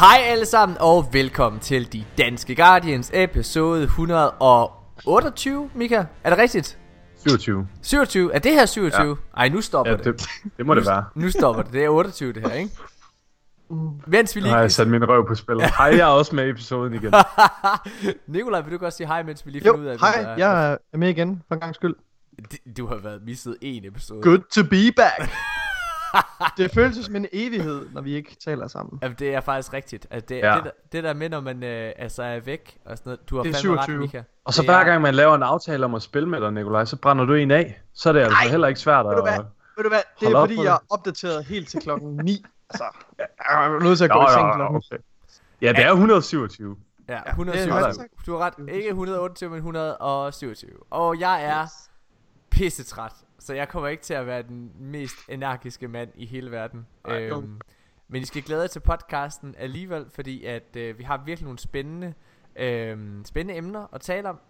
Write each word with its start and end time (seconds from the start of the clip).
Hej 0.00 0.18
alle 0.24 0.46
sammen 0.46 0.76
og 0.80 1.08
velkommen 1.12 1.60
til 1.60 1.92
De 1.92 2.04
Danske 2.18 2.54
Guardians 2.56 3.10
episode 3.14 3.82
128, 3.82 5.70
Mika. 5.74 6.04
Er 6.24 6.30
det 6.30 6.38
rigtigt? 6.38 6.78
27. 7.26 7.68
27. 7.82 8.34
Er 8.34 8.38
det 8.38 8.52
her 8.52 8.66
27? 8.66 9.08
Ja. 9.36 9.40
Ej, 9.40 9.48
nu 9.48 9.60
stopper 9.60 9.92
Ja, 9.92 9.96
det. 9.96 10.04
det, 10.04 10.28
det 10.56 10.66
må 10.66 10.74
det 10.74 10.86
være. 10.86 11.04
Nu 11.14 11.30
stopper 11.30 11.62
det. 11.62 11.72
Det 11.72 11.84
er 11.84 11.88
28 11.88 12.32
det 12.32 12.42
her, 12.42 12.52
ikke? 12.54 12.70
Mens 14.06 14.36
vi 14.36 14.40
Nu 14.40 14.46
har 14.46 14.52
lige... 14.54 14.60
jeg 14.60 14.72
sat 14.72 14.88
min 14.88 15.08
røv 15.08 15.26
på 15.26 15.34
spil. 15.34 15.56
Hej, 15.78 15.86
jeg 15.86 15.98
er 15.98 16.04
også 16.04 16.34
med 16.36 16.46
i 16.46 16.50
episoden 16.50 16.94
igen. 16.94 17.14
Nikolaj, 18.26 18.60
vil 18.60 18.72
du 18.72 18.78
godt 18.78 18.94
sige 18.94 19.06
hej, 19.06 19.22
mens 19.22 19.46
vi 19.46 19.50
lige 19.50 19.66
Jo, 19.66 19.72
finder 19.72 19.86
ud 19.86 19.90
af, 19.92 19.98
hej, 20.00 20.22
der 20.22 20.28
er? 20.28 20.36
jeg 20.36 20.78
er 20.92 20.96
med 20.98 21.08
igen, 21.08 21.42
for 21.48 21.54
en 21.54 21.60
gang 21.60 21.74
skyld. 21.74 21.94
Du 22.76 22.86
har 22.86 22.96
været 22.96 23.22
misset 23.26 23.56
en 23.60 23.84
episode. 23.84 24.22
Good 24.22 24.40
to 24.50 24.62
be 24.62 24.92
back. 24.96 25.30
det 26.56 26.70
føles 26.70 26.96
som 27.06 27.16
en 27.16 27.26
evighed, 27.32 27.86
når 27.92 28.00
vi 28.00 28.14
ikke 28.14 28.36
taler 28.44 28.68
sammen. 28.68 28.98
Jamen, 29.02 29.16
det 29.18 29.34
er 29.34 29.40
faktisk 29.40 29.72
rigtigt. 29.72 30.06
Altså, 30.10 30.26
det, 30.28 30.36
Ja. 30.38 30.54
det, 30.54 30.64
der, 30.64 30.70
det 30.92 31.04
der 31.04 31.14
med, 31.14 31.28
når 31.28 31.40
man 31.40 31.62
øh, 31.62 31.92
altså 31.96 32.22
er 32.22 32.40
væk 32.40 32.78
og 32.84 32.98
sådan 32.98 33.10
noget. 33.10 33.30
Du 33.30 33.36
har 33.36 33.42
Det 33.42 33.50
er 33.50 33.54
fandme 33.54 33.76
ret, 33.78 33.84
27. 33.84 33.98
Mika. 34.00 34.22
Og 34.44 34.54
så 34.54 34.62
Det 34.62 34.70
hver 34.70 34.76
er- 34.78 34.84
gang 34.84 35.02
man 35.02 35.14
laver 35.14 35.34
en 35.34 35.42
aftale 35.42 35.84
om 35.84 35.94
at 35.94 36.02
spille 36.02 36.28
med 36.28 36.40
dig, 36.40 36.52
Nikolaj, 36.52 36.84
så 36.84 36.96
brænder 36.96 37.24
du 37.24 37.34
en 37.34 37.50
af. 37.50 37.80
Så 37.94 38.08
er 38.08 38.12
det 38.12 38.20
altså 38.20 38.48
heller 38.50 38.68
ikke 38.68 38.80
svært 38.80 39.06
Ved 39.06 39.14
du 39.16 39.22
hvad? 39.22 39.32
at... 39.32 39.44
Ved 39.76 39.84
du 39.84 39.88
hvad? 39.88 40.00
Det 40.20 40.28
er 40.28 40.40
fordi, 40.40 40.56
jeg 40.64 40.74
er 40.74 40.78
opdateret 40.90 41.44
helt 41.44 41.68
til 41.68 41.80
klokken 41.80 42.16
9. 42.24 42.44
Altså, 42.70 42.84
jeg 43.48 43.64
er 43.66 43.78
nødt 43.82 43.98
til 43.98 44.04
at 44.04 44.10
gå 44.10 44.18
Nå, 44.18 44.26
i 44.26 44.30
seng 44.32 44.54
klokken. 44.54 44.76
okay. 44.76 45.02
Ja, 45.62 45.68
det 45.72 45.84
er 45.84 45.90
127. 45.90 46.76
Ja, 47.08 47.14
det 47.14 47.20
er 47.26 47.30
127. 47.30 47.86
ret 47.86 47.94
sagt. 47.96 48.08
du 48.26 48.32
har 48.36 48.38
ret. 48.46 48.54
Ikke 48.74 48.88
128, 48.88 49.50
men 49.50 49.56
127. 49.56 50.70
Og 50.90 51.20
jeg 51.20 51.44
er 51.44 51.66
pissetræt. 52.50 53.12
Så 53.40 53.54
jeg 53.54 53.68
kommer 53.68 53.88
ikke 53.88 54.02
til 54.02 54.14
at 54.14 54.26
være 54.26 54.42
den 54.42 54.72
mest 54.78 55.16
energiske 55.28 55.88
mand 55.88 56.10
i 56.14 56.26
hele 56.26 56.50
verden. 56.50 56.86
Ej, 57.04 57.22
øhm, 57.22 57.60
men 58.08 58.22
I 58.22 58.24
skal 58.24 58.42
glæde 58.42 58.60
jer 58.60 58.66
til 58.68 58.80
podcasten 58.80 59.54
alligevel, 59.58 60.06
fordi 60.14 60.44
at 60.44 60.76
øh, 60.76 60.98
vi 60.98 61.02
har 61.02 61.22
virkelig 61.24 61.44
nogle 61.44 61.58
spændende, 61.58 62.14
øh, 62.56 62.98
spændende 63.24 63.58
emner 63.58 63.86
at 63.94 64.00
tale 64.00 64.28
om. 64.28 64.40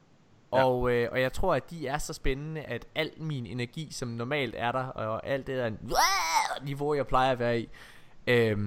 Ja. 0.53 0.65
Og, 0.65 0.93
øh, 0.93 1.09
og 1.13 1.21
jeg 1.21 1.33
tror, 1.33 1.55
at 1.55 1.71
de 1.71 1.87
er 1.87 1.99
så 1.99 2.13
spændende, 2.13 2.61
at 2.61 2.87
al 2.95 3.11
min 3.17 3.47
energi, 3.47 3.89
som 3.91 4.09
normalt 4.09 4.55
er 4.59 4.73
der, 4.73 4.85
og 4.85 5.27
alt 5.27 5.47
det 5.47 5.57
der 5.57 5.71
niveau, 6.65 6.95
jeg 6.95 7.07
plejer 7.07 7.33
at 7.33 7.39
være 7.39 7.61
i, 7.61 7.69
øh, 8.27 8.59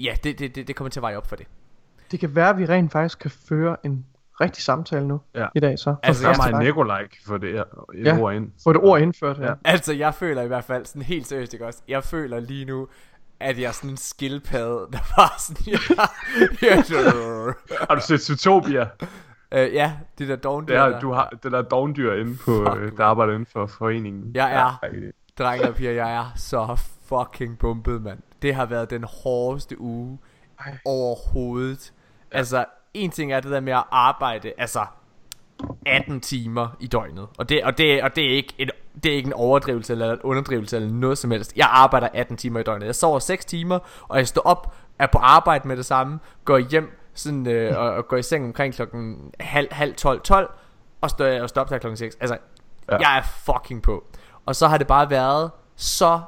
ja, 0.00 0.16
det, 0.24 0.38
det, 0.38 0.54
det, 0.54 0.68
det 0.68 0.76
kommer 0.76 0.90
til 0.90 1.00
at 1.00 1.02
veje 1.02 1.16
op 1.16 1.26
for 1.26 1.36
det. 1.36 1.46
Det 2.10 2.20
kan 2.20 2.34
være, 2.34 2.50
at 2.50 2.58
vi 2.58 2.66
rent 2.66 2.92
faktisk 2.92 3.18
kan 3.18 3.30
føre 3.30 3.76
en 3.86 4.06
rigtig 4.40 4.62
samtale 4.62 5.08
nu 5.08 5.20
Ja. 5.34 5.46
i 5.54 5.60
dag, 5.60 5.78
så. 5.78 5.94
Altså, 6.02 6.28
Altså, 6.28 6.42
jeg- 6.42 6.50
mig 6.52 6.64
Nikolaj 6.64 7.06
få 7.26 7.38
det 7.38 7.52
her 7.52 7.64
et 7.94 8.04
Ja. 8.04 8.18
ord 8.18 8.34
ind. 8.34 8.50
Få 8.64 8.70
et 8.70 8.76
ord 8.76 9.00
indført 9.00 9.38
her. 9.38 9.46
Ja. 9.46 9.54
Altså, 9.64 9.92
jeg 9.92 10.14
føler 10.14 10.42
i 10.42 10.46
hvert 10.46 10.64
fald 10.64 10.86
sådan 10.86 11.02
helt 11.02 11.26
seriøst, 11.26 11.52
ikke 11.52 11.66
også? 11.66 11.80
Jeg 11.88 12.04
føler 12.04 12.40
lige 12.40 12.64
nu, 12.64 12.88
at 13.40 13.58
jeg 13.60 13.64
er 13.68 13.72
sådan 13.72 13.90
en 13.90 13.96
skildpadde, 13.96 14.86
der 14.92 14.98
bare 15.16 15.38
sådan... 15.38 15.66
Jeg, 15.66 15.80
jeg, 16.62 16.84
Har 17.88 17.94
du 17.94 18.00
set 18.00 18.20
Zootopia? 18.20 18.86
øh, 19.52 19.74
ja, 19.74 19.92
det 20.18 20.28
der 20.28 20.36
dogndyr 20.36 20.74
Det 20.74 20.80
er, 20.82 20.88
der. 20.88 21.00
du 21.00 21.12
har 21.12 21.28
det 21.42 21.52
der 21.52 21.62
dogndyr 21.62 22.12
inde 22.12 22.36
på, 22.44 22.64
Fuck, 22.68 22.80
øh, 22.80 22.96
der 22.96 23.04
arbejder 23.04 23.32
inden 23.32 23.46
for 23.52 23.66
foreningen. 23.66 24.30
Jeg 24.34 24.52
er- 24.54 24.78
Ja, 24.82 24.88
Drenge 25.38 25.68
og 25.68 25.74
piger, 25.74 25.92
jeg 25.92 26.14
er 26.16 26.32
så 26.36 26.76
fucking 27.08 27.58
bumpet, 27.58 28.02
mand. 28.02 28.18
Det 28.42 28.54
har 28.54 28.66
været 28.66 28.90
den 28.90 29.04
hårdeste 29.22 29.80
uge 29.80 30.18
Ej. 30.60 30.78
overhovedet. 30.84 31.92
Altså, 32.30 32.64
en 32.94 33.10
ting 33.10 33.32
er 33.32 33.40
det 33.40 33.50
der 33.50 33.60
med 33.60 33.72
at 33.72 33.84
arbejde, 33.90 34.52
altså 34.58 34.86
18 35.86 36.20
timer 36.20 36.68
i 36.80 36.86
døgnet. 36.86 37.28
Og 37.38 37.48
det, 37.48 37.64
og 37.64 37.78
det, 37.78 38.02
og 38.02 38.16
det, 38.16 38.24
er, 38.24 38.36
ikke 38.36 38.54
en, 38.58 38.70
det 39.02 39.12
er 39.12 39.16
ikke 39.16 39.26
en 39.26 39.32
overdrivelse 39.32 39.92
eller 39.92 40.12
en 40.12 40.20
underdrivelse 40.22 40.76
eller 40.76 40.90
noget 40.90 41.18
som 41.18 41.30
helst. 41.30 41.56
Jeg 41.56 41.68
arbejder 41.70 42.08
18 42.14 42.36
timer 42.36 42.60
i 42.60 42.62
døgnet. 42.62 42.86
Jeg 42.86 42.94
sover 42.94 43.18
6 43.18 43.44
timer, 43.44 43.78
og 44.08 44.18
jeg 44.18 44.28
står 44.28 44.42
op, 44.42 44.74
er 44.98 45.06
på 45.06 45.18
arbejde 45.18 45.68
med 45.68 45.76
det 45.76 45.86
samme, 45.86 46.18
går 46.44 46.58
hjem 46.58 46.98
sådan, 47.14 47.46
øh, 47.46 47.78
og, 47.78 47.90
og 47.90 48.08
går 48.08 48.16
i 48.16 48.22
seng 48.22 48.44
omkring 48.44 48.74
klokken 48.74 49.32
halv, 49.40 49.68
halv 49.70 49.94
12, 49.94 50.20
12, 50.20 50.50
og 51.00 51.10
står 51.10 51.40
og 51.40 51.48
stopper 51.48 51.78
klokken 51.78 51.96
6. 51.96 52.16
Altså. 52.20 52.38
Ja. 52.90 52.96
jeg 52.96 53.18
er 53.18 53.22
fucking 53.22 53.82
på. 53.82 54.04
Og 54.46 54.56
så 54.56 54.68
har 54.68 54.78
det 54.78 54.86
bare 54.86 55.10
været 55.10 55.50
så 55.76 56.20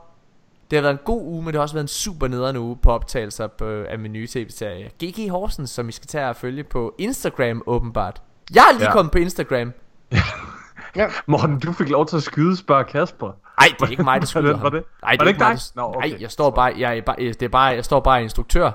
det 0.71 0.77
har 0.77 0.81
været 0.83 0.93
en 0.93 0.99
god 1.05 1.23
uge, 1.23 1.43
men 1.43 1.47
det 1.47 1.55
har 1.55 1.63
også 1.63 1.75
været 1.75 1.85
en 1.85 1.89
super 1.89 2.29
nederen 2.29 2.57
uge 2.57 2.77
på 2.83 2.91
optagelser 2.93 3.47
på, 3.47 3.65
af 3.89 3.99
min 3.99 4.13
nye 4.13 4.27
tv-serie 4.27 4.91
GG 5.05 5.31
Horsens, 5.31 5.71
som 5.71 5.89
I 5.89 5.93
skal 5.93 6.07
tage 6.09 6.29
og 6.29 6.37
følge 6.37 6.65
på 6.65 6.95
Instagram 6.99 7.63
åbenbart. 7.67 8.23
Jeg 8.55 8.65
er 8.69 8.73
lige 8.73 8.83
ja. 8.83 8.89
Ja. 8.89 8.93
kommet 8.93 9.13
på 9.13 9.19
Instagram. 9.19 9.73
Morten, 11.27 11.59
du 11.61 11.73
fik 11.73 11.89
lov 11.89 12.07
til 12.07 12.17
at 12.17 12.23
skyde, 12.23 12.57
spørger 12.57 12.83
Kasper. 12.83 13.27
Nej, 13.61 13.69
det 13.81 13.87
er 13.87 13.91
ikke 13.91 14.03
mig, 14.03 14.21
der 14.21 14.27
skyder 14.27 14.51
Var 14.53 14.57
ham. 14.59 14.73
det- 14.73 14.85
Nej, 15.03 15.17
var 15.19 15.25
det 15.25 15.29
ikke 15.29 15.39
mig, 15.39 15.49
dig? 15.53 15.61
der- 15.75 15.81
Nå, 15.83 15.89
okay. 15.97 16.09
Nej, 16.09 16.19
jeg 16.21 16.31
står 16.31 16.51
bare, 16.51 16.73
jeg 16.79 16.99
er 16.99 17.03
bare, 17.03 17.17
det 17.19 17.43
er 17.43 17.49
bare, 17.49 17.63
jeg 17.75 17.85
står 17.85 18.01
bare 18.01 18.23
instruktør 18.23 18.71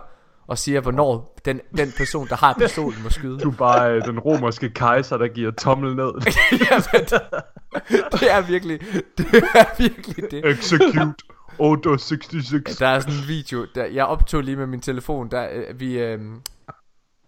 og 0.47 0.58
siger, 0.58 0.81
hvornår 0.81 1.38
den, 1.46 1.59
den 1.78 1.94
person, 1.97 2.28
der 2.28 2.35
har 2.35 2.53
pistolen, 2.59 3.03
må 3.03 3.09
skyde. 3.09 3.40
Du 3.40 3.50
er 3.50 3.56
bare 3.56 3.91
øh, 3.91 4.02
den 4.06 4.19
romerske 4.19 4.69
kejser, 4.69 5.18
der 5.18 5.28
giver 5.28 5.52
tommel 5.52 5.96
ned. 5.96 6.12
Jamen, 6.72 7.06
det 8.12 8.31
er 8.31 8.41
virkelig, 8.41 8.79
det 9.18 9.25
er 9.56 9.78
virkelig 9.78 10.31
det. 10.31 10.46
Execute 10.46 11.13
Order 11.61 11.97
66. 11.97 12.77
Der 12.77 12.88
er 12.88 12.99
sådan 12.99 13.13
en 13.13 13.27
video, 13.27 13.66
der, 13.75 13.85
jeg 13.85 14.05
optog 14.05 14.44
lige 14.44 14.57
med 14.57 14.66
min 14.66 14.81
telefon, 14.81 15.31
der 15.31 15.49
øh, 15.51 15.79
vi 15.79 15.99
øh, 15.99 16.22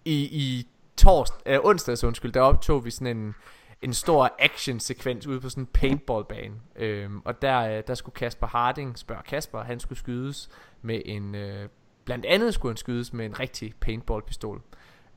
i, 0.06 0.16
i 0.22 0.68
torsdag, 0.98 1.54
øh, 1.54 1.60
onsdags 1.64 2.04
undskyld, 2.04 2.32
der 2.32 2.42
optog 2.42 2.86
vi 2.86 2.92
sådan 2.92 3.18
en, 3.18 3.36
en 3.82 3.94
stor 3.94 4.36
action 4.40 4.80
sekvens 4.80 5.28
ude 5.28 5.42
på 5.42 5.50
sådan 5.50 5.64
en 5.64 5.68
paintballbane. 5.68 6.56
Øhm, 6.76 7.22
og 7.26 7.42
der, 7.42 7.60
øh, 7.60 7.84
der 7.88 7.94
skulle 7.96 8.14
Kasper 8.16 8.48
Harding 8.48 8.98
spørge 8.98 9.22
Kasper, 9.24 9.64
han 9.64 9.80
skulle 9.80 10.00
skydes 10.00 10.50
med 10.82 11.02
en, 11.06 11.36
øh, 11.36 11.70
blandt 12.06 12.26
andet 12.26 12.54
skulle 12.54 12.70
han 12.72 12.78
skydes 12.78 13.14
med 13.14 13.26
en 13.26 13.40
rigtig 13.40 13.74
paintballpistol. 13.82 14.62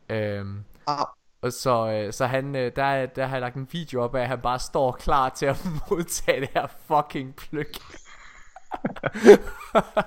Øhm, 0.08 0.64
Au. 0.86 1.04
og 1.42 1.52
så, 1.52 1.90
øh, 1.90 2.12
så 2.12 2.26
han, 2.26 2.56
øh, 2.56 2.72
der, 2.76 3.06
der 3.06 3.26
har 3.26 3.34
jeg 3.36 3.40
lagt 3.40 3.56
en 3.56 3.68
video 3.72 4.02
op 4.02 4.14
af, 4.14 4.20
at 4.20 4.28
han 4.28 4.40
bare 4.40 4.58
står 4.58 4.92
klar 4.92 5.28
til 5.28 5.46
at 5.46 5.66
modtage 5.90 6.40
det 6.40 6.48
her 6.54 6.66
fucking 6.86 7.36
pløk. 7.36 7.76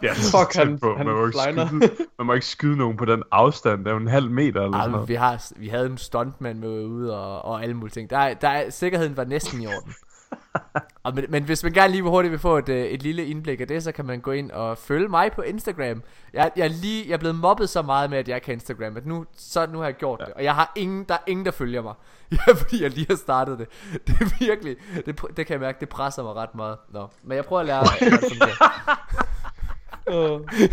Ja, 0.04 0.14
Fuck, 0.14 0.56
han- 0.56 0.80
på. 0.80 0.96
han 0.98 1.06
man, 1.06 1.16
må 1.16 1.26
ikke 1.26 1.40
flyner. 1.46 1.68
skyde, 1.68 1.90
man 2.18 2.28
må 2.28 2.34
ikke 2.34 2.46
skyde 2.46 2.78
nogen 2.78 2.98
på 2.98 3.06
den 3.06 3.24
afstand. 3.32 3.80
Det 3.80 3.88
er 3.88 3.92
jo 3.92 3.98
en 3.98 4.08
halv 4.08 4.32
meter 4.32 4.62
eller 4.62 4.78
Ej, 4.78 4.82
sådan 4.82 4.92
noget. 4.92 5.10
vi, 5.10 5.14
har, 5.16 5.46
vi 5.56 5.68
havde 5.68 5.86
en 5.86 5.98
stuntman 5.98 6.60
med 6.60 6.70
ude 6.86 7.18
og, 7.20 7.46
og 7.46 7.64
alle 7.64 7.74
mulige 7.76 7.94
ting. 7.94 8.10
Der, 8.10 8.18
er- 8.18 8.34
der, 8.34 8.50
er- 8.50 8.70
sikkerheden 8.70 9.18
var 9.18 9.24
næsten 9.24 9.62
i 9.62 9.68
orden. 9.68 9.94
og 11.04 11.16
men, 11.16 11.26
men 11.30 11.44
hvis 11.44 11.64
man 11.64 11.74
gerne 11.74 11.92
lige 11.92 12.04
hurtigt 12.04 12.32
vil 12.32 12.40
få 12.40 12.58
et, 12.58 12.70
øh, 12.70 12.86
et 12.86 13.04
lille 13.04 13.26
indblik 13.26 13.62
af 13.62 13.68
det, 13.68 13.84
så 13.84 13.92
kan 13.92 14.06
man 14.06 14.20
gå 14.20 14.32
ind 14.32 14.52
og 14.52 14.78
følge 14.78 15.08
mig 15.08 15.32
på 15.32 15.42
Instagram. 15.42 16.04
Jeg, 16.34 16.52
jeg, 16.56 16.64
er 16.64 16.70
lige, 16.70 17.06
jeg 17.08 17.14
er 17.14 17.18
blevet 17.18 17.36
mobbet 17.36 17.70
så 17.70 17.82
meget 17.82 18.10
med, 18.10 18.18
at 18.18 18.28
jeg 18.28 18.42
kan 18.42 18.54
Instagram, 18.54 18.98
at 18.98 19.06
nu, 19.06 19.26
så 19.38 19.68
nu 19.72 19.78
har 19.78 19.86
jeg 19.86 19.96
gjort 19.96 20.20
ja. 20.20 20.26
det. 20.26 20.34
Og 20.34 20.44
jeg 20.44 20.56
har 20.56 20.72
ingen, 20.76 21.04
der 21.04 21.14
er 21.14 21.24
ingen, 21.28 21.46
der 21.46 21.52
følger 21.52 21.82
mig. 21.82 21.94
Ja, 22.48 22.54
fordi 22.54 22.84
jeg 22.84 22.92
lige 22.92 23.06
har 23.10 23.16
startet 23.16 23.60
det. 23.60 23.68
Det 24.08 24.16
er 24.22 24.40
virkelig, 24.40 24.76
det, 25.06 25.22
det 25.38 25.46
kan 25.46 25.54
jeg 25.54 25.60
mærke, 25.60 25.80
det 25.80 25.90
presser 25.90 26.24
mig 26.24 26.36
ret 26.36 26.56
meget. 26.56 26.78
Nå, 26.94 27.08
men 27.24 27.36
jeg 27.36 27.46
prøver 27.46 27.60
at 27.60 27.66
lære, 27.66 27.86
fungerer. 27.88 29.00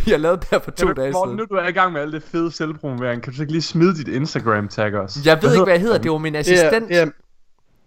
Jeg 0.06 0.20
lavede 0.20 0.40
det 0.40 0.48
her 0.50 0.58
for 0.58 0.70
to 0.70 0.86
du, 0.86 0.92
dage 0.92 1.12
Morten, 1.12 1.28
siden. 1.30 1.36
nu 1.50 1.56
du 1.56 1.62
er 1.64 1.68
i 1.68 1.72
gang 1.72 1.92
med 1.92 2.00
alt 2.00 2.12
det 2.12 2.22
fede 2.22 2.52
selvpromovering, 2.52 3.22
kan 3.22 3.32
du 3.32 3.36
så 3.36 3.42
ikke 3.42 3.52
lige 3.52 3.62
smide 3.62 3.96
dit 3.96 4.08
Instagram-tag 4.08 4.94
også? 4.94 5.20
Jeg 5.24 5.42
ved 5.42 5.52
ikke, 5.52 5.64
hvad 5.64 5.74
jeg 5.74 5.80
hedder. 5.80 5.98
Det 5.98 6.10
var 6.10 6.18
min 6.18 6.34
assistent. 6.34 6.88
det 6.88 6.98
er, 6.98 7.06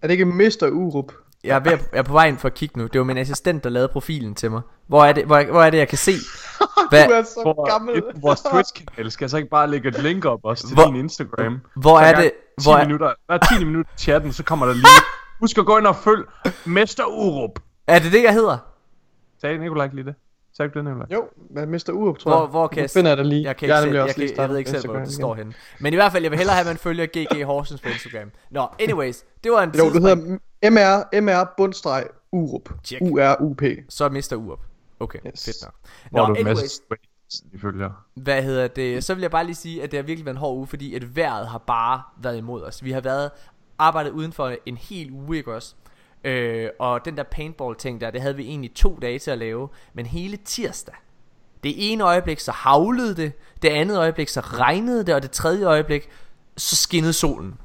er 0.01 0.07
det 0.07 0.11
ikke 0.11 0.25
Mr. 0.25 0.69
Urup? 0.71 1.11
Jeg 1.43 1.55
er, 1.55 1.59
ved 1.59 1.71
at, 1.71 1.89
jeg 1.93 1.99
er 1.99 2.03
på 2.03 2.13
vej 2.13 2.27
ind 2.27 2.37
for 2.37 2.47
at 2.47 2.53
kigge 2.53 2.77
nu. 2.79 2.87
Det 2.87 2.99
var 2.99 3.05
min 3.05 3.17
assistent, 3.17 3.63
der 3.63 3.69
lavede 3.69 3.87
profilen 3.87 4.35
til 4.35 4.51
mig. 4.51 4.61
Hvor 4.87 5.05
er 5.05 5.13
det, 5.13 5.25
hvor, 5.25 5.43
hvor 5.51 5.63
er 5.63 5.69
det 5.69 5.77
jeg 5.77 5.87
kan 5.87 5.97
se? 5.97 6.11
Hvad, 6.89 7.07
Du 7.07 7.13
er 7.13 7.23
så 7.23 7.39
Hvor, 7.41 7.69
gammel. 7.71 8.03
vores 8.21 8.41
Twitch-kanal 8.41 9.11
skal 9.11 9.23
jeg 9.25 9.29
så 9.29 9.37
ikke 9.37 9.49
bare 9.49 9.69
lægge 9.69 9.87
et 9.89 10.03
link 10.03 10.25
op 10.25 10.39
også 10.43 10.67
til 10.67 10.73
Hvor- 10.75 10.85
din 10.85 10.95
Instagram? 10.95 11.59
hvor 11.75 11.99
er 11.99 12.15
det? 12.21 12.31
10 12.59 12.65
Hvor 12.65 12.75
er, 12.75 12.85
minutter, 12.85 13.13
hver 13.25 13.37
10 13.59 13.65
minutter 13.65 13.91
i 13.97 13.99
chatten, 13.99 14.33
så 14.33 14.43
kommer 14.43 14.65
der 14.65 14.73
lige... 14.73 14.85
Husk 15.39 15.57
at 15.57 15.65
gå 15.65 15.77
ind 15.77 15.87
og 15.87 15.95
følg 15.95 16.25
Mester 16.65 17.03
Urup. 17.05 17.59
er 17.87 17.99
det 17.99 18.11
det, 18.11 18.23
jeg 18.23 18.33
hedder? 18.33 18.57
Sagde 19.41 19.57
Nikolaj 19.57 19.83
ikke 19.85 19.95
lige 19.95 20.05
det? 20.05 20.15
Sagde 20.59 20.71
du 20.73 20.79
det, 20.79 20.85
Nikolaj? 20.85 21.07
Jo, 21.13 21.27
men 21.49 21.69
Mr. 21.71 21.89
Urup, 21.93 22.17
tror 22.17 22.31
Hvor, 22.31 22.39
jeg. 22.41 22.49
hvor 22.49 22.67
kan 22.67 22.81
jeg 22.81 22.89
finder 22.89 23.11
jeg 23.11 23.17
det 23.17 23.25
lige. 23.25 23.43
Jeg, 23.43 23.57
kan 23.57 23.69
jeg 23.69 23.75
ikke 23.75 23.77
er 23.77 23.81
se, 23.81 23.85
nemlig 23.85 23.95
jeg, 23.97 24.03
også 24.03 24.15
kan, 24.15 24.23
lige 24.23 24.41
jeg 24.41 24.49
ved 24.49 24.57
ikke 24.57 24.69
selv, 24.69 24.85
hvor 24.89 24.99
det 24.99 25.13
står 25.13 25.35
henne. 25.35 25.53
Men 25.79 25.93
i 25.93 25.95
hvert 25.95 26.11
fald, 26.11 26.23
jeg 26.23 26.31
vil 26.31 26.37
hellere 26.37 26.55
have, 26.55 26.61
at 26.61 26.67
man 26.67 26.77
følger 26.77 27.05
GG 27.05 27.43
Horsens 27.45 27.81
på 27.81 27.89
Instagram. 27.89 28.31
Nå, 28.51 28.67
anyways. 28.79 29.23
Det 29.43 29.51
var 29.51 29.63
en 29.63 29.69
Jo, 29.77 29.83
du 29.85 29.89
tidsspring. 29.91 30.41
hedder 30.61 30.99
MR, 31.11 31.21
MR 31.21 31.53
bundstreg 31.57 32.03
Urup. 32.31 32.69
Check. 32.83 33.01
U-R-U-P. 33.01 33.63
Så 33.89 34.09
mister 34.09 34.35
Urup. 34.35 34.59
Okay, 34.99 35.19
Yes. 35.27 35.45
fedt 35.45 35.57
nok. 35.63 35.73
Nå, 36.11 36.25
du 36.25 36.39
en 36.41 36.47
anyways. 36.47 36.81
ifølge. 37.53 37.89
Hvad 38.15 38.43
hedder 38.43 38.67
det? 38.67 39.03
Så 39.03 39.13
vil 39.13 39.21
jeg 39.21 39.31
bare 39.31 39.43
lige 39.45 39.55
sige, 39.55 39.83
at 39.83 39.91
det 39.91 39.97
har 39.97 40.03
virkelig 40.03 40.25
været 40.25 40.35
en 40.35 40.39
hård 40.39 40.57
uge, 40.57 40.67
fordi 40.67 40.95
at 40.95 41.15
vejret 41.15 41.47
har 41.47 41.57
bare 41.57 42.01
været 42.21 42.37
imod 42.37 42.63
os. 42.63 42.83
Vi 42.83 42.91
har 42.91 43.01
været 43.01 43.31
arbejdet 43.77 44.11
uden 44.11 44.33
for 44.33 44.53
en 44.65 44.77
hel 44.77 45.11
uge, 45.11 45.37
ikke 45.37 45.53
også? 45.55 45.75
Øh, 46.23 46.69
og 46.79 47.05
den 47.05 47.17
der 47.17 47.23
paintball 47.23 47.75
ting 47.75 48.01
der, 48.01 48.11
det 48.11 48.21
havde 48.21 48.35
vi 48.35 48.43
egentlig 48.43 48.73
to 48.73 48.99
dage 49.01 49.19
til 49.19 49.31
at 49.31 49.37
lave. 49.37 49.69
Men 49.93 50.05
hele 50.05 50.37
tirsdag, 50.37 50.95
det 51.63 51.91
ene 51.91 52.03
øjeblik 52.03 52.39
så 52.39 52.51
havlede 52.51 53.15
det, 53.15 53.31
det 53.61 53.69
andet 53.69 53.97
øjeblik 53.97 54.27
så 54.27 54.39
regnede 54.39 55.05
det, 55.05 55.15
og 55.15 55.21
det 55.21 55.31
tredje 55.31 55.65
øjeblik 55.65 56.09
så 56.57 56.75
skinnede 56.75 57.13
solen. 57.13 57.57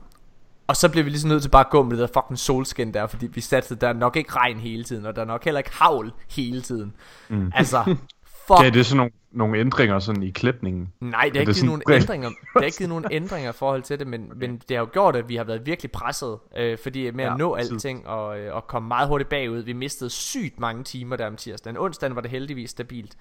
Og 0.66 0.76
så 0.76 0.88
blev 0.88 1.04
vi 1.04 1.10
ligesom 1.10 1.28
nødt 1.28 1.42
til 1.42 1.48
bare 1.48 1.64
at 1.64 1.70
gå 1.70 1.82
med 1.82 1.96
det 1.96 2.08
der 2.08 2.20
fucking 2.20 2.38
solskin 2.38 2.94
der, 2.94 3.06
fordi 3.06 3.26
vi 3.26 3.40
satte, 3.40 3.74
der 3.74 3.88
er 3.88 3.92
nok 3.92 4.16
ikke 4.16 4.32
regn 4.32 4.58
hele 4.58 4.84
tiden, 4.84 5.06
og 5.06 5.16
der 5.16 5.22
er 5.22 5.26
nok 5.26 5.44
heller 5.44 5.58
ikke 5.58 5.72
havl 5.72 6.12
hele 6.30 6.62
tiden. 6.62 6.92
Mm. 7.28 7.52
Altså, 7.54 7.96
fuck. 8.46 8.60
Ja, 8.62 8.70
det 8.70 8.80
er 8.80 8.84
sådan 8.84 8.96
nogle, 8.96 9.12
nogle 9.32 9.58
ændringer 9.58 9.98
sådan 9.98 10.22
i 10.22 10.30
klipningen. 10.30 10.92
Nej, 11.00 11.10
det 11.10 11.36
har 11.36 11.44
det 11.44 11.56
ikke 11.56 11.66
givet 11.66 11.82
bredt? 11.86 12.02
ændringer. 12.02 12.28
Det 12.28 12.36
har 12.54 12.60
ikke 12.62 12.78
givet 12.78 12.88
nogen 12.88 13.04
ændringer 13.10 13.50
i 13.50 13.52
forhold 13.52 13.82
til 13.82 13.98
det, 13.98 14.06
men, 14.06 14.24
okay. 14.30 14.46
men 14.46 14.58
det 14.68 14.76
har 14.76 14.84
jo 14.84 14.88
gjort, 14.92 15.16
at 15.16 15.28
vi 15.28 15.36
har 15.36 15.44
været 15.44 15.66
virkelig 15.66 15.92
presset, 15.92 16.38
øh, 16.56 16.78
fordi 16.78 17.10
med 17.10 17.24
at 17.24 17.30
Ja, 17.30 17.36
nå 17.36 17.56
tid. 17.58 17.72
alting 17.72 18.06
og, 18.08 18.38
øh, 18.40 18.54
og 18.54 18.66
komme 18.66 18.88
meget 18.88 19.08
hurtigt 19.08 19.30
bagud. 19.30 19.58
Vi 19.58 19.72
mistede 19.72 20.10
sygt 20.10 20.60
mange 20.60 20.84
timer 20.84 21.16
der 21.16 21.26
om 21.26 21.36
tirsdagen. 21.36 21.76
Onsdagen 21.76 22.14
var 22.14 22.20
det 22.20 22.30
heldigvis 22.30 22.70
stabilt. 22.70 23.16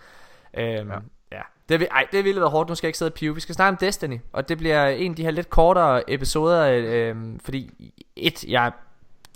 Øhm, 0.57 0.67
ja. 0.89 0.95
ja. 1.31 1.41
Det, 1.69 1.79
vil- 1.79 1.87
ej, 1.91 2.07
det 2.11 2.23
ville 2.23 2.41
være 2.41 2.49
hårdt, 2.49 2.69
nu 2.69 2.75
skal 2.75 2.87
jeg 2.87 2.89
ikke 2.89 2.97
sidde 2.97 3.09
og 3.09 3.13
pive. 3.13 3.35
Vi 3.35 3.41
skal 3.41 3.55
snakke 3.55 3.69
om 3.69 3.77
Destiny, 3.77 4.17
og 4.33 4.49
det 4.49 4.57
bliver 4.57 4.87
en 4.87 5.11
af 5.11 5.15
de 5.15 5.23
her 5.23 5.31
lidt 5.31 5.49
kortere 5.49 6.11
episoder, 6.13 6.81
øh, 6.85 7.15
fordi 7.43 7.91
et, 8.15 8.43
jeg 8.43 8.65
er 8.67 8.71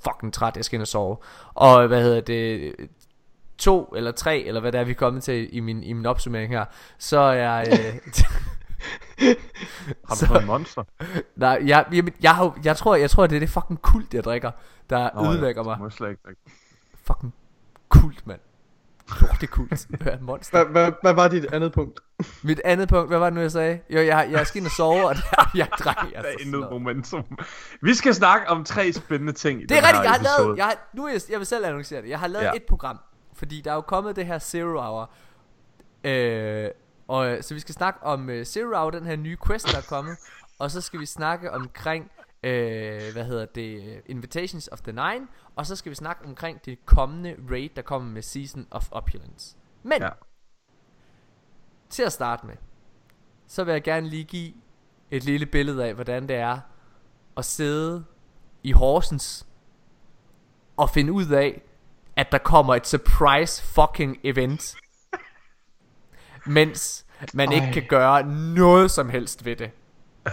fucking 0.04 0.34
træt, 0.34 0.56
jeg 0.56 0.66
skal 0.66 0.76
ind 0.78 0.82
og 0.82 0.88
sove. 0.88 1.18
Og 1.54 1.88
hvad 1.88 2.04
hedder 2.04 2.22
det, 2.22 2.74
to 3.60 3.94
eller 3.96 4.12
tre, 4.12 4.40
eller 4.40 4.62
hvad 4.62 4.72
det 4.72 4.80
er, 4.80 4.84
vi 4.84 4.92
er 4.92 4.96
kommet 4.96 5.24
til 5.24 5.50
i 5.52 5.60
min, 5.60 5.84
i 5.84 5.94
min 5.94 6.06
opsummering 6.06 6.50
her, 6.54 6.66
så 6.98 7.20
er... 7.20 7.60
Øh, 7.60 8.00
Har 10.08 10.16
Så- 10.16 10.26
du 10.26 10.28
fået 10.32 10.42
en 10.42 10.48
monster? 10.48 10.84
Nej, 11.36 11.62
jeg, 11.66 11.86
jeg, 11.94 12.04
jeg, 12.22 12.36
har, 12.36 12.44
jo- 12.44 12.54
jeg, 12.64 12.78
tror, 12.78 12.96
jeg 12.96 13.10
tror, 13.10 13.28
det 13.28 13.36
er 13.36 13.40
det 13.40 13.50
fucking 13.50 13.82
kult, 13.82 14.14
jeg 14.14 14.24
drikker, 14.24 14.52
der 14.90 15.10
Nå, 15.16 15.24
ja, 15.24 15.30
ødelægger 15.32 15.62
det 15.64 15.70
mig. 15.70 15.80
må 15.80 15.86
jeg 15.86 15.92
slet 15.92 16.10
ikke 16.10 16.22
drikke. 16.26 16.42
Fucking 17.08 17.34
kult, 17.90 18.28
mand. 18.28 18.40
Lortekult. 19.22 19.88
Hvad 20.02 20.20
monster. 20.22 20.64
Hvad, 20.64 20.72
hvad, 20.84 20.92
hvad 21.02 21.14
var 21.14 21.28
dit 21.28 21.46
andet 21.54 21.72
punkt? 21.74 22.00
Mit 22.44 22.62
andet 22.66 22.90
punkt, 22.90 23.10
hvad 23.10 23.20
var 23.20 23.26
det 23.26 23.34
nu, 23.34 23.42
jeg 23.42 23.52
sagde? 23.52 23.80
Jo, 23.90 24.00
jeg, 24.00 24.28
jeg 24.32 24.48
skal 24.48 24.60
ind 24.60 24.66
og 24.66 24.72
sove, 24.72 25.08
og 25.08 25.16
det 25.18 25.24
er, 25.38 25.50
jeg 25.56 25.68
drak. 25.80 25.96
Der 26.14 26.20
er 26.20 26.24
intet 26.46 26.68
momentum. 26.72 27.24
Vi 27.82 27.94
skal 27.94 28.14
snakke 28.16 28.50
om 28.50 28.64
tre 28.64 28.94
spændende 28.94 29.34
ting 29.34 29.62
i 29.62 29.66
Det 29.66 29.78
er 29.78 29.82
her 29.82 30.02
jeg 30.02 30.10
har 30.10 30.16
episode. 30.16 30.44
lavet, 30.46 30.58
jeg 30.58 30.66
har, 30.66 30.90
nu 30.94 31.06
er 31.06 31.12
jeg, 31.12 31.22
jeg 31.30 31.38
vil 31.40 31.46
selv 31.48 31.66
annoncere 31.66 32.02
det, 32.02 32.10
jeg 32.10 32.20
har 32.20 32.28
lavet 32.28 32.44
Ja. 32.46 32.50
ja. 32.50 32.56
et 32.56 32.64
program, 32.70 33.00
fordi 33.38 33.62
der 33.62 33.72
er 33.72 33.76
jo 33.76 33.82
kommet 33.82 34.16
det 34.16 34.26
her 34.26 34.40
Zero 34.40 34.82
Hour, 34.82 35.12
øh, 36.04 36.72
og 37.08 37.38
så 37.42 37.54
vi 37.54 37.60
skal 37.60 37.76
snakke 37.76 38.04
om 38.04 38.30
uh, 38.30 38.44
Zero 38.44 38.76
Hour, 38.76 38.92
den 38.92 39.06
her 39.06 39.16
nye 39.16 39.38
quest, 39.48 39.72
der 39.72 39.78
er 39.78 39.86
kommet, 39.90 40.18
og 40.60 40.72
så 40.72 40.82
skal 40.82 41.00
vi 41.00 41.06
snakke 41.06 41.52
omkring, 41.52 42.12
øh, 42.44 43.14
hvad 43.14 43.26
hedder 43.26 43.46
det, 43.46 44.02
Invitations 44.06 44.70
of 44.72 44.82
the 44.82 44.92
Nine, 44.92 45.28
og 45.56 45.66
så 45.66 45.76
skal 45.76 45.90
vi 45.90 45.96
snakke 45.96 46.26
omkring 46.26 46.66
det 46.66 46.86
kommende 46.86 47.36
raid, 47.52 47.70
der 47.76 47.82
kommer 47.82 48.12
med 48.12 48.22
Season 48.22 48.68
of 48.72 48.88
Opulence. 48.92 49.58
Men, 49.84 50.02
ja. 50.02 50.10
til 51.90 52.04
at 52.04 52.14
starte 52.14 52.46
med, 52.46 52.56
så 53.48 53.64
vil 53.64 53.72
jeg 53.72 53.84
gerne 53.84 54.10
lige 54.10 54.24
give 54.24 54.54
et 55.12 55.24
lille 55.24 55.46
billede 55.46 55.86
af, 55.86 55.94
hvordan 55.94 56.28
det 56.28 56.36
er 56.36 56.60
at 57.38 57.46
sidde 57.46 58.06
i 58.64 58.72
Horsens 58.72 59.48
og 60.78 60.90
finde 60.90 61.14
ud 61.14 61.28
af, 61.28 61.62
at 62.18 62.32
der 62.32 62.38
kommer 62.38 62.76
et 62.76 62.88
surprise 62.88 63.64
fucking 63.64 64.18
event. 64.24 64.76
Mens 66.46 67.06
man 67.34 67.52
ikke 67.52 67.68
Ej. 67.68 67.74
kan 67.74 67.84
gøre 67.90 68.24
noget 68.56 68.92
som 68.92 69.10
helst 69.10 69.46
ved 69.46 69.56
det. 69.56 69.72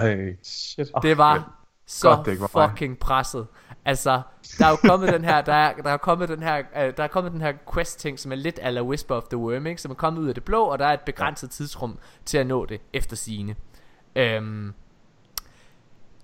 Hey. 0.01 0.37
Shit. 0.43 0.89
Det 1.03 1.19
var 1.19 1.35
ja. 1.35 1.43
så 1.87 2.09
Godt, 2.09 2.27
det 2.27 2.33
ikke 2.33 2.41
var 2.41 2.51
mig. 2.55 2.71
fucking 2.71 2.99
presset. 2.99 3.47
Altså, 3.85 4.23
der 4.59 4.67
er 4.67 4.71
jo 4.71 4.77
kommet 4.77 5.13
den 5.13 5.25
her, 5.25 5.41
der 5.41 5.53
er, 5.55 5.75
der 5.75 5.91
er 5.91 5.97
kommet 5.97 6.29
den 6.29 6.43
her, 6.43 6.59
øh, 6.77 6.93
der 6.97 7.03
er 7.05 7.09
kommet 7.09 7.33
den 7.33 7.41
her 7.41 7.53
quest 7.75 8.01
ting, 8.01 8.19
som 8.19 8.33
er 8.33 8.37
lidt 8.37 8.59
ala 8.63 8.83
Whisper 8.83 9.15
of 9.15 9.23
the 9.23 9.37
Worm, 9.39 9.67
ikke? 9.67 9.83
Som 9.83 9.91
er 9.91 9.95
kommet 9.95 10.21
ud 10.21 10.29
af 10.29 10.35
det 10.35 10.45
blå, 10.45 10.65
og 10.65 10.79
der 10.79 10.87
er 10.87 10.93
et 10.93 11.01
begrænset 11.01 11.51
tidsrum 11.51 11.99
til 12.25 12.39
at 12.39 12.47
nå 12.47 12.67
det 12.67 12.81
efter 12.93 13.17
sine. 13.17 13.57
Øhm, 14.17 14.75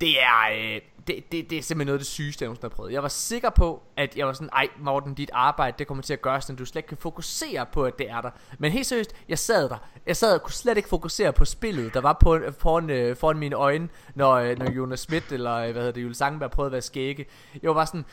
det 0.01 0.23
er, 0.23 0.75
øh, 0.75 0.81
det, 1.07 1.33
det, 1.33 1.51
det 1.51 1.59
er 1.59 1.63
simpelthen 1.63 1.87
noget 1.87 1.99
af 1.99 2.01
det 2.01 2.07
sygeste, 2.07 2.43
jeg 2.43 2.47
nogensinde 2.47 2.71
har 2.71 2.77
prøvet. 2.77 2.93
Jeg 2.93 3.03
var 3.03 3.09
sikker 3.09 3.51
på, 3.51 3.83
at 3.97 4.17
jeg 4.17 4.27
var 4.27 4.33
sådan, 4.33 4.49
ej 4.53 4.69
Morten, 4.79 5.15
dit 5.15 5.31
arbejde, 5.33 5.75
det 5.79 5.87
kommer 5.87 6.03
til 6.03 6.13
at 6.13 6.23
gøre 6.23 6.41
sådan, 6.41 6.57
du 6.57 6.65
slet 6.65 6.77
ikke 6.77 6.89
kan 6.89 6.97
fokusere 6.97 7.67
på, 7.73 7.85
at 7.85 7.99
det 7.99 8.11
er 8.11 8.21
der. 8.21 8.31
Men 8.59 8.73
helt 8.73 8.87
seriøst, 8.87 9.15
jeg 9.29 9.39
sad 9.39 9.69
der. 9.69 9.77
Jeg 10.07 10.17
sad 10.17 10.35
og 10.35 10.43
kunne 10.43 10.53
slet 10.53 10.77
ikke 10.77 10.89
fokusere 10.89 11.33
på 11.33 11.45
spillet, 11.45 11.95
der 11.95 12.01
var 12.01 12.17
på, 12.21 12.39
foran, 12.59 12.91
øh, 12.91 13.17
foran 13.17 13.39
mine 13.39 13.57
øjne, 13.57 13.89
når, 14.15 14.33
øh, 14.33 14.59
når 14.59 14.71
Jonas 14.71 15.01
Schmidt 15.01 15.33
eller 15.33 15.55
øh, 15.55 15.73
hvad 15.73 15.83
hedder 15.83 15.93
det, 15.93 16.03
Jules 16.03 16.17
Sangenberg 16.17 16.51
prøvede 16.51 16.69
at 16.69 16.73
være 16.73 16.83
skægge. 16.83 17.27
Jeg 17.63 17.69
var 17.69 17.75
bare 17.75 17.87
sådan, 17.87 18.05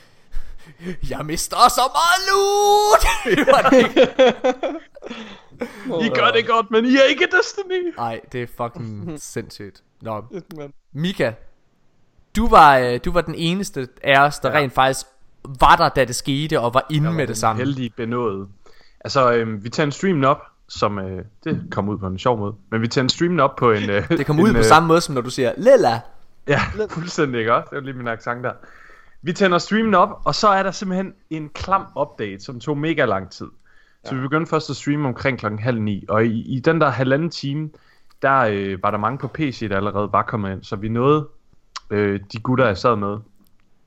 jeg 1.09 1.25
mister 1.25 1.57
så 1.69 1.81
meget 1.97 2.19
loot! 2.29 3.05
det 3.37 3.47
var 3.47 3.69
det 3.69 3.77
ikke. 3.77 4.01
I 6.05 6.09
gør 6.09 6.31
det 6.31 6.47
godt, 6.47 6.71
men 6.71 6.85
I 6.85 6.95
er 6.95 7.03
ikke 7.03 7.27
Destiny. 7.37 7.93
Ej, 7.97 8.21
det 8.31 8.43
er 8.43 8.47
fucking 8.47 9.13
sindssygt. 9.33 9.83
Nå. 10.01 10.23
Mika, 10.93 11.33
du 12.35 12.47
var, 12.47 12.77
øh, 12.77 12.99
du 13.05 13.11
var 13.11 13.21
den 13.21 13.35
eneste 13.35 13.87
af 14.03 14.25
os, 14.25 14.39
der 14.39 14.49
Ja. 14.49 14.55
ja. 14.55 14.61
rent 14.61 14.73
faktisk 14.73 15.05
var 15.59 15.75
der, 15.75 15.89
da 15.89 16.05
det 16.05 16.15
skete, 16.15 16.59
og 16.59 16.73
var 16.73 16.85
inde 16.89 17.11
med 17.11 17.27
det 17.27 17.37
samme. 17.37 17.59
Heldig 17.59 17.93
benådet. 17.97 18.47
Altså, 19.01 19.33
øhm, 19.33 19.63
vi 19.63 19.69
tændte 19.69 19.97
streamen 19.97 20.23
op, 20.23 20.41
som 20.69 20.99
øh, 20.99 21.25
det 21.43 21.67
kom 21.71 21.89
ud 21.89 21.97
på 21.97 22.07
en 22.07 22.19
sjov 22.19 22.37
måde. 22.37 22.55
Men 22.71 22.81
vi 22.81 22.87
tændte 22.87 23.15
streamen 23.15 23.39
op 23.39 23.55
på 23.55 23.71
en... 23.71 23.89
Øh, 23.89 24.09
Det 24.17 24.25
kom 24.25 24.39
en, 24.39 24.45
ud 24.45 24.51
på 24.51 24.57
øh, 24.57 24.63
samme 24.63 24.87
måde, 24.87 25.01
som 25.01 25.15
når 25.15 25.21
du 25.21 25.29
siger, 25.29 25.53
Lilla. 25.57 25.99
Ja, 26.47 26.59
fuldstændig 26.89 27.39
ikke 27.39 27.53
også? 27.53 27.67
Det 27.69 27.75
var 27.75 27.81
lige 27.81 27.93
min 27.93 28.07
accent 28.07 28.43
der. 28.43 28.51
Vi 29.21 29.33
tænder 29.33 29.57
streamen 29.57 29.93
op, 29.93 30.21
og 30.25 30.35
så 30.35 30.47
er 30.47 30.63
der 30.63 30.71
simpelthen 30.71 31.13
en 31.29 31.49
klam 31.49 31.85
update, 31.99 32.39
som 32.39 32.59
tog 32.59 32.77
mega 32.77 33.05
lang 33.05 33.29
tid. 33.31 33.47
Så 34.05 34.15
vi 34.15 34.21
begyndte 34.21 34.49
først 34.49 34.69
at 34.69 34.75
streame 34.75 35.07
omkring 35.07 35.39
klokken 35.39 35.59
halv 35.59 35.81
ni, 35.81 36.05
og 36.09 36.25
i, 36.25 36.55
i 36.55 36.59
den 36.59 36.81
der 36.81 36.89
halvanden 36.89 37.29
time, 37.29 37.69
der 38.21 38.37
øh, 38.39 38.83
var 38.83 38.91
der 38.91 38.97
mange 38.97 39.17
på 39.17 39.27
PC, 39.27 39.69
der 39.69 39.75
allerede 39.77 40.09
var 40.11 40.21
kommet 40.23 40.51
ind, 40.51 40.63
så 40.63 40.75
vi 40.75 40.89
nåede, 40.89 41.27
øh, 41.89 42.19
de 42.33 42.39
gutter 42.39 42.65
jeg 42.65 42.77
sad 42.77 42.95
med, 42.95 43.17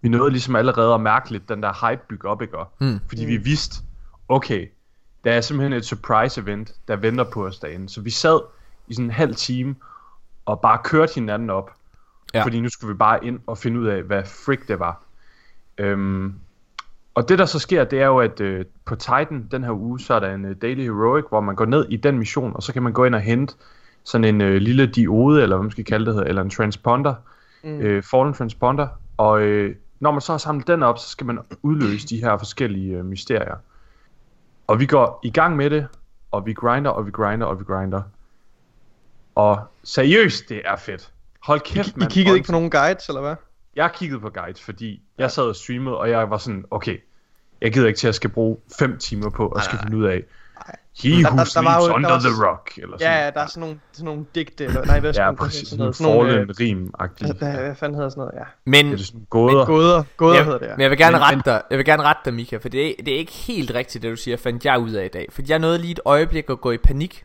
vi 0.02 0.08
nåede 0.08 0.30
ligesom 0.30 0.56
allerede 0.56 0.94
at 0.94 1.00
mærke 1.00 1.30
lidt 1.30 1.48
den 1.48 1.62
der 1.62 1.90
hype 1.90 2.02
bygge 2.08 2.28
op, 2.28 2.42
ikke? 2.42 2.56
Mm. 2.80 3.00
Fordi 3.08 3.24
vi 3.24 3.36
vidste, 3.36 3.84
okay, 4.28 4.68
der 5.24 5.32
er 5.32 5.40
simpelthen 5.40 5.72
et 5.72 5.84
surprise 5.84 6.40
event, 6.40 6.72
der 6.88 6.96
venter 6.96 7.24
på 7.24 7.46
os 7.46 7.58
derinde. 7.58 7.88
Så 7.88 8.00
vi 8.00 8.10
sad 8.10 8.40
i 8.88 8.94
sådan 8.94 9.04
en 9.04 9.10
halv 9.10 9.34
time, 9.34 9.74
og 10.46 10.60
bare 10.60 10.78
kørte 10.84 11.14
hinanden 11.14 11.50
op, 11.50 11.70
Ja. 12.34 12.44
fordi 12.44 12.60
nu 12.60 12.68
skulle 12.68 12.94
vi 12.94 12.98
bare 12.98 13.24
ind 13.24 13.40
og 13.46 13.58
finde 13.58 13.80
ud 13.80 13.86
af, 13.86 14.02
hvad 14.02 14.22
frick 14.24 14.68
det 14.68 14.78
var. 14.78 15.02
Øhm, 15.78 16.34
og 17.14 17.28
det 17.28 17.38
der 17.38 17.44
så 17.44 17.58
sker, 17.58 17.84
det 17.84 18.00
er 18.00 18.06
jo, 18.06 18.18
at 18.18 18.40
øh, 18.40 18.64
på 18.84 18.96
Titan 18.96 19.48
den 19.50 19.64
her 19.64 19.72
uge, 19.72 20.00
så 20.00 20.14
er 20.14 20.20
der 20.20 20.34
en 20.34 20.44
øh, 20.44 20.56
Daily 20.62 20.82
Heroic, 20.82 21.24
hvor 21.28 21.40
man 21.40 21.56
går 21.56 21.64
ned 21.64 21.86
i 21.88 21.96
den 21.96 22.18
mission, 22.18 22.52
og 22.54 22.62
så 22.62 22.72
kan 22.72 22.82
man 22.82 22.92
gå 22.92 23.04
ind 23.04 23.14
og 23.14 23.20
hente 23.20 23.54
sådan 24.04 24.24
en 24.24 24.40
øh, 24.40 24.56
lille 24.56 24.86
diode, 24.86 25.42
eller 25.42 25.56
hvad 25.56 25.62
man 25.64 25.70
skal 25.70 25.84
kalde 25.84 26.06
det, 26.06 26.14
hedder, 26.14 26.28
eller 26.28 26.42
en 26.42 26.50
transponder, 26.50 27.14
mm. 27.62 27.80
øh, 27.80 28.02
fallen 28.02 28.34
transponder, 28.34 28.88
og 29.16 29.42
øh, 29.42 29.76
når 30.00 30.10
man 30.10 30.20
så 30.20 30.32
har 30.32 30.38
samlet 30.38 30.66
den 30.66 30.82
op, 30.82 30.98
så 30.98 31.08
skal 31.08 31.26
man 31.26 31.38
udløse 31.62 32.08
de 32.08 32.20
her 32.20 32.38
forskellige 32.38 32.96
øh, 32.96 33.04
mysterier. 33.04 33.56
Og 34.66 34.80
vi 34.80 34.86
går 34.86 35.20
i 35.22 35.30
gang 35.30 35.56
med 35.56 35.70
det, 35.70 35.86
og 36.30 36.46
vi 36.46 36.52
grinder, 36.52 36.90
og 36.90 37.06
vi 37.06 37.10
grinder, 37.10 37.46
og 37.46 37.58
vi 37.58 37.64
grinder. 37.64 38.02
Og 39.34 39.60
seriøst, 39.84 40.48
det 40.48 40.62
er 40.64 40.76
fedt. 40.76 41.12
Hold 41.42 41.60
kæft, 41.60 41.96
I 41.96 41.98
mand. 41.98 42.10
kiggede 42.10 42.36
ikke 42.36 42.46
på 42.46 42.52
nogen 42.52 42.70
guides, 42.70 43.08
eller 43.08 43.20
hvad? 43.20 43.36
jeg 43.76 43.92
kiggede 43.94 44.20
på 44.20 44.30
guides, 44.30 44.62
fordi 44.62 45.02
jeg 45.18 45.30
sad 45.30 45.42
og 45.42 45.56
streamede, 45.56 45.98
og 45.98 46.10
jeg 46.10 46.30
var 46.30 46.38
sådan, 46.38 46.64
okay, 46.70 46.98
jeg 47.60 47.72
gider 47.72 47.86
ikke 47.86 47.98
til 47.98 48.08
at 48.08 48.14
skal 48.14 48.30
bruge 48.30 48.56
5 48.78 48.98
timer 48.98 49.30
på 49.30 49.48
at 49.48 49.64
skal 49.64 49.78
finde 49.78 49.96
ud 49.96 50.04
af, 50.04 50.24
he 51.02 51.08
Der- 51.10 51.16
who 51.16 51.22
der- 51.22 51.36
der 51.36 51.44
sleeps 51.44 51.66
var 51.66 51.76
jo- 51.82 51.88
der 51.88 51.94
under 51.94 52.10
var 52.10 52.18
the 52.18 52.46
rock, 52.46 52.78
eller 52.78 52.98
sådan 52.98 53.12
Ja, 53.12 53.24
ja, 53.24 53.30
der 53.30 53.40
er 53.40 53.46
sådan 53.46 53.60
nogle, 53.60 53.80
sådan 53.92 54.04
nogle 54.04 54.24
digte, 54.34 54.64
eller 54.64 54.84
nej, 54.84 55.00
hvad 55.00 55.10
Ja, 55.10 55.14
sådan- 55.14 55.36
præcis, 55.36 55.68
sådan 55.68 55.78
noget, 55.78 55.96
sådan 55.96 56.12
nogle, 56.12 56.30
fallen 56.32 56.60
rim 56.60 56.94
øh, 57.22 57.38
hvad, 57.38 57.52
hvad 57.52 57.74
fanden 57.74 57.94
hedder 57.96 58.10
sådan 58.10 58.20
noget, 58.20 58.32
ja. 58.36 58.44
Men, 58.64 58.86
Det 58.92 59.00
er 59.00 59.04
sådan 59.04 59.26
gåder. 59.30 59.66
Gåder, 59.66 60.02
gåder 60.16 60.34
jeg, 60.36 60.44
hedder 60.44 60.58
det, 60.58 60.66
ja. 60.66 60.72
men 60.76 60.80
jeg 60.82 60.90
vil 60.90 60.98
gerne 60.98 61.12
Men- 61.16 61.22
rette 61.22 61.42
dig, 61.44 61.62
jeg 61.70 61.78
vil 61.78 61.86
gerne 61.86 62.02
rette 62.02 62.22
dig, 62.24 62.34
Mika, 62.34 62.56
for 62.56 62.68
det 62.68 62.86
er, 62.90 62.92
det 63.04 63.14
er 63.14 63.18
ikke 63.18 63.32
helt 63.32 63.74
rigtigt, 63.74 64.02
det 64.02 64.10
du 64.10 64.16
siger, 64.16 64.36
fandt 64.36 64.64
jeg 64.64 64.78
ud 64.78 64.90
af 64.90 65.04
i 65.04 65.08
dag. 65.08 65.26
For 65.30 65.42
jeg 65.48 65.58
nåede 65.58 65.78
lige 65.78 65.90
et 65.92 66.00
øjeblik 66.04 66.50
at 66.50 66.60
gå 66.60 66.70
i 66.70 66.78
panik. 66.78 67.24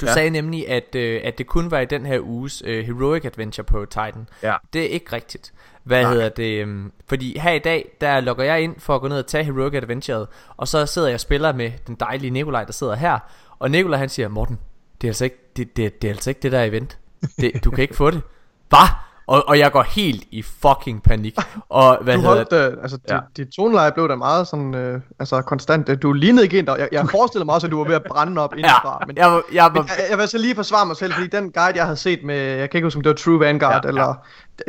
Du 0.00 0.06
ja. 0.06 0.12
sagde 0.12 0.30
nemlig, 0.30 0.68
at, 0.68 0.94
øh, 0.94 1.20
at 1.24 1.38
det 1.38 1.46
kun 1.46 1.70
var 1.70 1.78
i 1.80 1.84
den 1.84 2.06
her 2.06 2.20
uges 2.20 2.62
øh, 2.66 2.84
Heroic 2.86 3.24
Adventure 3.24 3.64
på 3.64 3.84
Titan. 3.84 4.28
Ja. 4.42 4.54
Det 4.72 4.82
er 4.82 4.88
ikke 4.88 5.12
rigtigt. 5.12 5.52
Hvad 5.84 6.02
Nej. 6.02 6.12
hedder 6.12 6.28
det? 6.28 6.60
øhm, 6.62 6.92
fordi 7.08 7.38
her 7.38 7.52
i 7.52 7.58
dag, 7.58 7.90
der 8.00 8.20
logger 8.20 8.44
jeg 8.44 8.60
ind 8.62 8.74
for 8.80 8.94
at 8.94 9.00
gå 9.00 9.08
ned 9.08 9.18
og 9.18 9.26
tage 9.26 9.44
Heroic 9.44 9.74
Adventure, 9.74 10.26
og 10.56 10.68
så 10.68 10.86
sidder 10.86 11.08
jeg 11.08 11.14
og 11.14 11.20
spiller 11.20 11.52
med 11.52 11.70
den 11.86 11.94
dejlige 12.00 12.30
Nikolaj, 12.30 12.64
der 12.64 12.72
sidder 12.72 12.94
her. 12.94 13.18
Og 13.58 13.70
Nikolaj 13.70 13.98
han 13.98 14.08
siger, 14.08 14.28
Morten, 14.28 14.58
det 15.00 15.06
er 15.06 15.10
altså 15.10 15.24
ikke 15.24 15.36
det, 15.56 15.76
det, 15.76 16.02
det, 16.02 16.08
er 16.08 16.12
altså 16.12 16.30
ikke 16.30 16.40
det 16.40 16.52
der 16.52 16.62
event. 16.62 16.98
Det, 17.40 17.64
du 17.64 17.70
kan 17.70 17.82
ikke 17.82 17.96
få 17.96 18.10
det. 18.10 18.22
Hvad? 18.68 18.78
Og, 19.26 19.48
og 19.48 19.58
jeg 19.58 19.72
går 19.72 19.82
helt 19.82 20.24
i 20.30 20.42
fucking 20.42 21.02
panik. 21.02 21.36
Og 21.68 21.98
hvad 22.02 22.14
Du 22.14 22.20
hedder 22.20 22.34
holdt, 22.34 22.52
øh, 22.76 22.82
altså, 22.82 22.98
Ja. 23.08 23.14
dit, 23.14 23.36
dit 23.36 23.48
toneleje 23.54 23.92
blev 23.92 24.08
da 24.08 24.14
meget 24.14 24.48
sådan, 24.48 24.74
øh, 24.74 25.00
altså 25.20 25.42
konstant. 25.42 25.88
Øh, 25.88 26.02
Du 26.02 26.12
lignede 26.12 26.44
ikke 26.44 26.58
en, 26.58 26.66
der, 26.66 26.76
jeg, 26.76 26.88
jeg 26.92 27.08
forestillede 27.10 27.44
mig 27.44 27.54
også, 27.54 27.66
at 27.66 27.70
du 27.70 27.78
var 27.78 27.84
ved 27.84 27.94
at 27.94 28.02
brænde 28.08 28.42
op 28.42 28.54
indefra. 28.58 28.98
Ja, 29.00 29.06
men, 29.06 29.16
jeg, 29.16 29.42
jeg, 29.52 29.64
var, 29.64 29.70
men 29.70 29.88
jeg, 29.98 30.06
jeg 30.10 30.18
vil 30.18 30.28
så 30.28 30.38
lige 30.38 30.54
forsvare 30.54 30.86
mig 30.86 30.96
selv, 30.96 31.12
fordi 31.12 31.26
den 31.26 31.52
guide, 31.52 31.72
jeg 31.76 31.84
havde 31.84 31.96
set 31.96 32.24
med, 32.24 32.36
jeg 32.36 32.70
kan 32.70 32.78
ikke 32.78 32.86
huske, 32.86 32.96
om 32.98 33.02
det 33.02 33.10
var 33.10 33.16
True 33.16 33.40
Vanguard, 33.40 33.72
Ja, 33.74 33.80
ja, 33.84 33.88
eller, 33.88 34.14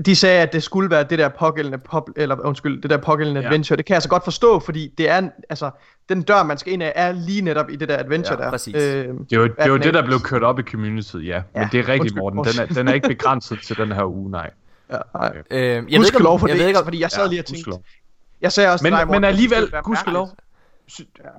de 0.05 0.15
sagde, 0.15 0.41
at 0.41 0.53
det 0.53 0.63
skulle 0.63 0.89
være 0.89 1.03
det 1.03 1.19
der 1.19 1.29
pågældende, 1.29 1.77
pop, 1.77 2.09
eller 2.15 2.45
undskyld, 2.45 2.81
det 2.81 2.89
der 2.89 2.97
pågældende 2.97 3.41
Ja. 3.41 3.47
adventure. 3.47 3.77
Det 3.77 3.85
kan 3.85 3.93
jeg 3.93 4.01
så 4.01 4.09
godt 4.09 4.23
forstå, 4.23 4.59
fordi 4.59 4.93
det 4.97 5.09
er, 5.09 5.29
altså, 5.49 5.69
den 6.09 6.21
dør, 6.21 6.43
man 6.43 6.57
skal 6.57 6.73
ind 6.73 6.83
af, 6.83 6.93
er 6.95 7.11
lige 7.11 7.41
netop 7.41 7.69
i 7.69 7.75
det 7.75 7.89
der 7.89 7.97
adventure 7.97 8.37
Ja, 8.39 8.43
der. 8.45 8.49
præcis. 8.51 8.75
Øh, 8.75 8.81
Det 8.81 9.07
er 9.31 9.37
jo, 9.37 9.43
det, 9.43 9.51
Hvad 9.57 9.79
det, 9.79 9.93
der 9.93 10.05
blev 10.05 10.19
kørt 10.19 10.43
op 10.43 10.59
i 10.59 10.63
community, 10.63 11.15
ja. 11.15 11.41
Men 11.53 11.61
Ja, 11.63 11.69
det 11.71 11.79
er 11.79 11.87
rigtigt, 11.87 12.01
undskyld, 12.19 12.19
Morten. 12.21 12.43
Den 12.43 12.61
er, 12.61 12.65
den 12.65 12.87
er 12.87 12.93
ikke 12.93 13.07
begrænset 13.07 13.59
til 13.63 13.77
den 13.77 13.91
her 13.91 14.03
uge, 14.03 14.31
nej. 14.31 14.49
ja, 14.91 14.97
nej. 15.13 15.33
øh, 15.51 15.59
jeg 15.61 15.73
ved 15.75 15.75
ikke, 15.81 16.17
for 16.19 16.47
jeg 16.47 16.53
det, 16.55 16.61
ved 16.61 16.67
ikke, 16.67 16.79
fordi 16.83 17.01
jeg 17.01 17.11
sad 17.11 17.23
Ja, 17.23 17.29
lige 17.29 17.41
og 17.41 17.45
tænkte, 17.45 17.63
gudskelov. 17.63 17.83
jeg 18.41 18.51
sagde 18.51 18.71
også 18.71 18.83
Men, 18.83 18.91
til 18.91 18.97
dig, 18.97 19.07
men 19.07 19.11
Morten, 19.11 19.23
alligevel, 19.23 19.57
ville 19.59 19.71
være 19.71 19.81
gudskelov, 19.83 20.29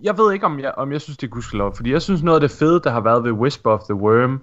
jeg 0.03 0.19
ved 0.19 0.33
ikke, 0.33 0.47
om 0.47 0.61
jeg, 0.61 0.73
om 0.77 0.93
jeg 0.93 1.01
synes, 1.01 1.17
det 1.19 1.27
er 1.27 1.31
gudskelov, 1.31 1.77
fordi 1.77 1.93
jeg 1.93 2.03
synes 2.03 2.23
noget 2.23 2.43
af 2.43 2.49
det 2.49 2.59
fede, 2.59 2.81
der 2.85 2.91
har 2.91 3.01
været 3.01 3.25
ved 3.25 3.33
Whisper 3.33 3.71
of 3.71 3.81
the 3.81 3.95
Worm, 3.95 4.41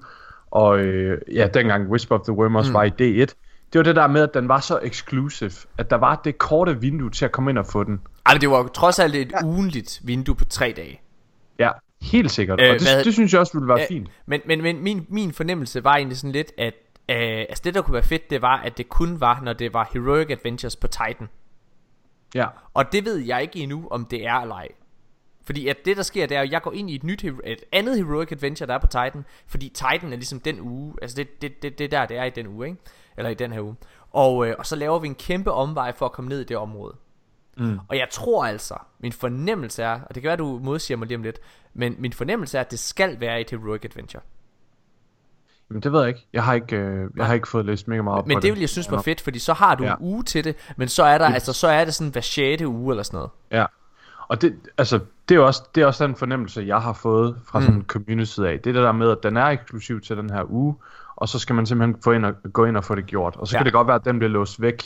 og 0.52 0.80
øh, 0.80 1.18
ja, 1.34 1.48
dengang 1.54 1.90
Whisper 1.90 2.16
of 2.20 2.22
the 2.24 2.34
Worm 2.34 2.56
også 2.56 2.72
mm. 2.72 2.74
var 2.74 2.84
i 2.84 3.24
D1, 3.24 3.34
det 3.74 3.80
var 3.80 3.84
det 3.84 3.96
der 3.96 4.08
med, 4.08 4.22
at 4.24 4.34
den 4.34 4.48
var 4.48 4.60
så 4.60 4.80
exclusive, 4.84 5.52
at 5.78 5.90
der 5.90 5.96
var 5.96 6.16
det 6.24 6.38
korte 6.38 6.82
vindue 6.82 7.10
til 7.10 7.26
at 7.26 7.32
komme 7.32 7.50
ind 7.52 7.58
og 7.58 7.66
få 7.66 7.84
den. 7.84 8.02
Ej, 8.26 8.34
men 8.34 8.42
det 8.42 8.50
var 8.50 8.58
jo 8.58 8.68
trods 8.68 9.00
alt 9.00 9.16
et 9.16 9.32
ugenligt 9.44 10.02
vindue 10.04 10.36
på 10.36 10.46
tre 10.46 10.74
dage. 10.78 11.02
Ja, 11.60 11.72
helt 12.02 12.32
sikkert, 12.32 12.62
Øh, 12.62 12.70
og 12.70 12.80
det, 12.80 12.88
hvad- 12.88 13.04
det 13.04 13.14
synes 13.14 13.34
jeg 13.34 13.40
også 13.40 13.54
ville 13.54 13.68
være 13.68 13.80
Ja, 13.80 13.86
fint. 13.90 14.10
Men, 14.26 14.42
men, 14.46 14.62
men 14.62 14.84
min, 14.84 15.06
min 15.10 15.32
fornemmelse 15.34 15.84
var 15.84 15.96
egentlig 15.96 16.18
sådan 16.18 16.32
lidt, 16.32 16.52
at 16.58 16.74
øh, 17.10 17.18
altså 17.50 17.62
det 17.66 17.74
der 17.74 17.82
kunne 17.82 17.94
være 17.94 18.04
fedt, 18.04 18.30
det 18.30 18.42
var, 18.42 18.58
at 18.58 18.78
det 18.78 18.90
kun 18.90 19.20
var, 19.20 19.42
når 19.44 19.54
det 19.54 19.74
var 19.74 19.90
Heroic 19.94 20.30
Adventures 20.32 20.76
på 20.76 20.88
Titan. 20.88 21.28
Ja, 22.36 22.46
Og 22.74 22.92
det 22.92 23.06
ved 23.06 23.18
jeg 23.18 23.42
ikke 23.42 23.60
endnu, 23.60 23.88
om 23.92 24.06
det 24.06 24.26
er 24.26 24.34
eller 24.34 24.56
ej. 24.56 24.68
Fordi 25.46 25.68
at 25.68 25.78
det 25.86 25.98
der 25.98 26.04
sker, 26.04 26.26
det 26.26 26.38
er, 26.38 26.42
at 26.42 26.52
jeg 26.52 26.62
går 26.62 26.74
ind 26.74 26.90
i 26.90 26.96
et 26.96 27.04
nyt, 27.04 27.24
et 27.24 27.64
andet 27.72 27.98
Heroic 27.98 28.32
Adventure, 28.32 28.68
der 28.68 28.74
er 28.74 28.80
på 28.80 28.88
Titan. 28.88 29.26
Fordi 29.48 29.70
Titan 29.70 30.12
er 30.14 30.16
ligesom 30.16 30.40
den 30.40 30.60
uge, 30.62 30.94
altså 31.02 31.18
det, 31.18 31.42
det, 31.42 31.64
det, 31.64 31.80
det 31.80 31.92
der, 31.92 32.06
det 32.06 32.18
er 32.18 32.24
i 32.24 32.30
den 32.30 32.48
uge, 32.48 32.68
ikke? 32.68 32.78
Eller 33.18 33.30
i 33.30 33.34
den 33.34 33.52
her 33.52 33.62
uge. 33.62 33.76
Og, 34.12 34.48
øh, 34.48 34.56
og 34.60 34.66
så 34.66 34.76
laver 34.76 35.00
vi 35.00 35.08
en 35.08 35.16
kæmpe 35.16 35.52
omvej 35.52 35.96
for 35.96 36.06
at 36.06 36.12
komme 36.12 36.30
ned 36.30 36.40
i 36.40 36.44
det 36.44 36.58
område. 36.58 36.96
Mm. 37.58 37.80
Og 37.88 37.98
jeg 37.98 38.08
tror 38.12 38.46
altså, 38.46 38.74
min 39.00 39.12
fornemmelse 39.12 39.84
er, 39.84 40.00
og 40.10 40.16
det 40.16 40.22
kan 40.24 40.28
være, 40.28 40.38
du 40.38 40.60
modsiger 40.64 40.98
mig 40.98 41.08
lige 41.08 41.18
om 41.18 41.24
lidt, 41.24 41.40
men 41.74 41.96
min 42.00 42.14
fornemmelse 42.14 42.58
er, 42.58 42.62
at 42.62 42.72
det 42.72 42.80
skal 42.80 43.20
være 43.20 43.42
et 43.42 43.50
Heroic 43.50 43.86
Adventure. 43.86 44.22
men 45.70 45.82
det 45.82 45.92
ved 45.92 46.00
jeg 46.00 46.08
ikke. 46.08 46.28
Jeg 46.34 46.44
har 46.44 46.54
ikke, 46.54 46.76
øh, 46.76 47.10
jeg 47.18 47.26
har 47.26 47.34
ikke 47.34 47.48
fået 47.48 47.66
læst 47.66 47.88
mega 47.88 48.02
meget 48.02 48.20
op 48.20 48.28
Men 48.28 48.36
på 48.38 48.42
det 48.42 48.52
vil 48.52 48.60
jeg 48.60 48.70
synes 48.70 48.92
var 48.92 49.02
fedt, 49.02 49.22
fordi 49.22 49.40
så 49.40 49.54
har 49.54 49.76
du 49.76 49.84
Ja. 49.84 49.92
en 49.92 49.98
uge 50.00 50.24
til 50.24 50.44
det, 50.44 50.56
men 50.78 50.88
så 50.88 51.04
er 51.04 51.18
der, 51.18 51.26
altså 51.26 51.54
så 51.54 51.68
er 51.68 51.86
det 51.86 51.94
sådan 51.94 52.12
hver 52.12 52.22
6. 52.22 52.62
uge 52.64 52.92
eller 52.94 53.04
sådan 53.04 53.18
noget. 53.18 53.32
Ja, 53.52 53.66
og 54.28 54.42
det, 54.42 54.56
altså, 54.78 55.00
det 55.30 55.36
er 55.36 55.40
jo 55.40 55.46
også, 55.46 55.64
det 55.76 55.82
er 55.82 55.86
også 55.86 56.08
den 56.08 56.16
fornemmelse, 56.16 56.62
jeg 56.68 56.82
har 56.82 56.94
fået 56.94 57.38
fra 57.46 57.62
sådan 57.62 57.74
Mm. 57.76 57.80
en 57.80 57.86
community 57.86 58.40
af. 58.40 58.54
Det 58.60 58.66
det 58.66 58.76
der 58.76 58.92
med, 58.92 59.12
at 59.12 59.18
den 59.24 59.38
er 59.38 59.46
eksklusiv 59.46 60.02
til 60.02 60.18
den 60.18 60.30
her 60.30 60.44
uge, 60.52 60.76
og 61.18 61.30
så 61.30 61.40
skal 61.40 61.56
man 61.56 61.66
simpelthen 61.66 62.02
få 62.04 62.12
ind 62.12 62.26
og, 62.26 62.34
gå 62.54 62.66
ind 62.66 62.78
og 62.78 62.84
få 62.84 62.96
det 62.96 63.06
gjort. 63.06 63.36
Og 63.36 63.48
så 63.48 63.56
Ja. 63.56 63.60
kan 63.60 63.66
det 63.66 63.74
godt 63.74 63.88
være, 63.88 63.96
at 63.96 64.06
den 64.06 64.20
bliver 64.20 64.32
låst 64.32 64.62
væk 64.62 64.84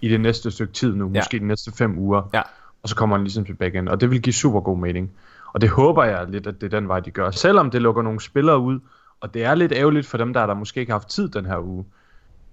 i 0.00 0.08
det 0.08 0.20
næste 0.20 0.50
stykke 0.50 0.72
tid 0.72 0.94
nu, 0.94 1.10
Ja. 1.14 1.18
måske 1.20 1.38
de 1.38 1.46
næste 1.46 1.72
fem 1.72 1.98
uger, 1.98 2.22
Ja. 2.34 2.42
og 2.82 2.88
så 2.88 2.96
kommer 2.96 3.16
den 3.16 3.24
ligesom 3.24 3.44
tilbage 3.44 3.70
igen. 3.70 3.88
Og 3.88 4.00
det 4.00 4.10
vil 4.10 4.22
give 4.22 4.32
super 4.34 4.60
god 4.60 4.78
mening. 4.78 5.10
Og 5.52 5.60
det 5.60 5.68
håber 5.70 6.04
jeg 6.04 6.26
lidt, 6.28 6.46
at 6.46 6.60
det 6.60 6.74
er 6.74 6.80
den 6.80 6.88
vej, 6.88 7.00
de 7.00 7.10
gør. 7.10 7.30
Selvom 7.30 7.70
det 7.70 7.82
lukker 7.82 8.02
nogle 8.02 8.20
spillere 8.20 8.58
ud, 8.58 8.80
og 9.20 9.34
det 9.34 9.44
er 9.44 9.54
lidt 9.54 9.72
ærgerligt 9.72 10.06
for 10.06 10.18
dem, 10.18 10.32
der, 10.32 10.46
der 10.46 10.54
måske 10.54 10.80
ikke 10.80 10.92
har 10.92 10.98
haft 10.98 11.08
tid 11.08 11.28
den 11.28 11.46
her 11.46 11.58
uge, 11.58 11.84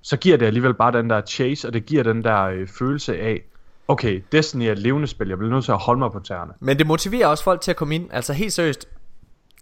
så 0.02 0.18
giver 0.18 0.38
det 0.38 0.46
alligevel 0.46 0.74
bare 0.74 0.92
den 0.92 1.10
der 1.10 1.22
chase, 1.22 1.68
og 1.68 1.74
det 1.74 1.86
giver 1.86 2.04
den 2.04 2.24
der 2.24 2.42
øh, 2.44 2.68
følelse 2.68 3.18
af, 3.20 3.42
okay, 3.88 4.24
Destiny 4.32 4.64
er 4.64 4.72
et 4.72 4.80
levende 4.80 5.08
spil, 5.08 5.28
jeg 5.28 5.38
bliver 5.38 5.54
nødt 5.54 5.66
til 5.66 5.72
at 5.72 5.78
holde 5.78 6.00
mig 6.00 6.12
på 6.12 6.20
tæerne. 6.20 6.52
Men 6.60 6.78
det 6.80 6.88
motiverer 6.88 7.28
også 7.28 7.44
folk 7.44 7.62
til 7.62 7.72
at 7.72 7.78
komme 7.78 7.96
ind. 7.96 8.08
Altså 8.12 8.34
helt 8.34 8.54
seriøst, 8.54 8.88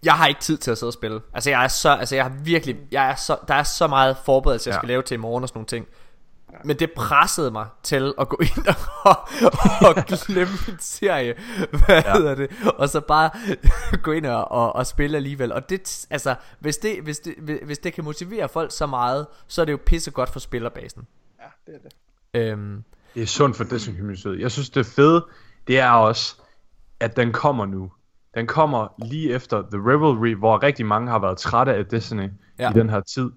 jeg 0.05 0.13
har 0.13 0.27
ikke 0.27 0.41
tid 0.41 0.57
til 0.57 0.71
at 0.71 0.77
sidde 0.77 0.89
og 0.89 0.93
spille. 0.93 1.21
Altså 1.33 1.49
jeg 1.49 1.63
er 1.63 1.67
så, 1.67 1.89
altså 1.89 2.15
jeg 2.15 2.23
har 2.25 2.31
virkelig, 2.43 2.77
jeg 2.91 3.09
er 3.09 3.15
så, 3.15 3.37
der 3.47 3.53
er 3.53 3.63
så 3.63 3.87
meget 3.87 4.17
forberedelse, 4.25 4.67
jeg 4.69 4.73
Ja. 4.75 4.79
skal 4.79 4.87
lave 4.87 5.01
til 5.01 5.15
i 5.15 5.17
morgen 5.17 5.43
og 5.43 5.47
sådan 5.49 5.57
nogle 5.57 5.67
ting. 5.67 5.87
Men 6.65 6.79
det 6.79 6.91
pressede 6.91 7.51
mig 7.51 7.65
til 7.83 8.13
at 8.19 8.29
gå 8.29 8.37
ind 8.41 8.67
og, 9.05 9.19
og 9.87 9.95
glemme 9.95 10.53
min 10.67 10.77
serie, 10.79 11.33
hvad 11.69 11.79
ja. 12.05 12.13
Hedder 12.13 12.35
det, 12.35 12.51
og 12.77 12.89
så 12.89 13.01
bare 13.01 13.29
gå 14.03 14.11
ind 14.11 14.25
og, 14.25 14.51
og, 14.51 14.75
og 14.75 14.87
spille 14.87 15.17
alligevel. 15.17 15.51
Og 15.53 15.69
det, 15.69 16.05
altså, 16.09 16.35
hvis 16.59 16.77
det, 16.77 17.01
hvis, 17.03 17.19
det, 17.19 17.33
hvis 17.65 17.79
det 17.79 17.93
kan 17.93 18.03
motivere 18.03 18.49
folk 18.49 18.71
så 18.71 18.85
meget, 18.87 19.27
så 19.47 19.61
er 19.61 19.65
det 19.65 19.71
jo 19.71 19.79
pissegodt 19.85 20.29
for 20.29 20.39
spillerbasen. 20.39 21.07
Ja, 21.39 21.71
det 21.71 21.75
er 21.83 21.89
det. 22.33 22.41
Øhm, 22.41 22.83
Det 23.15 23.21
er 23.23 23.27
sundt 23.27 23.57
for 23.57 23.63
Destiny 23.63 23.97
Community. 23.97 24.27
Jeg 24.27 24.51
synes, 24.51 24.69
det 24.69 24.85
fede, 24.85 25.25
det 25.67 25.79
er 25.79 25.89
også, 25.89 26.35
at 26.99 27.15
den 27.15 27.31
kommer 27.31 27.65
nu. 27.65 27.91
Den 28.35 28.47
kommer 28.47 28.87
lige 29.05 29.31
efter 29.33 29.61
The 29.71 29.81
Revelry, 29.91 30.35
hvor 30.35 30.63
rigtig 30.63 30.85
mange 30.85 31.11
har 31.11 31.19
været 31.19 31.37
trætte 31.37 31.73
af 31.73 31.85
Destiny 31.85 32.29
Ja. 32.59 32.69
i 32.69 32.73
den 32.73 32.89
her 32.89 33.01
tid. 33.01 33.31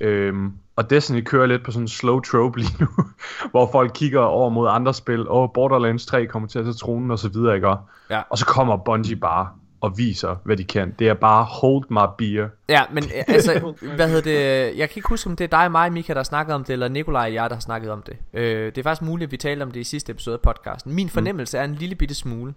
Øhm, 0.00 0.52
og 0.76 0.90
Destiny 0.90 1.22
kører 1.24 1.46
lidt 1.46 1.64
på 1.64 1.70
sådan 1.70 1.84
en 1.84 1.88
slow 1.88 2.20
trope 2.20 2.58
lige 2.58 2.76
nu, 2.80 2.88
hvor 3.50 3.68
folk 3.72 3.92
kigger 3.94 4.20
over 4.20 4.48
mod 4.50 4.68
andre 4.70 4.94
spil, 4.94 5.28
og 5.28 5.52
Borderlands 5.52 6.06
3 6.06 6.26
kommer 6.26 6.48
til 6.48 6.58
at 6.58 6.64
tage 6.64 6.74
tronen 6.74 7.10
og 7.10 7.18
så 7.18 7.28
videre, 7.28 7.54
ikke? 7.54 7.68
Ja. 8.10 8.22
Og 8.30 8.38
så 8.38 8.46
kommer 8.46 8.76
Bungie 8.76 9.16
bare 9.16 9.48
og 9.80 9.98
viser, 9.98 10.36
hvad 10.44 10.56
de 10.56 10.64
kan. 10.64 10.94
Det 10.98 11.08
er 11.08 11.14
bare 11.14 11.44
hold 11.44 11.84
my 11.90 12.14
beer. 12.18 12.48
Ja, 12.68 12.82
men 12.92 13.04
øh, 13.04 13.24
altså, 13.28 13.74
hvad 13.96 14.08
hedder 14.08 14.22
det, 14.22 14.78
jeg 14.78 14.88
kan 14.90 14.96
ikke 14.96 15.08
huske, 15.08 15.30
om 15.30 15.36
det 15.36 15.44
er 15.44 15.48
dig 15.48 15.64
og 15.64 15.70
mig, 15.72 15.92
Mika, 15.92 16.12
der 16.12 16.18
har 16.18 16.24
snakket 16.24 16.54
om 16.54 16.64
det, 16.64 16.72
eller 16.72 16.88
Nikolaj 16.88 17.22
og 17.26 17.34
jeg, 17.34 17.50
der 17.50 17.56
har 17.56 17.60
snakket 17.60 17.90
om 17.90 18.02
det. 18.02 18.16
Øh, 18.34 18.66
det 18.66 18.78
er 18.78 18.82
faktisk 18.82 19.02
muligt, 19.02 19.28
at 19.28 19.32
vi 19.32 19.36
talte 19.36 19.62
om 19.62 19.70
det 19.70 19.80
i 19.80 19.84
sidste 19.84 20.12
episode 20.12 20.34
af 20.34 20.40
podcasten. 20.54 20.94
Min 20.94 21.08
fornemmelse 21.08 21.58
er 21.58 21.64
en 21.64 21.74
lille 21.74 21.94
bitte 21.94 22.14
smule, 22.14 22.54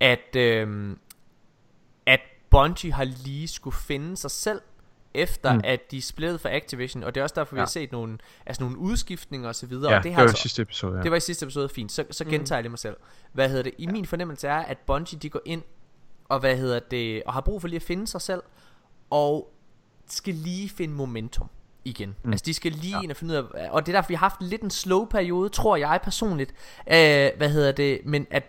at, 0.00 0.36
øh, 0.36 0.90
at 2.06 2.20
Bungie 2.50 2.92
har 2.92 3.04
lige 3.04 3.48
skulle 3.48 3.76
finde 3.76 4.16
sig 4.16 4.30
selv, 4.30 4.60
efter 5.14 5.52
mm. 5.52 5.56
Mm. 5.58 5.62
at 5.64 5.90
de 5.90 6.02
splittede 6.02 6.38
fra 6.38 6.56
Activision, 6.56 7.02
og 7.04 7.14
det 7.14 7.20
er 7.20 7.22
også 7.24 7.34
derfor, 7.36 7.54
vi 7.54 7.60
Ja. 7.60 7.64
har 7.64 7.68
set 7.70 7.92
nogle, 7.92 8.18
altså 8.46 8.62
nogle 8.62 8.78
udskiftninger 8.78 9.48
og 9.48 9.54
så 9.54 9.66
videre. 9.66 9.90
Ja, 9.92 9.98
og 9.98 10.04
det, 10.04 10.10
det 10.10 10.16
det 10.16 10.16
var 10.16 10.22
altså- 10.22 10.36
i 10.36 10.40
sidste 10.42 10.62
episode, 10.62 10.96
ja. 10.96 11.02
det 11.02 11.10
var 11.10 11.16
i 11.16 11.20
sidste 11.20 11.44
episode, 11.44 11.68
fint. 11.68 11.92
Så, 11.92 12.04
så 12.10 12.24
gentager 12.24 12.56
jeg 12.56 12.62
lige 12.62 12.70
mig 12.70 12.78
selv. 12.78 12.96
Hvad 13.32 13.48
hedder 13.48 13.62
det? 13.62 13.72
I 13.78 13.86
min 13.86 14.06
fornemmelse 14.06 14.48
er, 14.48 14.56
at 14.58 14.78
Bungie 14.78 15.18
de 15.18 15.28
går 15.30 15.40
ind 15.44 15.62
og 16.28 16.40
hvad 16.40 16.56
hedder 16.56 16.78
det, 16.78 17.22
og 17.26 17.32
har 17.32 17.40
brug 17.40 17.60
for 17.60 17.68
lige 17.68 17.76
at 17.76 17.82
finde 17.82 18.06
sig 18.06 18.20
selv 18.20 18.42
og 19.10 19.52
skal 20.08 20.34
lige 20.34 20.68
finde 20.68 20.94
momentum 20.94 21.48
igen. 21.84 22.08
Mm. 22.08 22.14
Mm. 22.22 22.32
Altså 22.32 22.42
de 22.46 22.54
skal 22.54 22.72
lige 22.72 22.96
Ja. 22.96 23.02
ind 23.02 23.10
og 23.10 23.16
finde 23.16 23.34
ud 23.34 23.38
af 23.54 23.70
og 23.70 23.86
det 23.86 23.92
er 23.92 23.96
derfor 23.96 24.08
vi 24.08 24.14
har 24.14 24.18
haft 24.28 24.42
lidt 24.42 24.62
en 24.62 24.70
slow 24.70 25.04
periode, 25.04 25.48
tror 25.48 25.76
jeg 25.76 26.00
personligt. 26.04 26.50
Øh, 26.86 27.30
hvad 27.36 27.50
hedder 27.50 27.72
det, 27.72 28.00
men 28.04 28.26
at 28.30 28.44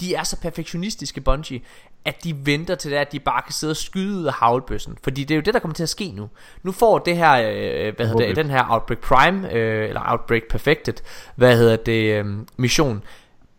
de 0.00 0.14
er 0.14 0.22
så 0.22 0.40
perfektionistiske 0.40 1.20
Bungie, 1.20 1.60
at 2.06 2.24
de 2.24 2.46
venter 2.46 2.74
til 2.74 2.90
det, 2.90 2.96
at 2.96 3.12
de 3.12 3.20
bare 3.20 3.42
kan 3.42 3.52
sidde 3.52 3.70
og 3.70 3.76
skyde 3.76 4.18
ud 4.18 4.24
af 4.24 4.32
havlbøssen. 4.32 4.98
Fordi 5.02 5.24
det 5.24 5.34
er 5.34 5.36
jo 5.36 5.42
det, 5.42 5.54
der 5.54 5.60
kommer 5.60 5.74
til 5.74 5.82
at 5.82 5.88
ske 5.88 6.12
nu. 6.12 6.28
Nu 6.62 6.72
får 6.72 6.98
det 6.98 7.16
her, 7.16 7.32
øh, 7.32 7.96
hvad 7.96 8.06
hedder 8.06 8.26
det, 8.26 8.36
den 8.36 8.50
her 8.50 8.64
Outbreak 8.70 8.98
Prime, 8.98 9.52
øh, 9.52 9.88
eller 9.88 10.10
Outbreak 10.10 10.42
Perfected, 10.50 10.94
hvad 11.36 11.56
hedder 11.56 11.76
det, 11.76 12.12
øh, 12.12 12.26
mission, 12.56 13.02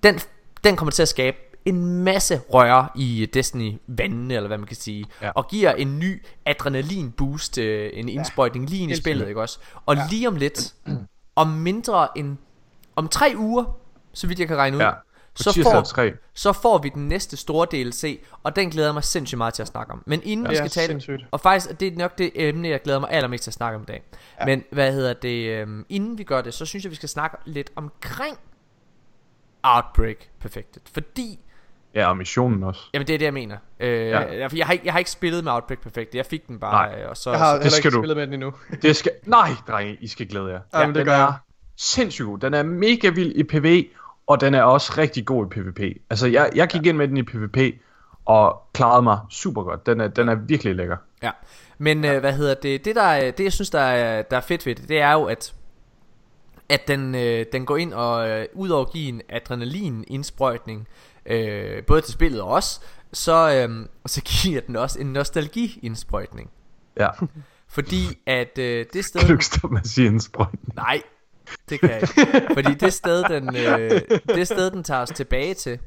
den, 0.03 0.19
den 0.63 0.75
kommer 0.75 0.91
til 0.91 1.01
at 1.01 1.07
skabe 1.07 1.37
en 1.65 2.03
masse 2.03 2.41
røre 2.53 2.87
i 2.95 3.29
Destiny 3.33 3.73
vandene, 3.87 4.33
eller 4.33 4.47
hvad 4.47 4.57
man 4.57 4.67
kan 4.67 4.75
sige, 4.75 5.05
ja. 5.21 5.25
Ja. 5.25 5.31
og 5.35 5.47
giver 5.47 5.71
en 5.71 5.99
ny 5.99 6.25
adrenalin 6.45 7.11
boost, 7.11 7.57
øh, 7.57 7.89
en 7.93 8.09
indsprøjtning 8.09 8.69
lige 8.69 8.83
ind 8.83 8.91
i 8.91 8.95
spillet, 8.95 9.27
ikke 9.27 9.41
også? 9.41 9.59
Og 9.85 9.95
ja. 9.95 10.01
lige 10.09 10.27
om 10.27 10.35
lidt, 10.35 10.73
om 11.35 11.47
mindre 11.47 12.17
end, 12.17 12.37
om 12.95 13.07
tre 13.07 13.33
uger, 13.37 13.77
så 14.13 14.27
vidt 14.27 14.39
jeg 14.39 14.47
kan 14.47 14.57
regne 14.57 14.77
ud, 14.77 14.81
Ja, 14.81 14.91
så 15.44 15.63
får, 15.63 15.82
3. 15.82 16.13
så 16.34 16.53
får 16.53 16.77
vi 16.77 16.89
den 16.89 17.08
næste 17.08 17.38
store 17.38 17.67
DLC, 17.72 18.20
og 18.44 18.56
den 18.56 18.70
glæder 18.70 18.88
jeg 18.88 18.94
mig 18.94 19.03
sindssygt 19.03 19.38
meget 19.38 19.53
til 19.53 19.62
at 19.62 19.67
snakke 19.67 19.94
om. 19.94 20.03
Men 20.06 20.22
inden 20.24 20.46
ja, 20.46 20.50
vi 20.51 20.63
Det 20.63 20.72
skal 20.72 20.82
tale, 20.82 20.88
sindssygt. 20.88 21.25
og 21.32 21.39
faktisk 21.39 21.79
det 21.79 21.94
er 21.94 21.98
nok 21.98 22.17
det 22.17 22.32
emne, 22.36 22.70
jeg 22.70 22.82
glæder 22.82 23.00
mig 23.00 23.10
allermest 23.12 23.44
til 23.44 23.50
at 23.50 23.53
snakke 23.53 23.75
om 23.75 23.82
i 23.82 23.86
dag. 23.86 24.03
Ja. 24.39 24.46
Men 24.46 24.63
hvad 24.72 24.94
hedder 24.94 25.13
det, 25.13 25.50
øhm, 25.50 25.86
inden 25.89 26.17
vi 26.17 26.24
gør 26.24 26.41
det, 26.41 26.53
så 26.53 26.65
synes 26.65 26.84
jeg, 26.84 26.91
vi 26.91 26.96
skal 26.96 27.10
snakke 27.10 27.38
lidt 27.46 27.70
omkring 27.75 28.38
Outbreak 29.63 30.17
Perfected. 30.39 30.82
Fordi, 30.94 31.39
Ja, 31.96 32.10
og 32.10 32.17
missionen 32.17 32.63
også. 32.63 32.82
jamen 32.94 33.08
det 33.08 33.13
er 33.13 33.17
det, 33.17 33.25
jeg 33.25 33.34
mener. 33.34 33.58
Øh, 33.79 33.89
ja. 33.89 34.22
Ja. 34.22 34.39
jeg, 34.41 34.58
jeg, 34.58 34.65
har 34.65 34.74
ikke, 34.74 34.86
jeg 34.86 34.94
har 34.94 35.00
ikke 35.00 35.12
spillet 35.12 35.44
med 35.44 35.51
Outbreak 35.51 35.79
Perfected, 35.82 36.15
jeg 36.15 36.25
fik 36.25 36.48
den 36.48 36.60
bare, 36.60 36.89
Nej. 36.91 37.01
øh, 37.03 37.10
og 37.10 37.17
så... 37.17 37.29
Jeg 37.29 37.39
har 37.39 37.46
så 37.56 37.58
heller 37.58 37.70
skal 37.70 37.79
ikke 37.89 37.96
du. 37.96 38.01
spillet 38.01 38.17
med 38.17 38.25
den 38.25 38.34
endnu. 38.34 38.53
Det 38.82 38.96
skal... 38.96 39.12
Nej, 39.25 39.50
drenge, 39.67 39.98
I 40.01 40.08
skal 40.08 40.27
glæde 40.27 40.46
jer. 40.51 40.60
Ja, 40.74 40.79
men 40.79 40.88
det 40.88 40.96
den 40.96 41.06
gør 41.06 41.13
er 41.13 41.17
jeg. 41.17 41.34
sindssygt 41.77 42.25
god. 42.25 42.38
Den 42.38 42.53
er 42.53 42.63
mega 42.63 43.10
vild 43.10 43.32
i 43.36 43.44
PvE, 43.44 43.86
og 44.27 44.41
den 44.41 44.53
er 44.53 44.62
også 44.63 44.93
rigtig 44.98 45.25
god 45.25 45.46
i 45.46 45.50
PvP. 45.50 45.79
Altså, 46.10 46.27
jeg, 46.27 46.50
jeg 46.55 46.67
gik 46.67 46.86
ind 46.86 46.98
med 46.98 47.07
den 47.07 47.17
i 47.17 47.24
PvP, 47.24 47.57
og 48.25 48.62
klarede 48.74 49.01
mig 49.01 49.19
super 49.31 49.63
godt. 49.63 49.86
Den 49.86 50.01
er, 50.01 50.07
den 50.07 50.29
er 50.29 50.36
virkelig 50.36 50.75
lækker. 50.75 50.98
Ja, 51.24 51.31
men 51.77 52.05
øh, 52.05 52.19
hvad 52.19 52.34
hedder 52.34 52.53
det? 52.53 52.86
Det, 52.86 52.96
der, 52.96 53.01
er- 53.01 53.31
det 53.31 53.43
jeg 53.43 53.53
synes, 53.53 53.69
der 53.69 53.79
er, 53.79 54.22
der 54.22 54.38
er 54.38 54.41
fedt 54.41 54.65
ved 54.65 54.75
det, 54.75 54.89
det 54.89 55.00
er 55.01 55.12
jo, 55.13 55.24
at 55.24 55.53
at 56.69 56.88
den, 56.88 57.15
øh, 57.15 57.46
den 57.51 57.65
går 57.65 57.77
ind 57.77 57.93
og 57.93 58.29
øh, 58.29 58.46
ud 58.53 58.69
over 58.69 58.86
at 58.86 58.91
give 58.91 59.10
en 59.10 59.22
adrenalin 59.29 60.05
indsprøjtning 60.07 60.88
øh, 61.25 61.84
både 61.84 62.01
til 62.01 62.13
spillet 62.13 62.41
og 62.41 62.50
os, 62.50 62.81
så, 63.13 63.67
øh, 63.69 63.86
så 64.05 64.22
giver 64.22 64.62
den 64.62 64.75
også 64.75 65.00
en 65.00 65.13
nostalgi 65.13 65.79
indsprøjtning. 65.84 66.50
Ja. 67.00 67.10
Fordi 67.67 67.98
at 68.25 68.57
øh, 68.60 68.86
det 68.93 69.05
sted 69.05 69.22
du 69.22 69.31
ikke 69.31 69.46
stoppe 69.46 69.74
med 69.74 69.81
at 69.81 69.88
sige 69.88 70.07
indsprøjtning? 70.07 70.75
Nej, 70.75 71.01
det 71.69 71.79
kan 71.79 71.89
jeg 71.89 72.01
ikke. 72.01 72.47
Fordi 72.53 72.73
det 72.73 72.93
sted, 72.93 73.23
den, 73.23 73.55
øh, 73.55 74.01
det 74.35 74.47
sted, 74.47 74.71
den 74.71 74.83
tager 74.83 75.01
os 75.01 75.09
tilbage 75.09 75.53
til, 75.53 75.79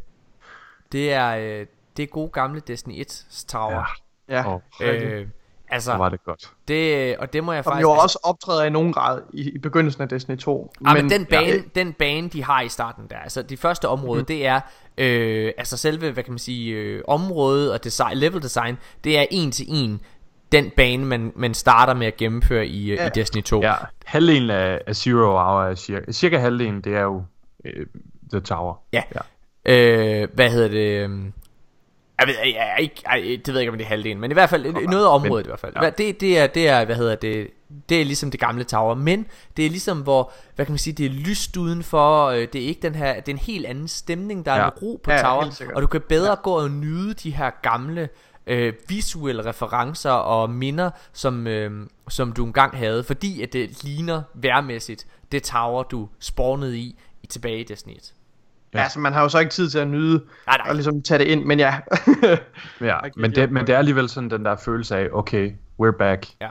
det 0.93 1.13
er, 1.13 1.37
øh, 1.37 1.67
det 1.97 2.03
er 2.03 2.07
gode 2.07 2.29
gamle 2.29 2.61
Destiny 2.61 3.05
1's 3.05 3.45
tower. 3.49 3.85
Ja, 4.29 4.55
Åh, 4.55 4.61
Øh, 4.81 5.27
altså, 5.69 5.91
så 5.93 5.97
var 5.97 6.09
det 6.09 6.25
godt. 6.25 6.51
det, 6.69 7.17
og 7.17 7.33
det 7.33 7.45
må 7.45 7.53
jeg 7.53 7.65
Som 7.65 7.71
faktisk... 7.73 7.83
jo 7.83 7.93
altså- 7.93 8.03
også 8.03 8.19
optræder 8.23 8.65
i 8.65 8.71
nogen 8.71 8.93
grad 8.93 9.23
i, 9.33 9.51
i 9.51 9.59
begyndelsen 9.59 10.03
af 10.03 10.09
Destiny 10.09 10.37
2. 10.37 10.73
Ja, 10.87 10.93
men, 10.95 11.03
men 11.05 11.11
den 11.11 11.27
bane, 11.27 11.47
Ja, 11.47 11.55
ja. 11.55 11.61
den 11.75 11.93
bane 11.93 12.29
de 12.29 12.45
har 12.45 12.61
i 12.61 12.69
starten 12.69 13.07
der, 13.11 13.17
altså 13.19 13.43
det 13.43 13.59
første 13.59 13.89
område, 13.89 14.21
mm. 14.21 14.27
det 14.27 14.47
er 14.47 14.61
øh, 14.99 15.53
altså 15.59 15.77
selve, 15.77 16.11
hvad 16.11 16.23
kan 16.25 16.33
man 16.33 16.39
sige, 16.39 16.73
øh, 16.75 17.03
området 17.09 17.73
og 17.73 17.85
design, 17.85 18.17
level 18.17 18.43
design, 18.43 18.79
det 19.05 19.19
er 19.19 19.25
en 19.31 19.53
til 19.53 19.67
en 19.69 20.01
den 20.53 20.71
bane 20.77 21.05
man, 21.05 21.33
man 21.37 21.55
starter 21.55 21.95
med 21.95 22.07
at 22.07 22.17
gennemføre 22.17 22.67
i, 22.67 22.87
ja. 22.95 22.95
Ja. 23.03 23.07
i 23.07 23.11
Destiny 23.15 23.43
2. 23.43 23.61
Ja, 23.63 23.75
halvdelen 24.05 24.51
af, 24.51 24.81
af 24.87 24.97
Zero 24.97 25.17
Hour 25.31 25.63
er 25.65 25.75
cirka, 25.75 26.13
cirka 26.13 26.39
halvdelen, 26.39 26.81
det 26.81 26.95
er 26.97 27.01
jo 27.03 27.23
øh, 27.65 27.87
The 28.33 28.41
Tower. 28.41 28.75
Ja. 28.93 29.03
ja. 29.15 29.21
Øh, 30.23 30.29
hvad 30.35 30.51
hedder 30.51 30.69
det? 30.69 31.05
øhm, 31.05 31.33
Jeg 32.19 32.29
ved, 32.29 32.35
jeg, 32.45 32.55
jeg, 32.55 32.77
ikke, 32.83 33.03
ej, 33.07 33.17
det 33.17 33.49
ved 33.49 33.55
jeg 33.55 33.61
ikke, 33.61 33.73
om 33.73 33.79
det 33.79 33.85
er 33.85 33.89
halvdelen, 33.89 34.21
men 34.21 34.31
i 34.31 34.35
hvert 34.35 34.51
fald 34.51 34.67
okay. 34.67 34.83
noget 34.83 35.05
af 35.05 35.15
området 35.15 35.47
Men- 35.47 35.49
i 35.49 35.51
hvert 35.51 35.61
fald. 35.61 35.73
ja. 35.77 35.85
Ja. 35.85 35.91
Det, 35.91 36.21
det, 36.21 36.39
er, 36.39 36.47
det 36.47 36.69
er, 36.69 36.85
hvad 36.85 36.97
hedder 36.97 37.15
det, 37.15 37.49
det 37.89 38.01
er 38.01 38.05
ligesom 38.05 38.31
det 38.31 38.41
gamle 38.41 38.65
tower, 38.65 38.95
men 38.95 39.27
det 39.57 39.67
er 39.67 39.71
ligesom, 39.71 39.99
hvor, 40.01 40.33
hvad 40.57 40.67
kan 40.67 40.73
man 40.73 40.79
sige, 40.79 40.95
det 40.95 41.07
er 41.07 41.11
lyst 41.11 41.57
udenfor, 41.57 42.27
øh, 42.27 42.39
det 42.53 42.55
er 42.63 42.67
ikke 42.67 42.83
den 42.83 42.95
her, 42.95 43.15
det 43.15 43.29
er 43.29 43.33
en 43.33 43.39
helt 43.39 43.67
anden 43.67 43.89
stemning, 43.89 44.47
der 44.47 44.53
er 44.53 44.57
Ja. 44.61 44.65
en 44.67 44.71
ro 44.83 45.01
på 45.05 45.11
Ja, 45.11 45.23
tower, 45.23 45.63
og 45.75 45.83
du 45.83 45.87
kan 45.87 46.01
bedre 46.09 46.37
gå 46.37 46.51
og 46.59 46.71
nyde 46.71 47.15
de 47.15 47.31
her 47.31 47.51
gamle 47.63 48.09
øh, 48.51 48.73
visuelle 48.89 49.45
referencer 49.47 50.11
og 50.11 50.51
minder, 50.51 50.91
som, 51.13 51.47
øh, 51.47 51.87
som 52.09 52.33
du 52.33 52.47
engang 52.47 52.77
havde, 52.77 53.05
fordi 53.05 53.43
at 53.43 53.53
det 53.53 53.85
ligner 53.85 54.23
værmæssigt 54.35 55.07
det 55.33 55.43
tower, 55.43 55.83
du 55.83 56.09
spawnede 56.19 56.79
i, 56.79 56.99
i 57.23 57.27
tilbage 57.27 57.61
i 57.61 57.65
Destiny 57.65 57.93
1. 57.95 58.15
Ja. 58.75 58.83
Altså, 58.83 59.01
man 59.01 59.13
har 59.13 59.23
jo 59.23 59.29
så 59.29 59.39
ikke 59.39 59.51
tid 59.51 59.71
til 59.71 59.79
at 59.79 59.89
nyde 59.89 60.25
Nej, 60.47 60.57
nej. 60.59 60.67
og 60.69 60.75
ligesom 60.75 61.03
tage 61.03 61.19
det 61.19 61.25
ind, 61.25 61.45
men 61.45 61.59
ja. 61.59 61.79
Ja, 62.81 62.99
men 63.17 63.35
det, 63.35 63.53
men 63.53 63.67
det 63.67 63.75
er 63.75 63.79
alligevel 63.79 64.09
sådan 64.09 64.31
den 64.31 64.45
der 64.45 64.57
følelse 64.57 64.97
af, 64.97 65.09
okay, 65.13 65.53
we're 65.83 65.97
back. 65.99 66.27
Ja. 66.41 66.49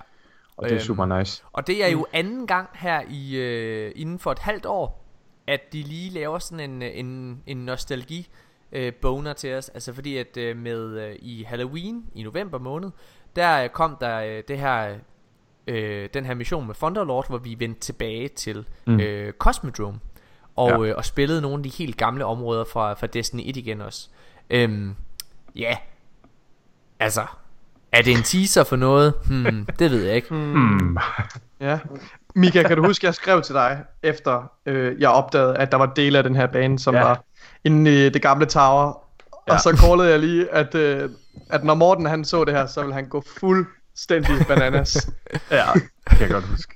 Og 0.57 0.63
det 0.63 0.71
er 0.71 0.75
Øhm, 0.75 0.85
super 0.85 1.17
nice. 1.19 1.43
Og 1.53 1.67
det 1.67 1.83
er 1.85 1.87
jo 1.87 2.05
anden 2.13 2.47
gang 2.47 2.69
her 2.73 3.01
i 3.09 3.35
øh, 3.35 3.91
inden 3.95 4.19
for 4.19 4.31
et 4.31 4.39
halvt 4.39 4.65
år, 4.65 5.05
at 5.47 5.73
de 5.73 5.81
lige 5.83 6.09
laver 6.13 6.39
sådan 6.39 6.69
en, 6.69 6.81
øh, 6.81 6.89
en, 6.93 7.41
en 7.47 7.57
nostalgi 7.57 8.27
øh, 8.71 8.93
boner 8.93 9.33
til 9.33 9.55
os. 9.55 9.69
Altså 9.69 9.93
fordi 9.93 10.17
at 10.17 10.37
øh, 10.37 10.57
med 10.57 10.99
øh, 11.07 11.15
i 11.19 11.43
Halloween 11.43 12.05
i 12.15 12.23
november 12.23 12.59
måned, 12.59 12.89
der 13.35 13.63
øh, 13.63 13.69
kom 13.69 13.97
der 14.01 14.19
øh, 14.19 14.43
det 14.47 14.59
her 14.59 14.95
øh, 15.67 16.09
den 16.13 16.25
her 16.25 16.33
mission 16.33 16.67
med 16.67 16.75
Thunderlord, 16.75 17.29
hvor 17.29 17.37
vi 17.37 17.55
vendte 17.59 17.79
tilbage 17.79 18.27
til 18.27 18.65
Mm. 18.85 18.99
øh, 18.99 19.33
Cosmodrome 19.33 19.99
og, 20.55 20.69
Ja. 20.69 20.83
øh, 20.91 20.97
og 20.97 21.05
spillede 21.05 21.41
nogle 21.41 21.57
af 21.57 21.63
de 21.63 21.69
helt 21.69 21.97
gamle 21.97 22.25
områder 22.25 22.63
fra, 22.73 22.93
fra 22.93 23.07
Destiny 23.07 23.41
1 23.45 23.57
igen 23.57 23.81
også. 23.81 24.09
Øhm, 24.49 24.95
ja, 25.55 25.77
altså, 26.99 27.21
er 27.91 28.01
det 28.01 28.13
en 28.17 28.23
teaser 28.23 28.63
for 28.63 28.75
noget? 28.75 29.13
Hmm, 29.27 29.67
det 29.79 29.91
ved 29.91 30.03
jeg 30.03 30.15
ikke. 30.15 30.27
Hmm. 30.29 30.97
ja. 31.59 31.79
Mika, 32.35 32.63
kan 32.63 32.77
du 32.77 32.85
huske, 32.85 33.05
jeg 33.05 33.13
skrev 33.15 33.41
til 33.41 33.55
dig, 33.55 33.83
efter 34.03 34.51
øh, 34.65 35.01
jeg 35.01 35.09
opdagede, 35.09 35.57
at 35.57 35.71
der 35.71 35.77
var 35.77 35.85
dele 35.85 36.17
af 36.17 36.23
den 36.23 36.35
her 36.35 36.47
bane, 36.47 36.79
som 36.79 36.95
ja. 36.95 37.01
var 37.03 37.23
inde 37.63 38.05
i 38.05 38.09
det 38.09 38.21
gamle 38.21 38.45
tower. 38.45 39.03
Ja. 39.47 39.53
Og 39.53 39.59
så 39.59 39.77
callede 39.81 40.09
jeg 40.09 40.19
lige, 40.19 40.49
at, 40.49 40.75
øh, 40.75 41.09
at 41.49 41.63
når 41.63 41.73
Morten 41.75 42.05
han 42.05 42.25
så 42.25 42.43
det 42.45 42.53
her, 42.53 42.65
så 42.65 42.81
ville 42.81 42.93
han 42.93 43.09
gå 43.09 43.23
fuldstændig 43.39 44.45
bananas. 44.47 45.09
Ja, 45.51 45.65
kan 46.07 46.19
jeg 46.19 46.29
godt 46.29 46.43
huske. 46.45 46.75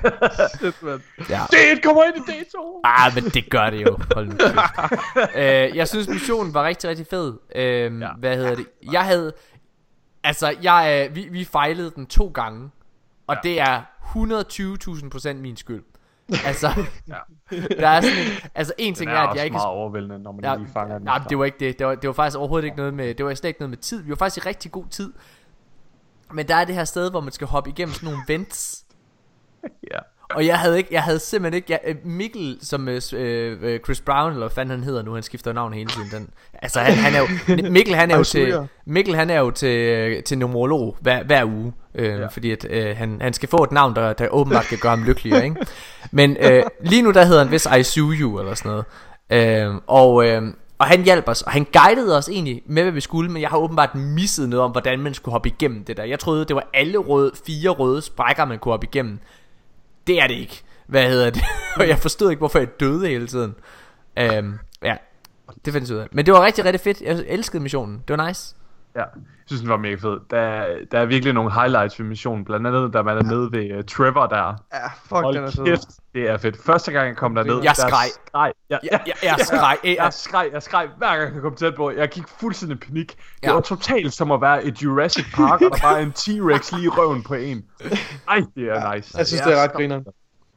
Shit, 0.58 0.82
mand. 0.82 1.00
Ja. 1.30 1.40
Det 1.50 1.82
kommer 1.84 2.04
ind 2.04 2.16
i 2.16 2.32
day 2.32 2.44
2! 2.54 2.80
Ah, 2.84 3.14
men 3.14 3.24
det 3.24 3.50
gør 3.50 3.70
det 3.70 3.82
jo. 3.82 3.98
Hold 4.14 4.26
nu 4.26 4.34
øh, 5.42 5.76
jeg 5.76 5.88
synes 5.88 6.08
missionen 6.08 6.54
var 6.54 6.64
rigtig, 6.64 6.90
rigtig 6.90 7.06
fed. 7.10 7.34
Øh, 7.56 8.00
Ja. 8.00 8.08
Hvad 8.18 8.36
hedder 8.36 8.54
det? 8.54 8.66
Jeg 8.92 9.02
havde... 9.04 9.32
Altså, 10.24 10.54
jeg, 10.62 11.06
øh, 11.10 11.16
vi, 11.16 11.28
vi 11.30 11.44
fejlede 11.44 11.92
den 11.96 12.06
to 12.06 12.30
gange. 12.34 12.70
Og 13.26 13.36
ja. 13.44 13.48
det 13.48 13.60
er 13.60 13.82
120.000% 15.28 15.32
min 15.32 15.56
skyld. 15.56 15.82
Altså, 16.46 16.68
Ja. 17.08 17.14
der 17.80 17.88
er 17.88 18.00
sådan 18.00 18.18
en, 18.18 18.26
Altså, 18.54 18.72
en 18.78 18.94
ting 18.94 19.10
er, 19.10 19.14
er, 19.14 19.18
at 19.18 19.36
jeg 19.36 19.44
ikke... 19.44 19.54
meget 19.54 19.68
overvældende, 19.68 20.18
når 20.18 20.32
man 20.32 20.44
Ja, 20.44 20.54
lige 20.56 20.68
fanger 20.72 20.98
den. 20.98 21.04
nej, 21.04 21.18
det 21.28 21.38
var 21.38 21.44
ikke 21.44 21.58
det. 21.60 21.78
Det 21.78 21.86
var, 21.86 21.94
det 21.94 22.06
var 22.06 22.12
faktisk 22.14 22.38
overhovedet 22.38 22.64
ikke 22.64 22.76
noget 22.76 22.94
med... 22.94 23.14
Det 23.14 23.26
var 23.26 23.34
slet 23.34 23.48
ikke 23.48 23.60
noget 23.60 23.70
med 23.70 23.78
tid. 23.78 24.02
Vi 24.02 24.10
var 24.10 24.16
faktisk 24.16 24.46
i 24.46 24.48
rigtig 24.48 24.72
god 24.72 24.86
tid. 24.90 25.12
Men 26.32 26.48
der 26.48 26.54
er 26.54 26.64
det 26.64 26.74
her 26.74 26.84
sted, 26.84 27.10
hvor 27.10 27.20
man 27.20 27.32
skal 27.32 27.46
hoppe 27.46 27.70
igennem 27.70 27.92
sådan 27.94 28.06
nogle 28.06 28.22
vents. 28.28 28.84
Ja. 29.92 29.98
Og 30.30 30.46
jeg 30.46 30.58
havde 30.58 30.78
ikke, 30.78 30.88
jeg 30.92 31.02
havde 31.02 31.18
simpelthen 31.18 31.56
ikke, 31.56 31.72
jeg, 31.72 31.80
øh, 31.86 31.94
Mikkel, 32.04 32.58
som 32.62 32.88
øh, 32.88 33.00
øh, 33.12 33.80
Chris 33.84 34.00
Brown, 34.00 34.30
eller 34.30 34.46
hvad 34.46 34.54
fanden 34.54 34.78
han 34.78 34.84
hedder 34.84 35.02
nu, 35.02 35.14
han 35.14 35.22
skifter 35.22 35.52
navn 35.52 35.74
hele 35.74 35.90
tiden. 35.90 36.08
Den, 36.12 36.28
altså 36.62 36.80
han, 36.80 36.94
han 36.94 37.14
er 37.14 37.18
jo, 37.18 37.26
Mikkel 37.76 37.94
han 37.94 38.10
er 38.10 38.16
jo 38.16 38.24
til. 38.24 38.68
Mikkel 38.86 39.14
han 39.14 39.30
er 39.30 39.38
jo 39.38 39.50
til, 39.50 39.76
øh, 39.78 40.22
til 40.22 40.38
numerolog 40.38 40.96
hver, 41.00 41.24
hver 41.24 41.44
uge, 41.44 41.72
øh, 41.94 42.20
ja. 42.20 42.26
fordi 42.26 42.50
at, 42.50 42.66
øh, 42.70 42.96
han, 42.96 43.18
han 43.20 43.32
skal 43.32 43.48
få 43.48 43.62
et 43.62 43.72
navn, 43.72 43.96
der, 43.96 44.12
der 44.12 44.28
åbenbart 44.28 44.64
kan 44.64 44.78
gøre 44.78 44.96
ham 44.96 45.04
lykkeligere, 45.04 45.44
ikke? 45.44 45.56
Men 46.10 46.36
øh, 46.40 46.62
lige 46.80 47.02
nu 47.02 47.10
der 47.10 47.24
hedder 47.24 47.42
han 47.42 47.52
vist 47.52 47.68
I 47.78 47.82
Sue 47.82 48.14
You, 48.14 48.38
eller 48.38 48.54
sådan 48.54 48.70
noget. 48.70 48.84
Øh, 49.30 49.74
og, 49.86 50.26
øh, 50.26 50.42
og 50.78 50.86
han 50.86 51.02
hjalp 51.02 51.28
os, 51.28 51.42
og 51.42 51.52
han 51.52 51.66
guidede 51.72 52.16
os 52.18 52.28
egentlig 52.28 52.62
med, 52.66 52.82
hvad 52.82 52.92
vi 52.92 53.00
skulle, 53.00 53.30
men 53.30 53.42
jeg 53.42 53.50
har 53.50 53.58
åbenbart 53.58 53.94
misset 53.94 54.48
noget 54.48 54.64
om, 54.64 54.70
hvordan 54.70 55.00
man 55.00 55.14
skulle 55.14 55.32
hoppe 55.32 55.48
igennem 55.48 55.84
det 55.84 55.96
der. 55.96 56.04
Jeg 56.04 56.18
troede, 56.18 56.44
det 56.44 56.56
var 56.56 56.68
alle 56.74 56.98
røde, 56.98 57.32
fire 57.46 57.70
røde 57.70 58.02
sprækker, 58.02 58.44
man 58.44 58.58
kunne 58.58 58.72
hoppe 58.72 58.86
igennem. 58.86 59.18
Det 60.06 60.22
er 60.22 60.26
det 60.26 60.34
ikke. 60.34 60.62
Hvad 60.86 61.08
hedder 61.08 61.30
det? 61.30 61.42
og 61.80 61.88
jeg 61.88 61.98
forstod 61.98 62.30
ikke, 62.30 62.38
hvorfor 62.38 62.58
jeg 62.58 62.80
døde 62.80 63.08
hele 63.08 63.26
tiden. 63.26 63.54
Øhm, 64.18 64.58
ja, 64.82 64.96
det 65.64 65.72
fandt 65.72 65.88
jeg 65.88 65.96
ud 65.96 66.02
af. 66.02 66.06
Men 66.12 66.26
det 66.26 66.34
var 66.34 66.44
rigtig, 66.44 66.64
rigtig 66.64 66.80
fedt. 66.80 67.00
Jeg 67.00 67.24
elskede 67.28 67.62
missionen. 67.62 68.02
Det 68.08 68.18
var 68.18 68.26
nice. 68.26 68.54
Ja, 68.96 69.00
jeg 69.00 69.06
synes, 69.46 69.60
den 69.60 69.70
var 69.70 69.76
mega 69.76 69.94
fed. 69.94 70.20
Der, 70.30 70.38
er- 70.38 70.76
der 70.92 70.98
er 70.98 71.04
virkelig 71.06 71.32
nogle 71.34 71.52
highlights 71.52 71.98
ved 72.00 72.06
missionen. 72.06 72.44
Blandt 72.44 72.66
andet, 72.66 72.92
da 72.92 73.02
man 73.02 73.16
er 73.18 73.22
nede 73.22 73.52
ved 73.52 73.78
uh, 73.78 73.84
Trevor 73.84 74.26
der. 74.26 74.36
Ja, 74.72 74.86
fuck, 74.86 75.10
Hold 75.10 75.34
den 75.36 75.44
er 75.44 75.50
sød. 75.50 75.64
kæft, 75.64 75.80
det 76.14 76.28
er 76.30 76.36
fedt. 76.36 76.56
Første 76.64 76.92
gang 76.92 77.08
jeg 77.08 77.16
kom 77.16 77.34
derned, 77.34 77.54
Jeg 77.54 77.62
der 77.62 77.72
skreg. 77.88 78.08
skreg. 78.26 78.52
Jeg, 78.70 78.80
Jeg, 78.92 79.00
jeg, 79.06 79.14
jeg 79.22 79.36
skreg. 79.40 79.76
Jeg, 79.84 79.96
jeg 79.98 80.12
skreg, 80.12 80.50
jeg 80.52 80.62
skreg 80.62 80.88
hver 80.98 81.16
gang 81.18 81.34
jeg 81.34 81.42
kom 81.42 81.54
tæt 81.54 81.74
på. 81.74 81.90
Jeg 81.90 82.08
gik 82.08 82.24
fuldstændig 82.40 82.80
panik. 82.80 83.08
Det 83.16 83.18
Ja. 83.42 83.52
var 83.52 83.60
totalt 83.60 84.12
som 84.12 84.32
at 84.32 84.40
være 84.40 84.66
i 84.66 84.72
Jurassic 84.82 85.24
Park, 85.34 85.60
og 85.62 85.70
der 85.70 85.86
var 85.88 85.96
en 85.98 86.12
T-Rex 86.18 86.76
lige 86.76 86.84
i 86.84 86.88
røven 86.88 87.22
på 87.22 87.34
en. 87.34 87.64
Ej, 88.28 88.42
det 88.56 88.64
er 88.68 88.94
nice. 88.94 89.18
Jeg 89.18 89.26
synes, 89.26 89.40
det 89.42 89.52
er 89.58 89.62
ret 89.62 89.72
grineren. 89.72 90.04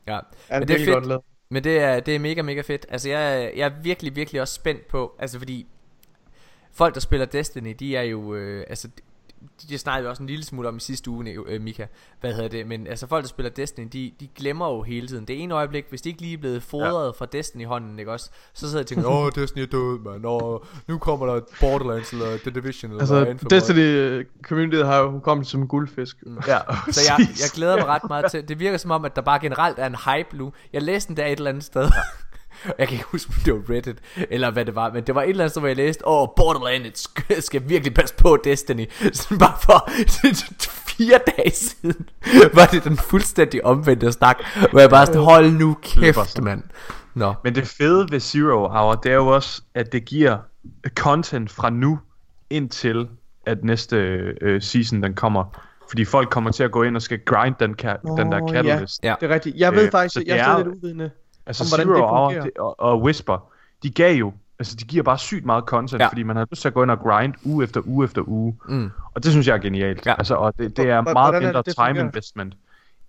ja. 0.07 0.13
Ja, 0.13 0.19
Men 0.59 0.67
det 0.67 0.67
det 0.79 0.81
er 0.89 0.93
godt 0.93 1.03
fedt. 1.03 1.07
lavet. 1.07 1.23
Men 1.51 1.63
det 1.63 1.79
er, 1.79 1.99
det 1.99 2.15
er 2.15 2.19
mega, 2.19 2.41
mega 2.41 2.61
fedt. 2.61 2.85
Altså, 2.89 3.09
jeg, 3.09 3.51
jeg 3.55 3.65
er 3.65 3.71
virkelig, 3.83 4.15
virkelig 4.15 4.41
også 4.41 4.53
spændt 4.53 4.87
på, 4.87 5.15
altså 5.19 5.37
fordi 5.37 5.67
folk, 6.77 6.93
der 6.93 6.99
spiller 6.99 7.25
Destiny, 7.25 7.75
de 7.79 7.95
er 7.95 8.01
jo, 8.01 8.35
øh, 8.35 8.63
altså, 8.69 8.87
de, 9.61 9.67
de 9.69 9.77
snakkede 9.77 10.03
vi 10.03 10.09
også 10.09 10.23
en 10.23 10.27
lille 10.27 10.45
smule 10.45 10.67
om 10.67 10.77
i 10.77 10.79
sidste 10.79 11.09
uge, 11.09 11.37
øh, 11.47 11.61
Mika, 11.61 11.85
hvad 12.21 12.33
hedder 12.33 12.49
det, 12.49 12.67
men 12.67 12.87
altså 12.87 13.07
folk, 13.07 13.23
der 13.23 13.27
spiller 13.27 13.49
Destiny, 13.49 13.87
de, 13.93 14.11
de 14.19 14.27
glemmer 14.35 14.67
jo 14.67 14.81
hele 14.81 15.07
tiden. 15.07 15.25
Det 15.25 15.43
ene 15.43 15.53
øjeblik, 15.53 15.85
hvis 15.89 16.01
de 16.01 16.09
ikke 16.09 16.21
lige 16.21 16.33
er 16.33 16.37
blevet 16.37 16.63
fodret 16.63 17.05
ja. 17.05 17.11
fra 17.11 17.25
Destiny 17.25 17.61
i 17.61 17.65
hånden, 17.65 17.99
ikke 17.99 18.11
også, 18.11 18.29
så 18.53 18.69
sidder 18.69 18.75
de 18.75 18.83
og 18.83 18.87
tænker, 18.87 19.09
åh, 19.09 19.31
Destiny 19.35 19.63
er 19.63 19.67
død, 19.67 19.99
mand, 19.99 20.25
åh, 20.25 20.59
nu 20.87 20.97
kommer 20.97 21.25
der 21.25 21.41
Borderlands 21.59 22.11
eller 22.11 22.37
The 22.37 22.51
Division 22.51 22.91
eller 22.91 23.01
Altså, 23.01 23.35
for 23.41 23.49
Destiny 23.49 23.79
øh, 23.79 24.25
community 24.41 24.77
har 24.77 24.97
jo 24.97 25.19
kommet 25.19 25.47
som 25.47 25.67
guldfisk. 25.67 26.17
Mm. 26.25 26.37
Ja, 26.47 26.59
Så 26.91 27.01
jeg, 27.07 27.27
jeg 27.43 27.49
glæder 27.53 27.75
mig 27.75 27.85
ret 27.85 28.03
meget 28.09 28.31
til 28.31 28.47
Det 28.47 28.59
virker 28.59 28.77
som 28.77 28.91
om 28.91 29.05
at 29.05 29.15
der 29.15 29.21
bare 29.21 29.39
generelt 29.39 29.79
er 29.79 29.85
en 29.85 29.95
hype 29.95 30.37
nu. 30.37 30.53
Jeg 30.73 30.81
læste 30.81 31.07
den 31.07 31.17
der 31.17 31.25
et 31.25 31.31
eller 31.31 31.49
andet 31.49 31.63
sted 31.63 31.89
Jeg 32.79 32.87
kan 32.87 32.95
ikke 32.95 33.05
huske 33.11 33.29
om 33.35 33.41
det 33.45 33.53
var 33.53 33.75
Reddit 33.75 33.97
Eller 34.29 34.51
hvad 34.51 34.65
det 34.65 34.75
var 34.75 34.91
Men 34.93 35.03
det 35.03 35.15
var 35.15 35.21
et 35.23 35.29
eller 35.29 35.43
andet 35.43 35.51
sted 35.51 35.61
hvor 35.61 35.67
jeg 35.67 35.77
læste 35.77 36.07
Åh 36.07 36.21
oh, 36.21 36.27
Borderlands 36.35 36.99
skal, 36.99 37.41
skal 37.43 37.61
virkelig 37.69 37.93
passe 37.93 38.15
på 38.15 38.37
Destiny 38.43 38.85
Sådan 39.13 39.37
bare 39.37 39.57
for 39.63 39.89
Fire 40.97 41.19
dage 41.37 41.51
siden 41.51 42.09
Var 42.53 42.65
det 42.65 42.83
den 42.83 42.97
fuldstændig 42.97 43.65
omvendte 43.65 44.11
snak 44.11 44.37
Hvor 44.71 44.79
jeg 44.79 44.89
bare 44.89 45.05
sådan 45.05 45.21
Hold 45.21 45.51
nu 45.51 45.77
kæft 45.81 46.41
mand 46.41 46.63
Nå 47.13 47.33
Men 47.43 47.55
det 47.55 47.67
fede 47.67 48.07
ved 48.11 48.19
Zero 48.19 48.67
Hour, 48.67 48.93
det 48.95 49.11
er 49.11 49.15
jo 49.15 49.27
også, 49.27 49.61
at 49.75 49.91
det 49.91 50.05
giver 50.05 50.37
content 50.95 51.51
fra 51.51 51.69
nu 51.69 51.99
indtil 52.49 53.07
at 53.45 53.63
næste 53.63 53.95
øh, 54.41 54.61
season 54.61 55.03
den 55.03 55.13
kommer. 55.13 55.61
Fordi 55.89 56.05
folk 56.05 56.29
kommer 56.29 56.51
til 56.51 56.63
at 56.63 56.71
gå 56.71 56.83
ind 56.83 56.95
og 56.95 57.01
skal 57.01 57.19
grind 57.25 57.55
den, 57.59 57.75
ka- 57.81 58.17
den 58.17 58.31
der 58.31 58.47
catalyst. 58.53 59.03
Ja. 59.03 59.15
Det 59.21 59.29
er 59.31 59.33
rigtigt. 59.33 59.55
Jeg 59.57 59.73
ved 59.73 59.83
Øh, 59.85 59.91
faktisk, 59.91 60.27
jeg 60.27 60.37
er 60.37 60.41
er- 60.43 60.53
stadig 60.53 60.65
lidt 60.65 60.77
uvidende. 60.77 61.11
Altså 61.47 61.63
om, 61.63 61.67
hvordan 61.69 61.85
Zero 61.87 61.95
det 61.95 62.09
Hour 62.09 62.29
fungerer. 62.29 62.43
det, 62.43 62.51
og, 62.59 62.79
og 62.79 63.01
Whisper, 63.01 63.49
de 63.83 63.89
gav 63.89 64.15
jo, 64.15 64.33
altså 64.59 64.75
de 64.79 64.85
giver 64.85 65.03
bare 65.03 65.17
sygt 65.17 65.45
meget 65.45 65.63
content, 65.63 66.01
Ja. 66.01 66.07
fordi 66.07 66.23
man 66.23 66.35
har 66.35 66.47
lyst 66.51 66.61
til 66.61 66.67
at 66.67 66.73
gå 66.73 66.83
ind 66.83 66.91
og 66.91 66.99
grind 66.99 67.33
uge 67.45 67.63
efter 67.63 67.81
uge 67.85 68.03
efter 68.05 68.21
uge. 68.27 68.57
mm. 68.69 68.89
Og 69.15 69.23
det 69.23 69.31
synes 69.31 69.47
jeg 69.47 69.53
er 69.53 69.57
genialt. 69.61 70.05
Ja. 70.05 70.13
Altså, 70.17 70.35
og 70.35 70.57
det, 70.57 70.77
det 70.77 70.89
er 70.89 71.01
Hvor- 71.01 71.13
meget 71.13 71.35
er 71.35 71.39
mindre 71.39 71.57
det, 71.61 71.65
time 71.75 71.85
fungerer? 71.87 72.05
investment, 72.05 72.53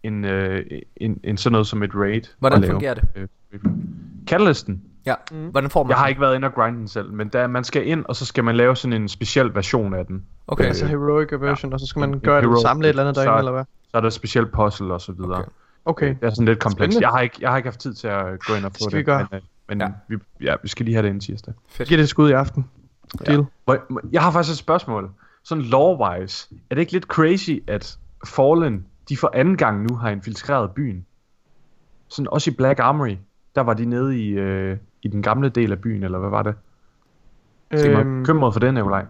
end, 0.02 0.26
øh, 0.26 0.64
end, 0.96 1.16
end 1.24 1.38
sådan 1.38 1.52
noget 1.52 1.66
som 1.66 1.82
et 1.82 1.90
raid. 1.94 2.22
Hvordan 2.38 2.64
fungerer 2.64 2.94
det? 2.94 3.04
Øh, 3.16 3.28
Catalysten, 4.26 4.82
Ja 5.06 5.14
Mm. 5.32 5.46
Hvordan 5.46 5.70
får 5.70 5.82
man 5.82 5.90
jeg 5.90 5.98
har 5.98 6.06
ikke 6.06 6.20
været 6.20 6.34
inde 6.36 6.46
og 6.48 6.54
grinde 6.54 6.78
den 6.78 6.88
selv, 6.88 7.12
men 7.12 7.28
der, 7.28 7.46
man 7.46 7.64
skal 7.64 7.86
ind, 7.86 8.04
og 8.08 8.16
så 8.16 8.24
skal 8.24 8.44
man 8.44 8.56
lave 8.56 8.76
sådan 8.76 9.02
en 9.02 9.08
speciel 9.08 9.54
version 9.54 9.94
af 9.94 10.06
den. 10.06 10.24
Okay 10.46 10.64
Altså 10.64 10.86
heroic 10.86 11.28
version, 11.32 11.72
og 11.72 11.80
så 11.80 11.86
skal 11.86 12.00
man 12.00 12.14
En 12.14 12.20
gøre 12.20 12.42
det, 12.42 12.60
samle 12.60 12.84
et 12.84 12.88
eller 12.88 13.02
andet 13.02 13.16
derinde, 13.16 13.38
eller 13.38 13.52
hvad? 13.52 13.64
Så 13.90 13.96
er 13.96 14.00
der 14.00 14.10
speciel 14.10 14.46
puzzle 14.46 14.94
og 14.94 15.00
så 15.00 15.12
videre. 15.12 15.38
Okay. 15.38 15.48
Okay. 15.88 16.08
Det 16.08 16.16
er 16.22 16.30
sådan 16.30 16.44
lidt 16.44 16.58
komplekst. 16.58 17.00
Jeg 17.00 17.08
har, 17.08 17.20
ikke, 17.20 17.36
jeg 17.40 17.50
har 17.50 17.56
ikke 17.56 17.66
haft 17.66 17.80
tid 17.80 17.94
til 17.94 18.08
at 18.08 18.44
gå 18.46 18.54
ind 18.54 18.64
og 18.64 18.72
få 18.72 18.78
Skal 18.78 18.90
det. 18.90 18.98
vi 18.98 19.02
gøre? 19.02 19.26
Men, 19.30 19.36
øh, 19.38 19.42
men 19.68 19.80
Ja. 19.80 19.86
ja. 19.86 19.92
Vi, 20.08 20.16
ja, 20.44 20.54
vi 20.62 20.68
skal 20.68 20.84
lige 20.84 20.94
have 20.94 21.02
det 21.02 21.08
inden 21.08 21.20
tirsdag. 21.20 21.54
Fedt. 21.68 21.88
Giv 21.88 21.96
det 21.98 22.02
et 22.02 22.08
skud 22.08 22.28
i 22.30 22.32
aften. 22.32 22.64
Deal. 23.26 23.44
Hvor- 23.64 23.84
må- 23.88 24.00
Jeg 24.12 24.22
har 24.22 24.30
faktisk 24.30 24.52
et 24.52 24.58
spørgsmål. 24.58 25.10
Sådan 25.44 25.64
lore-wise. 25.64 26.54
Er 26.70 26.74
det 26.74 26.80
ikke 26.80 26.92
lidt 26.92 27.04
crazy, 27.04 27.50
at 27.66 27.98
Fallen, 28.26 28.86
de 29.08 29.16
for 29.16 29.30
anden 29.34 29.56
gang 29.56 29.82
nu 29.90 29.96
har 29.96 30.10
infiltreret 30.10 30.70
byen? 30.70 31.06
Sådan 32.08 32.28
også 32.32 32.50
i 32.50 32.54
Black 32.54 32.78
Armory. 32.80 33.16
Der 33.54 33.60
var 33.60 33.74
de 33.74 33.84
nede 33.84 34.18
i, 34.22 34.28
øh, 34.28 34.76
i 35.02 35.08
den 35.08 35.22
gamle 35.22 35.48
del 35.48 35.72
af 35.72 35.78
byen, 35.80 36.02
eller 36.02 36.18
hvad 36.18 36.30
var 36.30 36.42
det? 36.42 36.54
Skal 37.74 37.92
man 37.92 38.06
Øhm, 38.06 38.22
bekymret 38.22 38.52
for 38.52 38.60
det, 38.60 38.74
Nikolaj? 38.74 39.04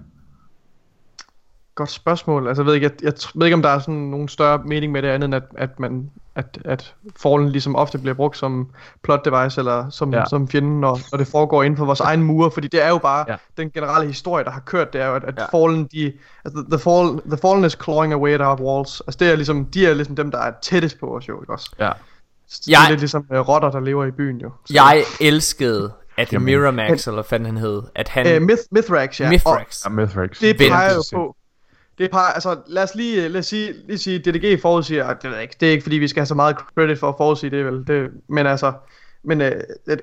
Godt 1.79 1.91
spørgsmål. 1.91 2.49
Altså, 2.49 2.63
jeg 2.63 2.67
ved 2.67 2.75
ikke, 2.75 2.85
jeg, 2.85 3.03
jeg 3.03 3.13
ved 3.35 3.47
ikke, 3.47 3.55
om 3.55 3.63
der 3.63 3.69
er 3.69 3.79
sådan 3.79 3.95
nogen 3.95 4.29
større 4.29 4.59
mening 4.65 4.93
med 4.93 5.03
det 5.03 5.09
andet, 5.09 5.27
end 5.27 5.35
at, 5.35 5.43
at, 5.57 5.81
man, 5.81 6.11
at, 6.35 6.59
at 6.65 6.95
Fallen 7.23 7.49
ligesom 7.49 7.77
ofte 7.77 7.99
bliver 7.99 8.15
brugt 8.15 8.37
som 8.37 8.69
plot 9.03 9.25
device, 9.25 9.61
eller 9.61 9.91
som, 9.91 10.13
Ja. 10.15 10.25
som 10.31 10.49
fjenden, 10.49 10.81
når, 10.81 11.01
når 11.13 11.19
det 11.19 11.27
foregår 11.27 11.63
inden 11.63 11.79
for 11.79 11.85
vores 11.85 12.01
egen 12.01 12.23
mure, 12.23 12.51
fordi 12.51 12.69
det 12.69 12.83
er 12.85 12.89
jo 12.89 12.99
bare 12.99 13.25
Ja. 13.29 13.37
den 13.57 13.71
generelle 13.71 14.07
historie, 14.07 14.45
der 14.45 14.51
har 14.51 14.61
kørt, 14.61 14.93
det 14.93 15.01
er 15.01 15.07
jo, 15.07 15.15
at, 15.15 15.25
at 15.25 15.35
Ja. 15.39 15.59
Fallen, 15.59 15.85
de, 15.93 16.13
altså, 16.45 16.65
the, 16.71 16.79
fall, 16.79 17.21
the 17.31 17.39
Fallen 17.43 17.65
is 17.65 17.77
clawing 17.85 18.13
away 18.13 18.31
at 18.35 18.41
our 18.41 18.61
walls. 18.61 19.01
Altså, 19.07 19.17
det 19.21 19.33
er 19.33 19.37
ligesom, 19.37 19.65
de 19.65 19.87
er 19.87 19.95
ligesom 19.95 20.17
dem, 20.17 20.31
der 20.31 20.39
er 20.39 20.53
tættest 20.63 21.01
på 21.01 21.17
os 21.17 21.29
jo, 21.29 21.41
ikke 21.43 21.53
også? 21.53 21.71
Ja. 21.81 21.91
Så 22.49 22.63
det 22.67 22.75
er 22.75 22.89
lidt 22.89 23.01
ligesom 23.01 23.25
uh, 23.31 23.49
rotter, 23.49 23.71
der 23.71 23.81
lever 23.81 24.05
i 24.05 24.11
byen 24.11 24.41
jo. 24.41 24.51
Så, 24.67 24.73
Jeg 24.75 25.03
elskede, 25.21 25.93
at 26.17 26.33
Jamen. 26.33 26.45
Miramax, 26.47 27.07
eller 27.07 27.15
hvad 27.17 27.25
fanden 27.25 27.47
han 27.47 27.57
hed, 27.57 27.83
at 27.95 28.09
han... 28.09 28.27
Øh, 28.27 28.43
Myth, 28.43 28.63
Mithrax, 28.71 29.21
ja. 29.21 29.25
Og, 29.27 29.31
Mithrax. 29.31 29.85
Ja, 29.85 29.91
Mithrax. 29.91 30.39
Det 30.41 30.57
peger 30.59 30.95
jo 30.95 31.03
på 31.17 31.37
det 31.99 32.11
peger, 32.11 32.27
altså 32.33 32.57
lad 32.67 32.83
os 32.83 32.95
lige, 32.95 33.29
lad 33.29 33.39
os 33.39 33.47
sige, 33.47 33.75
lige 33.87 33.99
sige 33.99 34.19
DDG 34.19 34.61
forudsiger, 34.63 35.05
at 35.07 35.23
det 35.23 35.31
ved 35.31 35.37
jeg 35.37 35.43
ikke, 35.43 35.57
det 35.61 35.69
er 35.69 35.73
ikke 35.73 35.83
fordi 35.83 35.97
vi 35.97 36.09
skal 36.09 36.21
have 36.21 36.27
så 36.27 36.35
meget 36.35 36.57
credit 36.75 36.99
for 36.99 37.09
at 37.09 37.15
forudsige 37.19 37.51
det 37.51 37.65
vel, 37.67 37.87
det, 37.87 38.11
men 38.29 38.47
altså, 38.47 38.73
men 39.25 39.41
uh, 39.41 39.47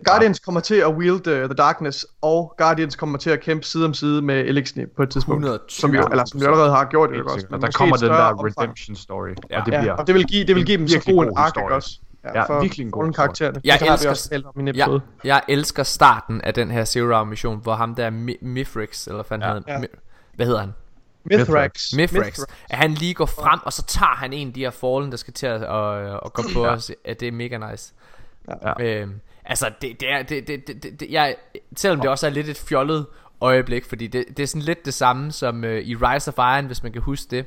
Guardians 0.05 0.39
kommer 0.39 0.61
til 0.61 0.75
at 0.75 0.87
wield 0.93 1.27
uh, 1.27 1.33
The 1.33 1.47
Darkness, 1.53 2.05
og 2.21 2.53
Guardians 2.57 2.95
kommer 2.95 3.17
til 3.17 3.29
at 3.29 3.39
kæmpe 3.41 3.65
side 3.65 3.85
om 3.85 3.93
side 3.93 4.21
med 4.21 4.35
Elixir 4.45 4.85
på 4.95 5.03
et 5.03 5.09
tidspunkt, 5.09 5.43
120. 5.45 5.69
som 5.79 5.91
vi, 5.91 5.97
eller 6.11 6.25
som 6.25 6.39
vi 6.39 6.45
allerede 6.45 6.71
har 6.71 6.85
gjort 6.85 7.09
det, 7.09 7.21
også, 7.23 7.45
men 7.51 7.61
Der 7.61 7.71
kommer 7.71 7.95
den 7.97 8.07
der 8.09 8.15
omfang. 8.15 8.57
redemption 8.61 8.95
story, 8.95 9.27
Ja. 9.49 9.59
og 9.59 9.65
det 9.65 9.71
Ja, 9.71 9.79
bliver... 9.81 9.93
og 9.93 10.07
det 10.07 10.15
vil 10.15 10.25
give, 10.25 10.45
det 10.45 10.55
vil 10.55 10.65
give 10.65 10.77
dem 10.77 10.83
en 10.83 10.89
så 10.89 10.95
virkelig 10.95 11.15
god 11.15 11.23
en 11.25 11.31
ark, 11.35 11.57
også? 11.71 11.99
Ja, 12.35 12.59
virkelig 12.61 12.85
en 12.85 12.91
god 12.91 13.13
karaktererne. 13.13 13.61
Jeg 13.63 13.77
det 13.79 13.87
elsker- 13.91 14.09
også 14.09 14.41
om 14.55 14.67
en 14.67 14.75
Jeg, 14.75 14.99
jeg 15.23 15.41
elsker 15.47 15.83
starten 15.83 16.41
af 16.41 16.53
den 16.53 16.71
her 16.71 16.85
Zero 16.85 17.05
Hour 17.05 17.23
mission, 17.23 17.59
hvor 17.63 17.73
ham 17.75 17.95
der 17.95 18.09
Mi- 18.11 18.45
Mifrix, 18.45 19.05
eller 19.07 19.15
hvad 19.17 19.25
fanden 19.25 19.47
Ja. 19.47 19.53
hedder 19.53 19.71
han? 19.73 19.81
Ja. 19.81 19.87
Hvad 20.35 20.45
hedder 20.45 20.59
han? 20.59 20.69
Mithrax. 21.25 21.93
Mifrax. 21.93 22.39
At 22.69 22.77
han 22.77 22.91
lige 22.91 23.13
går 23.13 23.25
frem, 23.25 23.59
og 23.63 23.73
så 23.73 23.83
tager 23.85 24.15
han 24.15 24.33
en 24.33 24.47
af 24.47 24.53
de 24.53 24.59
her 24.59 24.71
fallen, 24.71 25.11
der 25.11 25.17
skal 25.17 25.33
til 25.33 25.47
at, 25.47 25.63
at, 25.63 26.19
at 26.25 26.33
komme 26.33 26.53
på 26.53 26.63
Ja. 26.65 26.69
os. 26.71 26.91
At 27.05 27.19
det 27.19 27.27
er 27.27 27.31
mega 27.31 27.71
nice. 27.71 27.93
Ja. 28.47 28.83
Øhm, 28.83 29.19
altså, 29.45 29.71
det, 29.81 29.99
det 29.99 30.11
er, 30.11 30.23
det, 30.23 30.47
det, 30.47 30.67
det, 30.67 30.99
det, 30.99 31.07
jeg, 31.09 31.35
selvom 31.75 31.99
det 32.01 32.09
også 32.09 32.25
er 32.25 32.29
lidt 32.31 32.49
et 32.49 32.57
fjollet 32.57 33.05
øjeblik, 33.41 33.85
fordi 33.85 34.07
det, 34.07 34.25
det 34.37 34.43
er 34.43 34.47
sådan 34.47 34.61
lidt 34.61 34.85
det 34.85 34.93
samme 34.93 35.31
som 35.31 35.63
uh, 35.63 35.69
i 35.69 35.95
Rise 35.95 36.31
of 36.31 36.37
Iron, 36.37 36.65
hvis 36.65 36.83
man 36.83 36.91
kan 36.91 37.01
huske 37.01 37.27
det. 37.31 37.45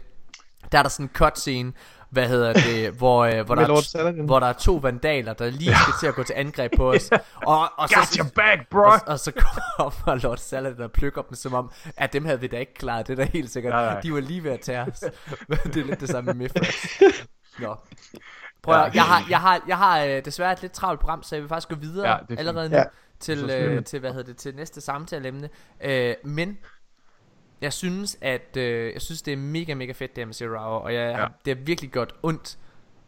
Der 0.73 0.79
er 0.79 0.83
der 0.83 0.91
sådan 0.91 1.07
en 1.07 1.11
cutscene, 1.15 1.73
hvad 2.11 2.29
hedder 2.29 2.53
det, 2.53 2.91
hvor, 2.93 3.27
uh, 3.27 3.41
hvor, 3.47 3.55
der 3.55 3.63
er, 3.63 4.25
hvor 4.27 4.41
der 4.41 4.47
er 4.47 4.53
to 4.53 4.75
vandaler, 4.75 5.33
der 5.33 5.51
lige 5.51 5.75
skal 5.75 5.95
til 6.01 6.07
at 6.07 6.15
gå 6.15 6.23
til 6.23 6.35
angreb 6.37 6.73
på 6.77 6.93
os. 6.93 7.11
Og, 7.47 7.61
og, 7.61 7.89
Got 7.95 8.07
så, 8.07 8.19
your 8.19 8.31
back, 8.35 8.69
bro! 8.71 8.81
og, 8.81 9.01
og 9.07 9.19
så 9.19 9.33
kommer 9.33 10.15
Lord 10.25 10.37
Saladin 10.37 10.81
og 10.83 10.93
plukker 10.93 11.23
dem 11.23 11.35
som 11.35 11.55
om 11.55 11.71
At 11.97 12.13
dem 12.13 12.25
havde 12.25 12.41
vi 12.41 12.47
da 12.47 12.59
ikke 12.59 12.75
klaret 12.75 13.07
Det 13.07 13.19
er 13.19 13.25
da 13.25 13.31
helt 13.33 13.51
sikkert 13.51 13.73
Nej, 13.73 13.85
nej. 13.85 14.01
De 14.01 14.13
var 14.13 14.21
lige 14.21 14.45
ved 14.45 14.51
at 14.51 14.61
tage 14.61 14.81
os 14.81 14.99
det 15.65 15.77
er 15.77 15.85
lidt 15.85 16.01
det 16.01 16.09
samme 16.09 16.27
med 16.27 16.35
Mifrax 16.35 16.87
Nå 17.63 17.77
Prøv 18.63 18.75
at, 18.75 18.95
jeg 18.95 19.03
har, 19.03 19.27
jeg 19.31 19.41
har, 19.41 19.61
jeg 19.69 19.79
har 19.79 20.05
øh, 20.05 20.25
desværre 20.25 20.53
et 20.53 20.63
lidt 20.63 20.73
travlt 20.73 21.01
program 21.01 21.23
Så 21.23 21.37
jeg 21.37 21.43
vil 21.43 21.49
faktisk 21.49 21.69
gå 21.69 21.75
videre 21.75 22.09
Ja, 22.09 22.17
er. 22.31 22.39
Allerede 22.39 22.69
nu 22.69 22.77
Ja. 22.77 22.85
til, 23.21 23.51
øh, 23.51 23.85
til, 23.85 24.01
hvad 24.01 24.11
hedder 24.11 24.27
det, 24.27 24.37
til 24.37 24.57
næste 24.57 24.81
samtaleemne 24.81 25.49
øh, 25.81 26.15
Men 26.25 26.59
jeg 27.61 27.73
synes, 27.73 28.17
at 28.21 28.57
øh, 28.57 28.93
jeg 28.93 29.03
synes, 29.03 29.23
det 29.23 29.33
er 29.33 29.37
mega, 29.37 29.75
mega 29.75 29.93
fedt 29.93 30.17
det 30.17 30.21
her 30.23 30.27
med 30.27 30.35
Zero 30.35 30.49
Hour, 30.59 30.79
og 30.79 30.95
jeg, 30.95 31.15
Ja. 31.19 31.27
det 31.45 31.57
har 31.57 31.65
virkelig 31.65 31.91
gjort 31.91 32.15
ondt 32.23 32.59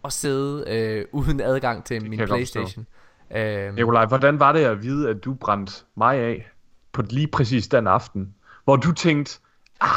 at 0.05 0.13
sidde 0.13 0.65
øh, 0.69 1.05
uden 1.13 1.41
adgang 1.41 1.85
til 1.85 2.03
min 2.09 2.19
godt 2.19 2.31
forstå. 2.31 2.35
Playstation. 2.61 2.87
Øh, 3.31 3.75
Nikolaj, 3.75 4.07
hvordan 4.07 4.41
var 4.41 4.53
det 4.53 4.61
at 4.65 4.83
vide, 4.83 5.09
at 5.11 5.25
du 5.25 5.35
brændte 5.35 5.73
mig 5.97 6.17
af 6.17 6.51
på 6.93 7.03
lige 7.03 7.27
præcis 7.27 7.69
den 7.69 7.87
aften, 7.87 8.35
hvor 8.65 8.77
du 8.77 8.93
tænkte, 8.93 9.39
ah, 9.81 9.89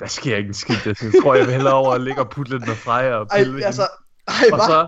der 0.00 0.06
sker 0.06 0.36
ikke 0.36 0.48
en 0.48 0.54
skid, 0.54 0.74
jeg 0.86 0.96
tror 1.22 1.34
jeg 1.34 1.46
vil 1.46 1.54
hellere 1.54 1.74
over 1.74 1.92
at 1.94 2.00
ligge 2.00 2.20
og 2.20 2.30
putte 2.30 2.52
lidt 2.52 2.66
med 2.68 2.74
Freja 2.74 3.14
og 3.14 3.26
Ej, 3.30 3.38
pille 3.38 3.52
hende. 3.52 3.66
altså, 3.66 3.82
ej, 4.28 4.34
og 4.52 4.56
hvad? 4.58 4.66
så, 4.66 4.86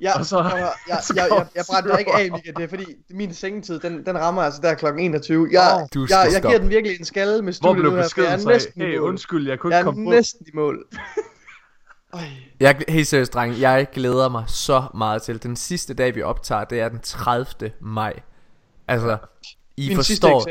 Jeg, 0.00 0.12
Og 0.16 0.26
så- 0.26 0.42
jeg, 0.42 0.72
jeg, 0.88 0.98
så 1.02 1.12
jeg, 1.16 1.26
jeg, 1.30 1.46
jeg 1.54 1.64
brænder 1.70 1.90
dig 1.90 1.98
ikke 2.00 2.14
af, 2.14 2.30
Mika, 2.32 2.50
det 2.56 2.64
er 2.64 2.68
fordi 2.68 2.84
min 3.10 3.34
sengetid, 3.34 3.80
den, 3.80 4.06
den 4.06 4.18
rammer 4.18 4.42
altså 4.42 4.60
der 4.62 4.74
kl. 4.74 4.86
21. 4.98 5.48
Jeg, 5.52 5.86
Du 5.94 6.06
jeg, 6.10 6.28
jeg 6.32 6.42
giver 6.42 6.58
den 6.58 6.70
virkelig 6.70 6.98
en 6.98 7.04
skalle 7.04 7.34
med 7.34 7.42
hvor 7.42 7.52
studiet 7.52 7.76
blev 7.76 7.90
nu 7.90 7.96
her, 7.96 8.08
for 8.14 8.22
jeg 8.22 8.32
er 8.32 8.46
næsten 8.48 8.82
hey, 8.82 8.94
i 8.94 8.98
mål. 8.98 9.08
undskyld, 9.08 9.48
jeg 9.48 9.58
kunne 9.58 9.74
Jeg 9.74 9.80
ikke 9.80 9.88
er 9.88 9.92
komme 9.92 10.04
på. 10.06 10.10
næsten 10.10 10.46
i 10.46 10.50
mål. 10.54 10.84
Ej. 12.14 12.20
Jeg, 12.60 12.76
helt 12.88 13.06
seriøst, 13.08 13.34
dreng, 13.34 13.60
jeg 13.60 13.86
glæder 13.92 14.28
mig 14.28 14.44
så 14.46 14.84
meget 14.94 15.22
til 15.22 15.42
Den 15.42 15.56
sidste 15.56 15.94
dag 15.94 16.14
vi 16.14 16.22
optager, 16.22 16.64
det 16.64 16.80
er 16.80 16.88
den 16.88 17.00
30. 17.00 17.46
maj 17.80 18.12
Altså, 18.88 19.16
I 19.76 19.88
Min 19.88 19.96
forstår. 19.96 20.48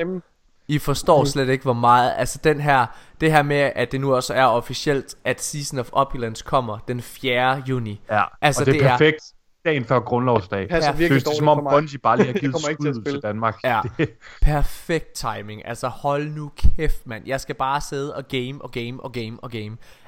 I 0.68 0.80
forstår 0.80 1.26
slet 1.26 1.50
ikke 1.50 1.64
hvor 1.64 1.74
meget 1.74 2.14
Altså 2.18 2.40
den 2.44 2.62
her, 2.62 2.86
det 3.22 3.32
her 3.32 3.44
med 3.44 3.72
At 3.76 3.92
det 3.92 4.02
nu 4.02 4.16
også 4.16 4.34
er 4.34 4.46
officielt 4.46 5.16
At 5.26 5.42
Season 5.44 5.80
of 5.80 5.90
Opulence 5.92 6.44
kommer 6.48 6.78
den 6.88 7.02
4. 7.02 7.64
juni 7.70 8.02
Ja, 8.12 8.24
Altså, 8.42 8.62
og 8.62 8.66
det 8.66 8.76
er 8.76 8.80
det 8.80 8.86
er- 8.88 8.90
perfekt 8.98 9.22
dagen 9.68 9.86
før 9.86 10.00
grundlovsdag. 10.00 10.70
Passer 10.70 10.92
Ja. 10.92 10.98
virkelig 10.98 11.20
det 11.20 11.26
dårligt 11.26 11.38
som 11.38 11.48
om 11.48 11.58
for 11.58 11.62
mig. 11.64 11.72
Bungie 11.72 12.00
bare 12.00 12.18
lige 12.18 12.26
har 12.34 12.40
givet 12.40 12.56
til 12.56 12.64
skud 12.64 12.94
spille. 12.94 13.12
til 13.12 13.22
Danmark. 13.24 13.56
Ja. 13.64 13.82
Det, 13.98 14.10
Perfekt 14.42 15.14
timing 15.14 15.62
Altså 15.68 15.88
hold 15.88 16.28
nu 16.30 16.52
kæft 16.78 17.08
mand 17.08 17.24
Jeg 17.26 17.42
skal 17.42 17.56
bare 17.56 17.82
sidde 17.82 18.16
og 18.16 18.28
game 18.28 18.56
og 18.62 18.72
game 18.72 18.98
og 19.04 19.12
game 19.12 19.38
og 19.42 19.52
game 19.52 19.64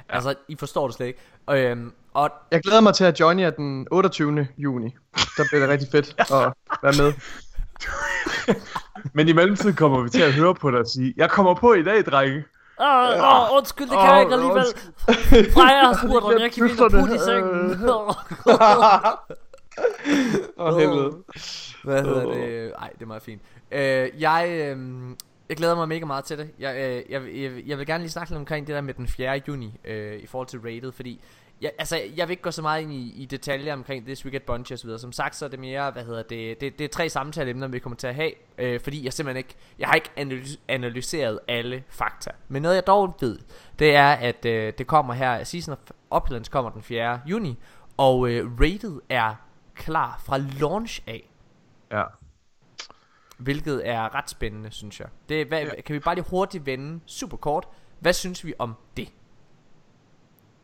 ja. 0.10 0.16
Altså 0.16 0.34
I 0.48 0.56
forstår 0.60 0.88
det 0.88 0.96
slet 0.96 1.08
ikke 1.08 1.20
øhm, 1.52 1.92
Og 2.14 2.30
Jeg 2.52 2.62
glæder 2.62 2.82
mig 2.82 2.94
til 2.94 3.04
at 3.04 3.20
join 3.20 3.40
jer 3.40 3.50
den 3.50 3.88
28. 3.92 4.48
juni. 4.58 4.96
Der 5.38 5.44
bliver 5.50 5.60
det 5.60 5.70
rigtig 5.70 5.88
fedt 5.92 6.16
at 6.20 6.54
være 6.84 7.04
med. 7.04 7.14
men 9.16 9.28
i 9.28 9.34
mellemtiden 9.34 9.76
kommer 9.76 10.02
vi 10.02 10.10
til 10.10 10.22
at 10.22 10.34
høre 10.34 10.56
på 10.56 10.72
dig 10.72 10.80
og 10.80 10.88
sige, 10.88 11.14
jeg 11.18 11.30
kommer 11.30 11.54
på 11.54 11.74
i 11.74 11.84
dag, 11.84 12.06
drenge. 12.06 12.44
Åh, 12.82 12.88
åh, 13.52 13.58
undskyld, 13.58 13.86
det 13.88 13.98
kan 13.98 14.10
Åh, 14.10 14.14
jeg 14.16 14.22
ikke 14.22 14.34
alligevel. 14.34 14.66
Freja 15.54 15.86
har 15.86 15.98
spurgt, 16.08 16.26
om 16.26 16.32
jeg 16.42 16.52
kan 16.52 16.64
vinde 16.64 16.84
og 16.84 16.92
putte 16.92 17.16
i 17.16 17.20
sengen. 17.26 17.90
Åh, 20.58 20.78
helvede. 20.78 21.18
Hvad 21.84 22.04
hedder 22.04 22.34
det? 22.34 22.74
Ej, 22.80 22.90
det 22.90 23.02
er 23.02 23.06
meget 23.06 23.22
fint. 23.22 23.42
Øh, 23.72 24.10
jeg, 24.20 24.48
øh, 24.52 24.78
jeg 25.50 25.58
glæder 25.58 25.76
mig 25.76 25.88
mega 25.88 26.06
meget 26.06 26.26
til 26.26 26.38
det. 26.38 26.50
Jeg, 26.60 26.76
øh, 26.76 27.12
jeg, 27.12 27.22
jeg, 27.42 27.64
jeg 27.68 27.78
vil 27.78 27.86
gerne 27.86 28.04
lige 28.04 28.12
snakke 28.12 28.32
lidt 28.32 28.40
omkring 28.40 28.68
det 28.68 28.76
der 28.76 28.82
med 28.82 28.94
den 28.94 29.08
4. 29.08 29.42
juni 29.48 29.80
øh, 29.86 30.20
i 30.20 30.26
forhold 30.28 30.48
til 30.48 30.60
rated, 30.60 30.92
fordi 30.92 31.22
jeg, 31.62 31.72
altså, 31.80 32.02
jeg 32.16 32.28
vil 32.28 32.32
ikke 32.32 32.44
gå 32.44 32.52
så 32.52 32.62
meget 32.62 32.82
ind 32.82 32.94
i, 32.94 33.14
i 33.22 33.26
detaljer 33.26 33.74
omkring 33.74 34.06
This 34.06 34.26
Week 34.26 34.36
at 34.36 34.44
Bungie 34.44 34.76
og 34.76 34.80
så 34.80 34.86
videre. 34.86 35.00
Som 35.00 35.12
sagt, 35.12 35.36
så 35.36 35.46
er 35.46 35.50
det 35.50 35.60
mere, 35.60 35.92
hvad 35.92 36.04
hedder 36.04 36.24
det, 36.24 36.62
det, 36.62 36.80
det 36.80 36.86
er 36.86 36.90
tre 36.90 37.10
samtaleemner, 37.10 37.68
vi 37.68 37.80
kommer 37.80 37.98
til 37.98 38.08
at 38.08 38.16
have, 38.16 38.32
øh, 38.58 38.80
fordi 38.80 39.06
jeg 39.06 39.14
simpelthen 39.14 39.38
ikke, 39.38 39.56
jeg 39.80 39.88
har 39.88 39.96
ikke 39.96 40.10
analys- 40.20 40.60
analyseret 40.68 41.40
alle 41.48 41.84
fakta. 41.90 42.30
Men 42.48 42.62
noget 42.62 42.76
jeg 42.76 42.88
dog 42.88 43.16
ved, 43.22 43.40
det 43.80 43.96
er, 43.96 44.08
at 44.10 44.46
øh, 44.46 44.74
det 44.78 44.88
kommer 44.88 45.14
her, 45.14 45.44
Season 45.44 45.72
of 45.72 45.78
Opulence 46.10 46.52
kommer 46.52 46.72
den 46.72 46.82
4. 46.82 47.22
juni, 47.26 47.58
og 47.98 48.30
øh, 48.30 48.52
rated 48.62 49.00
er 49.10 49.36
klar 49.80 50.22
fra 50.24 50.38
launch 50.38 51.02
af. 51.08 51.30
Ja. 51.92 52.04
Hvilket 53.38 53.88
er 53.90 54.16
ret 54.16 54.30
spændende, 54.30 54.72
synes 54.72 55.00
jeg. 55.00 55.08
Det, 55.30 55.48
hvad, 55.48 55.62
ja. 55.62 55.82
Kan 55.82 55.94
vi 55.94 56.00
bare 56.00 56.16
lige 56.16 56.26
hurtigt 56.30 56.66
vende 56.66 57.00
super 57.06 57.38
kort? 57.38 57.68
Hvad 58.00 58.14
synes 58.14 58.46
vi 58.46 58.54
om 58.60 58.76
det? 58.98 59.14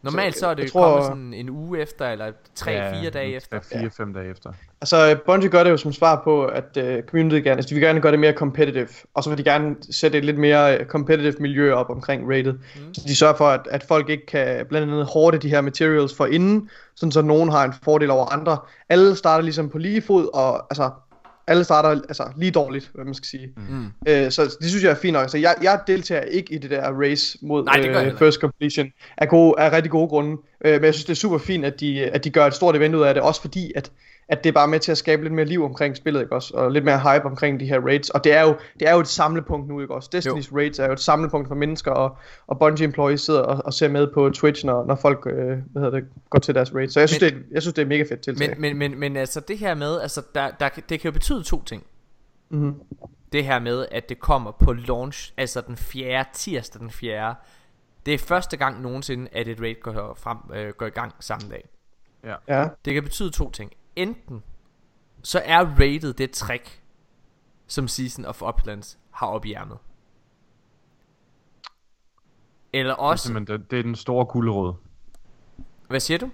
Normalt 0.05 0.37
så, 0.37 0.47
er 0.47 0.53
det 0.53 0.63
jeg 0.63 0.67
jo 0.67 0.71
tror- 0.79 0.89
kommet 0.89 1.05
sådan 1.05 1.33
en 1.33 1.49
uge 1.49 1.79
efter, 1.79 2.09
eller 2.09 2.31
3-4 2.59 3.09
dage 3.09 3.35
efter. 3.35 3.59
4-5 3.59 4.13
dage 4.13 4.29
efter. 4.31 4.51
Altså, 4.81 5.17
Bungie 5.25 5.49
gør 5.49 5.63
det 5.63 5.71
jo 5.71 5.77
som 5.77 5.93
svar 5.93 6.21
på, 6.23 6.45
at 6.45 6.77
uh, 6.77 6.83
community 7.09 7.35
gerne, 7.35 7.51
altså 7.51 7.69
de 7.69 7.75
vil 7.75 7.83
gerne 7.83 8.01
gøre 8.01 8.11
det 8.11 8.19
mere 8.19 8.33
competitive, 8.33 8.87
og 9.13 9.23
så 9.23 9.29
vil 9.29 9.37
de 9.37 9.43
gerne 9.43 9.75
sætte 9.91 10.17
et 10.17 10.25
lidt 10.25 10.37
mere 10.37 10.77
øh, 10.77 10.85
competitive 10.85 11.35
miljø 11.39 11.73
op 11.73 11.89
omkring 11.89 12.29
rated. 12.29 12.53
Mm. 12.53 12.93
Så 12.93 13.01
de 13.07 13.15
sørger 13.15 13.35
for, 13.35 13.47
at, 13.47 13.61
at 13.71 13.83
folk 13.83 14.09
ikke 14.09 14.25
kan 14.25 14.65
blandt 14.69 14.91
andet 14.91 15.05
hårde 15.05 15.37
de 15.37 15.49
her 15.49 15.61
materials 15.61 16.15
for 16.15 16.25
inden, 16.25 16.69
sådan 16.95 17.11
så 17.11 17.21
nogen 17.21 17.49
har 17.49 17.63
en 17.65 17.73
fordel 17.83 18.11
over 18.11 18.25
andre. 18.25 18.57
Alle 18.89 19.15
starter 19.15 19.43
ligesom 19.43 19.69
på 19.69 19.77
lige 19.77 20.01
fod, 20.01 20.29
og 20.33 20.65
altså, 20.69 20.89
alle 21.47 21.63
starter 21.63 21.89
altså, 21.89 22.23
lige 22.37 22.51
dårligt, 22.51 22.91
hvad 22.93 23.05
man 23.05 23.13
skal 23.13 23.27
sige. 23.27 23.49
Mm. 23.69 23.85
Øh, 24.07 24.31
så 24.31 24.57
det 24.61 24.69
synes 24.69 24.83
jeg 24.83 24.91
er 24.91 24.95
fint 24.95 25.13
nok. 25.13 25.21
Altså, 25.21 25.37
jeg, 25.37 25.55
jeg 25.61 25.79
deltager 25.87 26.21
ikke 26.21 26.53
i 26.53 26.57
det 26.57 26.69
der 26.69 27.01
race 27.01 27.37
mod 27.41 27.63
Nej, 27.63 27.75
det 27.75 28.11
øh, 28.11 28.17
first 28.17 28.39
completion 28.39 28.87
af, 29.17 29.29
gode, 29.29 29.53
af 29.57 29.71
rigtig 29.71 29.91
gode 29.91 30.07
grunde. 30.07 30.37
Øh, 30.65 30.73
men 30.73 30.83
jeg 30.83 30.93
synes, 30.93 31.05
det 31.05 31.11
er 31.11 31.15
super 31.15 31.37
fint, 31.37 31.65
at 31.65 31.79
de, 31.79 32.03
at 32.03 32.23
de 32.23 32.29
gør 32.29 32.47
et 32.47 32.53
stort 32.53 32.75
event 32.75 32.95
ud 32.95 33.01
af 33.01 33.13
det, 33.13 33.23
også 33.23 33.41
fordi, 33.41 33.71
at, 33.75 33.91
at 34.27 34.43
det 34.43 34.49
er 34.49 34.53
bare 34.53 34.67
med 34.67 34.79
til 34.79 34.91
at 34.91 34.97
skabe 34.97 35.23
lidt 35.23 35.33
mere 35.33 35.45
liv 35.45 35.63
omkring 35.63 35.97
spillet, 35.97 36.21
ikke 36.21 36.35
også? 36.35 36.53
Og 36.53 36.71
lidt 36.71 36.85
mere 36.85 36.99
hype 36.99 37.25
omkring 37.25 37.59
de 37.59 37.65
her 37.65 37.79
raids. 37.79 38.09
Og 38.09 38.23
det 38.23 38.33
er 38.33 38.41
jo, 38.41 38.55
det 38.79 38.89
er 38.89 38.93
jo 38.93 38.99
et 38.99 39.07
samlepunkt 39.07 39.67
nu, 39.67 39.81
ikke 39.81 39.93
også? 39.95 40.09
Destiny's 40.15 40.55
raids 40.55 40.79
er 40.79 40.85
jo 40.85 40.93
et 40.93 40.99
samlepunkt 40.99 41.47
for 41.47 41.55
mennesker, 41.55 41.91
og, 41.91 42.17
og 42.47 42.59
Bungie 42.59 42.85
employees 42.85 43.21
sidder 43.21 43.41
og, 43.41 43.65
og 43.65 43.73
ser 43.73 43.87
med 43.87 44.07
på 44.13 44.29
Twitch, 44.29 44.65
når, 44.65 44.85
når 44.85 44.95
folk 44.95 45.27
øh, 45.27 45.47
hvad 45.47 45.81
hedder 45.81 45.99
det, 45.99 46.07
går 46.29 46.39
til 46.39 46.55
deres 46.55 46.75
raids. 46.75 46.93
Så 46.93 46.99
jeg 46.99 47.09
synes, 47.09 47.21
Men- 47.21 47.33
det, 47.33 47.39
er, 47.39 47.43
jeg 47.51 47.61
synes 47.61 47.73
det 47.73 47.81
er 47.81 47.85
mega 47.85 48.03
fedt 48.03 48.21
tiltag. 48.21 48.49
Men, 48.49 48.61
men, 48.61 48.77
men, 48.77 48.99
men 48.99 49.17
altså 49.17 49.39
det 49.39 49.57
her 49.57 49.73
med, 49.75 50.01
altså 50.01 50.21
der, 50.35 50.51
der, 50.59 50.69
det 50.69 50.99
kan 50.99 51.09
jo 51.09 51.11
betyde 51.11 51.43
to 51.43 51.63
ting. 51.63 51.83
Mhm. 52.49 52.75
Det 53.31 53.45
her 53.45 53.59
med, 53.59 53.85
at 53.91 54.09
det 54.09 54.19
kommer 54.19 54.51
på 54.51 54.73
launch, 54.73 55.33
altså 55.37 55.61
den 55.61 55.77
4. 55.77 56.25
tirsdag 56.33 56.81
den 56.81 56.91
4. 56.91 57.35
Det 58.05 58.13
er 58.13 58.17
første 58.17 58.57
gang 58.57 58.81
nogensinde, 58.81 59.27
at 59.31 59.47
et 59.47 59.61
raid 59.61 59.75
går, 59.81 60.17
frem, 60.21 60.37
øh, 60.55 60.73
går 60.73 60.85
i 60.85 60.89
gang 60.89 61.13
samme 61.19 61.49
dag. 61.49 61.67
Ja. 62.47 62.67
Det 62.85 62.93
kan 62.93 63.03
betyde 63.03 63.29
to 63.29 63.51
ting. 63.51 63.71
Enten 63.95 64.43
så 65.23 65.41
er 65.45 65.65
rated 65.65 66.13
det 66.13 66.31
trick, 66.31 66.81
som 67.67 67.87
Season 67.87 68.25
of 68.25 68.41
Uplands 68.41 68.97
har 69.11 69.27
op 69.27 69.45
i 69.45 69.53
ærmet. 69.53 69.77
Eller 72.73 72.93
Det 72.93 72.99
er, 72.99 73.03
også, 73.03 73.23
simpelthen, 73.27 73.59
det, 73.61 73.71
det 73.71 73.79
er 73.79 73.83
den 73.83 73.95
store 73.95 74.25
gulerod. 74.25 74.73
hvad 75.87 75.99
siger 75.99 76.17
du? 76.17 76.29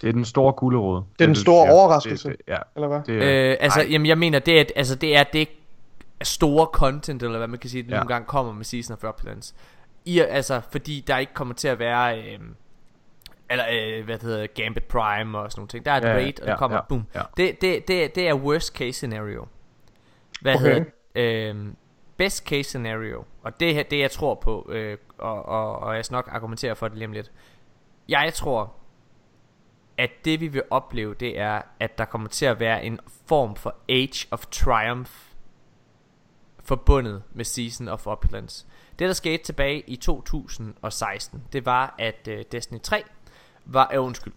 Det 0.00 0.08
er 0.08 0.12
den 0.12 0.24
store 0.24 0.52
gulerod. 0.52 1.02
Det 1.18 1.24
er 1.24 1.26
den 1.26 1.36
store 1.36 1.72
overraskelse. 1.72 2.28
Det, 2.28 2.36
det, 2.38 2.52
ja, 2.52 2.58
Eller 2.76 2.88
hvad? 2.88 3.02
det 3.06 3.22
er, 3.22 3.50
Øh, 3.50 3.56
altså, 3.60 3.80
ej. 3.80 3.86
jamen, 3.90 4.06
jeg 4.06 4.18
mener, 4.18 4.38
det 4.38 4.60
er, 4.60 4.64
altså, 4.76 4.94
det 4.94 5.16
er 5.16 5.24
det 5.32 5.48
store 6.22 6.66
content, 6.72 7.22
eller 7.22 7.38
hvad 7.38 7.48
man 7.48 7.58
kan 7.58 7.70
sige, 7.70 7.82
det 7.82 7.90
Ja. 7.90 7.94
nogle 7.96 8.08
gange 8.08 8.26
kommer 8.26 8.52
med 8.52 8.64
Season 8.64 8.94
of 8.96 9.04
Opulence. 9.04 9.54
I, 10.04 10.18
altså, 10.18 10.60
fordi 10.70 11.04
der 11.06 11.18
ikke 11.18 11.34
kommer 11.34 11.54
til 11.54 11.68
at 11.68 11.78
være, 11.78 12.20
øh, 12.22 12.38
eller 13.52 13.64
øh, 13.98 14.04
hvad 14.04 14.14
det 14.14 14.22
hedder, 14.22 14.46
Gambit 14.46 14.84
Prime 14.84 15.38
og 15.38 15.52
sådan 15.52 15.60
nogle 15.60 15.68
ting. 15.68 15.84
Der 15.84 15.92
er 15.92 15.96
et 15.96 16.04
Ja, 16.04 16.12
raid, 16.12 16.40
og 16.40 16.46
ja, 16.46 16.50
der 16.52 16.58
kommer, 16.58 16.76
ja, 16.76 16.82
boom. 16.88 17.06
ja. 17.14 17.22
Det, 17.36 17.60
det, 17.60 17.88
det, 17.88 18.14
det 18.14 18.28
er 18.28 18.34
worst 18.34 18.76
case 18.76 18.92
scenario. 18.92 19.46
Hvad 20.40 20.54
Okay. 20.54 20.64
hedder? 21.14 21.52
Øh, 21.54 21.66
best 22.16 22.46
case 22.48 22.62
scenario, 22.68 23.24
og 23.42 23.60
det 23.60 23.74
her, 23.74 23.82
det 23.82 23.98
jeg 23.98 24.10
tror 24.10 24.34
på, 24.34 24.68
øh, 24.72 24.98
og, 25.18 25.46
og, 25.48 25.78
og 25.78 25.96
jeg 25.96 26.04
skal 26.04 26.14
nok 26.14 26.28
argumentere 26.32 26.76
for 26.76 26.88
det 26.88 26.98
lige 26.98 27.06
om 27.06 27.12
lidt. 27.12 27.30
Jeg 28.08 28.32
tror, 28.34 28.72
at 29.98 30.10
det 30.24 30.40
vi 30.40 30.48
vil 30.48 30.62
opleve, 30.70 31.14
det 31.14 31.38
er, 31.38 31.62
at 31.80 31.98
der 31.98 32.04
kommer 32.04 32.28
til 32.28 32.46
at 32.46 32.60
være 32.60 32.84
en 32.84 33.00
form 33.26 33.56
for 33.56 33.74
Age 33.88 34.26
of 34.30 34.46
Triumph 34.46 35.12
forbundet 36.64 37.22
med 37.32 37.44
Season 37.44 37.88
of 37.88 38.06
Opulence. 38.06 38.66
Det 38.98 39.06
der 39.08 39.12
skete 39.14 39.42
tilbage 39.44 39.80
i 39.80 39.96
2016, 39.96 41.42
det 41.52 41.66
var 41.66 41.94
at 41.98 42.28
uh, 42.30 42.34
Destiny 42.52 42.78
3 42.80 43.02
var, 43.64 43.90
øh, 43.94 44.04
undskyld, 44.04 44.32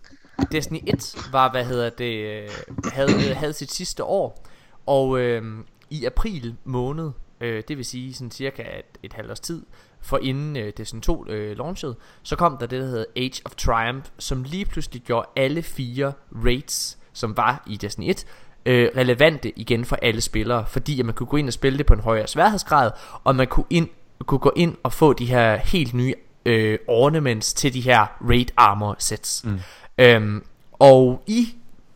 Destiny 0.52 0.80
1 0.88 1.30
var, 1.32 1.52
hvad 1.52 1.66
hedder 1.66 1.90
det, 1.90 2.16
øh, 2.16 2.50
havde, 2.92 3.30
øh, 3.30 3.38
havde 3.38 3.54
sit 3.54 3.72
sidste 3.72 4.04
år, 4.04 4.46
og 4.86 5.20
øh, 5.20 5.44
i 5.90 6.06
april 6.06 6.56
måned, 6.64 7.12
øh, 7.42 7.64
det 7.68 7.78
vil 7.78 7.86
sige 7.86 8.14
sådan 8.14 8.32
cirka 8.32 8.62
et, 8.62 9.00
et 9.04 9.14
halvt 9.14 9.32
års 9.32 9.40
tid, 9.40 9.66
for 10.02 10.18
inden 10.18 10.58
øh, 10.58 10.74
Destiny 10.78 11.02
2 11.02 11.26
øh, 11.28 11.58
launchede, 11.58 11.96
så 12.24 12.36
kom 12.36 12.58
der 12.58 12.66
det, 12.66 12.82
der 12.82 12.88
hedder 12.88 13.06
Age 13.16 13.42
of 13.46 13.56
Triumph, 13.56 14.10
som 14.20 14.44
lige 14.44 14.66
pludselig 14.66 15.02
gjorde 15.02 15.28
alle 15.36 15.64
fire 15.64 16.14
raids, 16.46 16.98
som 17.14 17.38
var 17.38 17.64
i 17.68 17.78
Destiny 17.78 18.10
1, 18.10 18.26
øh, 18.66 18.90
relevante 18.98 19.60
igen 19.60 19.86
for 19.86 19.96
alle 20.02 20.22
spillere, 20.22 20.66
fordi 20.68 21.00
at 21.00 21.06
man 21.06 21.16
kunne 21.16 21.28
gå 21.28 21.38
ind 21.38 21.48
og 21.48 21.54
spille 21.54 21.78
det 21.78 21.86
på 21.86 21.94
en 21.94 22.00
højere 22.00 22.28
sværhedsgrad, 22.28 22.92
og 23.24 23.36
man 23.36 23.48
kunne, 23.48 23.66
ind, 23.70 23.90
kunne 24.26 24.40
gå 24.40 24.52
ind 24.56 24.76
og 24.84 24.94
få 24.94 25.14
de 25.14 25.26
her 25.26 25.56
helt 25.56 25.94
nye 25.94 26.14
øh, 26.46 26.80
ornaments 26.88 27.54
til 27.54 27.74
de 27.74 27.82
her 27.82 28.06
raid 28.30 28.46
armor 28.58 28.96
sets. 29.00 29.44
Mm. 29.44 29.60
Øhm, 29.98 30.46
og 30.72 31.24
i, 31.28 31.56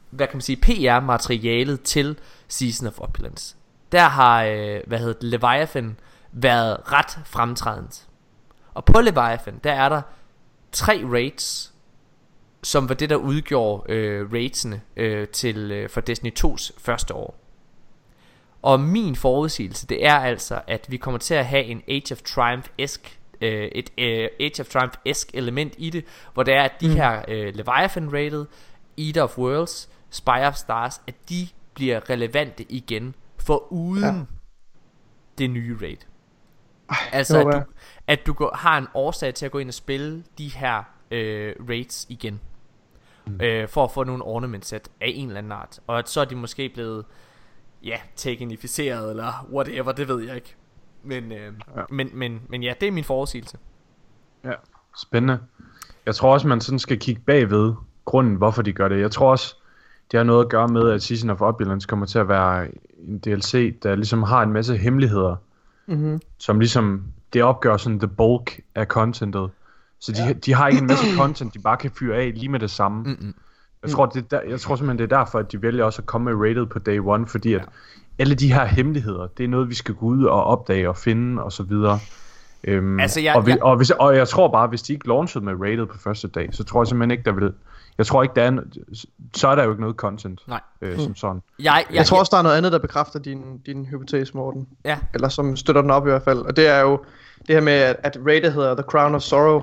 hvad 0.10 0.28
kan 0.28 0.36
man 0.36 0.42
sige, 0.42 0.58
PR-materialet 0.58 1.82
til 1.82 2.18
Season 2.48 2.88
of 2.88 3.00
Opulence, 3.00 3.56
der 3.92 4.04
har, 4.04 4.44
øh, 4.44 4.80
hvad 4.88 5.00
hedder 5.00 5.14
det, 5.14 5.24
Leviathan 5.24 5.98
været 6.32 6.78
ret 6.92 7.20
fremtrædende. 7.26 7.96
Og 8.74 8.86
på 8.86 9.02
Leviathan, 9.02 9.60
der 9.64 9.72
er 9.72 9.90
der 9.90 10.02
tre 10.72 11.04
raids, 11.06 11.74
som 12.64 12.90
var 12.90 12.96
det, 12.96 13.10
der 13.10 13.16
udgjorde 13.16 13.94
øh, 13.94 14.34
raidsene 14.34 14.82
øh, 14.96 15.28
til, 15.28 15.72
øh, 15.72 15.90
for 15.90 16.02
Destiny 16.02 16.32
2's 16.40 16.72
første 16.78 17.14
år. 17.14 17.36
Og 18.62 18.80
min 18.80 19.16
forudsigelse, 19.16 19.88
det 19.88 20.06
er 20.06 20.16
altså, 20.16 20.62
at 20.68 20.86
vi 20.90 20.98
kommer 20.98 21.18
til 21.18 21.34
at 21.34 21.46
have 21.46 21.64
en 21.64 21.82
Age 21.88 22.12
of 22.12 22.22
Triumph-esk, 22.22 23.19
øh, 23.42 23.70
et 23.72 23.90
øh, 23.98 24.30
Age 24.40 24.62
of 24.62 24.76
Triumph-esk 24.76 25.30
element 25.34 25.74
i 25.78 25.90
det, 25.90 26.06
hvor 26.34 26.44
det 26.44 26.54
er, 26.54 26.64
at 26.64 26.82
de 26.82 26.88
mm. 26.88 26.94
her 26.94 27.22
øh, 27.28 27.54
Leviathan-rated, 27.56 28.46
Eater 28.98 29.24
of 29.24 29.38
Worlds, 29.38 29.90
Spire 30.10 30.48
of 30.48 30.56
Stars, 30.56 31.02
at 31.08 31.16
de 31.30 31.48
bliver 31.74 32.10
relevante 32.10 32.66
igen, 32.70 33.16
for 33.38 33.72
uden 33.72 34.04
ja. 34.04 34.26
Det 35.38 35.50
nye 35.50 35.78
raid. 35.82 35.98
Altså, 37.12 37.40
at 37.40 37.54
du, 37.54 37.62
at 38.08 38.26
du 38.26 38.34
går, 38.34 38.56
har 38.56 38.78
en 38.78 38.88
årsag 38.94 39.34
til 39.34 39.46
at 39.46 39.52
gå 39.52 39.58
ind 39.58 39.70
og 39.70 39.74
spille 39.74 40.24
de 40.38 40.48
her 40.48 40.84
øh, 41.12 41.56
raids 41.70 42.06
igen. 42.10 42.40
Mm. 43.28 43.42
Øh, 43.42 43.68
for 43.68 43.84
at 43.84 43.92
få 43.92 44.04
nogle 44.04 44.24
ornament 44.24 44.66
set 44.66 44.90
af 45.02 45.12
en 45.16 45.28
eller 45.28 45.38
anden 45.38 45.52
art. 45.52 45.80
Og 45.88 46.00
at 46.00 46.10
så 46.10 46.22
er 46.22 46.26
de 46.26 46.36
måske 46.36 46.70
blevet, 46.70 47.06
ja, 47.84 47.98
teknificeret 48.16 49.10
eller 49.10 49.48
whatever, 49.54 49.92
det 49.92 50.08
ved 50.08 50.24
jeg 50.24 50.36
ikke. 50.36 50.56
Men, 51.04 51.32
øh, 51.32 51.54
ja. 51.76 51.82
Men, 51.90 52.10
men, 52.14 52.42
men 52.50 52.64
ja, 52.64 52.74
det 52.82 52.88
er 52.88 52.92
min 52.92 53.04
forudsigelse. 53.04 53.58
Ja, 54.44 54.54
spændende. 55.02 55.40
Jeg 56.06 56.16
tror 56.16 56.34
også, 56.34 56.48
man 56.48 56.62
sådan 56.62 56.80
skal 56.80 57.00
kigge 57.00 57.22
bagved 57.26 57.74
grunden, 58.06 58.36
hvorfor 58.36 58.62
de 58.62 58.74
gør 58.74 58.88
det. 58.88 59.00
Jeg 59.00 59.12
tror 59.12 59.32
også, 59.32 59.56
det 60.12 60.18
har 60.18 60.24
noget 60.24 60.46
at 60.46 60.50
gøre 60.52 60.68
med, 60.68 60.90
at 60.90 61.04
Season 61.04 61.30
of 61.30 61.42
Opulence 61.42 61.88
kommer 61.88 62.06
til 62.06 62.20
at 62.20 62.28
være 62.28 62.68
en 63.08 63.20
DLC, 63.20 63.80
der 63.84 63.96
ligesom 63.96 64.24
har 64.24 64.44
en 64.44 64.54
masse 64.54 64.78
hemmeligheder, 64.78 65.36
Mm-hmm. 65.88 66.22
som 66.38 66.60
ligesom, 66.60 67.04
det 67.34 67.44
opgør 67.44 67.78
sådan 67.78 68.00
the 68.00 68.08
bulk 68.08 68.62
af 68.76 68.86
contentet. 68.86 69.50
Så 70.00 70.12
de, 70.12 70.24
ja. 70.28 70.34
de 70.34 70.54
har 70.54 70.68
ikke 70.68 70.82
en 70.82 70.88
masse 70.88 71.06
content, 71.18 71.54
de 71.54 71.60
bare 71.60 71.78
kan 71.78 71.92
fyre 71.92 72.18
af 72.18 72.32
lige 72.36 72.50
med 72.50 72.60
det 72.60 72.72
samme. 72.72 73.04
Mm-mm. 73.04 73.36
Jeg 73.84 73.92
tror, 73.92 74.06
det 74.06 74.24
er 74.24 74.28
der, 74.28 74.42
jeg 74.42 74.60
tror 74.60 74.76
simpelthen, 74.76 74.98
det 74.98 75.12
er 75.12 75.18
derfor, 75.18 75.40
at 75.40 75.52
de 75.52 75.62
vælger 75.62 75.84
også 75.84 76.02
at 76.02 76.06
komme 76.06 76.34
med 76.36 76.50
rated 76.50 76.66
på 76.66 76.80
day 76.80 77.00
one, 77.00 77.28
fordi 77.28 77.54
at 77.54 77.66
alle 78.20 78.36
de 78.36 78.54
her 78.54 78.66
hemmeligheder, 78.66 79.28
det 79.38 79.44
er 79.44 79.48
noget, 79.48 79.70
vi 79.70 79.76
skal 79.76 79.96
gå 79.96 80.06
ud 80.06 80.24
og 80.26 80.44
opdage 80.44 80.90
og 80.90 80.98
finde 80.98 81.44
og 81.44 81.52
så 81.52 81.64
videre. 81.64 82.00
Øhm, 82.64 83.00
Altså, 83.00 83.22
jeg- 83.22 83.36
og, 83.36 83.46
vi, 83.46 83.52
jeg- 83.52 83.64
og, 83.64 83.78
hvis, 83.78 83.90
og 83.92 84.16
jeg 84.16 84.28
tror 84.28 84.52
bare, 84.52 84.68
hvis 84.68 84.82
de 84.82 84.94
ikke 84.94 85.08
launchede 85.08 85.46
med 85.46 85.54
rated 85.62 85.86
på 85.86 85.98
første 85.98 86.28
dag, 86.28 86.50
så 86.52 86.64
tror 86.64 86.82
jeg 86.82 86.88
simpelthen 86.88 87.12
ikke, 87.12 87.24
der 87.24 87.32
vil... 87.32 87.54
Jeg 87.98 88.06
tror 88.06 88.24
ikke, 88.24 88.36
der 88.36 88.44
er... 88.44 88.48
en- 88.48 88.74
Så 89.36 89.48
er 89.48 89.56
der 89.56 89.64
jo 89.64 89.70
ikke 89.70 89.82
noget 89.82 89.96
content, 89.96 90.42
Nej. 90.48 90.60
øh, 90.82 91.00
som 91.00 91.16
sådan. 91.16 91.42
Jeg, 91.60 91.84
jeg, 91.90 91.96
Jeg 91.96 92.06
tror 92.06 92.20
også, 92.20 92.30
der 92.30 92.38
er 92.38 92.42
noget 92.42 92.58
andet, 92.58 92.72
der 92.72 92.78
bekræfter 92.80 93.20
din, 93.20 93.58
din 93.66 93.86
hypotese, 93.86 94.38
Morten. 94.38 94.68
Ja, 94.86 94.98
Eller 95.14 95.30
som 95.30 95.56
støtter 95.56 95.82
den 95.82 95.92
op 95.92 96.08
i 96.08 96.10
hvert 96.10 96.24
fald. 96.24 96.40
Og 96.40 96.56
det 96.56 96.68
er 96.68 96.80
jo 96.80 97.00
det 97.48 97.56
her 97.56 97.62
med, 97.62 97.74
at, 97.74 97.96
at 98.04 98.18
Rated 98.28 98.52
hedder 98.52 98.76
The 98.76 98.84
Crown 98.84 99.16
of 99.16 99.22
Sorrow. 99.22 99.62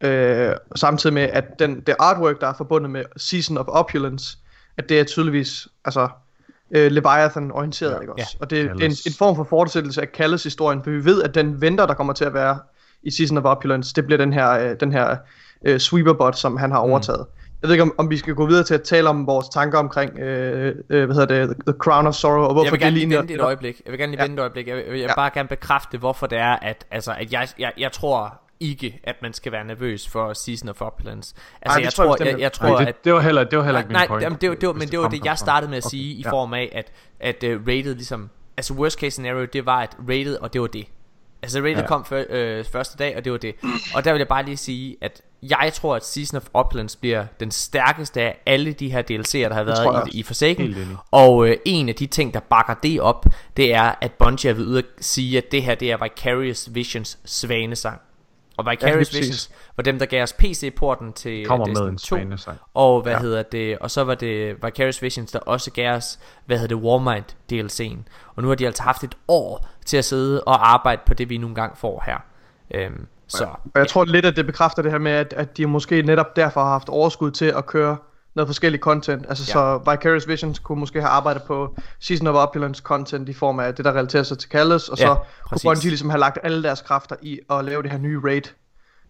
Øh, 0.00 0.52
samtidig 0.76 1.14
med, 1.14 1.22
at 1.22 1.58
den, 1.58 1.80
det 1.80 1.94
artwork, 1.98 2.40
der 2.40 2.46
er 2.46 2.54
forbundet 2.56 2.90
med 2.90 3.04
Season 3.16 3.58
of 3.58 3.66
Opulence, 3.68 4.38
at 4.76 4.88
det 4.88 5.00
er 5.00 5.04
tydeligvis 5.04 5.68
altså, 5.84 6.08
øh, 6.76 6.90
Leviathan-orienteret, 6.92 7.90
Ja. 7.94 8.00
ikke 8.00 8.12
også? 8.12 8.36
Ja. 8.40 8.42
Og 8.44 8.50
det, 8.50 8.60
er 8.60 8.72
en, 8.72 8.82
en 9.06 9.12
form 9.18 9.36
for 9.36 9.44
fortsættelse 9.44 10.00
af 10.00 10.12
Kalles 10.12 10.42
historien, 10.44 10.82
for 10.84 10.90
vi 10.90 11.04
ved, 11.04 11.22
at 11.22 11.34
den 11.34 11.60
venter, 11.60 11.86
der 11.86 11.94
kommer 11.94 12.12
til 12.12 12.24
at 12.24 12.34
være 12.34 12.58
i 13.02 13.10
Season 13.10 13.38
of 13.38 13.44
Opulence, 13.44 13.94
det 13.96 14.06
bliver 14.06 14.18
den 14.18 14.32
her, 14.32 14.50
øh, 14.50 14.76
den 14.80 14.92
her 14.92 15.16
øh, 15.66 15.78
sweeperbot, 15.80 16.36
som 16.36 16.56
han 16.56 16.70
har 16.70 16.78
overtaget. 16.78 17.26
Jeg 17.62 17.68
ved 17.68 17.74
ikke, 17.74 17.82
om, 17.82 17.94
om 17.98 18.10
vi 18.10 18.16
skal 18.16 18.34
gå 18.34 18.46
videre 18.46 18.64
til 18.64 18.74
at 18.74 18.82
tale 18.82 19.08
om 19.08 19.26
vores 19.26 19.48
tanker 19.48 19.78
omkring, 19.78 20.18
øh, 20.18 20.74
øh, 20.90 21.04
hvad 21.04 21.16
hedder 21.16 21.46
det, 21.46 21.56
The 21.66 21.74
Crown 21.78 22.06
of 22.06 22.14
Sorrow, 22.14 22.42
og 22.44 22.52
hvorfor 22.52 22.64
jeg 22.66 22.72
vil 22.72 22.80
gerne 22.80 22.90
det 22.90 22.98
lige 22.98 23.08
ligner... 23.08 23.20
vente 23.20 23.34
et 23.34 23.40
øjeblik. 23.40 23.80
Jeg 23.84 23.90
vil 23.90 23.98
gerne 23.98 24.10
lige 24.12 24.22
Ja. 24.22 24.26
vente 24.26 24.34
et 24.34 24.40
øjeblik. 24.40 24.68
Jeg 24.68 24.76
vil, 24.76 24.84
jeg 24.84 24.92
vil 24.92 25.00
Ja. 25.00 25.14
bare 25.16 25.30
gerne 25.34 25.48
bekræfte, 25.48 25.98
hvorfor 25.98 26.26
det 26.26 26.38
er, 26.38 26.56
at, 26.62 26.86
altså, 26.90 27.12
at 27.20 27.32
jeg, 27.32 27.48
jeg, 27.58 27.72
jeg 27.78 27.92
tror 27.92 28.40
ikke, 28.60 29.00
at 29.04 29.16
man 29.22 29.32
skal 29.32 29.52
være 29.52 29.64
nervøs 29.64 30.08
for 30.08 30.32
Season 30.32 30.68
of 30.68 30.82
Opulence. 30.82 31.34
Altså, 31.62 31.78
det 31.78 31.84
jeg, 31.84 31.92
tror 31.92 32.24
jeg 32.24 32.38
jeg, 32.40 32.52
tror, 32.52 32.68
Nej, 32.68 32.80
at 32.82 32.86
det, 32.86 33.04
det, 33.04 33.12
var 33.14 33.20
heller, 33.20 33.44
det 33.44 33.58
var 33.58 33.64
heller 33.64 33.80
ikke 33.80 33.92
nej, 33.92 34.02
min 34.02 34.08
point. 34.08 34.22
jamen, 34.22 34.38
det, 34.40 34.48
var- 34.48 34.54
det, 34.54 34.66
var, 34.66 34.72
men 34.72 34.88
det 34.88 34.98
var 34.98 35.04
kom 35.04 35.12
det, 35.12 35.24
jeg 35.24 35.38
startede 35.38 35.70
med 35.70 35.78
at 35.78 35.84
Okay, 35.86 35.90
sige 35.90 36.14
i 36.14 36.22
ja. 36.24 36.30
form 36.30 36.54
af, 36.54 36.68
at, 36.72 36.92
at 37.20 37.44
uh, 37.44 37.66
rated 37.68 37.94
ligesom, 37.94 38.30
altså 38.56 38.74
worst 38.74 38.98
case 39.00 39.10
scenario, 39.10 39.44
det 39.44 39.66
var 39.66 39.80
at 39.80 39.96
rated, 40.08 40.36
og 40.36 40.52
det 40.52 40.60
var 40.60 40.66
det. 40.66 40.86
Altså 41.42 41.58
rated 41.60 41.76
ja. 41.76 41.86
Kom 41.86 42.04
før, 42.04 42.24
øh, 42.30 42.64
første 42.64 42.98
dag, 42.98 43.16
og 43.16 43.24
det 43.24 43.32
var 43.32 43.38
det. 43.38 43.54
Og 43.94 44.04
der 44.04 44.12
vil 44.12 44.18
jeg 44.18 44.28
bare 44.28 44.44
lige 44.44 44.56
sige, 44.56 44.96
at 45.00 45.22
jeg 45.42 45.70
tror, 45.74 45.96
at 45.96 46.04
Season 46.04 46.36
of 46.36 46.46
Opulence 46.54 46.98
bliver 46.98 47.24
den 47.40 47.50
stærkeste 47.50 48.20
af 48.20 48.38
alle 48.46 48.72
de 48.72 48.90
her 48.92 49.02
DLC'er, 49.02 49.48
der 49.48 49.54
har 49.54 49.64
været 49.64 50.08
i, 50.14 50.18
i 50.18 50.22
Forsaken. 50.22 50.76
Og 51.10 51.48
øh, 51.48 51.56
en 51.64 51.88
af 51.88 51.94
de 51.94 52.06
ting, 52.06 52.34
der 52.34 52.40
bakker 52.40 52.74
det 52.74 53.00
op, 53.00 53.26
det 53.56 53.74
er, 53.74 53.94
at 54.00 54.12
Bungie 54.12 54.50
er 54.50 54.54
ved 54.54 54.78
at 54.78 54.84
sige, 55.00 55.38
at 55.38 55.44
det 55.52 55.62
her, 55.62 55.74
det 55.74 55.90
er 55.92 55.96
Vicarious 56.02 56.68
Visions 56.74 57.18
svanesang. 57.24 58.00
Og 58.60 58.66
Ja, 58.66 58.70
Vicarious 58.70 59.08
præcis. 59.08 59.20
Visions 59.20 59.50
var 59.76 59.82
dem, 59.82 59.98
der 59.98 60.06
gav 60.06 60.22
os 60.22 60.32
PC-porten 60.32 61.12
til 61.12 61.46
Kommer 61.46 61.66
med 61.66 61.74
Destiny 61.74 61.88
en 61.90 61.96
2. 61.96 62.04
svanesang. 62.04 62.58
Og 62.74 63.02
hvad 63.02 63.12
ja. 63.12 63.18
Ja. 63.18 63.22
hedder 63.22 63.42
det? 63.42 63.78
Og 63.78 63.90
så 63.90 64.04
var 64.04 64.14
det 64.14 64.56
Vicarious 64.64 65.02
Visions, 65.02 65.32
der 65.32 65.38
også 65.38 65.70
gav 65.70 65.92
os, 65.96 66.18
hvad 66.46 66.58
hedder 66.58 66.76
det, 66.76 66.84
Warmind 66.84 67.24
DLC'en. 67.52 68.10
Og 68.36 68.42
nu 68.42 68.48
har 68.48 68.54
de 68.54 68.66
altså 68.66 68.82
haft 68.82 69.04
et 69.04 69.14
år 69.28 69.68
til 69.86 69.96
at 69.96 70.04
sidde 70.04 70.44
og 70.44 70.70
arbejde 70.72 71.02
på 71.06 71.14
det, 71.14 71.30
vi 71.30 71.38
nogle 71.38 71.54
gange 71.54 71.76
får 71.76 72.02
her. 72.06 72.18
Øhm, 72.74 73.06
så 73.28 73.44
Og 73.44 73.80
jeg 73.80 73.88
tror 73.88 74.04
lidt, 74.04 74.26
at 74.26 74.36
det 74.36 74.46
bekræfter 74.46 74.82
det 74.82 74.90
her 74.90 74.98
med, 74.98 75.12
at, 75.12 75.32
at 75.32 75.56
de 75.56 75.66
måske 75.66 76.02
netop 76.02 76.36
derfor 76.36 76.60
har 76.60 76.70
haft 76.70 76.88
overskud 76.88 77.30
til 77.30 77.46
at 77.46 77.66
køre 77.66 77.96
noget 78.34 78.48
forskelligt 78.48 78.82
content. 78.82 79.26
Altså 79.28 79.44
Ja. 79.48 79.52
så 79.52 79.90
Vicarious 79.90 80.28
Visions 80.28 80.58
kunne 80.58 80.80
måske 80.80 81.00
have 81.00 81.08
arbejdet 81.10 81.42
på 81.42 81.76
Season 82.00 82.26
of 82.26 82.34
Opulence 82.34 82.82
content 82.82 83.28
i 83.28 83.32
form 83.32 83.58
af 83.60 83.74
det, 83.74 83.84
der 83.84 83.92
relaterer 83.92 84.22
sig 84.22 84.38
til 84.38 84.50
Callis, 84.50 84.88
og 84.88 84.98
Ja, 84.98 85.06
så 85.06 85.14
præcis. 85.48 85.62
kunne 85.62 85.70
Bungie 85.70 85.90
ligesom 85.90 86.10
have 86.10 86.20
lagt 86.20 86.38
alle 86.42 86.62
deres 86.62 86.80
kræfter 86.80 87.16
i 87.22 87.38
at 87.50 87.64
lave 87.64 87.82
det 87.82 87.90
her 87.90 87.98
nye 87.98 88.20
raid. 88.24 88.42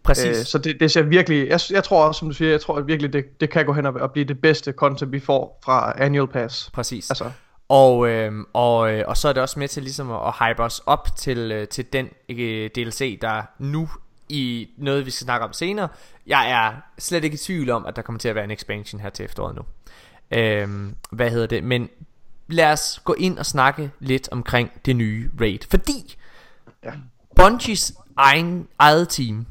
præcis. 0.04 0.38
Øh, 0.38 0.44
så 0.44 0.58
det, 0.58 0.76
det 0.80 0.90
ser 0.90 1.02
virkelig, 1.02 1.48
jeg, 1.48 1.60
jeg 1.70 1.84
tror 1.84 2.04
også, 2.06 2.18
som 2.18 2.28
du 2.28 2.34
siger, 2.34 2.50
jeg 2.50 2.60
tror 2.60 2.80
virkelig, 2.80 3.12
det, 3.12 3.40
det 3.40 3.50
kan 3.50 3.66
gå 3.66 3.72
hen 3.72 3.86
og, 3.86 3.94
og 3.94 4.12
blive 4.12 4.24
det 4.24 4.40
bedste 4.40 4.72
content, 4.72 5.12
vi 5.12 5.20
får 5.20 5.60
fra 5.64 5.92
Annual 5.96 6.28
Pass. 6.28 6.70
præcis. 6.74 7.10
Altså, 7.10 7.30
Og, 7.68 8.08
øhm, 8.08 8.44
og, 8.52 8.92
øh, 8.92 9.04
og 9.06 9.16
så 9.16 9.28
er 9.28 9.32
det 9.32 9.42
også 9.42 9.58
med 9.58 9.68
til 9.68 9.82
ligesom 9.82 10.10
at, 10.10 10.18
at 10.26 10.34
hype 10.48 10.62
os 10.62 10.82
op 10.86 11.08
til, 11.16 11.52
øh, 11.52 11.68
til 11.68 11.92
den 11.92 12.08
øh, 12.28 12.70
DLC, 12.74 13.18
der 13.22 13.42
nu 13.58 13.88
i 14.30 14.70
noget, 14.76 15.06
vi 15.06 15.10
skal 15.10 15.24
snakke 15.24 15.46
om 15.46 15.52
senere. 15.52 15.88
Jeg 16.26 16.50
er 16.50 16.72
slet 16.98 17.24
ikke 17.24 17.34
i 17.34 17.38
tvivl 17.38 17.70
om, 17.70 17.86
at 17.86 17.96
der 17.96 18.02
kommer 18.02 18.18
til 18.18 18.28
at 18.28 18.34
være 18.34 18.44
en 18.44 18.50
expansion 18.50 19.00
her 19.00 19.10
til 19.10 19.24
efteråret 19.24 19.56
nu. 19.56 19.62
Øhm, 20.38 20.94
hvad 21.10 21.30
hedder 21.30 21.46
det? 21.46 21.64
Men 21.64 21.88
lad 22.48 22.72
os 22.72 23.00
gå 23.04 23.14
ind 23.18 23.38
og 23.38 23.46
snakke 23.46 23.90
lidt 23.98 24.28
omkring 24.32 24.70
det 24.84 24.96
nye 24.96 25.30
raid. 25.40 25.58
Fordi 25.70 26.16
Ja. 26.84 26.92
Bungies 27.36 27.94
egen, 28.16 28.68
eget 28.78 29.08
team 29.08 29.46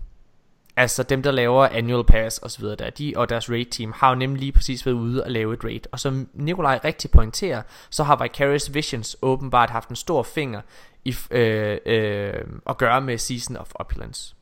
Altså 0.80 1.04
dem 1.04 1.24
der 1.24 1.32
laver 1.32 1.68
annual 1.68 2.04
pass 2.04 2.38
og 2.38 2.52
så 2.52 2.60
videre 2.60 2.76
der, 2.76 2.89
de 2.89 3.13
og 3.15 3.30
deres 3.30 3.50
raid 3.50 3.65
team 3.65 3.94
har 3.96 4.10
jo 4.10 4.15
nemlig 4.15 4.39
lige 4.39 4.52
præcis 4.52 4.86
været 4.86 4.96
ude 4.96 5.24
og 5.24 5.32
lave 5.32 5.54
et 5.54 5.63
raid. 5.63 5.80
Og 5.92 6.00
som 6.00 6.30
Nikolaj 6.34 6.80
rigtig 6.84 7.12
pointerer, 7.12 7.62
så 7.89 8.04
har 8.04 8.24
Vicarious 8.24 8.74
Visions 8.74 9.18
åbenbart 9.22 9.70
haft 9.70 9.89
en 9.89 9.96
stor 9.96 10.24
finger 10.24 10.62
i 11.06 11.15
øh, 11.32 11.78
øh, 11.86 12.34
at 12.70 12.78
gøre 12.78 13.02
med 13.02 13.18
Season 13.18 13.58
of 13.58 13.72
Opulence. 13.76 14.36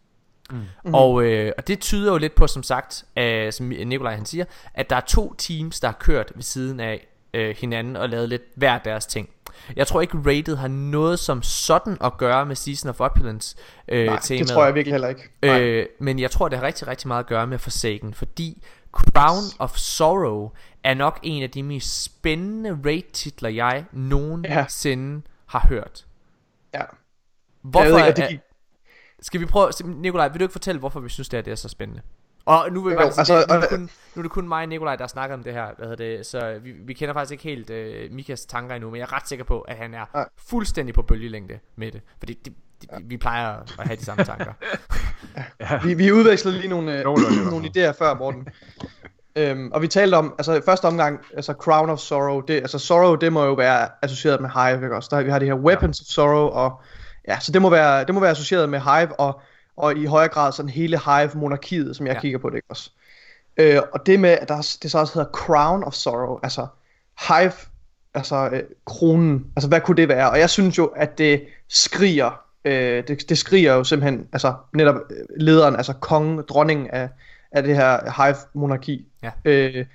Mm. 0.52 0.94
Og, 0.94 1.24
øh, 1.24 1.52
og 1.58 1.68
det 1.68 1.80
tyder 1.80 2.12
jo 2.12 2.18
lidt 2.18 2.36
på, 2.36 2.48
som 2.48 2.64
sagt, 2.64 3.06
øh, 3.18 3.54
som 3.54 3.66
Nikolaj 3.66 4.16
han 4.16 4.26
siger, 4.26 4.46
at 4.74 4.90
der 4.90 4.96
er 4.96 5.00
to 5.08 5.34
teams, 5.34 5.80
der 5.80 5.88
har 5.88 5.98
kørt 6.00 6.32
ved 6.36 6.44
siden 6.44 6.80
af 6.80 7.08
øh, 7.34 7.56
hinanden 7.60 7.96
og 7.96 8.10
lavet 8.10 8.30
lidt 8.30 8.42
hver 8.56 8.78
deres 8.78 9.06
ting. 9.06 9.30
Jeg 9.76 9.88
tror 9.88 10.02
ikke 10.02 10.18
rated 10.18 10.56
har 10.56 10.68
noget 10.68 11.20
som 11.20 11.44
sådan 11.44 11.98
at 12.04 12.18
gøre 12.18 12.46
med 12.46 12.56
Season 12.56 12.90
of 12.90 13.00
Opulence 13.00 13.56
øh, 13.88 14.06
Nej, 14.06 14.20
temaet. 14.20 14.40
det 14.48 14.54
tror 14.54 14.66
jeg 14.66 14.76
virkelig 14.76 14.94
heller 14.94 15.08
ikke. 15.08 15.30
Nej. 15.42 15.62
Øh, 15.62 15.86
men 16.00 16.20
jeg 16.20 16.32
tror 16.32 16.48
det 16.48 16.60
har 16.60 16.66
rigtig 16.66 16.88
rigtig 16.88 17.08
meget 17.08 17.20
at 17.24 17.28
gøre 17.30 17.48
med 17.48 17.58
Forsaken 17.60 18.14
Fordi 18.14 18.64
Crown 18.92 19.44
of 19.60 19.78
Sorrow 19.78 20.50
Er 20.84 20.94
nok 20.94 21.20
en 21.24 21.44
af 21.44 21.50
de 21.50 21.64
mest 21.64 22.04
spændende 22.04 22.80
raid 22.86 23.02
titler 23.14 23.50
Jeg 23.50 23.86
nogensinde 23.92 25.16
ja. 25.16 25.22
har 25.46 25.68
hørt 25.70 26.06
Ja. 26.74 26.82
Hvorfor 27.62 27.86
jeg 27.86 27.94
ved 27.96 28.08
ikke, 28.08 28.22
det 28.22 28.30
gik- 28.30 28.40
Skal 29.22 29.40
vi 29.42 29.46
prøve 29.46 29.72
Nikolaj 29.86 30.28
vil 30.28 30.40
du 30.40 30.44
ikke 30.44 30.52
fortælle 30.52 30.80
hvorfor 30.80 31.00
vi 31.00 31.10
synes 31.10 31.30
det, 31.30 31.38
er, 31.38 31.42
det 31.42 31.52
er 31.52 31.56
så 31.56 31.70
spændende 31.70 32.02
og 32.48 32.72
nu, 32.72 32.82
vil 32.82 32.92
Jo, 32.92 33.00
jeg 33.00 33.14
faktisk, 33.14 33.34
altså, 33.34 33.46
nu, 33.48 33.56
er 33.56 33.60
det 33.60 33.70
kun, 33.70 33.90
nu 34.16 34.20
er 34.20 34.22
det 34.22 34.32
kun 34.32 34.48
mig 34.48 34.62
og 34.62 34.70
Nikolaj, 34.70 34.96
der 34.96 35.04
har 35.04 35.08
snakket 35.08 35.34
om 35.34 35.44
det 35.44 35.54
her. 35.54 35.68
Hvad 35.78 35.88
hedder 35.88 36.18
det? 36.18 36.26
Så 36.26 36.60
vi, 36.64 36.72
vi 36.72 36.94
kender 36.94 37.14
faktisk 37.14 37.32
ikke 37.32 37.44
helt 37.44 37.70
øh, 37.70 38.12
Mikas 38.12 38.46
tanker 38.46 38.76
endnu, 38.76 38.90
men 38.90 39.00
jeg 39.00 39.04
er 39.04 39.14
ret 39.14 39.28
sikker 39.28 39.46
på, 39.46 39.62
at 39.62 39.76
han 39.76 39.94
er 39.94 40.06
Nej. 40.14 40.26
fuldstændig 40.50 40.96
på 40.96 41.02
bølgelængde 41.02 41.60
med 41.76 41.92
det. 41.92 42.02
Fordi 42.20 42.34
det, 42.34 42.54
det, 42.82 42.90
vi 43.04 43.18
plejer 43.18 43.56
at 43.80 43.88
have 43.88 43.96
de 43.96 44.06
samme 44.06 44.24
tanker. 44.24 44.54
Vi, 45.86 45.94
vi 45.94 46.12
udvekslede 46.12 46.58
lige 46.58 46.70
nogle, 46.70 47.00
øh, 47.00 47.06
nogle 47.52 47.66
idéer 47.66 47.92
før, 47.92 48.14
Morten. 48.18 48.48
øhm, 49.36 49.72
og 49.72 49.82
vi 49.82 49.88
talte 49.88 50.16
om, 50.16 50.36
altså 50.38 50.62
første 50.66 50.86
omgang, 50.86 51.20
altså 51.36 51.54
Crown 51.54 51.90
of 51.90 52.00
Sorrow, 52.00 52.42
det, 52.42 52.54
altså 52.54 52.80
Sorrow, 52.80 53.16
det 53.16 53.34
må 53.34 53.46
jo 53.46 53.54
være 53.54 53.90
associeret 54.02 54.42
med 54.42 54.50
Hive, 54.50 54.84
ikke 54.84 54.96
også? 54.96 55.10
Der, 55.12 55.24
vi 55.24 55.30
har 55.30 55.40
det 55.40 55.48
her 55.48 55.56
Weapons 55.56 56.00
ja. 56.00 56.04
of 56.04 56.08
Sorrow, 56.08 56.48
og 56.48 56.82
ja, 57.28 57.40
så 57.40 57.52
det 57.52 57.62
må 57.62 57.70
være, 57.70 58.04
det 58.06 58.14
må 58.14 58.20
være 58.22 58.32
associeret 58.32 58.70
med 58.70 58.80
Hive, 58.80 59.20
og, 59.20 59.42
og 59.78 59.98
i 59.98 60.06
højere 60.06 60.30
grad 60.30 60.52
sådan 60.52 60.70
hele 60.70 61.00
Hive-monarkiet, 61.06 61.96
som 61.96 62.08
jeg 62.08 62.14
Ja. 62.16 62.22
kigger 62.22 62.40
på 62.40 62.50
det, 62.50 62.56
ikke 62.56 62.68
også? 62.70 62.92
Øh, 63.58 63.82
og 63.94 64.06
det 64.06 64.20
med, 64.20 64.30
at 64.30 64.48
der, 64.50 64.56
er- 64.56 64.78
det 64.82 64.92
så 64.92 65.00
også 65.00 65.14
hedder 65.14 65.32
Crown 65.32 65.84
of 65.84 65.94
Sorrow, 65.94 66.40
altså 66.44 66.68
Hive, 67.28 67.52
altså 68.14 68.50
øh, 68.54 68.64
kronen, 68.86 69.46
altså 69.56 69.68
hvad 69.70 69.82
kunne 69.82 69.98
det 69.98 70.08
være? 70.08 70.30
Og 70.30 70.40
jeg 70.40 70.50
synes 70.50 70.78
jo, 70.78 70.86
at 70.86 71.18
det 71.18 71.44
skriger, 71.68 72.42
øh, 72.66 73.04
det, 73.08 73.30
det 73.30 73.38
skriger 73.38 73.74
jo 73.74 73.84
simpelthen, 73.84 74.28
altså 74.34 74.54
netop 74.74 74.96
øh, 74.96 75.18
lederen, 75.40 75.76
altså 75.76 75.94
kongen, 75.94 76.44
dronningen 76.50 76.88
af, 76.90 77.10
af 77.52 77.64
det 77.64 77.76
her 77.76 78.24
Hive-monarki. 78.24 79.08
Ja. 79.24 79.32
Øh, 79.46 79.86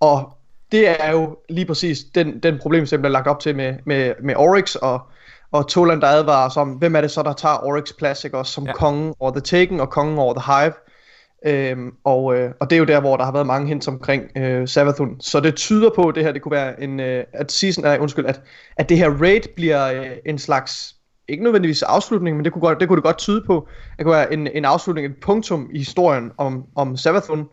og 0.00 0.32
det 0.72 0.88
er 1.04 1.10
jo 1.10 1.36
lige 1.48 1.66
præcis 1.66 2.04
den, 2.14 2.38
den 2.40 2.58
problem, 2.58 2.86
som 2.86 3.00
bliver 3.00 3.12
lagt 3.12 3.26
op 3.26 3.40
til 3.40 3.56
med, 3.56 3.74
med, 3.84 4.14
med 4.22 4.36
Oryx 4.36 4.74
og, 4.74 5.00
og 5.52 5.68
Toland, 5.68 6.00
der 6.00 6.06
advarer 6.06 6.46
os 6.46 6.56
om, 6.56 6.68
hvem 6.68 6.96
er 6.96 7.00
det 7.00 7.10
så, 7.10 7.22
der 7.22 7.32
tager 7.32 7.66
Oryx 7.66 8.24
ikke? 8.24 8.38
Også 8.38 8.52
som 8.52 8.64
Ja. 8.64 8.72
kongen 8.72 9.14
over 9.20 9.30
The 9.30 9.40
Taken 9.40 9.80
og 9.80 9.90
kongen 9.90 10.18
over 10.18 10.34
The 10.34 10.52
Hive. 10.52 10.72
Øhm, 11.46 11.90
og, 12.04 12.36
øh, 12.36 12.50
og 12.60 12.70
det 12.70 12.76
er 12.76 12.78
jo 12.78 12.84
der, 12.84 13.00
hvor 13.00 13.16
der 13.16 13.24
har 13.24 13.32
været 13.32 13.46
mange 13.46 13.68
hints 13.68 13.88
omkring 13.88 14.22
øh, 14.36 14.68
Savathun. 14.68 15.20
Så 15.20 15.40
det 15.40 15.54
tyder 15.54 15.90
på, 15.96 16.08
at 16.08 16.14
det 16.14 16.24
her 16.24 16.32
det 16.32 16.42
kunne 16.42 16.52
være 16.52 16.82
en, 16.82 17.00
øh, 17.00 17.24
at 17.32 17.52
season, 17.52 17.86
øh, 17.86 18.00
undskyld, 18.00 18.26
at, 18.26 18.40
at 18.76 18.88
det 18.88 18.98
her 18.98 19.10
raid 19.10 19.40
bliver 19.56 19.92
øh, 19.92 20.10
en 20.26 20.38
slags, 20.38 20.94
ikke 21.28 21.44
nødvendigvis 21.44 21.82
afslutning, 21.82 22.36
men 22.36 22.44
det 22.44 22.52
kunne, 22.52 22.60
godt, 22.60 22.80
det 22.80 22.88
kunne 22.88 22.96
det 22.96 23.04
godt 23.04 23.18
tyde 23.18 23.42
på. 23.46 23.68
Det 23.98 24.04
kunne 24.04 24.14
være 24.14 24.32
en, 24.32 24.46
en 24.46 24.64
afslutning, 24.64 25.06
et 25.06 25.16
punktum 25.22 25.70
i 25.74 25.78
historien 25.78 26.32
om, 26.38 26.64
om 26.76 26.96
Savathun. 26.96 27.48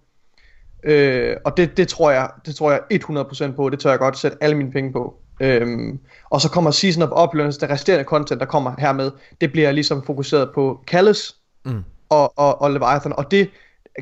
Øh, 0.84 1.36
og 1.46 1.58
det, 1.58 1.78
det, 1.78 1.88
tror 1.88 2.12
jeg, 2.12 2.30
det 2.46 2.56
tror 2.56 2.72
jeg 2.72 2.82
100% 3.52 3.56
på, 3.56 3.70
det 3.70 3.80
tør 3.80 3.90
jeg 3.90 4.00
godt 4.00 4.18
sætte 4.18 4.38
alle 4.42 4.58
mine 4.58 4.72
penge 4.72 4.92
på. 4.92 5.14
Øhm, 5.40 6.00
og 6.30 6.42
så 6.42 6.50
kommer 6.50 6.72
Season 6.72 7.04
of 7.04 7.10
Opulence, 7.12 7.60
det 7.60 7.70
resterende 7.70 8.04
content, 8.06 8.40
der 8.40 8.46
kommer 8.46 8.74
hermed, 8.78 9.12
det 9.42 9.52
bliver 9.52 9.72
ligesom 9.72 10.04
fokuseret 10.04 10.50
på 10.56 10.80
Callus 10.88 11.36
Mm. 11.66 11.84
og, 12.10 12.40
og, 12.40 12.62
og 12.62 12.72
Leviathan, 12.72 13.14
og 13.18 13.32
det 13.32 13.50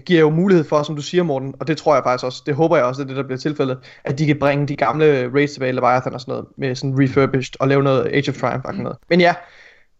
giver 0.05 0.19
jo 0.19 0.29
mulighed 0.29 0.63
for, 0.65 0.83
som 0.83 0.95
du 0.95 1.01
siger 1.01 1.23
Morten, 1.23 1.55
og 1.59 1.67
det 1.67 1.77
tror 1.77 1.95
jeg 1.95 2.03
faktisk 2.03 2.25
også, 2.25 2.43
det 2.45 2.55
håber 2.55 2.75
jeg 2.75 2.85
også, 2.85 3.01
det 3.01 3.05
er 3.05 3.07
det, 3.07 3.17
der 3.17 3.23
bliver 3.23 3.37
tilfældet, 3.37 3.77
at 4.03 4.19
de 4.19 4.25
kan 4.25 4.39
bringe 4.39 4.67
de 4.67 4.75
gamle 4.75 5.31
raids 5.33 5.51
tilbage, 5.51 5.71
Leviathan 5.71 6.13
og 6.13 6.21
sådan 6.21 6.31
noget, 6.31 6.45
med 6.57 6.75
sådan 6.75 6.95
refurbished, 6.99 7.53
og 7.59 7.67
lave 7.67 7.83
noget 7.83 8.07
Age 8.13 8.29
of 8.31 8.37
Triumph 8.37 8.65
og 8.65 8.73
sådan 8.73 8.83
noget. 8.83 8.97
Men 9.09 9.19
ja, 9.21 9.33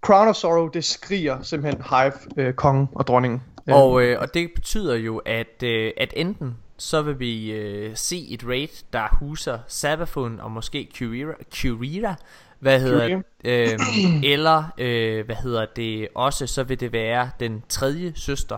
Crown 0.02 0.28
of 0.28 0.36
Sorrow, 0.36 0.68
det 0.68 0.84
skriger 0.84 1.42
simpelthen 1.42 1.84
Hive, 1.90 2.46
øh, 2.48 2.54
kongen 2.54 2.88
og 2.96 3.08
dronningen. 3.08 3.42
Og, 3.68 4.04
øh, 4.04 4.22
og 4.22 4.34
det 4.34 4.50
betyder 4.56 4.96
jo, 4.96 5.18
at, 5.26 5.64
øh, 5.64 5.92
at 5.98 6.14
enten 6.16 6.56
så 6.78 7.02
vil 7.02 7.20
vi 7.20 7.52
øh, 7.52 7.96
se 7.96 8.28
et 8.30 8.48
raid, 8.48 8.84
der 8.94 9.08
huser 9.20 9.60
Sabafun 9.68 10.40
og 10.40 10.52
måske 10.52 10.90
Curira, 10.98 11.34
Curira 11.56 12.16
hvad 12.60 12.80
hedder 12.80 13.22
øh, 13.46 13.80
eller 14.34 14.64
øh, 14.78 15.26
hvad 15.26 15.36
hedder 15.36 15.66
det 15.76 16.08
også, 16.16 16.48
så 16.48 16.64
vil 16.64 16.80
det 16.80 16.94
være 16.94 17.30
den 17.40 17.64
tredje 17.70 18.14
søster, 18.16 18.58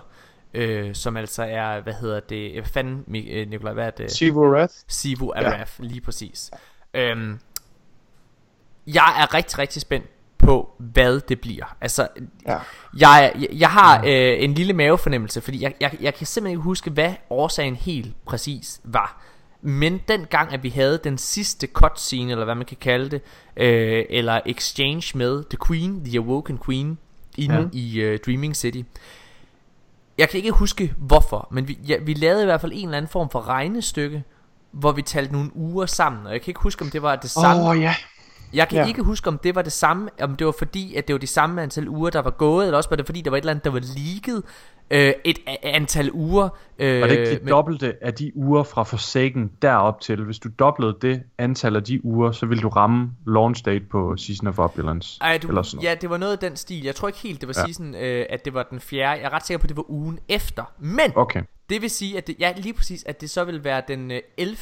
øh, 0.53 0.95
som 0.95 1.17
altså 1.17 1.43
er, 1.43 1.81
hvad 1.81 1.93
hedder 1.93 2.19
det, 2.19 2.53
hvad 2.53 2.63
fanden, 2.63 3.15
øh, 3.15 3.49
Nikolaj, 3.49 3.73
hvad 3.73 3.85
er 3.85 3.91
det? 3.91 4.11
Sivu 4.11 4.51
Wrath. 4.51 4.73
Sivu 4.87 5.31
Araf, 5.35 5.79
ja. 5.79 5.85
lige 5.85 6.01
præcis. 6.01 6.51
Øhm, 6.93 7.39
jeg 8.87 9.21
er 9.21 9.33
rigtig, 9.33 9.59
rigtig 9.59 9.81
spændt 9.81 10.05
på, 10.39 10.71
hvad 10.77 11.19
det 11.19 11.41
bliver. 11.41 11.75
Altså, 11.81 12.07
Ja. 12.47 12.57
jeg, 12.97 13.31
jeg, 13.39 13.47
jeg 13.51 13.69
har 13.69 13.99
øh, 14.05 14.43
en 14.43 14.53
lille 14.53 14.73
mavefornemmelse, 14.73 15.41
fordi 15.41 15.63
jeg, 15.63 15.73
jeg, 15.81 15.97
jeg 16.01 16.13
kan 16.13 16.27
simpelthen 16.27 16.51
ikke 16.51 16.63
huske, 16.63 16.89
hvad 16.89 17.13
årsagen 17.29 17.75
helt 17.75 18.25
præcis 18.25 18.81
var. 18.83 19.21
Men 19.61 20.01
den 20.07 20.25
gang, 20.29 20.53
at 20.53 20.63
vi 20.63 20.69
havde 20.69 20.99
den 21.03 21.17
sidste 21.17 21.67
cutscene, 21.67 22.31
eller 22.31 22.45
hvad 22.45 22.55
man 22.55 22.65
kan 22.65 22.77
kalde 22.81 23.09
det, 23.09 23.21
øh, 23.57 24.05
eller 24.09 24.39
exchange 24.45 25.17
med 25.17 25.43
The 25.49 25.57
Queen, 25.67 26.05
The 26.05 26.17
Awoken 26.17 26.59
Queen, 26.65 26.97
inde 27.37 27.55
ja. 27.73 27.79
i 27.79 27.99
øh, 27.99 28.19
Dreaming 28.25 28.55
City. 28.55 28.81
Jeg 30.17 30.29
kan 30.29 30.37
ikke 30.37 30.51
huske 30.51 30.93
hvorfor, 30.97 31.47
men 31.51 31.67
vi, 31.67 31.77
ja, 31.87 31.97
vi 31.97 32.13
lavede 32.13 32.41
i 32.41 32.45
hvert 32.45 32.61
fald 32.61 32.71
en 32.75 32.85
eller 32.87 32.97
anden 32.97 33.11
form 33.11 33.29
for 33.29 33.47
regnestykke, 33.47 34.23
hvor 34.71 34.91
vi 34.91 35.01
talte 35.01 35.33
nogle 35.33 35.55
uger 35.55 35.85
sammen, 35.85 36.25
og 36.25 36.33
jeg 36.33 36.41
kan 36.41 36.51
ikke 36.51 36.61
huske, 36.61 36.81
om 36.81 36.91
det 36.91 37.01
var 37.01 37.15
det 37.15 37.29
samme. 37.29 37.69
Oh, 37.69 37.81
ja. 37.81 37.95
Jeg 38.53 38.67
kan 38.69 38.77
ja. 38.77 38.87
Ikke 38.87 39.01
huske, 39.03 39.27
om 39.27 39.37
det 39.37 39.55
var 39.55 39.61
det 39.61 39.71
samme, 39.71 40.09
om 40.21 40.35
det 40.35 40.45
var 40.45 40.53
fordi, 40.57 40.95
at 40.95 41.07
det 41.07 41.13
var 41.13 41.19
de 41.19 41.27
samme 41.27 41.61
antal 41.63 41.89
uger, 41.89 42.09
der 42.09 42.21
var 42.21 42.29
gået, 42.31 42.65
eller 42.65 42.77
også 42.77 42.89
var 42.89 42.95
det 42.97 43.05
fordi, 43.05 43.21
der 43.21 43.29
var 43.29 43.37
et 43.37 43.41
eller 43.41 43.51
andet, 43.51 43.63
der 43.65 43.71
var 43.71 43.79
leaget 43.79 44.43
øh, 44.91 45.13
et 45.25 45.39
a- 45.47 45.55
antal 45.63 46.11
uger. 46.13 46.49
Øh, 46.79 47.03
Og 47.03 47.09
det 47.09 47.17
ikke 47.17 47.31
det 47.31 47.43
men- 47.43 47.49
dobbelte 47.51 47.95
af 48.01 48.13
de 48.13 48.31
uger 48.35 48.63
fra 48.63 48.83
Forsaken 48.83 49.51
derop 49.61 50.01
til. 50.01 50.23
Hvis 50.23 50.39
du 50.39 50.49
doblede 50.59 50.97
det 51.01 51.23
antal 51.37 51.75
af 51.75 51.83
de 51.83 52.05
uger, 52.05 52.31
så 52.31 52.45
vil 52.45 52.61
du 52.61 52.69
ramme 52.69 53.11
launch 53.27 53.65
date 53.65 53.85
på 53.91 54.17
Season 54.17 54.47
of 54.47 54.59
Opulence. 54.59 55.17
Ej, 55.21 55.37
du, 55.37 55.47
eller 55.47 55.61
sådan 55.61 55.77
noget. 55.77 55.89
ja, 55.89 55.95
det 55.95 56.09
var 56.09 56.17
noget 56.17 56.33
af 56.33 56.39
den 56.39 56.55
stil. 56.55 56.83
Jeg 56.83 56.95
tror 56.95 57.07
ikke 57.07 57.19
helt, 57.19 57.41
det 57.41 57.47
var 57.47 57.53
Ja. 57.57 57.61
ja. 57.61 57.65
season, 57.65 57.95
øh, 57.95 58.25
at 58.29 58.45
det 58.45 58.53
var 58.53 58.63
den 58.63 58.79
fjerde. 58.79 59.11
Jeg 59.21 59.23
er 59.23 59.33
ret 59.33 59.45
sikker 59.45 59.59
på, 59.59 59.63
at 59.65 59.69
det 59.69 59.77
var 59.77 59.89
ugen 59.91 60.19
efter. 60.29 60.63
Men 60.79 61.11
Okay. 61.15 61.41
det 61.69 61.81
vil 61.81 61.89
sige, 61.89 62.17
at 62.17 62.27
det, 62.27 62.35
ja, 62.39 62.53
lige 62.57 62.73
præcis, 62.73 63.03
at 63.07 63.21
det 63.21 63.29
så 63.29 63.43
vil 63.43 63.63
være 63.63 63.81
den 63.87 64.11
øh, 64.11 64.19
11. 64.37 64.57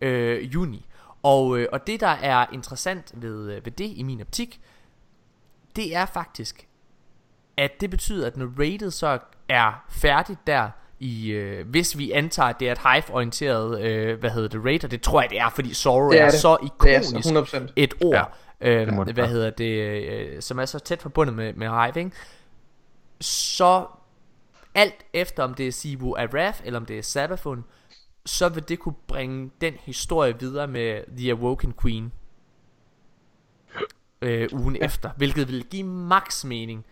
Øh, 0.00 0.54
juni. 0.54 0.86
Og, 1.22 1.58
øh, 1.58 1.68
og 1.72 1.86
det, 1.86 2.00
der 2.00 2.06
er 2.06 2.46
interessant 2.52 3.12
ved, 3.14 3.50
øh, 3.52 3.64
ved 3.64 3.72
det 3.72 3.92
i 3.96 4.02
min 4.02 4.20
optik, 4.20 4.60
det 5.76 5.96
er 5.96 6.06
faktisk, 6.06 6.68
at 7.56 7.80
det 7.80 7.90
betyder, 7.90 8.26
at 8.26 8.36
når 8.36 8.46
rated 8.58 8.90
så 8.90 9.18
er 9.48 9.84
færdigt 9.90 10.46
der, 10.46 10.70
i, 11.00 11.28
øh, 11.30 11.68
hvis 11.68 11.98
vi 11.98 12.10
antager, 12.10 12.48
at 12.48 12.60
det 12.60 12.68
er 12.68 12.72
et 12.72 12.78
hive-orienteret, 12.78 13.80
øh, 13.82 14.18
hvad 14.20 14.30
hedder 14.30 14.48
det, 14.48 14.84
og 14.84 14.90
det 14.90 15.02
tror 15.02 15.20
jeg, 15.20 15.30
det 15.30 15.40
er, 15.40 15.48
fordi 15.50 15.74
Sorrow 15.74 16.10
Det 16.10 16.20
er, 16.20 16.24
er 16.24 16.30
det. 16.30 16.40
så 16.40 16.56
Det 16.62 16.70
er 16.94 17.00
ikonisk 17.00 17.28
så 17.28 17.66
100%. 17.68 17.72
et 17.76 17.94
ord, 18.00 18.14
Ja, 18.60 18.74
øh, 18.82 19.06
det 19.06 19.14
hvad 19.14 19.28
hedder 19.28 19.50
det, 19.50 19.64
øh, 19.64 20.42
som 20.42 20.58
er 20.58 20.64
så 20.64 20.78
tæt 20.78 21.02
forbundet 21.02 21.36
med, 21.36 21.52
med 21.52 21.68
Hive, 21.68 22.04
ikke? 22.04 22.16
så 23.20 23.86
alt 24.74 24.94
efter 25.12 25.42
om 25.42 25.54
det 25.54 25.68
er 25.68 25.72
Sibu 25.72 26.14
Araf, 26.16 26.60
eller 26.64 26.80
om 26.80 26.86
det 26.86 26.98
er 26.98 27.02
Sabafun, 27.02 27.64
så 28.26 28.48
vil 28.48 28.68
det 28.68 28.78
kunne 28.78 28.94
bringe 29.06 29.50
den 29.60 29.74
historie 29.80 30.34
videre 30.40 30.66
med 30.68 31.16
The 31.16 31.30
Awoken 31.30 31.74
Queen 31.82 32.12
øh, 34.22 34.48
ugen 34.52 34.76
ja. 34.76 34.84
efter, 34.84 35.10
hvilket 35.16 35.48
vil 35.48 35.64
give 35.70 35.86
max 35.86 36.44
mening. 36.44 36.84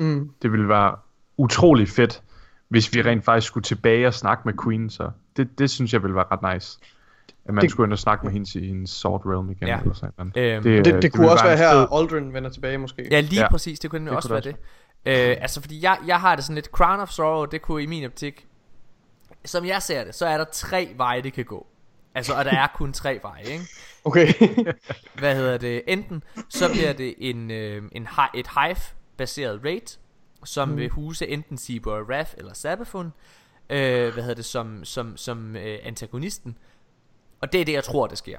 Mm. 0.00 0.30
Det 0.42 0.52
ville 0.52 0.68
være 0.68 0.96
utrolig 1.36 1.88
fedt, 1.88 2.22
hvis 2.68 2.94
vi 2.94 3.02
rent 3.02 3.24
faktisk 3.24 3.46
skulle 3.46 3.64
tilbage 3.64 4.06
og 4.06 4.14
snakke 4.14 4.42
med 4.44 4.54
Queen. 4.64 4.90
Så 4.90 5.10
det, 5.36 5.58
det 5.58 5.70
synes 5.70 5.92
jeg 5.92 6.02
ville 6.02 6.14
være 6.16 6.24
ret 6.32 6.54
nice. 6.54 6.78
At 7.44 7.54
man 7.54 7.56
det... 7.56 7.62
Det- 7.62 7.70
skulle 7.70 7.86
ind 7.86 7.92
og 7.92 7.98
snakke 7.98 8.24
med 8.26 8.32
hende 8.32 8.60
i 8.60 8.68
en 8.68 8.86
Sword 8.86 9.22
Realm 9.26 9.50
igen. 9.50 9.68
Ja. 9.68 9.80
Eller 9.80 9.94
sådan 9.94 10.12
noget. 10.18 10.36
Øhm, 10.36 10.62
Det, 10.62 10.84
Det, 10.84 10.94
øh, 10.96 11.02
det 11.02 11.12
kunne 11.12 11.30
også 11.30 11.44
være 11.44 11.56
her, 11.56 11.94
Aldrin 11.94 12.32
vender 12.32 12.50
tilbage 12.50 12.78
måske. 12.78 13.08
Ja, 13.10 13.20
lige 13.20 13.40
Ja. 13.42 13.48
præcis, 13.50 13.78
det 13.78 13.90
kunne 13.90 14.00
det 14.00 14.08
Det 14.10 14.16
også 14.16 14.28
kunne 14.28 14.34
være 14.44 14.52
det 14.52 14.56
det. 15.06 15.30
Øh, 15.30 15.36
altså, 15.40 15.60
fordi 15.60 15.82
jeg, 15.82 15.98
jeg 16.06 16.20
har 16.20 16.34
det 16.36 16.44
sådan 16.44 16.54
lidt, 16.54 16.66
Crown 16.66 17.00
of 17.00 17.08
Sorrow, 17.10 17.44
det 17.44 17.62
kunne 17.62 17.82
i 17.82 17.86
min 17.86 18.04
optik, 18.04 18.46
som 19.46 19.64
jeg 19.64 19.82
ser 19.82 20.04
det, 20.04 20.14
så 20.14 20.26
er 20.26 20.38
der 20.38 20.44
tre 20.44 20.92
veje, 20.96 21.22
det 21.22 21.32
kan 21.32 21.44
gå. 21.44 21.66
Altså, 22.14 22.34
og 22.34 22.44
der 22.44 22.50
er 22.50 22.66
kun 22.74 22.92
tre 22.92 23.18
veje, 23.22 23.44
ikke? 23.44 23.64
Okay. 24.04 24.32
Hvad 25.18 25.34
hedder 25.34 25.58
det? 25.58 25.82
Enten 25.86 26.22
så 26.48 26.72
bliver 26.72 26.92
det 26.92 27.14
en, 27.18 27.50
øh, 27.50 27.82
en 27.92 28.08
et 28.34 28.46
hive-baseret 28.60 29.60
raid, 29.64 29.98
som 30.44 30.68
mm. 30.68 30.76
vil 30.76 30.88
huse 30.88 31.28
enten 31.28 31.58
Zebra 31.58 32.02
Wrath 32.02 32.34
eller 32.38 32.54
Sabafun, 32.54 33.12
øh, 33.70 34.12
hvad 34.12 34.22
hedder 34.22 34.34
det, 34.34 34.44
som, 34.44 34.84
som, 34.84 35.16
som 35.16 35.56
øh, 35.56 35.78
antagonisten. 35.82 36.58
Og 37.40 37.52
det 37.52 37.60
er 37.60 37.64
det, 37.64 37.72
jeg 37.72 37.84
tror, 37.84 38.06
der 38.06 38.16
sker. 38.16 38.38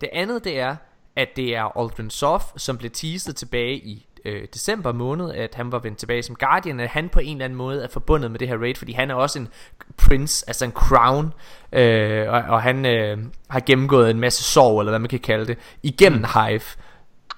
Det 0.00 0.08
andet, 0.12 0.44
det 0.44 0.58
er, 0.58 0.76
at 1.16 1.28
det 1.36 1.56
er 1.56 1.78
Aldrin 1.78 2.10
Soft, 2.10 2.60
som 2.60 2.78
blev 2.78 2.90
teaset 2.90 3.36
tilbage 3.36 3.76
i 3.76 4.06
øh, 4.26 4.48
december 4.54 4.92
måned, 4.92 5.30
at 5.30 5.54
han 5.54 5.72
var 5.72 5.78
vendt 5.78 5.98
tilbage 5.98 6.22
som 6.22 6.36
Guardian, 6.36 6.80
at 6.80 6.88
han 6.88 7.08
på 7.08 7.20
en 7.20 7.36
eller 7.36 7.44
anden 7.44 7.56
måde 7.56 7.84
er 7.84 7.88
forbundet 7.88 8.30
med 8.30 8.38
det 8.38 8.48
her 8.48 8.56
raid, 8.56 8.74
fordi 8.74 8.92
han 8.92 9.10
er 9.10 9.14
også 9.14 9.38
en 9.38 9.48
prince, 9.96 10.44
altså 10.46 10.64
en 10.64 10.72
crown, 10.72 11.32
øh, 11.72 12.28
og, 12.28 12.42
og 12.42 12.62
han 12.62 12.86
øh, 12.86 13.18
har 13.48 13.60
gennemgået 13.60 14.10
en 14.10 14.20
masse 14.20 14.44
sorg, 14.44 14.80
eller 14.80 14.90
hvad 14.90 14.98
man 14.98 15.08
kan 15.08 15.18
kalde 15.18 15.46
det, 15.46 15.58
igennem 15.82 16.18
mm. 16.18 16.26
Hive. 16.34 16.60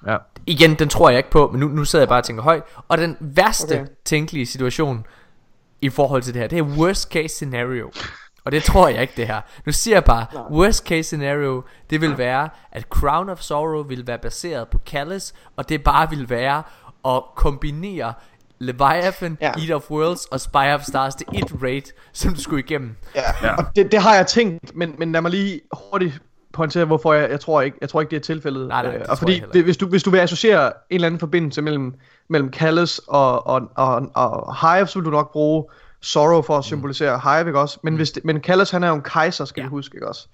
Ja. 0.07 0.17
Igen, 0.45 0.75
den 0.75 0.89
tror 0.89 1.09
jeg 1.09 1.17
ikke 1.17 1.31
på, 1.31 1.49
men 1.51 1.59
nu, 1.59 1.67
nu 1.67 1.85
sidder 1.85 2.03
jeg 2.03 2.09
bare 2.09 2.19
og 2.19 2.23
tænker 2.23 2.43
højt. 2.43 2.63
Og 2.87 2.97
den 2.97 3.17
værste 3.19 3.73
Okay. 3.73 3.85
tænkelige 4.05 4.45
situation 4.45 5.05
i 5.81 5.89
forhold 5.89 6.21
til 6.21 6.33
det 6.33 6.41
her, 6.41 6.47
det 6.47 6.59
er 6.59 6.63
worst 6.63 7.11
case 7.11 7.35
scenario. 7.35 7.91
Og 8.45 8.51
det 8.51 8.63
tror 8.63 8.87
jeg 8.87 9.01
ikke 9.01 9.13
det 9.17 9.27
her. 9.27 9.41
Nu 9.65 9.71
siger 9.71 9.95
jeg 9.95 10.03
bare, 10.03 10.25
worst 10.51 10.87
case 10.87 11.03
scenario, 11.03 11.63
det 11.89 12.01
vil 12.01 12.17
være, 12.17 12.49
at 12.71 12.83
Crown 12.83 13.29
of 13.29 13.39
Sorrow 13.39 13.83
vil 13.83 14.07
være 14.07 14.17
baseret 14.17 14.67
på 14.67 14.77
Callus, 14.85 15.33
og 15.57 15.69
det 15.69 15.83
bare 15.83 16.09
vil 16.09 16.29
være 16.29 16.63
at 17.05 17.21
kombinere 17.35 18.13
Leviathan, 18.59 19.37
Ja. 19.41 19.51
Eat 19.57 19.71
of 19.71 19.91
Worlds 19.91 20.25
og 20.25 20.39
Spy 20.41 20.55
of 20.75 20.81
Stars 20.83 21.15
til 21.15 21.27
et 21.33 21.53
raid, 21.63 21.81
som 22.13 22.33
du 22.33 22.41
skulle 22.41 22.63
igennem. 22.63 22.95
Ja, 23.15 23.21
Ja. 23.43 23.55
og 23.55 23.65
det, 23.75 23.91
det 23.91 24.01
har 24.01 24.15
jeg 24.15 24.27
tænkt, 24.27 24.75
men, 24.75 24.95
men 24.97 25.11
lad 25.11 25.21
mig 25.21 25.31
lige 25.31 25.61
hurtigt 25.91 26.21
pointere, 26.53 26.85
hvorfor 26.85 27.13
jeg, 27.13 27.29
jeg 27.29 27.39
tror 27.39 27.61
ikke, 27.61 27.77
jeg 27.81 27.89
tror 27.89 28.01
ikke 28.01 28.11
det 28.11 28.17
er 28.17 28.21
tilfældet. 28.21 28.67
Nej, 28.67 28.83
nej, 28.83 28.91
det 28.91 28.99
Øh, 28.99 29.05
tror 29.05 29.11
og 29.11 29.17
fordi 29.17 29.43
det, 29.53 29.63
hvis, 29.63 29.77
du, 29.77 29.87
hvis 29.87 30.03
du 30.03 30.09
vil 30.09 30.17
associere 30.17 30.65
en 30.65 30.71
eller 30.89 31.05
anden 31.05 31.19
forbindelse 31.19 31.61
mellem, 31.61 31.93
mellem 32.29 32.53
Callus 32.53 33.01
og, 33.07 33.47
og, 33.47 33.61
og, 33.75 34.09
og 34.15 34.55
Hive, 34.75 34.87
så 34.87 34.99
vil 34.99 35.05
du 35.05 35.09
nok 35.11 35.31
bruge 35.31 35.63
Sorrow 36.01 36.41
for 36.41 36.57
at 36.57 36.63
symbolisere 36.65 37.19
Hive, 37.23 37.47
ikke 37.49 37.59
også? 37.59 37.79
Men, 37.83 37.95
hvis 37.95 38.11
det, 38.11 38.25
men 38.25 38.39
Callus, 38.41 38.69
han 38.71 38.83
er 38.83 38.87
jo 38.87 38.95
en 38.95 39.01
kejser, 39.01 39.45
skal 39.45 39.61
ja. 39.61 39.63
Ja. 39.63 39.67
vi 39.67 39.71
huske, 39.71 39.95
ikke 39.95 40.07
også? 40.07 40.27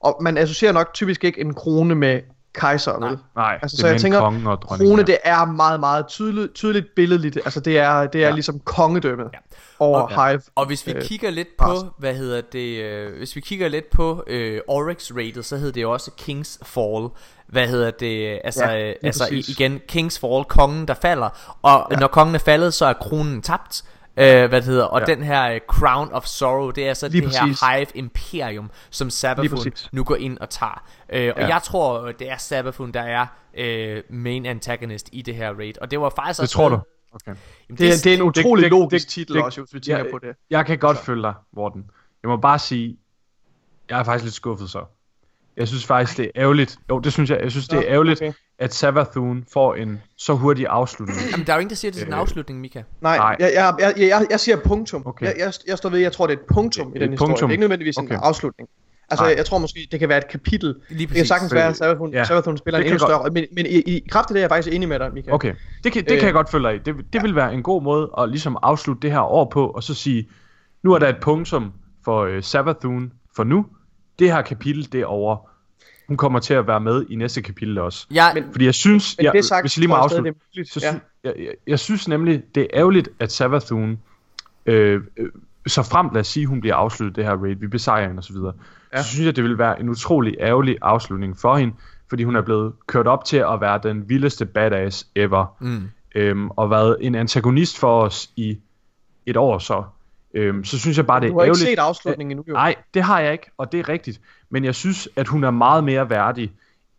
Og 0.00 0.16
man 0.20 0.38
associerer 0.38 0.72
nok 0.72 0.94
typisk 0.94 1.24
ikke 1.24 1.40
en 1.40 1.54
krone 1.54 1.94
med 1.94 2.20
kejser, 2.54 2.98
Nej. 2.98 3.08
vel? 3.08 3.18
Nej, 3.36 3.58
Altså, 3.62 3.76
det 3.76 3.80
så 3.80 3.86
jeg 3.86 4.00
tænker, 4.00 4.18
en 4.18 4.24
konge 4.24 4.50
og 4.50 4.62
dronning. 4.62 4.90
Krone, 4.90 5.02
det 5.02 5.18
er 5.24 5.44
meget, 5.44 5.80
meget 5.80 6.06
tydeligt, 6.06 6.54
tydeligt 6.54 6.86
billedligt. 6.96 7.36
Altså, 7.36 7.60
det 7.60 7.78
er, 7.78 8.06
det 8.06 8.22
er 8.22 8.28
Ja. 8.28 8.34
ligesom 8.34 8.60
kongedømmet 8.60 9.30
Ja. 9.32 9.38
over 9.78 10.00
Og- 10.00 10.28
Hive. 10.30 10.42
Og 10.54 10.66
hvis 10.66 10.86
vi 10.86 10.92
øh, 10.92 11.02
kigger 11.02 11.30
lidt 11.30 11.48
på, 11.58 11.74
hvad 11.98 12.14
hedder 12.14 12.40
det, 12.40 12.82
øh, 12.82 13.16
hvis 13.18 13.36
vi 13.36 13.40
kigger 13.40 13.68
lidt 13.68 13.90
på 13.90 14.24
øh, 14.26 14.60
Oryx 14.68 15.10
rated, 15.16 15.42
så 15.42 15.56
hedder 15.56 15.72
det 15.72 15.82
jo 15.82 15.92
også 15.92 16.10
King's 16.20 16.58
Fall. 16.64 17.08
Hvad 17.46 17.68
hedder 17.68 17.90
det, 17.90 18.40
altså, 18.44 18.64
Ja, 18.64 18.70
ja, 18.70 18.84
lige 18.86 18.96
altså 19.06 19.24
præcis. 19.24 19.48
igen, 19.48 19.80
King's 19.92 20.20
Fall, 20.20 20.44
kongen 20.44 20.88
der 20.88 20.94
falder. 20.94 21.56
Og 21.62 21.86
Ja. 21.90 21.94
ja. 21.96 22.00
når 22.00 22.06
kongen 22.06 22.34
er 22.34 22.38
faldet, 22.38 22.74
så 22.74 22.86
er 22.86 22.92
kronen 22.92 23.42
tabt. 23.42 23.82
Øh, 24.16 24.24
hvad 24.48 24.48
det 24.48 24.64
hedder, 24.64 24.84
og 24.84 25.00
Ja. 25.00 25.04
den 25.14 25.22
her 25.22 25.52
øh, 25.54 25.60
Crown 25.68 26.12
of 26.12 26.24
Sorrow 26.26 26.70
Det 26.70 26.88
er 26.88 26.94
så 26.94 27.08
Lige 27.08 27.20
det 27.26 27.28
præcis. 27.40 27.60
her 27.60 27.76
Hive 27.76 27.86
Imperium 27.94 28.70
Som 28.90 29.10
Sabafun 29.10 29.72
nu 29.92 30.04
går 30.04 30.16
ind 30.16 30.38
og 30.38 30.50
tager 30.50 30.84
øh, 31.08 31.32
Og 31.36 31.42
Ja. 31.42 31.48
jeg 31.48 31.60
tror 31.64 32.12
det 32.12 32.30
er 32.30 32.36
Sabafun 32.36 32.92
Der 32.92 33.00
er 33.02 33.26
øh, 33.54 34.02
main 34.10 34.46
antagonist 34.46 35.08
i 35.12 35.22
det 35.22 35.34
her 35.34 35.52
raid 35.58 35.74
Og 35.80 35.90
det 35.90 36.00
var 36.00 36.08
faktisk 36.16 36.36
Det 36.36 36.42
også 36.42 36.54
tror 36.54 36.68
du? 36.68 36.74
Okay. 37.14 37.34
Jamen, 37.68 37.78
Det, 37.78 37.88
er- 37.88 37.92
det 38.04 38.06
er 38.06 38.14
en 38.16 38.22
utrolig 38.22 38.62
det- 38.62 38.70
logisk 38.70 39.06
det- 39.06 39.12
titel 39.12 39.34
det- 39.36 39.44
også, 39.44 39.60
hvis 39.60 39.74
vi 39.74 39.80
tænker 39.80 40.02
jeg, 40.02 40.12
på 40.12 40.18
det. 40.18 40.36
Jeg 40.50 40.66
kan 40.66 40.78
godt 40.78 40.98
følge 40.98 41.22
dig, 41.22 41.34
Morten. 41.52 41.84
Jeg 42.22 42.28
må 42.28 42.36
bare 42.36 42.58
sige, 42.58 42.96
jeg 43.90 44.00
er 44.00 44.04
faktisk 44.04 44.24
lidt 44.24 44.34
skuffet 44.34 44.70
så. 44.70 44.84
Jeg 45.56 45.68
synes 45.68 45.86
faktisk, 45.86 46.18
det 46.18 46.24
er 46.24 46.30
ærgerligt. 46.42 46.76
Jo, 46.90 46.98
det 46.98 47.12
synes 47.12 47.30
jeg. 47.30 47.40
Jeg 47.42 47.50
synes, 47.50 47.68
det 47.68 47.78
er 47.78 47.84
ærgerligt, 47.86 48.22
okay. 48.22 48.32
at 48.58 48.74
Savathun 48.74 49.44
får 49.52 49.74
en 49.74 50.00
så 50.18 50.34
hurtig 50.34 50.66
afslutning. 50.66 51.18
Jamen 51.32 51.46
der 51.46 51.52
er 51.52 51.56
jo 51.56 51.60
ingen 51.60 51.70
der 51.70 51.76
siger 51.76 51.92
det 51.92 52.02
er 52.02 52.06
en 52.06 52.12
Øh, 52.12 52.18
afslutning 52.18 52.60
Mika 52.60 52.82
Nej, 53.00 53.16
Nej. 53.16 53.36
Jeg, 53.40 53.50
jeg, 53.54 53.74
jeg, 53.80 53.94
jeg, 54.08 54.26
jeg 54.30 54.40
siger 54.40 54.56
punktum. 54.64 55.02
Okay. 55.06 55.26
Jeg, 55.26 55.34
jeg, 55.38 55.52
jeg 55.68 55.78
står 55.78 55.88
ved, 55.88 55.98
jeg 55.98 56.12
tror, 56.12 56.26
det 56.26 56.34
er 56.34 56.38
et 56.40 56.46
punktum 56.54 56.86
i 56.92 56.94
Et 56.96 57.00
den 57.00 57.10
historie. 57.10 57.28
punktum. 57.28 57.48
Det 57.48 57.52
er 57.52 57.54
ikke 57.54 57.60
nødvendigvis 57.60 57.96
en 57.96 58.04
Okay. 58.04 58.18
afslutning. 58.22 58.68
Altså, 59.10 59.22
Nej. 59.24 59.28
jeg, 59.28 59.36
jeg 59.36 59.46
tror 59.46 59.58
måske, 59.58 59.88
det 59.92 60.00
kan 60.00 60.08
være 60.08 60.18
et 60.18 60.28
kapitel. 60.28 60.74
Lige 60.90 61.06
Det 61.06 61.16
kan 61.16 61.26
sagtens 61.26 61.54
være, 61.54 61.68
at 61.68 61.76
Savathun, 61.76 62.12
ja. 62.12 62.18
ja. 62.18 62.24
Savathun 62.24 62.56
spiller 62.56 62.78
Det 62.78 62.84
en 62.84 62.88
kan 62.88 62.94
endnu 62.94 63.06
godt- 63.18 63.32
større 63.34 63.46
Men, 63.56 63.64
men 63.64 63.66
i, 63.66 63.96
i 63.96 64.06
kraft 64.10 64.30
af 64.30 64.34
det 64.34 64.40
er 64.40 64.42
jeg 64.42 64.50
faktisk 64.50 64.74
enig 64.74 64.88
med 64.88 64.98
dig, 64.98 65.10
Michael. 65.14 65.34
Okay, 65.34 65.54
det 65.84 65.92
kan, 65.92 66.00
det 66.02 66.08
kan 66.08 66.18
Øh. 66.18 66.24
jeg 66.24 66.32
godt 66.32 66.50
følge 66.50 66.68
dig 66.68 66.74
i. 66.74 66.78
Det, 66.78 66.94
det 67.12 67.22
vil 67.22 67.34
være 67.36 67.54
en 67.54 67.62
god 67.62 67.82
måde 67.82 68.10
at 68.18 68.28
ligesom 68.28 68.58
afslutte 68.62 69.02
det 69.02 69.10
her 69.12 69.20
år 69.20 69.50
på, 69.52 69.66
og 69.66 69.82
så 69.82 69.94
sige, 69.94 70.28
nu 70.82 70.92
er 70.92 70.98
der 70.98 71.08
et 71.08 71.16
punktum 71.20 71.72
for 72.04 72.20
øh, 72.24 72.42
Savathun 72.42 73.12
for 73.36 73.44
nu. 73.44 73.66
Det 74.18 74.32
her 74.32 74.42
kapitel, 74.42 74.92
det 74.92 75.00
er 75.00 75.06
over. 75.06 75.36
Hun 76.08 76.16
kommer 76.16 76.38
til 76.38 76.54
at 76.54 76.66
være 76.66 76.80
med 76.80 77.06
i 77.10 77.14
næste 77.16 77.42
kapitel 77.42 77.78
også. 77.78 78.06
jeg, 78.10 78.30
Men- 78.34 78.44
Fordi 78.52 78.64
jeg 78.64 78.74
synes, 78.74 79.14
Men 79.18 79.24
jeg, 79.24 79.32
det 79.32 79.44
sagt, 79.44 79.62
hvis 79.62 79.76
jeg 79.76 79.80
lige 79.80 79.88
må 79.88 79.94
afslutte, 79.94 80.30
det 80.30 80.38
muligt. 80.56 80.72
så 80.72 80.80
ja. 80.82 80.92
sy- 80.92 80.98
jeg, 81.24 81.34
jeg, 81.38 81.54
jeg 81.66 81.78
synes 81.78 82.08
nemlig, 82.08 82.42
det 82.54 82.62
er 82.62 82.66
ærgerligt, 82.74 83.08
at 83.18 83.32
Savathun, 83.32 83.98
øh, 84.66 85.00
øh, 85.16 85.28
så 85.66 85.82
frem 85.82 86.08
lad 86.12 86.20
os 86.20 86.26
sige, 86.26 86.46
hun 86.46 86.60
bliver 86.60 86.76
afsluttet 86.76 87.16
det 87.16 87.24
her 87.24 87.36
raid, 87.36 87.54
vi 87.56 87.66
besejrer 87.66 88.06
hende 88.08 88.18
osv., 88.18 88.36
ja. 88.36 88.50
Ja. 88.92 89.02
så 89.02 89.08
synes 89.08 89.26
jeg, 89.26 89.36
det 89.36 89.44
vil 89.44 89.58
være 89.58 89.80
en 89.80 89.88
utrolig 89.88 90.36
ærgerlig 90.40 90.76
afslutning 90.82 91.38
for 91.38 91.56
hende, 91.56 91.74
fordi 92.08 92.24
hun 92.24 92.36
er 92.36 92.40
blevet 92.42 92.72
kørt 92.86 93.06
op 93.06 93.24
til 93.24 93.36
at 93.36 93.60
være 93.60 93.80
den 93.82 94.08
vildeste 94.08 94.46
badass 94.46 95.06
ever, 95.14 95.56
mm. 95.60 95.82
øhm, 96.14 96.50
og 96.50 96.70
været 96.70 96.96
en 97.00 97.14
antagonist 97.14 97.78
for 97.78 98.02
os 98.02 98.30
i 98.36 98.58
et 99.26 99.36
år 99.36 99.58
så. 99.58 99.84
Øhm, 100.34 100.64
så 100.64 100.78
synes 100.78 100.96
jeg 100.96 101.06
bare, 101.06 101.20
det 101.20 101.28
Du 101.30 101.36
er 101.36 101.40
har 101.40 101.44
ikke 101.46 101.58
set 101.58 101.78
afslutningen 101.78 102.30
endnu, 102.30 102.44
jo. 102.48 102.52
Nej, 102.54 102.74
det 102.94 103.02
har 103.02 103.20
jeg 103.20 103.32
ikke, 103.32 103.50
og 103.58 103.72
det 103.72 103.80
er 103.80 103.88
rigtigt. 103.88 104.20
Men 104.50 104.64
jeg 104.64 104.74
synes, 104.74 105.08
at 105.16 105.28
hun 105.28 105.44
er 105.44 105.50
meget 105.50 105.84
mere 105.84 106.10
værdig 106.10 106.52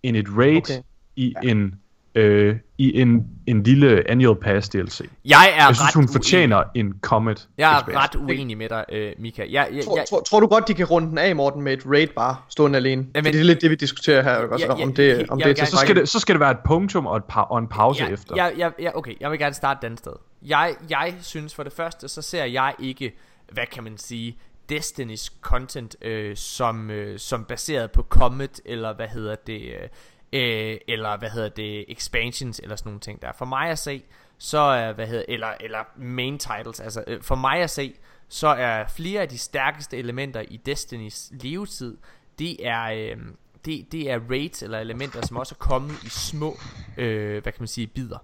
end 0.04 0.18
et 0.18 0.28
raid 0.38 0.58
okay. 0.58 0.78
I 1.16 1.34
en 1.44 1.76
øh, 2.16 2.56
i 2.78 3.00
en, 3.02 3.26
en 3.48 3.64
lille 3.64 4.04
annual 4.12 4.36
pass 4.42 4.70
DLC. 4.70 5.02
jeg 5.26 5.54
er 5.58 5.66
Jeg 5.66 5.76
synes, 5.76 5.80
ret 5.88 5.94
hun 5.94 6.02
uenig. 6.02 6.14
fortjener 6.14 6.64
en 6.76 6.94
Comet 7.02 7.48
Jeg 7.58 7.72
er 7.74 7.78
expansion. 7.78 8.02
ret 8.04 8.16
uenig 8.16 8.58
med 8.58 8.70
dig, 8.70 8.86
øh, 8.92 9.12
Mika. 9.20 9.42
Jeg, 9.50 9.68
jeg, 9.74 9.84
Tror, 9.84 9.98
jeg, 9.98 10.06
tror, 10.10 10.20
tror 10.22 10.40
du 10.40 10.48
godt, 10.48 10.68
de 10.68 10.74
kan 10.74 10.86
runde 10.86 11.08
den 11.10 11.18
af, 11.18 11.36
Morten, 11.36 11.62
med 11.62 11.74
et 11.74 11.84
raid 11.86 12.08
bare 12.16 12.36
stående 12.50 12.78
alene? 12.78 13.06
Jamen- 13.16 13.34
det 13.34 13.40
er 13.40 13.44
lidt 13.44 13.62
det, 13.62 13.70
vi 13.70 13.76
diskuterer 13.76 14.24
her, 14.24 14.42
ikke? 14.42 14.54
også? 14.54 14.66
Ja, 14.66 14.76
ja, 14.78 14.84
om 14.84 14.94
det, 14.94 15.08
jeg- 15.08 15.32
om 15.32 15.40
jeg 15.40 15.46
det 15.46 15.52
er 15.52 15.56
gerne- 15.56 15.68
Så 15.72 15.78
skal, 15.78 15.96
det, 15.96 16.10
så 16.10 16.20
skal 16.20 16.34
det 16.36 16.40
være 16.40 16.52
et 16.52 16.58
punktum 16.66 17.08
og, 17.08 17.18
et 17.18 17.24
pa- 17.32 17.48
og 17.52 17.60
en 17.60 17.68
pause 17.68 18.04
jeg, 18.04 18.14
efter. 18.14 18.36
Jeg, 18.36 18.54
jeg, 18.58 18.72
jeg, 18.80 18.92
okay, 18.96 19.14
jeg 19.20 19.32
vil 19.32 19.40
gerne 19.40 19.56
starte 19.56 19.86
andet 19.86 20.00
sted. 20.00 20.12
Jeg, 20.46 20.76
jeg 20.90 21.16
synes 21.22 21.56
for 21.56 21.64
det 21.64 21.74
første, 21.74 22.08
så 22.08 22.22
ser 22.22 22.46
jeg 22.46 22.76
ikke, 22.80 23.16
hvad 23.52 23.66
kan 23.72 23.84
man 23.84 23.98
sige, 23.98 24.38
Destiny's 24.72 25.40
content 25.42 25.96
øh, 26.02 26.38
som, 26.38 26.90
øh, 26.90 27.20
som 27.20 27.46
baseret 27.46 27.92
på 27.92 28.04
Comet, 28.04 28.62
eller 28.66 28.94
hvad 28.94 29.08
hedder 29.08 29.36
det, 29.36 29.62
øh, 29.62 29.90
øh, 30.34 30.78
eller 30.88 31.18
hvad 31.18 31.30
hedder 31.30 31.50
det, 31.50 31.86
expansions, 31.88 32.60
eller 32.60 32.76
sådan 32.76 32.90
nogle 32.90 33.00
ting 33.00 33.22
der. 33.22 33.32
For 33.32 33.46
mig 33.46 33.70
at 33.70 33.80
se, 33.80 34.04
så 34.38 34.60
er, 34.60 34.94
hvad 34.94 35.08
hedder, 35.08 35.26
eller, 35.28 35.54
eller 35.60 35.80
main 35.98 36.40
titles, 36.40 36.80
altså 36.80 37.04
øh, 37.08 37.22
for 37.22 37.36
mig 37.36 37.62
at 37.62 37.70
se, 37.70 37.96
så 38.30 38.48
er 38.48 38.88
flere 38.88 39.22
af 39.22 39.30
de 39.30 39.38
stærkeste 39.38 39.98
elementer 39.98 40.42
i 40.42 40.58
Destinys 40.58 41.32
levetid, 41.32 41.98
det 42.40 42.68
er, 42.68 42.84
øh, 42.84 43.18
det, 43.66 43.92
det 43.92 44.12
er 44.12 44.20
raids 44.30 44.64
eller 44.64 44.80
elementer, 44.80 45.26
som 45.26 45.38
også 45.38 45.56
er 45.56 45.64
kommet 45.64 46.04
i 46.04 46.10
små, 46.10 46.58
øh, 46.98 47.32
hvad 47.32 47.52
kan 47.52 47.62
man 47.62 47.68
sige, 47.68 47.88
bidder. 47.88 48.18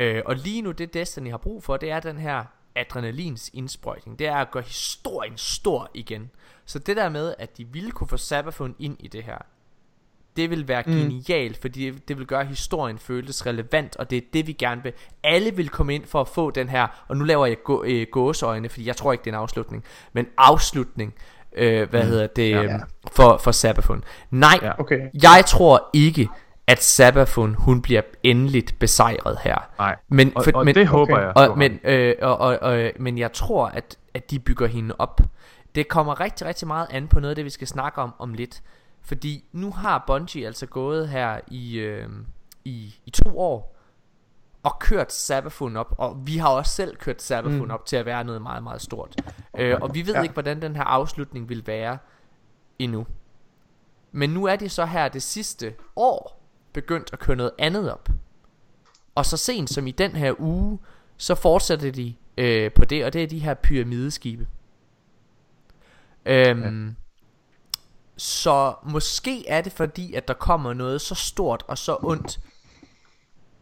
Øh, 0.00 0.22
og 0.26 0.36
lige 0.36 0.62
nu, 0.62 0.70
det 0.70 0.94
Destiny 0.94 1.30
har 1.30 1.38
brug 1.38 1.62
for, 1.62 1.76
det 1.76 1.90
er 1.90 2.00
den 2.00 2.18
her 2.18 2.44
adrenalins 2.76 3.50
indsprøjtning. 3.54 4.18
Det 4.18 4.26
er 4.26 4.36
at 4.36 4.50
gøre 4.50 4.62
historien 4.62 5.36
stor 5.36 5.90
igen. 5.94 6.30
Så 6.64 6.78
det 6.78 6.96
der 6.96 7.08
med, 7.08 7.34
at 7.38 7.58
de 7.58 7.66
ville 7.66 7.90
kunne 7.90 8.08
få 8.08 8.16
Sabafun 8.16 8.74
ind 8.78 8.96
i 9.00 9.08
det 9.08 9.22
her, 9.22 9.38
det 10.36 10.50
vil 10.50 10.68
være 10.68 10.82
mm. 10.86 10.92
genialt, 10.92 11.60
fordi 11.60 11.90
det 11.90 12.18
vil 12.18 12.26
gøre, 12.26 12.44
historien 12.44 12.98
føles 12.98 13.46
relevant, 13.46 13.96
og 13.96 14.10
det 14.10 14.16
er 14.16 14.22
det, 14.32 14.46
vi 14.46 14.52
gerne 14.52 14.82
vil. 14.82 14.92
Alle 15.24 15.56
vil 15.56 15.68
komme 15.68 15.94
ind 15.94 16.06
for 16.06 16.20
at 16.20 16.28
få 16.28 16.50
den 16.50 16.68
her, 16.68 17.04
og 17.08 17.16
nu 17.16 17.24
laver 17.24 17.46
jeg 17.46 17.56
gå, 17.64 17.84
øh, 17.84 18.06
gåseøjne, 18.12 18.68
fordi 18.68 18.86
jeg 18.86 18.96
tror 18.96 19.12
ikke, 19.12 19.24
det 19.24 19.30
er 19.30 19.34
en 19.34 19.42
afslutning, 19.42 19.84
men 20.12 20.26
afslutning, 20.38 21.14
øh, 21.52 21.90
hvad 21.90 22.02
mm. 22.02 22.08
hedder 22.08 22.26
det, 22.26 22.50
Ja. 22.50 22.62
ja. 22.62 22.78
for, 23.12 23.36
for 23.36 23.50
Sabafun. 23.50 24.04
Nej, 24.30 24.58
ja. 24.62 24.80
Okay. 24.80 25.00
jeg 25.22 25.44
tror 25.46 25.90
ikke, 25.92 26.28
at 26.70 26.82
Sabafun, 26.82 27.54
hun 27.54 27.82
bliver 27.82 28.02
endeligt 28.22 28.78
besejret 28.78 29.38
her. 29.42 29.68
Nej, 29.78 29.96
Men, 30.08 30.32
og, 30.36 30.44
for, 30.44 30.50
og 30.54 30.64
men, 30.64 30.74
det 30.74 30.86
håber 30.86 31.14
okay. 31.14 31.22
jeg. 31.22 31.32
og, 31.36 31.58
men, 31.58 31.80
øh, 31.84 32.14
og, 32.22 32.38
og, 32.38 32.58
og, 32.62 32.90
men 32.98 33.18
jeg 33.18 33.32
tror, 33.32 33.66
at, 33.66 33.98
at 34.14 34.30
de 34.30 34.38
bygger 34.38 34.66
hende 34.66 34.94
op. 34.98 35.20
Det 35.74 35.88
kommer 35.88 36.20
rigtig, 36.20 36.46
rigtig 36.46 36.68
meget 36.68 36.86
an 36.90 37.08
på 37.08 37.20
noget 37.20 37.30
af 37.30 37.36
det, 37.36 37.44
vi 37.44 37.50
skal 37.50 37.66
snakke 37.66 38.00
om 38.00 38.14
om 38.18 38.34
lidt. 38.34 38.62
Fordi 39.02 39.44
nu 39.52 39.70
har 39.70 40.04
Bungie 40.06 40.46
altså 40.46 40.66
gået 40.66 41.08
her 41.08 41.40
i, 41.48 41.78
øh, 41.78 42.08
i, 42.64 42.94
i 43.06 43.10
to 43.10 43.40
år 43.40 43.76
og 44.62 44.78
kørt 44.78 45.12
Sabafun 45.12 45.76
op. 45.76 45.94
Og 45.98 46.26
vi 46.26 46.36
har 46.36 46.48
også 46.48 46.72
selv 46.74 46.96
kørt 46.96 47.22
Sabafun 47.22 47.64
mm. 47.64 47.70
op 47.70 47.86
til 47.86 47.96
at 47.96 48.06
være 48.06 48.24
noget 48.24 48.42
meget, 48.42 48.62
meget 48.62 48.82
stort. 48.82 49.16
Øh, 49.58 49.78
og 49.80 49.94
vi 49.94 50.06
ved 50.06 50.14
Ja. 50.14 50.22
ikke, 50.22 50.32
hvordan 50.32 50.62
den 50.62 50.76
her 50.76 50.84
afslutning 50.84 51.48
vil 51.48 51.66
være 51.66 51.98
endnu. 52.78 53.06
Men 54.12 54.30
nu 54.30 54.44
er 54.44 54.56
det 54.56 54.70
så 54.70 54.84
her 54.84 55.08
det 55.08 55.22
sidste 55.22 55.74
år 55.96 56.39
begyndt 56.72 57.10
at 57.12 57.18
køre 57.18 57.36
noget 57.36 57.52
andet 57.58 57.92
op. 57.92 58.08
Og 59.14 59.26
så 59.26 59.36
sent 59.36 59.70
som 59.70 59.86
i 59.86 59.90
den 59.90 60.10
her 60.10 60.34
uge, 60.38 60.78
så 61.16 61.34
fortsætter 61.34 61.90
de 61.90 62.14
øh, 62.38 62.72
på 62.72 62.84
det, 62.84 63.04
og 63.04 63.12
det 63.12 63.22
er 63.22 63.26
de 63.26 63.38
her 63.38 63.54
pyramideskibe. 63.54 64.46
Øhm, 66.26 66.86
ja. 66.86 66.92
Så 68.16 68.74
måske 68.82 69.48
er 69.48 69.60
det 69.60 69.72
fordi, 69.72 70.14
at 70.14 70.28
der 70.28 70.34
kommer 70.34 70.72
noget 70.72 71.00
så 71.00 71.14
stort 71.14 71.64
og 71.68 71.78
så 71.78 71.96
ondt 72.02 72.40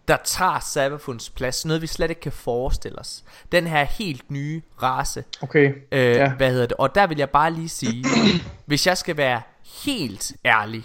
der 0.08 0.16
tager 0.24 0.60
Sabafuns 0.60 1.30
plads, 1.30 1.64
noget 1.64 1.82
vi 1.82 1.86
slet 1.86 2.10
ikke 2.10 2.20
kan 2.20 2.32
forestille 2.32 2.98
os. 2.98 3.24
Den 3.52 3.66
her 3.66 3.84
helt 3.84 4.30
nye 4.30 4.62
race. 4.82 5.24
Okay. 5.42 5.74
Øh, 5.92 6.00
ja. 6.00 6.34
Hvad 6.34 6.50
hedder 6.50 6.66
det? 6.66 6.76
Og 6.76 6.94
der 6.94 7.06
vil 7.06 7.18
jeg 7.18 7.30
bare 7.30 7.52
lige 7.52 7.68
sige, 7.68 8.04
hvis 8.66 8.86
jeg 8.86 8.98
skal 8.98 9.16
være 9.16 9.42
helt 9.84 10.32
ærlig, 10.44 10.84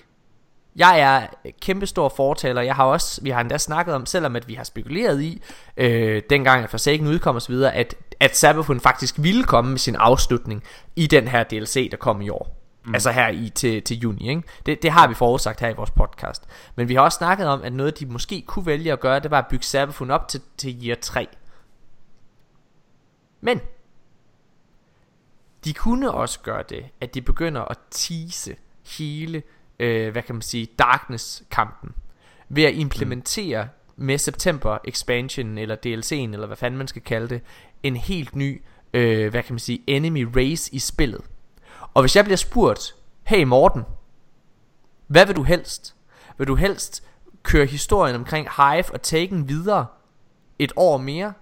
jeg 0.75 0.99
er 0.99 1.27
kæmpestor 1.61 2.13
fortaler. 2.15 2.61
Jeg 2.61 2.75
har 2.75 2.85
også, 2.85 3.21
vi 3.23 3.29
har 3.29 3.41
endda 3.41 3.57
snakket 3.57 3.95
om, 3.95 4.05
selvom 4.05 4.35
at 4.35 4.47
vi 4.47 4.53
har 4.53 4.63
spekuleret 4.63 5.21
i, 5.21 5.41
øh, 5.77 6.21
dengang 6.29 6.63
at 6.63 6.69
Forsaken 6.69 7.07
udkom 7.07 7.39
videre, 7.47 7.73
at, 7.73 7.95
at 8.19 8.37
Sabafun 8.37 8.79
faktisk 8.79 9.15
ville 9.17 9.43
komme 9.43 9.71
med 9.71 9.79
sin 9.79 9.95
afslutning 9.95 10.63
i 10.95 11.07
den 11.07 11.27
her 11.27 11.43
DLC, 11.43 11.91
der 11.91 11.97
kom 11.97 12.21
i 12.21 12.29
år. 12.29 12.59
Mm. 12.85 12.93
Altså 12.93 13.11
her 13.11 13.27
i 13.27 13.49
til, 13.49 13.81
til 13.81 13.97
juni, 13.97 14.29
ikke? 14.29 14.43
Det, 14.65 14.83
det 14.83 14.91
har 14.91 15.07
vi 15.07 15.13
forudsagt 15.13 15.59
her 15.59 15.69
i 15.69 15.73
vores 15.73 15.91
podcast. 15.91 16.43
Men 16.75 16.89
vi 16.89 16.95
har 16.95 17.01
også 17.01 17.17
snakket 17.17 17.47
om, 17.47 17.61
at 17.63 17.73
noget 17.73 17.99
de 17.99 18.05
måske 18.05 18.43
kunne 18.47 18.65
vælge 18.65 18.91
at 18.91 18.99
gøre, 18.99 19.19
det 19.19 19.31
var 19.31 19.39
at 19.39 19.47
bygge 19.49 19.65
Sabafun 19.65 20.11
op 20.11 20.27
til, 20.27 20.41
til 20.57 20.87
year 20.87 20.97
3. 21.01 21.27
Men 23.41 23.61
de 25.65 25.73
kunne 25.73 26.11
også 26.11 26.39
gøre 26.39 26.63
det, 26.69 26.85
at 27.01 27.13
de 27.13 27.21
begynder 27.21 27.61
at 27.61 27.77
tease 27.91 28.55
hele, 28.97 29.43
øh, 29.79 30.11
hvad 30.11 30.21
kan 30.21 30.35
man 30.35 30.41
sige, 30.41 30.67
Darkness-kampen. 30.79 31.91
Ved 32.49 32.63
at 32.63 32.73
implementere 32.73 33.63
mm. 33.63 34.05
med 34.05 34.17
September 34.17 34.77
expansion 34.85 35.57
eller 35.57 35.75
DLC'en, 35.75 36.33
eller 36.33 36.47
hvad 36.47 36.57
fanden 36.57 36.77
man 36.77 36.87
skal 36.87 37.01
kalde 37.01 37.27
det, 37.27 37.41
en 37.83 37.95
helt 37.95 38.35
ny, 38.35 38.61
øh, 38.93 39.31
hvad 39.31 39.43
kan 39.43 39.53
man 39.53 39.59
sige, 39.59 39.83
enemy 39.87 40.27
race 40.35 40.75
i 40.75 40.79
spillet. 40.79 41.21
Og 41.93 42.03
hvis 42.03 42.15
jeg 42.15 42.23
bliver 42.23 42.37
spurgt, 42.37 42.95
hey 43.23 43.43
Morten, 43.43 43.83
hvad 45.07 45.25
vil 45.25 45.35
du 45.35 45.43
helst? 45.43 45.95
Vil 46.37 46.47
du 46.47 46.55
helst 46.55 47.07
køre 47.43 47.65
historien 47.65 48.15
omkring 48.15 48.47
Hive 48.57 48.93
og 48.93 49.01
Taken 49.01 49.49
videre 49.49 49.85
et 50.59 50.71
år 50.75 50.97
mere? 50.97 51.33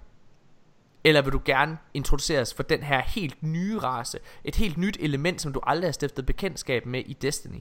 Eller 1.03 1.21
vil 1.21 1.33
du 1.33 1.41
gerne 1.45 1.77
introduceres 1.93 2.53
for 2.53 2.63
den 2.63 2.83
her 2.83 3.01
helt 3.01 3.43
nye 3.43 3.79
race 3.79 4.19
Et 4.43 4.55
helt 4.55 4.77
nyt 4.77 4.97
element, 4.99 5.41
som 5.41 5.53
du 5.53 5.59
aldrig 5.63 5.87
har 5.87 5.91
stiftet 5.91 6.25
bekendtskab 6.25 6.85
med 6.85 7.03
i 7.05 7.13
Destiny 7.13 7.59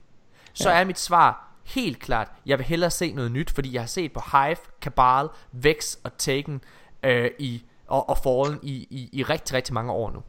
Så 0.54 0.70
ja. 0.70 0.80
er 0.80 0.84
mit 0.84 0.98
svar 0.98 1.46
helt 1.64 1.98
klart 1.98 2.28
Jeg 2.46 2.58
vil 2.58 2.66
hellere 2.66 2.90
se 2.90 3.12
noget 3.12 3.32
nyt, 3.32 3.50
fordi 3.50 3.74
jeg 3.74 3.82
har 3.82 3.86
set 3.86 4.12
på 4.12 4.22
Hive, 4.32 4.56
Cabal, 4.80 5.28
Vex 5.52 5.96
og 6.04 6.18
Taken 6.18 6.60
øh, 7.02 7.30
i, 7.38 7.64
og, 7.86 8.08
og 8.08 8.18
Fallen 8.18 8.60
i, 8.62 8.86
i, 8.90 9.08
i 9.12 9.22
rigtig, 9.22 9.56
rigtig 9.56 9.74
mange 9.74 9.92
år 9.92 10.10
nu 10.10 10.22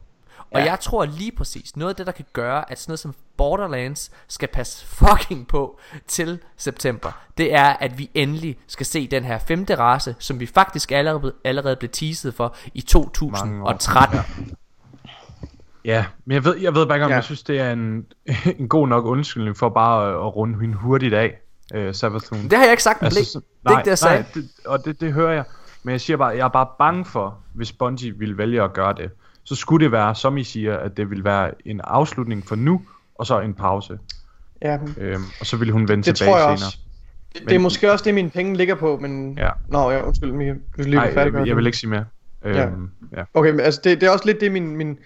og 0.52 0.60
Ja. 0.60 0.64
jeg 0.64 0.80
tror 0.80 1.04
lige 1.04 1.32
præcis, 1.32 1.76
noget 1.76 1.90
af 1.90 1.96
det 1.96 2.06
der 2.06 2.12
kan 2.12 2.24
gøre, 2.32 2.70
at 2.70 2.78
sådan 2.78 2.90
noget 2.90 2.98
som 2.98 3.14
Borderlands 3.36 4.10
skal 4.28 4.48
passe 4.48 4.86
fucking 5.00 5.48
på 5.48 5.80
til 6.06 6.38
september, 6.56 7.12
det 7.38 7.54
er, 7.54 7.64
at 7.64 7.98
vi 7.98 8.10
endelig 8.14 8.58
skal 8.66 8.86
se 8.86 9.06
den 9.06 9.24
her 9.24 9.38
femte 9.38 9.74
race, 9.74 10.16
som 10.18 10.40
vi 10.40 10.46
faktisk 10.46 10.92
allerede, 10.92 11.34
allerede 11.44 11.76
blev 11.76 11.90
teaset 11.90 12.34
for 12.34 12.56
i 12.74 12.84
Mange 12.94 13.62
år. 13.62 13.72
2013. 13.72 14.56
Ja, 15.84 16.04
men 16.24 16.34
jeg 16.34 16.44
ved, 16.44 16.56
jeg 16.56 16.74
ved 16.74 16.86
bare 16.86 16.96
ikke, 16.96 17.04
om 17.04 17.10
Ja. 17.10 17.14
ja. 17.14 17.16
jeg 17.16 17.24
synes, 17.24 17.42
det 17.42 17.60
er 17.60 17.72
en, 17.72 18.04
en 18.58 18.68
god 18.68 18.88
nok 18.88 19.04
undskyldning 19.04 19.56
for 19.56 19.68
bare 19.68 20.08
at, 20.08 20.14
at 20.14 20.36
runde 20.36 20.60
hende 20.60 20.74
hurtigt 20.74 21.14
af, 21.14 21.38
uh, 21.74 21.92
Savathun. 21.92 22.38
Det 22.42 22.52
har 22.52 22.62
jeg 22.64 22.70
ikke 22.70 22.82
sagt, 22.82 23.02
altså, 23.02 23.24
så- 23.24 23.38
det 23.38 23.46
er 23.66 23.70
ikke 23.78 23.84
det, 23.84 23.90
jeg 23.90 23.98
sagde. 23.98 24.16
Nej, 24.18 24.26
det, 24.34 24.50
og 24.66 24.84
det, 24.84 25.00
det 25.00 25.12
hører 25.12 25.32
jeg. 25.32 25.44
Men 25.82 25.92
jeg 25.92 26.00
siger 26.00 26.16
bare, 26.16 26.28
jeg 26.28 26.44
er 26.44 26.48
bare 26.48 26.66
bange 26.78 27.04
for, 27.04 27.38
hvis 27.54 27.72
Bungie 27.72 28.18
ville 28.18 28.38
vælge 28.38 28.62
at 28.62 28.72
gøre 28.72 28.92
det, 28.96 29.10
så 29.44 29.54
skulle 29.54 29.84
det 29.84 29.92
være, 29.92 30.14
som 30.14 30.36
I 30.36 30.44
siger, 30.44 30.76
at 30.76 30.96
det 30.96 31.10
ville 31.10 31.24
være 31.24 31.50
en 31.66 31.80
afslutning 31.84 32.46
for 32.48 32.54
nu, 32.56 32.82
og 33.14 33.26
så 33.26 33.40
en 33.40 33.54
pause. 33.54 33.98
Ja, 34.62 34.78
Øhm, 34.98 35.22
og 35.40 35.46
så 35.46 35.56
ville 35.56 35.72
hun 35.72 35.88
vende 35.88 36.04
det 36.04 36.16
tilbage 36.16 36.32
tror 36.32 36.38
jeg 36.48 36.58
senere. 36.58 36.68
også. 36.68 36.78
Det, 37.34 37.42
det 37.48 37.54
er 37.54 37.58
måske 37.58 37.92
også 37.92 38.04
det, 38.04 38.14
mine 38.14 38.30
penge 38.30 38.56
ligger 38.56 38.74
på, 38.74 38.98
men... 39.00 39.38
Ja. 39.38 39.50
Nå, 39.68 39.90
ja, 39.90 40.02
undskyld, 40.06 40.32
Michael. 40.32 40.56
Du 40.58 40.62
skal 40.72 40.84
lige 40.84 40.94
Nej, 40.94 41.14
færdig. 41.14 41.34
jeg, 41.34 41.46
jeg 41.46 41.56
vil 41.56 41.66
ikke 41.66 41.78
sige 41.78 41.90
mere. 41.90 42.04
Ja. 42.44 42.66
Øhm, 42.66 42.90
ja. 43.16 43.22
Okay, 43.34 43.50
men 43.50 43.60
altså 43.60 43.80
det, 43.84 44.00
det 44.00 44.06
er 44.06 44.10
også 44.10 44.26
lidt 44.26 44.40
det, 44.40 44.52
min, 44.52 44.76
min, 44.76 44.98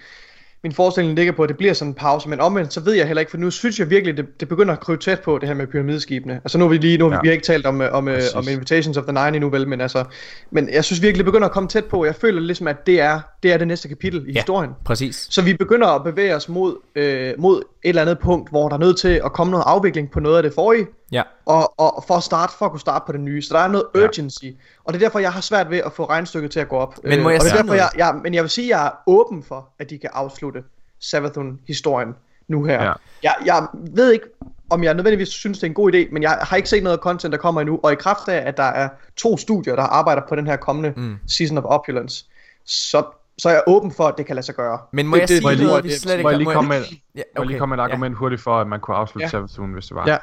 min 0.63 0.73
forestilling 0.73 1.17
ligger 1.17 1.33
på, 1.33 1.43
at 1.43 1.49
det 1.49 1.57
bliver 1.57 1.73
sådan 1.73 1.91
en 1.91 1.95
pause, 1.95 2.29
men 2.29 2.41
omvendt, 2.41 2.73
så 2.73 2.81
ved 2.81 2.93
jeg 2.93 3.07
heller 3.07 3.21
ikke, 3.21 3.31
for 3.31 3.39
nu 3.39 3.51
synes 3.51 3.79
jeg 3.79 3.91
virkelig, 3.91 4.17
det, 4.17 4.41
det 4.41 4.49
begynder 4.49 4.73
at 4.75 4.81
krybe 4.81 5.03
tæt 5.03 5.21
på, 5.21 5.39
det 5.39 5.49
her 5.49 5.55
med 5.55 5.67
pyramideskibene. 5.67 6.35
Altså 6.35 6.59
nu 6.59 6.65
er 6.65 6.69
vi 6.69 6.77
lige, 6.77 6.99
nu 6.99 7.09
ja. 7.09 7.15
Ja. 7.15 7.21
vi 7.23 7.29
har 7.29 7.33
ikke 7.33 7.45
talt 7.47 7.67
om, 7.67 7.81
øh, 7.81 7.93
om, 7.93 8.09
øh, 8.09 8.15
Præcis. 8.15 8.35
om 8.35 8.45
Invitations 8.51 8.97
of 8.97 9.05
the 9.05 9.13
Nine 9.13 9.37
endnu 9.37 9.51
vel, 9.51 9.69
men 9.69 9.81
altså, 9.81 10.05
men 10.51 10.69
jeg 10.73 10.85
synes 10.85 11.03
virkelig, 11.03 11.19
det 11.19 11.25
begynder 11.25 11.47
at 11.47 11.53
komme 11.53 11.69
tæt 11.69 11.85
på. 11.85 12.05
Jeg 12.05 12.15
føler 12.15 12.41
ligesom, 12.41 12.67
at 12.69 12.87
det 12.87 13.01
er 13.01 13.21
det, 13.43 13.53
er 13.53 13.59
det 13.59 13.69
næste 13.69 13.89
kapitel 13.89 14.25
i 14.29 14.33
Ja. 14.33 14.41
historien. 14.41 14.71
Præcis. 14.85 15.27
Så 15.31 15.43
vi 15.43 15.55
begynder 15.55 15.87
at 15.89 16.05
bevæge 16.05 16.37
os 16.37 16.49
mod, 16.49 16.77
øh, 16.97 17.33
mod 17.39 17.57
et 17.57 17.89
eller 17.89 18.03
andet 18.03 18.19
punkt, 18.19 18.51
hvor 18.51 18.69
der 18.69 18.77
er 18.77 18.81
nødt 18.81 18.99
til 18.99 19.21
at 19.25 19.33
komme 19.33 19.51
noget 19.51 19.65
afvikling 19.67 20.11
på 20.11 20.21
noget 20.21 20.37
af 20.37 20.43
det 20.43 20.53
forrige, 20.55 20.87
Ja. 21.13 21.23
og, 21.47 21.81
og 21.81 22.05
for 22.07 22.15
at 22.15 22.23
starte, 22.23 22.53
for 22.59 22.65
at 22.65 22.71
kunne 22.71 22.81
starte 22.81 23.03
på 23.07 23.13
det 23.13 23.21
nye. 23.21 23.43
Så 23.43 23.55
der 23.55 23.61
er 23.61 23.69
noget 23.69 23.87
Ja. 23.95 24.05
urgency, 24.05 24.45
og 24.85 24.93
det 24.93 25.03
er 25.03 25.05
derfor, 25.07 25.19
jeg 25.19 25.33
har 25.33 25.41
svært 25.41 25.71
ved 25.71 25.79
at 25.79 25.93
få 25.93 26.05
regnstykket 26.05 26.51
til 26.51 26.61
at 26.61 26.69
gå 26.69 26.77
op. 26.77 26.95
Men 27.05 27.23
må 27.23 27.31
jeg 27.31 27.39
og 27.41 27.45
det 27.45 27.51
er 27.51 27.57
sige 27.57 27.63
derfor, 27.63 27.75
jeg, 27.75 27.91
jeg, 27.97 28.15
men 28.23 28.35
jeg 28.35 28.43
vil 28.43 28.51
sige, 28.51 28.75
at 28.75 28.79
jeg 28.79 28.87
er 28.87 28.91
åben 29.07 29.43
for, 29.43 29.69
at 29.79 29.91
de 29.91 29.99
kan 29.99 30.11
afslutte 30.13 30.65
Savathun-historien 31.01 32.15
nu 32.49 32.65
her. 32.65 32.85
Ja. 32.85 32.93
Jeg, 33.23 33.35
jeg 33.45 33.67
ved 33.75 34.13
ikke, 34.13 34.27
om 34.71 34.85
jeg 34.85 34.95
nødvendigvis 34.95 35.29
synes, 35.29 35.59
det 35.59 35.63
er 35.67 35.71
en 35.71 35.75
god 35.75 35.93
idé, 35.95 36.13
men 36.13 36.23
jeg 36.23 36.39
har 36.43 36.57
ikke 36.57 36.69
set 36.69 36.83
noget 36.83 37.01
content, 37.01 37.33
der 37.33 37.39
kommer 37.39 37.61
endnu, 37.61 37.81
og 37.83 37.93
i 37.93 37.95
kraft 37.95 38.29
af, 38.29 38.49
at 38.49 38.57
der 38.57 38.63
er 38.63 38.89
to 39.17 39.37
studier, 39.37 39.77
der 39.77 39.83
arbejder 39.83 40.23
på 40.29 40.37
den 40.37 40.47
her 40.47 40.57
kommende 40.57 40.93
mm. 40.97 41.17
Season 41.29 41.59
of 41.59 41.65
Opulence, 41.65 42.25
så, 42.65 43.03
så 43.39 43.49
er 43.49 43.53
jeg 43.53 43.63
åben 43.67 43.91
for, 43.93 44.05
at 44.05 44.15
det 44.19 44.27
kan 44.27 44.37
lade 44.37 44.47
sig 44.47 44.55
gøre. 44.55 44.79
Men 44.93 45.07
må 45.07 45.17
det, 45.17 45.21
jeg 45.21 45.29
det, 45.29 45.37
sige 45.37 45.67
noget, 45.67 45.85
vi 45.85 45.91
slet 45.93 46.23
Må 46.23 46.31
jeg 46.31 46.41
ikke 46.41 46.45
lige 46.51 46.55
komme 46.55 46.69
med, 46.69 46.83
Ja, 47.15 47.23
må 47.37 47.43
jeg 47.43 47.47
lige 47.47 47.59
komme 47.59 47.77
med 47.77 47.85
et 47.85 47.89
argument 47.89 48.17
hurtigt 48.17 48.43
for, 48.43 48.61
at 48.61 48.67
man 48.67 48.81
kunne 48.81 48.97
afslutte 48.97 49.23
Ja. 49.23 49.27
ja. 49.27 49.31
Savathun, 49.31 49.73
hvis 49.73 49.87
det 49.87 49.95
var. 49.95 50.09
Ja. 50.09 50.17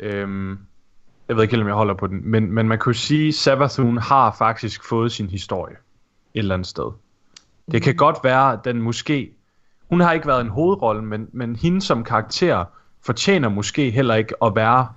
Øhm, 0.00 0.58
jeg 1.28 1.36
ved 1.36 1.42
ikke 1.42 1.52
helt, 1.52 1.62
om 1.62 1.68
jeg 1.68 1.76
holder 1.76 1.94
på 1.94 2.06
den, 2.06 2.20
men, 2.30 2.52
men 2.52 2.68
man 2.68 2.78
kunne 2.78 2.94
sige, 2.94 3.28
at 3.28 3.34
Savathun 3.34 3.98
har 3.98 4.34
faktisk 4.38 4.88
fået 4.88 5.12
sin 5.12 5.30
historie 5.30 5.76
et 6.34 6.38
eller 6.38 6.54
andet 6.54 6.68
sted. 6.68 6.90
Det 7.70 7.82
kan 7.82 7.96
godt 7.96 8.16
være, 8.24 8.52
at 8.52 8.58
den 8.64 8.82
måske... 8.82 9.30
Hun 9.90 10.00
har 10.00 10.12
ikke 10.12 10.26
været 10.26 10.40
en 10.40 10.48
hovedrolle, 10.48 11.02
men, 11.02 11.28
men 11.32 11.56
hende 11.56 11.80
som 11.80 12.04
karakter 12.04 12.64
fortjener 13.02 13.48
måske 13.48 13.90
heller 13.90 14.14
ikke 14.14 14.34
at 14.44 14.52
være 14.54 14.88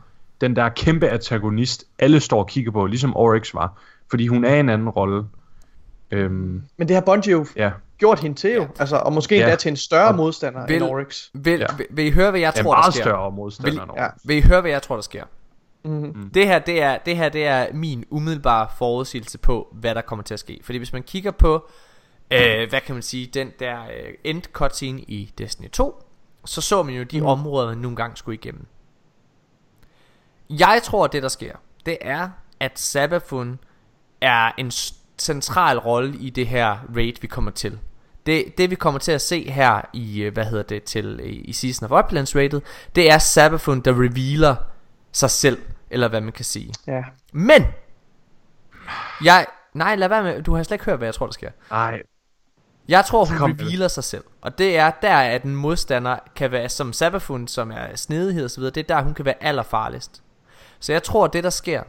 den 0.41 0.55
der 0.55 0.69
kæmpe 0.69 1.07
antagonist, 1.09 1.85
alle 1.99 2.19
står 2.19 2.39
og 2.39 2.47
kigger 2.47 2.71
på, 2.71 2.85
ligesom 2.85 3.17
Oryx 3.17 3.53
var. 3.53 3.81
Fordi 4.09 4.27
hun 4.27 4.45
er 4.45 4.59
en 4.59 4.69
anden 4.69 4.89
rolle. 4.89 5.23
Øhm, 6.11 6.63
Men 6.77 6.87
det 6.87 6.95
har 6.95 7.01
Bungie 7.01 7.31
jo 7.31 7.45
ja. 7.55 7.71
Gjort 8.03 8.19
hende 8.19 8.35
til 8.39 8.53
jo, 8.53 8.67
altså, 8.79 8.95
og 8.95 9.13
måske 9.13 9.35
Ja. 9.35 9.41
endda 9.41 9.55
til 9.55 9.69
en 9.69 9.77
større 9.77 10.13
modstander 10.13 10.65
Vil- 10.67 10.75
end 10.75 10.83
Oryx. 10.83 11.29
Vil, 11.33 11.59
Ja. 11.59 11.65
vil, 11.77 11.85
vil 11.89 12.05
I 12.05 12.11
høre, 12.11 12.31
hvad 12.31 12.39
jeg 12.39 12.53
tror, 12.53 12.73
der 12.73 12.81
meget 12.81 12.93
sker? 12.93 13.03
større 13.03 13.31
modstander 13.31 13.71
Vil- 13.71 13.81
end 13.81 13.91
ja. 13.97 14.03
Oryx. 14.05 14.13
Vil 14.25 14.37
I 14.37 14.41
høre, 14.41 14.61
hvad 14.61 14.71
jeg 14.71 14.81
tror, 14.81 14.95
der 14.95 15.01
sker? 15.01 15.23
Mm-hmm. 15.85 16.29
Det 16.33 16.47
her, 16.47 16.59
det 16.59 16.81
er, 16.81 16.97
det 16.97 17.17
her, 17.17 17.29
det 17.29 17.45
er 17.47 17.67
min 17.73 18.05
umiddelbare 18.09 18.67
forudsigelse 18.77 19.37
på, 19.37 19.67
hvad 19.73 19.95
der 19.95 20.01
kommer 20.01 20.23
til 20.23 20.33
at 20.33 20.39
ske. 20.39 20.59
Fordi 20.63 20.77
hvis 20.77 20.93
man 20.93 21.03
kigger 21.03 21.31
på, 21.31 21.69
øh, 22.31 22.69
hvad 22.69 22.81
kan 22.81 22.95
man 22.95 23.01
sige, 23.01 23.25
den 23.27 23.51
der 23.59 23.81
øh, 23.83 24.13
end 24.23 24.41
cutscene 24.53 25.01
i 25.01 25.33
Destiny 25.37 25.69
2, 25.69 26.03
så 26.45 26.61
så 26.61 26.83
man 26.83 26.95
jo 26.95 27.03
de 27.03 27.17
Mm. 27.17 27.23
mm. 27.23 27.27
områder, 27.29 27.67
man 27.67 27.77
nogle 27.77 27.97
gange 27.97 28.17
skulle 28.17 28.35
igennem. 28.35 28.65
Jeg 30.49 30.79
tror, 30.83 31.07
det 31.07 31.23
der 31.23 31.29
sker, 31.29 31.55
det 31.85 31.97
er, 32.01 32.29
at 32.59 32.79
Sabafun 32.79 33.59
er 34.21 34.51
en 34.57 34.71
central 35.17 35.79
rolle 35.79 36.17
i 36.17 36.29
det 36.29 36.47
her 36.47 36.77
raid, 36.95 37.13
vi 37.21 37.27
kommer 37.27 37.51
til. 37.51 37.79
Det, 38.25 38.57
det 38.57 38.69
vi 38.69 38.75
kommer 38.75 38.99
til 38.99 39.11
at 39.11 39.21
se 39.21 39.51
her 39.51 39.81
i, 39.93 40.21
øh, 40.21 40.33
hvad 40.33 40.45
hedder 40.45 40.63
det, 40.63 40.83
til 40.83 41.19
i, 41.23 41.29
i 41.29 41.53
Season 41.53 41.85
of 41.85 41.91
Opulence 41.91 42.39
raidet, 42.39 42.63
det 42.95 43.11
er 43.11 43.17
Sabafun, 43.17 43.81
der 43.81 43.91
revealer 43.91 44.55
sig 45.11 45.29
selv, 45.29 45.61
eller 45.89 46.07
hvad 46.07 46.21
man 46.21 46.31
kan 46.31 46.45
sige. 46.45 46.73
Ja. 46.87 47.03
Men! 47.33 47.65
Jeg 49.23 49.45
Nej 49.73 49.95
lad 49.95 50.07
være 50.07 50.23
med 50.23 50.41
Du 50.41 50.55
har 50.55 50.63
slet 50.63 50.75
ikke 50.75 50.85
hørt 50.85 50.97
hvad 50.97 51.07
jeg 51.07 51.15
tror 51.15 51.25
der 51.25 51.33
sker. 51.33 51.51
Nej, 51.71 52.01
Jeg 52.87 53.05
tror 53.05 53.25
hun 53.25 53.37
revealer 53.37 53.87
sig 53.87 54.03
selv. 54.03 54.23
Og 54.41 54.57
det 54.57 54.77
er 54.77 54.91
der 55.01 55.17
at 55.17 55.43
en 55.43 55.55
modstander 55.55 56.17
Kan 56.35 56.51
være 56.51 56.69
som 56.69 56.93
Sabafun 56.93 57.47
Som 57.47 57.71
er 57.71 57.95
snedighed 57.95 58.43
og 58.43 58.51
så 58.51 58.59
videre 58.59 58.73
Det 58.73 58.89
er 58.89 58.95
der 58.95 59.03
hun 59.03 59.13
kan 59.13 59.25
være 59.25 59.43
allerfarligst. 59.43 60.23
Så 60.79 60.91
jeg 60.91 61.03
tror 61.03 61.27
det 61.27 61.43
der 61.43 61.49
sker 61.49 61.83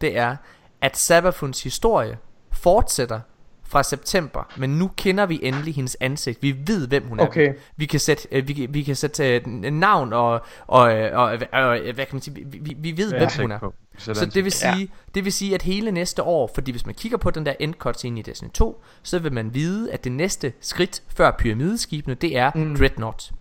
Det 0.00 0.18
er 0.18 0.36
at 0.80 0.96
Sabafuns 0.96 1.62
historie 1.62 2.18
Fortsætter 2.52 3.20
fra 3.68 3.82
september 3.82 4.52
Men 4.56 4.70
nu 4.70 4.90
kender 4.96 5.26
vi 5.26 5.40
endelig 5.42 5.74
hendes 5.74 5.96
ansigt 6.00 6.42
Vi 6.42 6.56
ved 6.66 6.88
hvem 6.88 7.06
hun 7.08 7.20
er 7.20 7.26
Okay. 7.26 7.54
Vi 7.76 7.86
kan 7.86 8.00
sætte, 8.00 8.28
øh, 8.32 8.48
vi, 8.48 8.52
kan- 8.52 8.74
vi 8.74 8.82
kan 8.82 8.96
sætte 8.96 9.34
øh, 9.34 9.46
navn 9.72 10.12
og, 10.12 10.40
og, 10.66 10.96
øh, 10.98 11.18
og, 11.18 11.24
og, 11.52 11.62
og 11.62 11.78
hvad 11.78 11.94
kan 11.94 12.08
man 12.12 12.20
sige 12.22 12.34
Vi, 12.46 12.58
vi, 12.58 12.74
vi 12.78 12.96
ved 12.96 13.10
hvem 13.10 13.28
hun 13.40 13.50
er 13.52 13.58
På. 13.58 13.74
så 14.14 14.26
det 14.26 14.44
vil, 14.44 14.52
sige, 14.52 14.76
ja. 14.78 14.86
det 15.14 15.24
vil 15.24 15.32
sige, 15.32 15.54
at 15.54 15.62
hele 15.62 15.90
næste 15.92 16.22
år, 16.22 16.50
fordi 16.54 16.70
hvis 16.70 16.86
man 16.86 16.94
kigger 16.94 17.18
på 17.18 17.30
den 17.30 17.46
der 17.46 17.52
end 17.60 17.74
cutscene 17.74 18.20
i 18.20 18.22
Destiny 18.22 18.50
2, 18.54 18.82
så 19.02 19.18
vil 19.18 19.32
man 19.32 19.54
vide, 19.54 19.92
at 19.92 20.04
det 20.04 20.12
næste 20.12 20.52
skridt 20.60 21.02
før 21.16 21.30
pyramideskibene, 21.38 22.14
det 22.14 22.36
er 22.36 22.50
mm. 22.54 22.76
Dreadnought. 22.76 23.32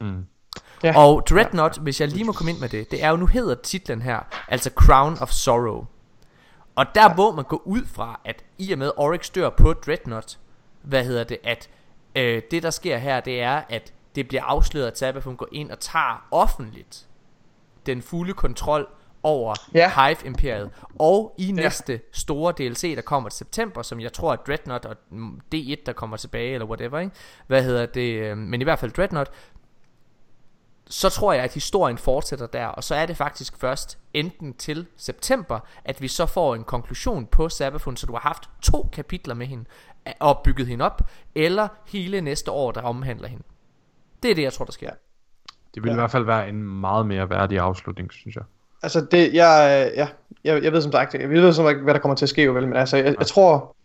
Mm. 0.00 0.24
Ja. 0.82 0.98
Og 0.98 1.22
Dreadnought, 1.30 1.78
hvis 1.78 2.00
jeg 2.00 2.08
lige 2.08 2.24
må 2.24 2.32
komme 2.32 2.50
ind 2.52 2.58
med 2.60 2.68
det, 2.68 2.90
det 2.90 3.02
er 3.04 3.08
jo, 3.10 3.16
nu 3.16 3.26
hedder 3.26 3.54
titlen 3.54 4.02
her, 4.02 4.18
altså 4.48 4.70
Crown 4.74 5.16
of 5.20 5.30
Sorrow. 5.30 5.84
Og 6.74 6.86
der 6.94 7.02
ja. 7.02 7.14
må 7.14 7.32
man 7.32 7.44
gå 7.44 7.62
ud 7.64 7.84
fra, 7.86 8.20
at 8.24 8.44
i 8.58 8.72
og 8.72 8.78
med 8.78 8.90
Oryx 8.96 9.30
dør 9.30 9.50
på 9.50 9.72
Dreadnought, 9.72 10.38
hvad 10.82 11.04
hedder 11.04 11.24
det, 11.24 11.38
at 11.44 11.68
øh, 12.14 12.42
det 12.50 12.62
der 12.62 12.70
sker 12.70 12.96
her, 12.98 13.20
det 13.20 13.42
er, 13.42 13.62
at 13.68 13.92
det 14.14 14.28
bliver 14.28 14.42
afsløret, 14.44 14.86
at 14.86 14.98
Sabafun 14.98 15.36
går 15.36 15.48
ind 15.52 15.70
og 15.70 15.80
tager 15.80 16.26
offentligt 16.30 17.06
den 17.86 18.02
fulde 18.02 18.32
kontrol 18.32 18.88
over 19.22 19.54
Ja. 19.74 20.06
Hive 20.06 20.16
Imperiet. 20.26 20.70
Og 20.98 21.34
i 21.38 21.52
næste 21.52 22.00
store 22.12 22.52
DLC, 22.58 22.96
der 22.96 23.02
kommer 23.02 23.28
til 23.28 23.38
september, 23.38 23.82
som 23.82 24.00
jeg 24.00 24.12
tror 24.12 24.32
er 24.32 24.36
Dreadnought 24.36 24.86
og 24.86 24.96
mm, 25.10 25.40
D1, 25.54 25.74
der 25.86 25.92
kommer 25.92 26.16
tilbage, 26.16 26.52
eller 26.54 26.66
whatever, 26.66 26.98
ikke? 26.98 27.12
Hvad 27.46 27.62
hedder 27.62 27.86
det? 27.86 28.14
øh, 28.14 28.36
Men 28.38 28.60
i 28.60 28.64
hvert 28.64 28.78
fald 28.78 28.90
Dreadnought, 28.90 29.30
så 30.86 31.08
tror 31.08 31.32
jeg, 31.32 31.44
at 31.44 31.54
historien 31.54 31.98
fortsætter 31.98 32.46
der, 32.46 32.66
og 32.66 32.84
så 32.84 32.94
er 32.94 33.06
det 33.06 33.16
faktisk 33.16 33.56
først 33.56 33.98
enten 34.14 34.54
til 34.54 34.86
september, 34.96 35.60
at 35.84 36.02
vi 36.02 36.08
så 36.08 36.26
får 36.26 36.54
en 36.54 36.64
konklusion 36.64 37.26
på 37.26 37.48
Sabafun, 37.48 37.96
så 37.96 38.06
du 38.06 38.12
har 38.12 38.20
haft 38.20 38.50
to 38.62 38.88
kapitler 38.92 39.34
med 39.34 39.46
hende, 39.46 39.64
og 40.20 40.40
bygget 40.44 40.66
hende 40.66 40.84
op, 40.84 41.02
eller 41.34 41.68
hele 41.86 42.20
næste 42.20 42.50
år, 42.50 42.72
der 42.72 42.82
omhandler 42.82 43.28
hende. 43.28 43.44
Det 44.22 44.30
er 44.30 44.34
det, 44.34 44.42
jeg 44.42 44.52
tror, 44.52 44.64
der 44.64 44.72
sker. 44.72 44.90
Det 45.74 45.82
ville 45.82 45.90
ja. 45.90 45.96
i 45.96 46.00
hvert 46.00 46.10
fald 46.10 46.24
være 46.24 46.48
en 46.48 46.62
meget 46.62 47.06
mere 47.06 47.30
værdig 47.30 47.58
afslutning, 47.58 48.12
synes 48.12 48.36
jeg. 48.36 48.44
Altså, 48.82 49.06
det, 49.10 49.34
jeg, 49.34 49.92
ja, 49.96 50.08
jeg, 50.44 50.62
jeg 50.62 50.72
ved 50.72 50.82
som 50.82 50.92
sagt, 50.92 51.14
jeg 51.14 51.30
ved 51.30 51.52
som 51.52 51.64
sagt, 51.64 51.78
hvad 51.78 51.94
der 51.94 52.00
kommer 52.00 52.16
til 52.16 52.24
at 52.24 52.28
ske, 52.28 52.54
vel, 52.54 52.68
men 52.68 52.76
altså, 52.76 52.96
jeg, 52.96 53.14
jeg 53.18 53.26
tror, 53.26 53.76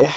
ja, 0.00 0.12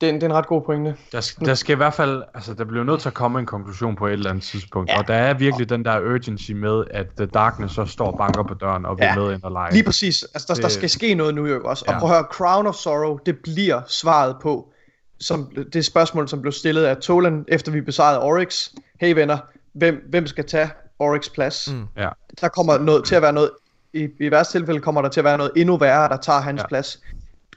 det 0.00 0.06
er, 0.08 0.10
en, 0.10 0.14
det 0.14 0.22
er 0.22 0.26
en 0.26 0.34
ret 0.34 0.46
god 0.46 0.62
pointe. 0.62 0.96
Der, 1.12 1.32
der 1.44 1.54
skal 1.54 1.72
i 1.72 1.76
hvert 1.76 1.94
fald, 1.94 2.22
altså 2.34 2.54
der 2.54 2.64
bliver 2.64 2.84
nødt 2.84 3.00
til 3.00 3.08
at 3.08 3.14
komme 3.14 3.38
en 3.38 3.46
konklusion 3.46 3.96
på 3.96 4.06
et 4.06 4.12
eller 4.12 4.30
andet 4.30 4.44
tidspunkt. 4.44 4.90
Ja. 4.90 4.98
Og 4.98 5.08
der 5.08 5.14
er 5.14 5.34
virkelig 5.34 5.68
den 5.68 5.84
der 5.84 6.00
urgency 6.00 6.52
med, 6.52 6.84
at 6.90 7.06
The 7.16 7.26
Darkness 7.26 7.74
så 7.74 7.84
står 7.84 8.06
og 8.06 8.18
banker 8.18 8.42
på 8.42 8.54
døren 8.54 8.86
og 8.86 8.98
vil 8.98 9.04
Ja. 9.04 9.14
med 9.14 9.32
ind 9.34 9.42
og 9.42 9.52
lege. 9.52 9.72
Lige 9.72 9.84
præcis. 9.84 10.22
Altså, 10.22 10.44
der, 10.48 10.54
Det- 10.54 10.62
der 10.62 10.68
skal 10.68 10.90
ske 10.90 11.14
noget 11.14 11.34
nu 11.34 11.46
jo 11.46 11.60
også. 11.64 11.84
Og 11.88 11.92
Ja. 11.94 11.98
prøv 11.98 12.10
at 12.10 12.16
høre, 12.16 12.24
Crown 12.32 12.66
of 12.66 12.74
Sorrow, 12.74 13.18
det 13.26 13.38
bliver 13.38 13.80
svaret 13.86 14.36
på, 14.42 14.72
som 15.20 15.52
det 15.72 15.84
spørgsmål, 15.84 16.28
som 16.28 16.40
blev 16.40 16.52
stillet 16.52 16.84
af 16.84 16.96
Tolan, 16.96 17.44
efter 17.48 17.72
vi 17.72 17.80
besejrede 17.80 18.20
Oryx. 18.20 18.68
Hey 19.00 19.14
venner, 19.14 19.38
hvem, 19.72 20.06
hvem 20.10 20.26
skal 20.26 20.44
tage 20.46 20.70
Oryx 20.98 21.30
plads? 21.32 21.68
Mm. 21.72 21.84
Ja. 21.96 22.08
Der 22.40 22.48
kommer 22.48 22.78
noget 22.78 23.04
til 23.04 23.14
at 23.14 23.22
være 23.22 23.32
noget, 23.32 23.50
i, 23.92 24.08
i 24.20 24.30
værste 24.30 24.58
tilfælde 24.58 24.80
kommer 24.80 25.02
der 25.02 25.08
til 25.08 25.20
at 25.20 25.24
være 25.24 25.36
noget 25.38 25.52
endnu 25.56 25.76
værre, 25.76 26.08
der 26.08 26.16
tager 26.16 26.40
hans 26.40 26.60
ja. 26.60 26.66
plads. 26.66 27.00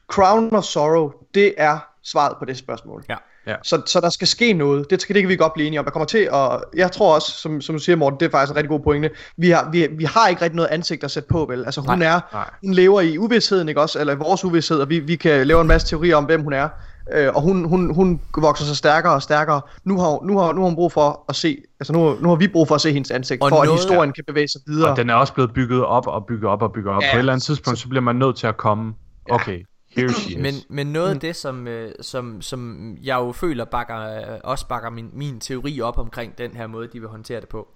Crown 0.08 0.56
of 0.56 0.64
Sorrow, 0.64 1.12
det 1.34 1.54
er 1.58 1.80
svaret 2.06 2.36
på 2.40 2.46
det 2.46 2.58
spørgsmål. 2.58 3.04
Ja. 3.10 3.16
Ja. 3.48 3.56
Så, 3.64 3.82
så 3.86 4.00
der 4.02 4.10
skal 4.10 4.28
ske 4.28 4.54
noget. 4.54 4.90
Det, 4.90 5.02
skal, 5.02 5.16
det 5.16 5.22
kan 5.24 5.30
vi 5.30 5.36
godt 5.36 5.54
blive 5.54 5.68
enige 5.68 5.80
om. 5.80 5.86
Der 5.86 5.92
kommer 5.92 6.06
til, 6.06 6.32
og 6.32 6.64
jeg 6.76 6.92
tror 6.92 7.16
også, 7.16 7.32
som, 7.32 7.62
som 7.62 7.76
du 7.76 7.80
siger, 7.80 7.96
Morten, 7.96 8.20
det 8.20 8.26
er 8.26 8.30
faktisk 8.30 8.52
en 8.52 8.56
rigtig 8.58 8.70
god 8.70 8.80
pointe. 8.80 9.10
Vi 9.38 9.50
har, 9.50 9.70
vi, 9.72 9.88
vi 9.98 10.04
har 10.04 10.28
ikke 10.28 10.42
rigtig 10.42 10.56
noget 10.56 10.70
ansigt 10.70 11.04
at 11.04 11.12
sætte 11.12 11.30
på, 11.30 11.46
vel? 11.50 11.66
Altså 11.66 11.82
hun 11.82 12.00
Nej, 12.00 12.08
er, 12.16 12.20
nej. 12.34 12.50
hun 12.66 12.74
lever 12.74 13.02
i 13.02 13.18
uvidsheden, 13.18 13.70
ikke 13.70 13.82
også? 13.82 14.00
Eller 14.00 14.14
i 14.14 14.18
vores 14.18 14.46
uvidshed, 14.46 14.80
og 14.80 14.90
vi, 14.90 15.00
vi 15.00 15.16
kan 15.16 15.48
lave 15.48 15.62
en 15.62 15.68
masse 15.68 15.88
teorier 15.88 16.16
om, 16.16 16.24
hvem 16.26 16.42
hun 16.44 16.54
er. 16.54 16.70
Øh, 17.14 17.30
og 17.36 17.42
hun, 17.42 17.66
hun, 17.66 17.94
hun 17.96 18.22
vokser 18.38 18.66
sig 18.66 18.78
stærkere 18.78 19.14
og 19.14 19.22
stærkere. 19.22 19.62
Nu 19.84 20.00
har, 20.00 20.26
nu 20.26 20.38
har, 20.40 20.52
nu 20.54 20.62
har 20.62 20.66
hun 20.68 20.76
brug 20.76 20.92
for 20.92 21.26
at 21.30 21.36
se, 21.36 21.58
altså 21.80 21.94
nu, 21.94 22.16
nu 22.22 22.30
har 22.30 22.36
vi 22.36 22.48
brug 22.48 22.68
for 22.68 22.76
at 22.76 22.82
se 22.82 22.92
hendes 22.94 23.12
ansigt, 23.12 23.42
Og 23.42 23.50
for 23.50 23.56
at 23.62 23.66
noget- 23.66 23.82
historien 23.82 24.14
kan 24.14 24.24
bevæge 24.28 24.48
sig 24.48 24.62
videre. 24.68 24.92
Og 24.92 24.98
den 24.98 25.10
er 25.10 25.14
også 25.16 25.34
blevet 25.34 25.54
bygget 25.54 25.86
op 25.86 26.08
og 26.08 26.26
bygget 26.26 26.50
op 26.50 26.62
og 26.62 26.72
bygget 26.74 26.94
op. 26.94 27.02
Ja. 27.02 27.12
På 27.12 27.16
et 27.18 27.20
eller 27.20 27.34
andet 27.34 27.46
tidspunkt, 27.46 27.80
så 27.80 27.88
bliver 27.90 28.02
man 28.02 28.16
nødt 28.16 28.36
til 28.38 28.48
at 28.48 28.58
komme. 28.58 28.94
Okay, 29.32 29.66
here 29.96 30.10
she 30.10 30.32
is. 30.32 30.38
Men, 30.38 30.54
men 30.70 30.88
noget 30.88 31.14
af 31.14 31.20
det, 31.20 31.36
som, 31.36 31.68
øh, 31.68 31.92
som, 32.02 32.42
som 32.42 32.92
jeg 33.04 33.16
jo 33.16 33.32
føler 33.32 33.66
bakker, 33.66 33.98
øh, 33.98 34.40
også 34.44 34.68
bakker 34.68 34.90
min, 34.90 35.10
min 35.14 35.40
teori 35.40 35.82
op 35.82 35.98
omkring 35.98 36.38
den 36.38 36.56
her 36.56 36.68
måde, 36.68 36.88
de 36.88 37.00
vil 37.00 37.10
håndtere 37.10 37.42
det 37.42 37.50
på, 37.50 37.68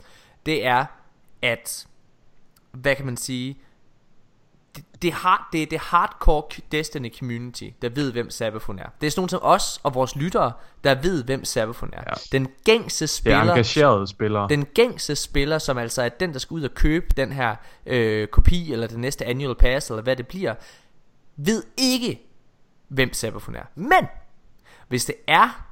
det 0.46 0.66
er, 0.66 0.86
at, 1.42 1.88
hvad 2.72 2.96
kan 2.96 3.06
man 3.06 3.18
sige, 3.18 3.58
det, 4.76 5.02
det, 5.02 5.14
har, 5.14 5.50
det 5.54 5.62
er 5.62 5.66
det 5.66 5.80
hardcore 5.80 6.62
Destiny 6.72 7.14
community, 7.20 7.64
der 7.82 7.90
ved, 7.90 8.12
hvem 8.12 8.30
Sabafun 8.30 8.80
er. 8.80 8.90
Det 9.02 9.08
er 9.08 9.12
sådan 9.12 9.20
nogen 9.20 9.30
som 9.30 9.40
os 9.44 9.80
og 9.84 9.96
vores 9.96 10.16
lyttere, 10.16 10.52
der 10.84 10.96
ved, 11.02 11.24
hvem 11.24 11.46
Sabafun 11.46 11.90
er. 11.94 12.04
Ja. 12.08 12.38
Den 12.38 12.48
gængse 12.64 13.06
det 13.06 13.12
er 13.12 13.16
spiller, 13.16 13.42
engagerede 13.42 14.08
spillere. 14.08 14.48
den 14.50 14.66
gængse 14.66 15.16
spiller, 15.16 15.58
som 15.58 15.78
altså 15.78 16.02
er 16.02 16.10
den, 16.10 16.34
der 16.34 16.40
skal 16.40 16.56
ud 16.56 16.64
og 16.64 16.74
købe 16.74 17.06
den 17.18 17.32
her 17.32 17.56
øh, 17.86 18.28
kopi, 18.28 18.74
eller 18.74 18.88
det 18.88 19.00
næste 19.00 19.26
annual 19.26 19.56
pass, 19.56 19.90
eller 19.90 20.04
hvad 20.04 20.16
det 20.16 20.28
bliver, 20.28 20.54
ved 21.38 21.64
ikke, 21.78 22.22
hvem 22.88 23.14
Sabafun 23.14 23.56
er. 23.56 23.64
Men, 23.76 24.08
hvis 24.88 25.06
det 25.06 25.16
er, 25.28 25.68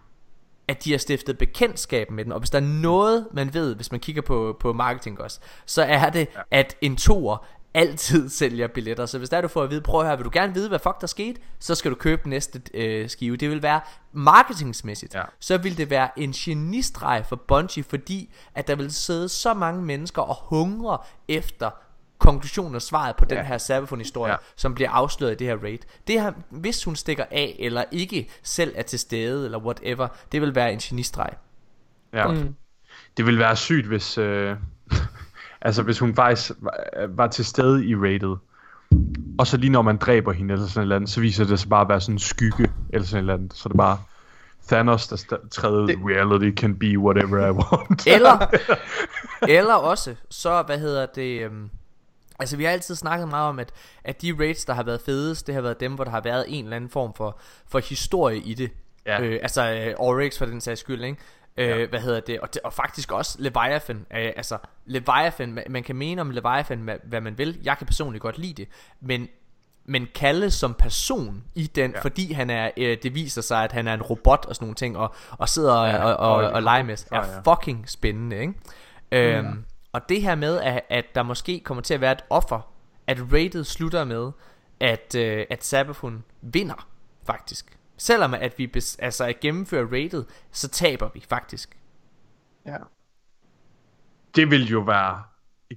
at 0.68 0.84
de 0.84 0.91
har 0.91 0.97
stiftet 0.97 1.38
bekendtskab 1.38 2.11
med 2.11 2.24
den, 2.26 2.32
og 2.32 2.39
hvis 2.39 2.49
der 2.49 2.59
er 2.59 2.63
noget, 2.63 3.28
man 3.34 3.53
ved, 3.53 3.76
hvis 3.76 3.91
man 3.91 3.99
kigger 3.99 4.22
på, 4.22 4.57
på 4.59 4.74
marketing 4.74 5.22
også, 5.22 5.39
så 5.66 5.84
er 5.84 6.09
det, 6.09 6.28
ja. 6.36 6.41
at 6.51 6.76
en 6.82 6.95
toer 6.95 7.45
altid 7.74 8.30
sælger 8.39 8.68
billetter. 8.68 9.05
Så 9.05 9.18
hvis 9.18 9.30
der 9.30 9.38
er 9.38 9.41
du 9.41 9.47
får 9.47 9.63
at 9.63 9.70
vide, 9.70 9.82
prøv 9.82 10.03
høre, 10.03 10.18
vil 10.18 10.26
du 10.26 10.30
gerne 10.34 10.53
vide, 10.53 10.70
hvad 10.70 10.80
fuck 10.80 11.01
der 11.01 11.07
skete, 11.07 11.41
så 11.59 11.76
skal 11.76 11.91
du 11.91 11.95
købe 11.95 12.30
næste 12.30 12.61
øh, 12.74 13.09
skive. 13.09 13.38
Det 13.38 13.49
vil 13.49 13.63
være 13.63 13.82
marketingsmæssigt, 14.11 15.16
Ja. 15.16 15.22
så 15.39 15.57
vil 15.57 15.78
det 15.78 15.89
være 15.89 16.20
en 16.20 16.32
genistreg 16.32 17.26
for 17.30 17.36
Bungie, 17.36 17.84
fordi 17.84 18.34
at 18.55 18.68
der 18.68 18.76
vil 18.76 18.93
sidde 18.93 19.30
så 19.30 19.53
mange 19.53 19.82
mennesker 19.82 20.22
og 20.22 20.36
hungre 20.36 20.97
efter 21.28 21.70
konklusionen 22.26 22.76
og 22.76 22.82
svaret 22.82 23.15
på 23.15 23.26
den 23.26 23.38
Ja. 23.38 23.43
her 23.43 23.57
Sabafon-historie, 23.57 24.32
Ja. 24.32 24.38
som 24.55 24.76
bliver 24.76 24.89
afsløret 24.91 25.32
i 25.32 25.36
det 25.36 25.47
her 25.47 25.57
raid. 25.63 25.78
Det 26.07 26.21
her, 26.21 26.32
hvis 26.49 26.84
hun 26.84 26.95
stikker 26.95 27.23
af, 27.32 27.55
eller 27.59 27.84
ikke 27.91 28.30
selv 28.43 28.73
er 28.76 28.82
til 28.82 28.99
stede, 28.99 29.45
eller 29.45 29.57
whatever, 29.59 30.07
det 30.32 30.41
vil 30.41 30.55
være 30.55 30.73
en 30.73 30.80
genistreg. 30.80 31.30
Ja. 32.13 32.28
Mm. 32.28 32.55
Det 33.17 33.26
ville 33.26 33.39
være 33.39 33.55
sygt, 33.55 33.88
hvis, 33.88 34.17
øh, 34.17 34.55
altså, 35.61 35.84
hvis 35.84 35.99
hun 35.99 36.15
faktisk 36.15 36.51
var, 36.59 36.73
var 37.09 37.28
til 37.28 37.45
stede 37.45 37.86
i 37.86 37.95
rated. 37.95 38.36
Og 39.39 39.47
så 39.47 39.57
lige 39.57 39.69
når 39.69 39.82
man 39.82 39.97
dræber 39.97 40.32
hende 40.34 40.53
eller 40.53 40.67
sådan 40.67 40.82
et 40.82 40.84
eller 40.84 40.95
andet, 40.95 41.09
så 41.09 41.21
viser 41.21 41.45
det 41.45 41.59
sig 41.59 41.69
bare 41.69 41.82
at 41.82 41.89
være 41.89 42.01
sådan 42.01 42.15
en 42.15 42.19
skygge 42.19 42.71
eller 42.93 43.05
sådan 43.07 43.17
et 43.17 43.19
eller 43.19 43.34
andet. 43.34 43.53
Så 43.53 43.69
det 43.69 43.73
er 43.73 43.78
bare 43.78 43.97
Thanos, 44.67 45.07
der 45.07 45.15
st- 45.15 45.49
træder. 45.49 45.86
Det- 45.86 45.99
Reality 46.05 46.59
can 46.59 46.76
be 46.80 46.99
whatever 46.99 47.47
I 47.47 47.51
want. 47.51 48.07
Eller, 48.07 48.47
eller 49.59 49.73
også, 49.73 50.15
så 50.30 50.61
hvad 50.61 50.80
hedder 50.80 51.05
det... 51.05 51.41
Øhm, 51.41 51.69
altså 52.39 52.57
vi 52.57 52.63
har 52.63 52.71
altid 52.71 52.95
snakket 52.95 53.27
meget 53.27 53.49
om, 53.49 53.59
at, 53.59 53.71
at 54.03 54.21
de 54.21 54.36
raids, 54.39 54.65
der 54.65 54.73
har 54.73 54.83
været 54.83 55.01
fedest, 55.01 55.47
det 55.47 55.55
har 55.55 55.61
været 55.61 55.79
dem, 55.79 55.93
hvor 55.95 56.03
der 56.03 56.11
har 56.11 56.21
været 56.21 56.45
en 56.47 56.63
eller 56.63 56.75
anden 56.75 56.89
form 56.89 57.13
for, 57.13 57.39
for 57.67 57.79
historie 57.79 58.38
i 58.38 58.53
det. 58.53 58.71
Ja. 59.05 59.21
Øh, 59.21 59.39
altså 59.41 59.71
øh, 59.71 59.93
Oryx 59.97 60.38
for 60.38 60.45
den 60.45 60.61
sags 60.61 60.79
skyld, 60.79 61.03
ikke? 61.03 61.17
Øh, 61.57 61.79
Ja. 61.79 61.86
Hvad 61.86 61.99
hedder 61.99 62.19
det? 62.19 62.39
Og, 62.39 62.49
og 62.63 62.73
faktisk 62.73 63.11
også 63.11 63.36
Leviathan. 63.39 63.95
Øh, 63.97 64.31
altså 64.36 64.57
Leviathan, 64.86 65.53
man, 65.53 65.63
man 65.69 65.83
kan 65.83 65.95
mene 65.95 66.21
om 66.21 66.29
Leviathan, 66.31 66.77
hvad, 66.79 66.95
hvad 67.03 67.21
man 67.21 67.38
vil. 67.38 67.59
Jeg 67.63 67.77
kan 67.77 67.88
personligt 67.88 68.21
godt 68.21 68.38
lide 68.38 68.53
det. 68.53 68.67
Men 69.01 69.27
men 69.88 70.07
Kalle 70.15 70.51
som 70.51 70.73
person 70.73 71.43
i 71.55 71.67
den, 71.67 71.91
ja. 71.91 71.99
Fordi 72.01 72.33
han 72.33 72.49
er, 72.49 72.71
øh, 72.77 72.97
det 73.03 73.15
viser 73.15 73.41
sig, 73.41 73.63
at 73.63 73.71
han 73.71 73.88
er 73.88 73.93
en 73.93 74.01
robot 74.01 74.45
og 74.49 74.55
sådan 74.55 74.65
nogle 74.65 74.75
ting, 74.75 74.97
og, 74.97 75.15
og 75.31 75.49
sidder 75.49 75.73
og, 75.73 75.88
Ja, 75.88 76.03
og, 76.03 76.17
og, 76.17 76.36
og- 76.36 76.51
og 76.51 76.63
leger 76.63 76.83
med, 76.83 76.97
er 77.11 77.41
fucking 77.43 77.89
spændende, 77.89 78.39
ikke? 78.41 78.53
Øhm, 79.11 79.65
og 79.95 80.09
det 80.09 80.21
her 80.21 80.35
med, 80.35 80.61
at, 80.61 80.81
at 80.89 81.05
der 81.15 81.23
måske 81.23 81.59
kommer 81.59 81.81
til 81.81 81.93
at 81.93 82.01
være 82.01 82.11
et 82.11 82.23
offer, 82.29 82.73
at 83.07 83.33
rated 83.33 83.63
slutter 83.63 84.03
med, 84.03 84.31
at, 84.79 85.15
øh, 85.15 85.45
at 85.49 85.63
Sabafun 85.63 86.23
vinder, 86.41 86.87
faktisk. 87.25 87.77
Selvom 87.97 88.33
at 88.33 88.53
vi 88.57 88.67
bes, 88.67 88.95
altså 88.95 89.25
at 89.25 89.39
gennemføre 89.39 89.85
rated, 89.85 90.23
så 90.51 90.67
taber 90.67 91.09
vi 91.13 91.23
faktisk. 91.29 91.77
Ja. 92.65 92.77
Det 94.35 94.51
ville 94.51 94.67
jo 94.67 94.79
være 94.79 95.23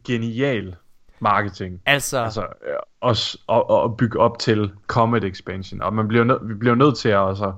genial 0.04 0.76
marketing. 1.20 1.82
Altså, 1.86 2.18
Altså, 2.22 2.42
øh, 2.42 2.76
også 3.00 3.38
at, 3.48 3.64
at 3.84 3.96
bygge 3.96 4.20
op 4.20 4.38
til 4.38 4.72
Comet 4.86 5.24
Expansion. 5.24 5.82
Og 5.82 5.94
man 5.94 6.08
bliver 6.08 6.24
nød, 6.24 6.46
vi 6.46 6.54
bliver 6.54 6.74
nødt 6.74 6.98
til 6.98 7.08
at 7.08 7.18
også, 7.18 7.52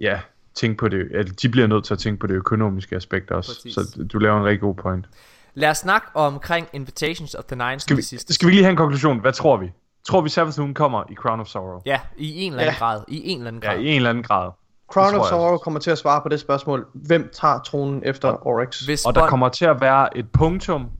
ja, 0.00 0.20
tænke 0.54 0.76
på 0.76 0.88
det. 0.88 1.08
Eller 1.10 1.32
de 1.32 1.48
bliver 1.48 1.66
nødt 1.66 1.84
til 1.84 1.94
at 1.94 1.98
tænke 1.98 2.20
på 2.20 2.26
det 2.26 2.34
økonomiske 2.34 2.96
aspekt 2.96 3.30
også. 3.30 3.56
Præcis. 3.56 3.74
Så 3.74 4.06
du 4.12 4.18
laver 4.18 4.38
en 4.38 4.44
rigtig 4.44 4.60
god 4.60 4.74
point. 4.74 5.08
Lad 5.54 5.70
os 5.70 5.78
snakke 5.78 6.06
omkring 6.14 6.66
Invitations 6.72 7.34
of 7.34 7.44
the 7.44 7.56
Nine 7.56 7.80
Skal 7.80 7.96
vi, 7.96 8.02
sidste. 8.02 8.34
skal 8.34 8.46
vi 8.48 8.52
lige 8.52 8.62
have 8.62 8.70
en 8.70 8.76
konklusion? 8.76 9.18
Hvad 9.20 9.32
tror 9.32 9.56
vi? 9.56 9.72
Tror 10.08 10.20
vi 10.20 10.28
Savathun 10.28 10.74
kommer 10.74 11.02
i 11.10 11.14
Crown 11.14 11.40
of 11.40 11.46
Sorrow? 11.46 11.80
Ja, 11.86 12.00
i 12.16 12.40
en 12.42 12.52
eller 12.52 12.62
anden 12.62 12.74
Ja. 12.74 12.78
grad. 12.78 13.02
I 13.08 13.30
en 13.30 13.38
eller 13.38 13.48
anden 13.48 13.62
Ja, 13.62 13.68
grad. 13.68 13.78
i 13.78 13.86
en 13.88 13.96
eller 13.96 14.10
anden 14.10 14.24
grad. 14.24 14.50
Crown 14.92 15.14
of 15.14 15.26
Sorrow 15.28 15.56
kommer 15.58 15.80
til 15.80 15.90
at 15.90 15.98
svare 15.98 16.20
på 16.22 16.28
det 16.28 16.40
spørgsmål, 16.40 16.86
hvem 16.94 17.30
tager 17.34 17.58
tronen 17.58 18.02
efter 18.04 18.46
Oryx? 18.46 18.80
Hvis 18.80 19.04
Og 19.04 19.14
der 19.14 19.26
kommer 19.26 19.48
til 19.48 19.64
at 19.64 19.80
være 19.80 20.16
et 20.18 20.26
punktum 20.32 20.90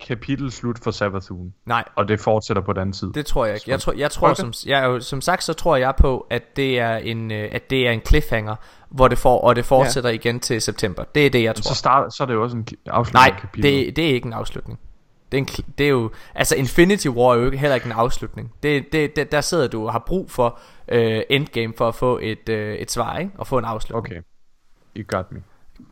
kapitel 0.00 0.52
slut 0.52 0.78
for 0.78 0.90
Savathun. 0.90 1.54
Nej, 1.66 1.84
Og 1.96 2.08
det 2.08 2.20
fortsætter 2.20 2.62
på 2.62 2.72
den 2.72 2.92
tid. 2.92 3.12
Det 3.12 3.26
tror 3.26 3.44
jeg 3.44 3.54
ikke. 3.54 3.70
Jeg 3.70 3.80
tror, 3.80 3.92
jeg 3.92 4.10
tror 4.10 4.28
Okay. 4.28 4.34
som, 4.36 4.52
jeg, 4.66 4.84
er 4.84 4.98
som 4.98 5.20
sagt, 5.20 5.44
så 5.44 5.52
tror 5.52 5.76
jeg 5.76 5.94
på, 5.98 6.26
at 6.30 6.56
det 6.56 6.78
er 6.78 6.96
en, 6.96 7.30
øh, 7.30 7.48
at 7.52 7.70
det 7.70 7.88
er 7.88 7.90
en 7.92 8.00
cliffhanger, 8.06 8.56
hvor 8.90 9.08
det 9.08 9.18
får, 9.18 9.40
og 9.40 9.56
det 9.56 9.64
fortsætter 9.64 10.10
ja. 10.10 10.14
igen 10.14 10.40
til 10.40 10.60
september. 10.62 11.04
Det 11.04 11.26
er 11.26 11.30
det, 11.30 11.42
jeg 11.42 11.54
tror. 11.54 11.68
Så, 11.68 11.74
start, 11.74 12.14
så 12.14 12.22
er 12.22 12.26
det 12.26 12.34
jo 12.34 12.42
også 12.42 12.56
en 12.56 12.66
afslutning 12.86 13.30
Nej, 13.30 13.40
kapitel. 13.40 13.72
det, 13.86 13.96
det 13.96 14.10
er 14.10 14.14
ikke 14.14 14.26
en 14.26 14.32
afslutning. 14.32 14.78
Det 15.32 15.38
er, 15.38 15.42
en, 15.42 15.64
det 15.78 15.84
er 15.84 15.90
jo, 15.90 16.10
altså 16.34 16.56
Infinity 16.56 17.06
War 17.08 17.34
er 17.34 17.38
jo 17.38 17.44
ikke, 17.44 17.58
heller 17.58 17.74
ikke 17.74 17.86
en 17.86 17.92
afslutning. 17.92 18.52
Det, 18.62 18.92
det, 18.92 19.16
det, 19.16 19.32
der 19.32 19.40
sidder 19.40 19.68
du 19.68 19.86
og 19.86 19.92
har 19.92 20.02
brug 20.06 20.30
for 20.30 20.58
øh, 20.88 21.22
endgame 21.30 21.72
for 21.76 21.88
at 21.88 21.94
få 21.94 22.18
et, 22.22 22.48
øh, 22.48 22.74
et 22.74 22.90
svar, 22.90 23.18
ikke? 23.18 23.32
Og 23.38 23.46
få 23.46 23.58
en 23.58 23.64
afslutning. 23.64 24.16
Okay. 24.16 24.22
You 24.96 25.04
got 25.08 25.32
me. 25.32 25.42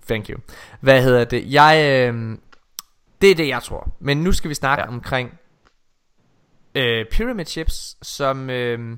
Thank 0.08 0.30
you. 0.30 0.38
Hvad 0.80 1.02
hedder 1.02 1.24
det? 1.24 1.52
Jeg, 1.52 2.08
øh, 2.14 2.38
det 3.22 3.30
er 3.30 3.34
det, 3.34 3.48
jeg 3.48 3.62
tror. 3.62 3.90
Men 4.00 4.16
nu 4.22 4.32
skal 4.32 4.48
vi 4.48 4.54
snakke 4.54 4.82
ja. 4.84 4.88
Omkring 4.88 5.38
øh, 6.74 7.06
Pyramid 7.12 7.44
Ships, 7.44 7.96
som... 8.02 8.50
Øh, 8.50 8.96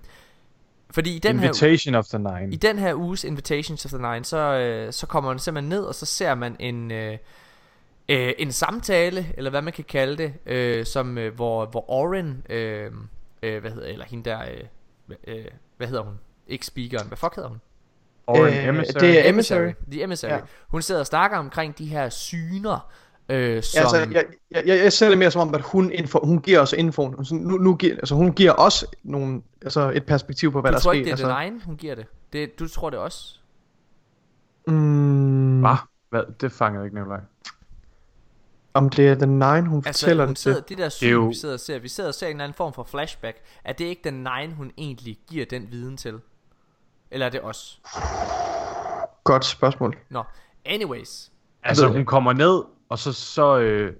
fordi 0.91 1.17
i 1.17 1.19
den 1.19 1.39
her... 1.39 1.47
Invitation 1.49 1.95
of 1.95 2.07
the 2.07 2.19
Nine. 2.19 2.53
I 2.53 2.57
den 2.57 2.79
her 2.79 2.95
uges 2.95 3.25
Invitations 3.25 3.85
of 3.85 3.91
the 3.91 4.13
Nine, 4.13 4.25
så, 4.25 4.37
øh, 4.37 4.93
så 4.93 5.07
kommer 5.07 5.31
man 5.31 5.39
simpelthen 5.39 5.69
ned, 5.69 5.83
og 5.83 5.95
så 5.95 6.07
ser 6.07 6.35
man 6.35 6.57
en, 6.59 6.91
øh, 6.91 7.19
øh, 8.09 8.33
en 8.39 8.53
samtale, 8.53 9.27
eller 9.37 9.51
hvad 9.51 9.63
man 9.63 9.73
kan 9.73 9.85
kalde 9.85 10.17
det, 10.17 10.35
øh, 10.47 10.87
som, 10.87 11.19
øh, 11.19 11.35
hvor, 11.35 11.67
hvor 11.67 11.91
Oren, 11.91 12.47
øh, 12.51 12.93
øh, 13.43 13.61
hvad 13.61 13.71
hedder, 13.71 13.89
eller 13.89 14.05
hende 14.05 14.31
der, 14.31 14.41
øh, 14.43 15.17
øh, 15.27 15.45
hvad 15.77 15.87
hedder 15.87 16.03
hun? 16.03 16.15
Ikke 16.47 16.67
speakeren, 16.67 17.07
hvad 17.09 17.17
fuck 17.19 17.35
hedder 17.37 17.49
hun? 17.49 17.61
Oren 18.27 18.55
Øh, 18.55 18.67
Emissary. 18.69 19.01
det 19.07 19.19
er- 19.27 19.29
Emissary. 19.29 19.73
The 19.91 20.03
Emissary. 20.03 20.31
Ja. 20.31 20.39
Hun 20.69 20.83
sidder 20.83 21.01
og 21.01 21.07
snakker 21.07 21.39
omkring 21.39 21.79
de 21.79 21.87
her 21.87 22.09
syner, 22.09 22.91
øh, 23.31 23.63
som... 23.63 23.79
Ja, 23.79 23.81
altså, 23.81 23.97
jeg, 23.97 24.25
jeg, 24.51 24.63
jeg, 24.67 24.79
jeg 24.79 24.93
ser 24.93 25.09
det 25.09 25.19
mere 25.19 25.31
som 25.31 25.49
om, 25.49 25.55
at 25.55 25.61
hun, 25.61 25.93
info, 25.93 26.19
hun 26.23 26.41
giver 26.43 26.61
os 26.61 26.73
infoen. 26.73 27.15
Altså, 27.19 27.35
nu, 27.35 27.57
nu 27.57 27.75
giver, 27.77 27.95
altså, 27.97 28.15
hun 28.15 28.33
giver 28.33 28.53
os 28.59 28.85
nogle, 29.03 29.43
altså, 29.63 29.93
et 29.95 30.07
perspektiv 30.07 30.53
på, 30.53 30.61
hvad 30.61 30.71
du 30.71 30.75
der 30.75 30.81
tror 30.81 30.91
sker. 30.93 30.99
ikke, 30.99 31.05
det 31.05 31.11
er 31.11 31.13
altså. 31.15 31.27
altså... 31.37 31.51
den 31.53 31.61
hun 31.67 31.77
giver 31.77 31.95
det. 31.95 32.07
det. 32.33 32.59
Du 32.59 32.69
tror 32.69 32.91
det 32.91 32.99
også? 32.99 33.35
Mm, 34.67 35.61
Hvad? 35.61 35.77
Hvad? 36.11 36.23
Det 36.41 36.53
fangede 36.53 36.81
jeg 36.81 36.87
ikke, 36.87 36.97
Nikolaj. 36.97 37.21
om 38.75 38.89
det 38.91 39.09
er 39.09 39.15
The 39.15 39.27
Nine, 39.27 39.67
hun 39.69 39.83
Altså, 39.87 40.03
fortæller 40.05 40.25
hun 40.25 40.31
det 40.35 40.39
sidder, 40.39 40.61
til. 40.61 40.69
det 40.69 40.79
der 40.79 40.89
syn, 40.89 41.11
jo- 41.11 41.27
vi 41.27 41.35
sidder 41.35 41.55
og 41.55 41.61
ser, 41.61 41.79
vi 41.79 41.89
sidder 41.89 42.09
og 42.09 42.15
ser 42.15 42.27
en 42.27 42.31
eller 42.31 42.45
anden 42.45 42.57
form 42.57 42.73
for 42.73 42.85
flashback. 42.85 43.37
Er 43.65 43.73
det 43.73 43.85
ikke 43.85 44.01
den 44.05 44.15
Nine, 44.15 44.55
hun 44.57 44.73
egentlig 44.79 45.19
giver 45.29 45.45
den 45.47 45.69
viden 45.71 45.97
til? 45.97 46.21
Eller 47.11 47.27
er 47.27 47.31
det 47.31 47.41
os? 47.43 47.81
Godt 49.25 49.45
spørgsmål. 49.45 49.97
Nå, 50.11 50.23
anyways. 50.65 51.31
Altså, 51.63 51.87
ved 51.87 51.95
hun 51.95 52.05
kommer 52.05 52.33
ned, 52.33 52.63
og 52.91 52.99
så, 52.99 53.13
så, 53.13 53.59
øh, 53.59 53.95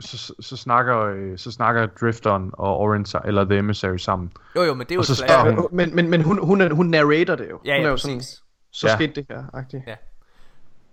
så, 0.00 0.18
så, 0.18 0.34
så, 0.40 0.56
snakker, 0.56 0.98
øh, 1.00 1.38
så 1.38 1.50
snakker 1.50 1.86
Drifteren 1.86 2.50
og 2.52 2.76
Orange, 2.78 3.18
eller 3.24 3.44
The 3.44 3.58
Emissary 3.58 3.96
sammen. 3.96 4.32
Jo, 4.56 4.62
jo, 4.62 4.74
men 4.74 4.86
det 4.86 4.90
er 4.90 4.94
jo 4.94 4.98
Og 5.00 5.04
så 5.04 5.14
spørger 5.14 5.50
hun- 5.54 5.68
Men, 5.72 5.96
men, 5.96 6.08
men 6.10 6.22
hun, 6.22 6.46
hun, 6.46 6.60
er, 6.60 6.74
hun 6.74 6.86
narrator 6.86 7.34
det 7.34 7.50
jo. 7.50 7.60
Ja, 7.64 7.72
hun 7.76 7.80
er 7.82 7.86
ja, 7.86 7.88
jo 7.90 7.96
sådan, 7.96 8.16
præcis. 8.18 8.42
så 8.72 8.88
Ja. 8.88 8.94
skete 8.96 9.12
det 9.14 9.26
her, 9.30 9.44
agtigt. 9.54 9.82
Ja. 9.86 9.96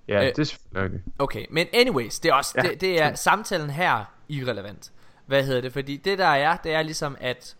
Ja, 0.07 0.19
Øh. 0.21 0.35
det 0.35 0.39
er 0.39 0.43
selvfølgelig. 0.43 1.01
Okay, 1.19 1.45
men 1.49 1.67
anyways, 1.73 2.19
det 2.19 2.29
er 2.29 2.33
også 2.33 2.53
Ja. 2.57 2.61
det, 2.69 2.81
det 2.81 3.01
er 3.01 3.15
samtalen 3.15 3.69
her 3.69 4.05
irrelevant. 4.29 4.91
Hvad 5.25 5.43
hedder 5.43 5.61
det? 5.61 5.73
Fordi 5.73 5.97
det 5.97 6.17
der 6.17 6.25
er, 6.25 6.57
det 6.57 6.73
er 6.73 6.81
ligesom 6.81 7.15
at 7.19 7.55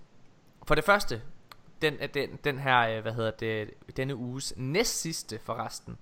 for 0.68 0.76
det 0.76 0.84
første 0.84 1.22
den 1.82 1.94
den 2.14 2.30
den 2.44 2.60
her 2.60 2.96
øh, 2.96 3.02
hvad 3.02 3.12
hedder 3.12 3.32
det 3.32 3.70
denne 3.98 4.16
uges 4.16 4.54
næst 4.58 5.02
sidste 5.02 5.40
forresten 5.44 5.98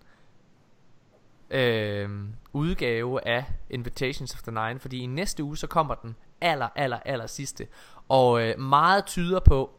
øh, 1.49 2.09
udgave 2.53 3.27
af 3.27 3.45
Invitations 3.69 4.33
of 4.33 4.41
the 4.41 4.51
Nine, 4.51 4.79
fordi 4.79 4.97
i 4.97 5.05
næste 5.05 5.43
uge 5.43 5.57
så 5.57 5.67
kommer 5.67 5.95
den 5.95 6.15
aller 6.41 6.67
aller 6.75 6.99
aller 7.05 7.27
sidste. 7.27 7.67
Og 8.09 8.41
øh, 8.41 8.59
meget 8.59 9.05
tyder 9.05 9.39
på 9.39 9.71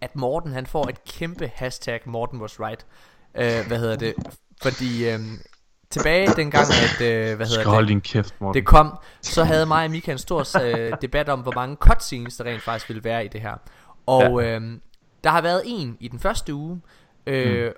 at 0.00 0.16
Morten 0.16 0.52
han 0.52 0.66
får 0.66 0.88
et 0.88 1.04
kæmpe 1.04 1.50
hashtag 1.54 2.00
Morten 2.04 2.40
was 2.40 2.60
right. 2.60 2.86
Øh, 3.34 3.66
hvad 3.66 3.78
hedder 3.78 3.96
det? 3.96 4.14
Fordi 4.62 5.10
øh, 5.10 5.20
tilbage 5.90 6.28
dengang 6.36 6.66
at 6.66 7.00
øh, 7.00 7.36
hvad 7.36 7.46
hedder 7.46 7.78
det? 7.78 7.88
din 7.88 8.00
kæft, 8.00 8.40
Morten. 8.40 8.54
det 8.54 8.66
kom, 8.66 8.98
så 9.22 9.44
havde 9.44 9.66
mig 9.66 9.84
og 9.84 9.90
Mika 9.90 10.12
en 10.12 10.18
stor 10.18 10.62
øh, 10.62 10.92
debat 11.02 11.28
om, 11.28 11.40
hvor 11.40 11.52
mange 11.52 11.76
cutscenes 11.76 12.36
der 12.36 12.44
rent 12.44 12.62
faktisk 12.62 12.88
ville 12.88 13.04
være 13.04 13.24
i 13.24 13.28
det 13.28 13.40
her. 13.40 13.54
Og 14.06 14.42
ja. 14.42 14.54
øhm, 14.54 14.80
der 15.24 15.30
har 15.30 15.40
været 15.40 15.62
en 15.66 15.96
i 16.00 16.08
den 16.08 16.18
første 16.18 16.54
uge, 16.54 16.80
øh, 17.26 17.66
mm. 17.66 17.72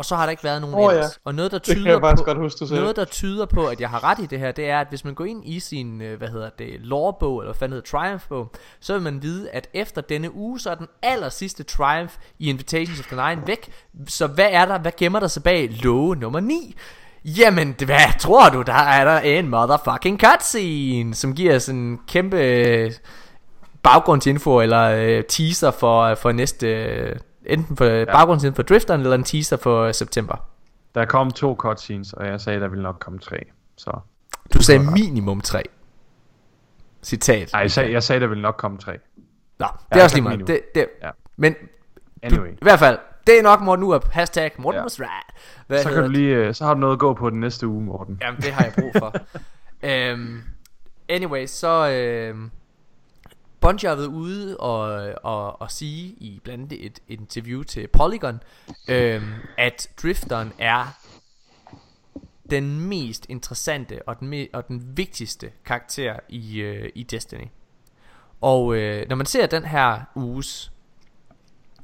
Og 0.00 0.04
så 0.04 0.16
har 0.16 0.26
der 0.26 0.30
ikke 0.30 0.44
været 0.44 0.60
nogen 0.60 0.78
ja. 0.78 0.90
ellers. 0.90 1.18
Og 1.24 1.34
noget 1.34 1.52
der 1.52 1.58
tyder 1.58 1.98
på, 1.98 2.22
godt 2.24 2.38
huske, 2.38 2.64
noget 2.74 2.96
der 2.96 3.04
tyder 3.04 3.46
på, 3.46 3.66
at 3.66 3.80
jeg 3.80 3.90
har 3.90 4.04
ret 4.04 4.18
i 4.18 4.26
det 4.26 4.38
her, 4.38 4.52
det 4.52 4.68
er, 4.68 4.80
at 4.80 4.86
hvis 4.88 5.04
man 5.04 5.14
går 5.14 5.24
ind 5.24 5.42
i 5.46 5.60
sin, 5.60 6.02
øh, 6.02 6.18
hvad 6.18 6.28
hedder 6.28 6.50
det, 6.58 6.68
lore-bog, 6.80 7.40
eller 7.40 7.52
hvad 7.52 7.58
fanden 7.58 7.72
hedder 7.74 7.98
Triumph-bog, 7.98 8.52
så 8.80 8.92
vil 8.92 9.02
man 9.02 9.22
vide, 9.22 9.50
at 9.50 9.68
efter 9.74 10.00
denne 10.00 10.34
uge, 10.34 10.60
så 10.60 10.70
er 10.70 10.74
den 10.74 10.86
aller 11.02 11.28
sidste 11.28 11.62
Triumph 11.62 12.14
i 12.38 12.48
Invitations 12.48 13.00
of 13.00 13.06
the 13.06 13.16
Nine 13.28 13.46
væk. 13.46 13.72
Så 14.08 14.26
hvad 14.26 14.48
er 14.50 14.64
der, 14.64 14.78
hvad 14.78 14.92
gemmer 14.96 15.20
der 15.20 15.28
sig 15.28 15.42
bag 15.42 15.70
låge 15.82 16.16
nummer 16.16 16.40
9? 16.40 16.76
Jamen, 17.24 17.74
hvad 17.84 18.18
tror 18.20 18.48
du? 18.48 18.62
Der 18.62 18.72
er 18.72 19.04
der 19.04 19.20
en 19.20 19.48
motherfucking 19.48 20.20
cutscene, 20.20 21.14
som 21.14 21.34
giver 21.34 21.58
sådan 21.58 21.80
en 21.80 21.98
kæmpe 22.08 22.36
øh, 22.36 22.92
baggrundsinfo, 23.82 24.60
eller 24.60 24.82
øh, 24.82 25.24
teaser 25.24 25.70
for, 25.70 26.14
for 26.14 26.32
næste... 26.32 26.66
Øh, 26.66 27.16
enten 27.46 27.76
for 27.76 27.84
ja. 27.84 28.04
baggrundsinfo 28.04 28.54
for 28.56 28.62
Drifteren, 28.62 29.00
eller 29.00 29.14
en 29.14 29.24
teaser 29.24 29.56
for 29.56 29.82
øh, 29.82 29.94
september. 29.94 30.36
Der 30.94 31.04
kom 31.04 31.30
to 31.30 31.54
cutscenes, 31.54 32.12
og 32.12 32.26
jeg 32.26 32.40
sagde, 32.40 32.60
der 32.60 32.68
ville 32.68 32.82
nok 32.82 32.96
komme 33.00 33.18
tre. 33.18 33.36
Så. 33.76 34.00
Du 34.54 34.62
sagde 34.62 34.90
minimum 34.92 35.40
3. 35.40 35.62
Citat. 37.02 37.50
Ej, 37.54 37.60
jeg 37.60 37.70
sagde, 37.70 37.92
jeg 37.92 38.02
sagde, 38.02 38.20
der 38.20 38.26
ville 38.26 38.42
nok 38.42 38.54
komme 38.58 38.78
tre. 38.78 38.92
Nå, 39.58 39.66
det 39.92 40.00
er 40.00 40.04
også 40.04 40.16
lige 40.16 40.22
meget. 40.22 40.46
Det, 40.46 40.60
det, 40.74 40.86
Ja. 41.02 41.10
Men 41.36 41.54
Anyway. 42.22 42.48
du, 42.48 42.52
i 42.52 42.58
hvert 42.62 42.78
fald, 42.78 42.98
det 43.26 43.38
er 43.38 43.42
nok 43.42 43.60
Morten 43.60 43.84
Urup. 43.84 44.08
Hashtag 44.12 44.50
Morten 44.58 44.80
Ja. 44.80 44.84
right. 45.04 45.42
Hvad 45.66 45.82
Så, 45.82 45.88
kan 45.90 46.02
du 46.02 46.08
lige, 46.08 46.34
øh, 46.34 46.54
så 46.54 46.64
har 46.64 46.74
du 46.74 46.80
noget 46.80 46.92
at 46.92 46.98
gå 46.98 47.14
på 47.14 47.30
den 47.30 47.40
næste 47.40 47.66
uge, 47.66 47.82
Morten. 47.82 48.18
Jamen, 48.22 48.40
det 48.40 48.52
har 48.52 48.64
jeg 48.64 48.72
brug 48.78 48.92
for. 48.98 49.14
øhm, 49.88 50.42
anyway, 51.08 51.46
så... 51.46 51.90
Øhm, 51.90 52.50
Bungie 53.60 53.88
har 53.88 53.96
været 53.96 54.06
ude 54.06 54.56
og, 54.56 55.12
og, 55.22 55.60
og 55.60 55.70
sige 55.70 56.06
i 56.06 56.40
blandt 56.44 56.62
andet 56.62 56.86
et, 56.86 57.00
et 57.08 57.20
interview 57.20 57.62
til 57.62 57.88
Polygon, 57.88 58.40
øhm, 58.88 59.32
at 59.58 59.88
Drifteren 60.02 60.52
er 60.58 60.86
den 62.50 62.80
mest 62.80 63.26
interessante 63.28 64.08
og 64.08 64.20
den, 64.20 64.32
me- 64.34 64.48
og 64.52 64.68
den 64.68 64.96
vigtigste 64.96 65.50
karakter 65.64 66.16
i, 66.28 66.60
øh, 66.60 66.90
i 66.94 67.02
Destiny. 67.02 67.46
Og 68.40 68.76
øh, 68.76 69.08
når 69.08 69.16
man 69.16 69.26
ser 69.26 69.46
den 69.46 69.64
her 69.64 70.00
uges, 70.14 70.72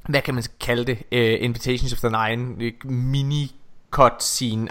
hvad 0.08 0.22
kan 0.22 0.34
man 0.34 0.44
kalde 0.60 0.84
det, 0.84 0.98
øh, 1.12 1.36
Invitations 1.40 1.92
of 1.92 1.98
the 1.98 2.28
Nine, 2.28 2.64
øh, 2.64 2.90
mini 2.90 3.56
cutscene 3.90 4.68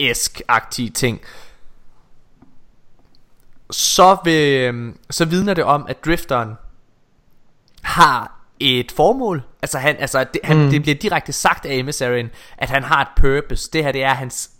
esk-agtige 0.00 0.90
ting, 0.90 1.20
så, 3.70 4.16
vil, 4.24 4.60
øh, 4.74 4.94
så 5.10 5.24
vidner 5.24 5.54
det 5.54 5.64
om, 5.64 5.86
at 5.88 6.04
drifteren 6.04 6.54
har 7.82 8.38
et 8.60 8.92
formål. 8.92 9.42
Altså, 9.62 9.78
han, 9.78 9.96
altså 9.98 10.24
det, 10.32 10.40
han, 10.44 10.56
mm. 10.64 10.70
det 10.70 10.82
bliver 10.82 10.94
direkte 10.94 11.32
sagt 11.32 11.66
af 11.66 11.74
emissaryen, 11.74 12.30
at 12.58 12.70
han 12.70 12.82
har 12.82 13.02
et 13.02 13.08
purpose. 13.16 13.70
Det 13.72 13.84
her, 13.84 13.92
det 13.92 14.02
er 14.02 14.14
hans 14.14 14.50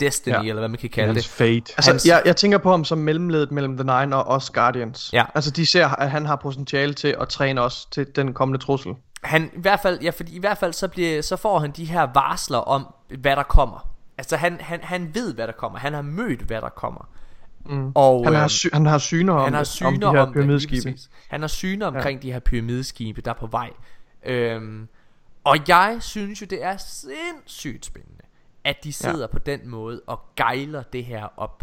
destiny, 0.00 0.34
ja. 0.34 0.40
Eller 0.40 0.54
hvad 0.54 0.68
man 0.68 0.78
kan 0.78 0.82
Det 0.82 0.92
kalde 0.92 1.12
hans 1.12 1.24
det. 1.24 1.32
fate. 1.32 1.72
Altså, 1.76 1.90
Hans- 1.90 2.06
jeg, 2.06 2.22
jeg 2.24 2.36
tænker 2.36 2.58
på 2.58 2.70
ham 2.70 2.84
som 2.84 2.98
mellemledet 2.98 3.52
mellem 3.52 3.76
The 3.76 3.84
Nine 3.84 4.16
og 4.16 4.26
os 4.26 4.50
Guardians. 4.50 5.10
Ja. 5.12 5.24
Altså, 5.34 5.50
de 5.50 5.66
ser, 5.66 5.86
at 5.88 6.10
han 6.10 6.26
har 6.26 6.36
potentiale 6.36 6.94
til 6.94 7.16
at 7.20 7.28
træne 7.28 7.60
os 7.60 7.86
til 7.86 8.06
den 8.16 8.34
kommende 8.34 8.64
trussel. 8.64 8.92
Han, 9.22 9.50
i 9.56 9.60
hvert 9.60 9.80
fald, 9.80 10.00
ja, 10.02 10.10
fordi 10.10 10.36
i 10.36 10.40
hvert 10.40 10.58
fald 10.58 10.72
så, 10.72 10.88
bliver, 10.88 11.22
så 11.22 11.36
får 11.36 11.58
han 11.58 11.70
de 11.70 11.84
her 11.84 12.02
varsler 12.14 12.58
om, 12.58 12.94
hvad 13.18 13.36
der 13.36 13.42
kommer. 13.42 13.88
Altså, 14.18 14.36
han, 14.36 14.56
han, 14.60 14.80
han 14.82 15.10
ved, 15.14 15.34
hvad 15.34 15.46
der 15.46 15.52
kommer. 15.52 15.78
Han 15.78 15.94
har 15.94 16.02
mødt, 16.02 16.40
hvad 16.40 16.60
der 16.60 16.68
kommer. 16.68 17.08
Mm. 17.66 17.92
Og, 17.94 18.24
Han, 18.24 18.34
har 18.34 18.42
øhm, 18.42 18.48
sy- 18.48 18.66
han 18.72 18.86
har 18.86 18.98
syner 18.98 19.32
om, 19.32 19.44
han 19.44 19.52
har 19.52 19.60
om 19.60 19.64
syner 19.64 20.10
de 20.10 20.16
her 20.16 20.22
om, 20.26 20.32
pyramideskibe. 20.32 20.94
Han 21.28 21.40
har 21.40 21.48
syner 21.48 21.86
omkring 21.86 22.20
ja. 22.20 22.26
de 22.28 22.32
her 22.32 22.40
pyramideskibe, 22.40 23.20
der 23.20 23.30
er 23.30 23.34
på 23.34 23.46
vej. 23.46 23.70
Øhm, 24.26 24.88
og 25.44 25.56
jeg 25.68 25.96
synes 26.00 26.40
jo, 26.40 26.46
det 26.50 26.64
er 26.64 26.76
sindssygt 26.76 27.86
spændende, 27.86 28.22
at 28.64 28.76
de 28.84 28.92
sidder 28.92 29.20
ja. 29.20 29.26
på 29.26 29.38
den 29.38 29.68
måde 29.68 30.00
og 30.06 30.20
gejler 30.36 30.82
det 30.82 31.04
her 31.04 31.26
op. 31.36 31.62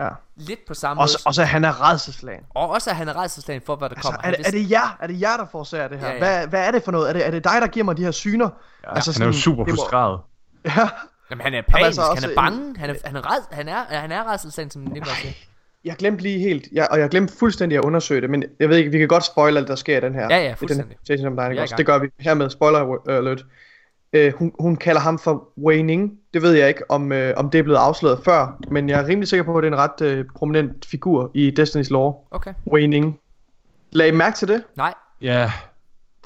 Ja. 0.00 0.08
Lidt 0.36 0.60
på 0.68 0.74
samme 0.74 1.02
Også, 1.02 1.18
måde. 1.18 1.28
også 1.30 1.42
at 1.42 1.48
han 1.48 1.64
er 1.64 1.90
redselslagen. 1.90 2.44
og 2.54 2.70
også 2.70 2.90
at 2.90 2.96
han 2.96 3.08
er 3.08 3.16
redselslagen 3.22 3.62
for, 3.66 3.76
hvad 3.76 3.88
der 3.88 3.94
Altså, 3.94 4.10
kommer. 4.10 4.28
er, 4.32 4.36
det, 4.36 4.46
er 4.46 4.50
det 4.50 4.70
jer? 4.70 4.96
Er 5.00 5.06
det 5.06 5.20
jer, 5.20 5.36
der 5.36 5.46
forårsager 5.52 5.88
det 5.88 5.98
her? 5.98 6.06
Ja, 6.08 6.12
ja. 6.12 6.18
Hvad, 6.18 6.46
hvad 6.48 6.66
er 6.66 6.70
det 6.70 6.82
for 6.84 6.92
noget? 6.92 7.08
Er 7.08 7.12
det, 7.12 7.26
er 7.26 7.30
det 7.30 7.44
dig, 7.44 7.52
der 7.60 7.66
giver 7.66 7.84
mig 7.84 7.96
de 7.96 8.04
her 8.04 8.10
syner? 8.10 8.48
Ja, 8.84 8.94
altså, 8.94 9.12
han 9.12 9.22
er 9.22 9.26
jo 9.26 9.32
super 9.32 9.64
frustreret. 9.64 10.20
Ja. 10.64 10.88
Jamen, 11.30 11.42
han 11.42 11.54
er 11.54 11.62
panisk, 11.62 11.86
altså 11.86 12.02
han 12.20 12.30
er 12.30 12.34
bange, 12.34 12.78
han 12.78 12.90
er, 12.90 12.94
han 13.04 13.16
er, 13.16 13.32
red, 13.32 13.40
han 13.50 13.68
er, 13.68 13.84
han 13.88 14.12
er 14.12 14.32
redselslagen, 14.32 14.70
som 14.70 14.82
Nikolaj 14.82 15.14
siger. 15.14 15.34
Jeg 15.84 15.96
glemte 15.96 16.22
lige 16.22 16.38
helt, 16.38 16.68
jeg, 16.72 16.88
og 16.90 17.00
jeg 17.00 17.08
glemte 17.08 17.34
fuldstændig 17.38 17.78
at 17.78 17.84
undersøge 17.84 18.20
det, 18.20 18.30
men 18.30 18.44
jeg 18.60 18.68
ved 18.68 18.76
ikke, 18.76 18.90
vi 18.90 18.98
kan 18.98 19.08
godt 19.08 19.24
spoil 19.24 19.56
alt, 19.56 19.68
der 19.68 19.74
sker 19.74 19.98
i 19.98 20.00
den 20.00 20.14
her. 20.14 20.26
Ja, 20.30 20.36
ja, 20.36 20.36
i 20.36 20.40
den 20.40 20.48
her 20.48 20.54
fuldstændig. 20.56 20.96
Er. 21.72 21.76
Det 21.76 21.86
gør 21.86 21.98
vi 21.98 22.08
hermed, 22.18 22.50
spoiler 22.50 23.08
alert. 23.08 23.44
Uh, 24.16 24.32
hun, 24.38 24.52
hun 24.60 24.76
kalder 24.76 25.00
ham 25.00 25.18
for 25.18 25.48
Wei 25.58 25.82
Ning. 25.82 26.18
Det 26.34 26.42
ved 26.42 26.52
jeg 26.52 26.68
ikke, 26.68 26.90
om, 26.90 27.12
uh, 27.12 27.18
om 27.36 27.50
det 27.50 27.58
er 27.58 27.62
blevet 27.62 27.78
afsløret 27.78 28.20
før, 28.24 28.58
men 28.70 28.88
jeg 28.88 29.00
er 29.00 29.06
rimelig 29.06 29.28
sikker 29.28 29.44
på, 29.44 29.56
at 29.56 29.62
det 29.62 29.72
er 29.72 29.76
en 29.76 29.78
ret 30.02 30.18
uh, 30.18 30.24
prominent 30.36 30.84
figur 30.86 31.30
i 31.34 31.52
Destiny's 31.60 31.90
lore. 31.90 32.14
Okay. 32.30 32.54
Wei 32.72 32.86
Ning. 32.86 33.20
Lag 33.92 34.08
I 34.08 34.10
mærke 34.10 34.36
til 34.36 34.48
det? 34.48 34.64
Nej, 34.76 34.94
Ja, 35.22 35.52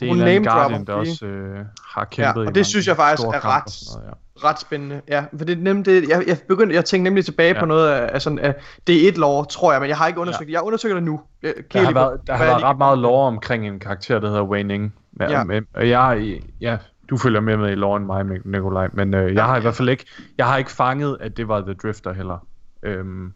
det 0.01 0.07
er 0.07 0.11
Hun 0.11 0.19
en 0.19 0.25
name-dropper 0.25 0.61
Guardian, 0.61 0.85
der 0.85 0.93
også 0.93 1.27
øh, 1.27 1.59
har 1.95 2.05
kæmpet 2.05 2.43
Ja, 2.43 2.49
og 2.49 2.55
det 2.55 2.67
synes 2.67 2.87
jeg 2.89 2.97
faktisk 2.97 3.27
er 3.29 3.45
ret- 3.45 3.73
noget, 3.97 4.15
Ret 4.45 4.61
spændende, 4.61 5.01
ja. 5.09 5.25
For 5.39 5.45
det 5.45 5.59
er 5.59 5.63
nemlig 5.63 5.87
det, 5.87 6.09
jeg, 6.09 6.25
jeg, 6.27 6.39
begyndte, 6.49 6.75
jeg 6.75 6.85
tænkte 6.85 7.05
nemlig 7.05 7.25
tilbage 7.25 7.55
ja. 7.55 7.61
på 7.61 7.65
Ja. 7.65 7.69
noget 7.69 7.89
af, 7.89 8.11
af 8.15 8.23
sådan, 8.23 8.39
af 8.39 8.55
D1-lore, 8.91 9.45
tror 9.47 9.73
jeg, 9.73 9.81
men 9.81 9.89
jeg 9.89 9.97
har 9.97 10.07
ikke 10.07 10.21
undersøgt 10.21 10.41
ja. 10.41 10.47
det. 10.47 10.53
Jeg 10.53 10.63
undersøger 10.63 10.95
det 10.95 11.05
nu. 11.05 11.21
Jeg, 11.43 11.55
Der 11.73 11.81
har 11.85 11.93
været, 11.93 12.21
der 12.27 12.37
har 12.37 12.45
været 12.45 12.63
ret 12.63 12.79
meget 12.79 12.99
lore 12.99 13.27
omkring 13.27 13.67
en 13.67 13.79
karakter, 13.79 14.19
der 14.19 14.29
hedder 14.29 14.43
Wei 14.43 14.63
Ning. 14.63 14.95
Ja, 15.21 15.31
Ja. 15.31 15.45
Men, 15.45 15.67
og 15.75 15.89
jeg, 15.89 16.41
ja, 16.61 16.77
du 17.11 17.17
følger 17.17 17.41
mere 17.41 17.57
med 17.57 17.71
i 17.73 17.75
lore 17.75 17.97
end 17.97 18.07
mig, 18.07 18.25
Nikolaj, 18.45 18.89
men 18.93 19.15
øh, 19.15 19.35
jeg 19.35 19.45
har 19.45 19.57
i 19.57 19.61
hvert 19.61 19.75
fald 19.75 19.89
ikke, 19.89 20.05
jeg 20.39 20.47
har 20.47 20.57
ikke 20.57 20.71
fanget, 20.71 21.17
at 21.21 21.37
det 21.37 21.49
var 21.49 21.61
The 21.61 21.75
Drifter 21.75 22.13
heller. 22.13 22.47
Øhm, 22.83 23.33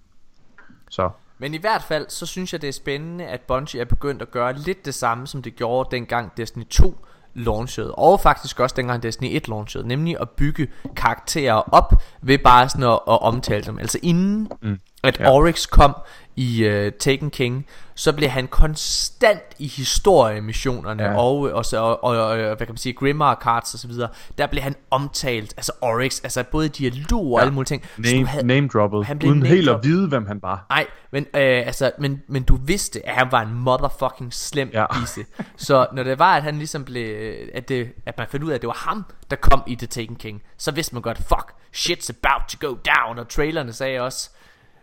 så, 0.90 1.10
Men 1.40 1.54
i 1.54 1.58
hvert 1.58 1.82
fald, 1.82 2.06
så 2.08 2.26
synes 2.26 2.52
jeg, 2.52 2.62
det 2.62 2.68
er 2.68 2.72
spændende, 2.72 3.24
at 3.24 3.40
Bungie 3.40 3.80
er 3.80 3.84
begyndt 3.84 4.22
at 4.22 4.30
gøre 4.30 4.52
lidt 4.52 4.84
det 4.84 4.94
samme, 4.94 5.26
som 5.26 5.42
det 5.42 5.56
gjorde 5.56 5.88
dengang 5.96 6.36
Destiny 6.36 6.66
2 6.70 7.06
launchede, 7.34 7.94
og 7.94 8.20
faktisk 8.20 8.60
også 8.60 8.74
dengang 8.76 9.02
Destiny 9.02 9.36
1 9.36 9.48
launchede, 9.48 9.88
nemlig 9.88 10.16
at 10.20 10.30
bygge 10.30 10.68
karakterer 10.96 11.54
op 11.74 12.02
ved 12.22 12.38
bare 12.38 12.68
sådan 12.68 12.84
at, 12.84 12.92
at 12.92 13.22
omtale 13.22 13.62
dem. 13.64 13.78
Altså 13.78 13.98
inden 14.02 14.48
mm. 14.62 14.78
at 15.02 15.20
Ja. 15.20 15.30
Oryx 15.30 15.66
kom 15.66 15.96
i 16.40 16.68
uh, 16.86 16.92
Taken 17.00 17.30
King, 17.30 17.66
så 17.94 18.12
blev 18.12 18.28
han 18.28 18.46
konstant 18.48 19.42
i 19.58 19.66
historiemissionerne 19.68 21.02
Ja. 21.02 21.18
og, 21.18 21.38
og, 21.40 21.64
så, 21.64 21.78
og, 21.78 22.02
og, 22.04 22.16
og 22.16 22.36
hvad 22.36 22.56
kan 22.56 22.68
man 22.68 22.76
sige, 22.76 22.92
Grimmar 22.92 23.40
cards 23.42 23.74
og 23.74 23.80
så 23.80 23.88
videre. 23.88 24.08
Der 24.38 24.46
blev 24.46 24.62
han 24.62 24.74
omtalt, 24.90 25.54
altså 25.56 25.72
Oryx, 25.80 26.20
altså 26.22 26.42
både 26.42 26.66
i 26.66 26.68
dialog 26.68 27.26
og 27.26 27.38
Ja. 27.38 27.40
alle 27.40 27.54
mulige 27.54 27.66
ting. 27.66 27.84
Name, 27.98 28.26
havde- 28.26 28.46
name 28.46 28.68
droppet, 28.68 29.06
han 29.06 29.18
blev 29.18 29.30
uden 29.30 29.42
helt 29.46 29.68
at 29.68 29.80
vide, 29.82 30.08
hvem 30.08 30.26
han 30.26 30.38
var. 30.42 30.66
Nej, 30.70 30.86
men, 31.10 31.22
øh, 31.34 31.66
altså, 31.66 31.92
men, 31.98 32.22
men 32.28 32.42
du 32.42 32.56
vidste, 32.56 33.06
at 33.08 33.14
han 33.14 33.28
var 33.32 33.40
en 33.42 33.54
motherfucking 33.54 34.34
slem 34.34 34.70
Ja. 34.72 34.80
ja. 34.80 35.02
isse. 35.02 35.24
Så 35.56 35.86
når 35.92 36.02
det 36.02 36.18
var, 36.18 36.36
at 36.36 36.42
han 36.42 36.56
ligesom 36.58 36.84
blev, 36.84 37.34
at, 37.54 37.68
det, 37.68 37.88
at 38.06 38.18
man 38.18 38.26
fandt 38.30 38.44
ud 38.44 38.50
af, 38.50 38.54
at 38.54 38.60
det 38.60 38.68
var 38.68 38.84
ham, 38.88 39.04
der 39.30 39.36
kom 39.36 39.62
i 39.66 39.74
The 39.74 39.86
Taken 39.86 40.16
King, 40.16 40.42
så 40.58 40.70
vidste 40.72 40.94
man 40.94 41.02
godt, 41.02 41.18
fuck, 41.18 41.52
shit's 41.76 42.10
about 42.22 42.48
to 42.48 42.68
go 42.68 42.74
down. 42.74 43.18
Og 43.18 43.28
trailerne 43.28 43.72
sagde 43.72 44.00
også, 44.00 44.30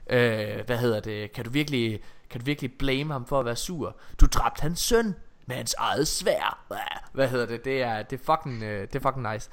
øh, 0.09 0.65
hvad 0.65 0.77
hedder 0.77 0.99
det, 0.99 1.31
kan 1.33 1.43
du 1.45 1.49
virkelig, 1.51 1.99
kan 2.29 2.39
du 2.41 2.45
virkelig 2.45 2.71
blame 2.79 3.13
ham 3.13 3.25
for 3.25 3.39
at 3.39 3.45
være 3.45 3.55
sur? 3.55 3.95
Du 4.21 4.25
dræbte 4.25 4.61
hans 4.61 4.79
søn 4.79 5.15
med 5.45 5.55
hans 5.55 5.75
eget 5.77 6.07
svær. 6.07 6.65
Hvad 7.13 7.27
hedder 7.27 7.45
det, 7.45 7.65
det 7.65 7.81
er, 7.81 8.01
det 8.03 8.19
er 8.19 8.23
fucking, 8.35 8.63
øh, 8.63 8.81
det 8.81 8.95
er 8.95 8.99
fucking 8.99 9.33
nice. 9.33 9.49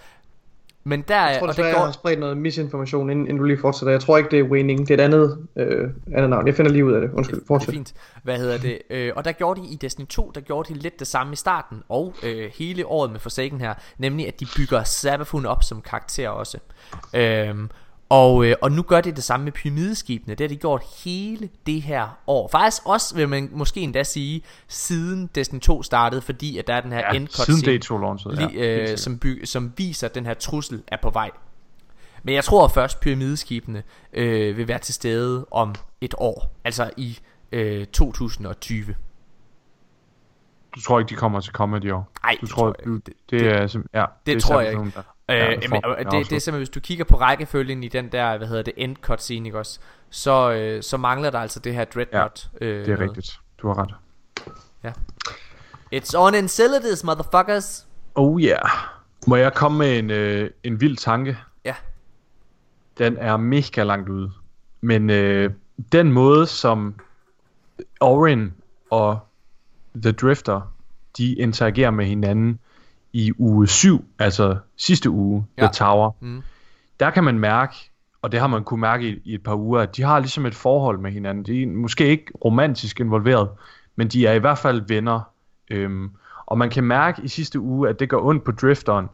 Men 0.86 1.02
der, 1.09 1.26
Jeg 1.28 1.38
tror 1.38 1.46
og 1.46 1.48
desværre, 1.48 1.68
det 1.68 1.72
jeg 1.74 1.80
har 1.80 1.86
går, 1.86 1.92
spredt 1.92 2.20
noget 2.20 2.36
misinformation, 2.36 3.11
inden, 3.11 3.26
inden 3.26 3.38
du 3.38 3.44
lige 3.44 3.59
fortsætter. 3.61 3.90
Jeg 3.92 4.00
tror 4.00 4.18
ikke, 4.18 4.30
det 4.30 4.38
er 4.38 4.42
Waning. 4.42 4.88
Det 4.88 4.90
er 4.90 4.94
et 4.94 5.00
andet, 5.00 5.46
øh, 5.57 5.90
andet 6.14 6.30
navn. 6.30 6.46
Jeg 6.46 6.55
finder 6.55 6.72
lige 6.72 6.84
ud 6.84 6.92
af 6.92 7.00
det. 7.00 7.11
Undskyld, 7.11 7.36
Det 7.36 7.42
er 7.42 7.46
fortsæt. 7.46 7.74
fint. 7.74 7.94
Hvad 8.22 8.38
hedder 8.38 8.59
det? 8.59 8.78
Øh, 8.90 9.12
og 9.16 9.24
der 9.24 9.32
gjorde 9.32 9.61
de 9.62 9.66
i 9.66 9.76
Destiny 9.76 10.07
2, 10.07 10.30
der 10.34 10.40
gjorde 10.40 10.74
de 10.74 10.78
lidt 10.78 10.98
det 10.98 11.07
samme 11.07 11.32
i 11.32 11.36
starten, 11.36 11.82
og 11.88 12.14
øh, 12.22 12.50
hele 12.59 12.86
året 12.86 13.11
med 13.11 13.20
Forsaken 13.20 13.61
her, 13.61 13.74
nemlig 13.98 14.28
at 14.28 14.40
de 14.40 14.46
bygger 14.57 14.84
Sabafun 14.84 15.46
op 15.46 15.62
som 15.62 15.80
karakter 15.82 16.28
også. 16.28 16.59
Øhm, 17.14 17.70
og, 18.09 18.44
øh, 18.46 18.57
og 18.62 18.72
nu 18.72 18.82
gør 18.82 19.00
de 19.00 19.12
det 19.12 19.24
samme 19.24 19.44
med 19.44 19.52
pyramideskibene. 19.52 20.34
Det 20.34 20.44
har 20.44 20.48
de 20.48 20.57
gjort 20.57 20.82
hele 21.05 21.48
det 21.66 21.82
her 21.82 22.18
år. 22.26 22.48
Faktisk 22.48 22.82
også, 22.86 23.14
vil 23.14 23.28
man 23.28 23.48
måske 23.52 23.80
endda 23.80 24.02
sige, 24.02 24.42
siden 24.68 25.30
Destiny 25.34 25.61
2 25.61 25.82
startede, 25.82 26.22
fordi 26.22 26.59
at 26.59 26.66
der 26.66 26.74
er 26.74 26.80
den 26.80 26.92
her 26.92 26.98
Ja, 26.98 27.11
end 27.16 27.28
siden 27.28 27.80
D2 27.80 28.00
launchede. 28.00 28.48
Li, 28.48 28.55
øh, 28.59 28.98
som, 28.98 29.18
by, 29.18 29.44
som 29.44 29.72
viser, 29.76 30.07
at 30.09 30.14
den 30.14 30.26
her 30.26 30.34
trussel 30.34 30.82
er 30.88 30.96
på 31.02 31.11
vej. 31.11 31.30
Men 32.22 32.34
jeg 32.34 32.44
tror 32.44 32.68
først, 32.68 33.00
pyramideskibene 33.00 33.82
øh, 34.12 34.57
vil 34.57 34.68
være 34.68 34.78
til 34.78 34.94
stede 34.94 35.46
om 35.50 35.74
et 36.00 36.14
år. 36.18 36.52
Altså 36.64 36.90
i 36.96 37.18
øh, 37.52 37.86
2020. 37.86 38.94
Du 40.74 40.80
tror 40.80 40.98
ikke, 40.98 41.09
de 41.09 41.14
kommer 41.14 41.40
til 41.40 41.52
Comedy 41.52 41.84
i 41.84 41.90
år? 41.90 42.11
Nej, 42.22 42.36
Du 42.40 42.46
det 42.46 42.50
tror, 42.50 42.62
tror 42.62 42.76
jeg 42.78 42.86
du, 42.86 42.94
ikke. 42.94 43.05
det, 43.30 43.40
det, 43.40 43.48
er, 43.48 43.82
ja, 44.00 44.05
det 44.26 44.34
er 44.36 44.40
tror 44.40 44.61
jeg 44.61 44.70
ikke. 44.72 44.92
Der, 44.94 45.02
Øh, 45.31 45.37
ja, 45.37 45.55
for- 45.55 45.77
det, 45.77 46.12
ja, 46.12 46.18
det 46.18 46.18
er 46.18 46.22
simpelthen, 46.22 46.55
hvis 46.55 46.68
du 46.68 46.81
kigger 46.81 47.05
på 47.05 47.16
rækkefølgen 47.16 47.83
i 47.85 47.89
den 47.89 48.12
der, 48.12 48.39
hvad 48.39 48.47
hedder 48.49 48.62
det, 48.62 48.72
end 48.77 48.97
cutscene, 48.97 49.49
ikke 49.49 49.59
også? 49.59 49.79
Så, 50.11 50.53
øh, 50.53 50.83
så 50.83 50.97
mangler 50.97 51.31
der 51.31 51.39
altså 51.39 51.61
det 51.61 51.75
her 51.75 51.85
Dreadnought. 51.85 52.49
Ja, 52.61 52.66
øh, 52.66 52.87
det 52.87 52.93
er 52.93 52.97
noget. 52.97 53.11
rigtigt. 53.11 53.41
Du 53.59 53.68
har 53.68 53.79
ret. 53.83 53.95
It's 55.95 56.14
on 56.18 56.35
Enceladus, 56.35 57.05
motherfuckers! 57.05 57.87
Oh 58.14 58.41
yeah. 58.43 58.68
Må 59.27 59.37
jeg 59.37 59.55
komme 59.55 59.79
med 59.79 59.99
en, 59.99 60.11
øh, 60.11 60.51
en 60.62 60.81
vild 60.81 60.97
tanke? 60.97 61.39
Ja. 61.64 61.75
Den 62.99 63.16
er 63.16 63.37
mega 63.37 63.83
langt 63.83 64.09
ude. 64.09 64.33
Men 64.81 65.11
øh, 65.11 65.51
den 65.93 66.12
måde, 66.12 66.47
som 66.47 66.95
Orin 68.01 68.53
og 68.91 69.18
The 70.03 70.12
Drifter, 70.12 70.72
de 71.18 71.33
interagerer 71.35 71.91
med 71.91 72.07
hinanden 72.07 72.59
i 73.15 73.33
uge 73.39 73.67
7, 73.69 74.05
altså 74.19 74.57
sidste 74.77 75.11
uge, 75.11 75.47
ja. 75.59 75.62
The 75.62 75.73
Tower, 75.73 76.11
Mm. 76.21 76.43
der 77.01 77.11
kan 77.11 77.25
man 77.25 77.39
mærke, 77.39 77.75
og 78.23 78.33
det 78.33 78.41
har 78.41 78.47
man 78.47 78.65
kunne 78.65 78.81
mærke 78.81 79.09
i, 79.09 79.21
i 79.25 79.35
et 79.35 79.43
par 79.43 79.55
uger, 79.55 79.81
at 79.81 79.97
de 79.97 80.03
har 80.03 80.19
ligesom 80.19 80.47
et 80.47 80.55
forhold 80.55 80.99
med 80.99 81.11
hinanden. 81.11 81.45
De 81.45 81.62
er 81.62 81.67
måske 81.67 82.07
ikke 82.07 82.33
romantisk 82.45 83.01
involveret, 83.01 83.49
men 83.97 84.09
de 84.09 84.27
er 84.27 84.33
i 84.33 84.39
hvert 84.39 84.59
fald 84.59 84.83
venner. 84.89 85.21
Øhm, 85.71 86.11
og 86.47 86.59
man 86.59 86.71
kan 86.71 86.85
mærke 86.85 87.23
i 87.23 87.29
sidste 87.29 87.61
uge, 87.61 87.89
at 87.89 88.01
det 88.01 88.09
går 88.09 88.25
ondt 88.27 88.45
på 88.45 88.53
drifteren, 88.53 89.07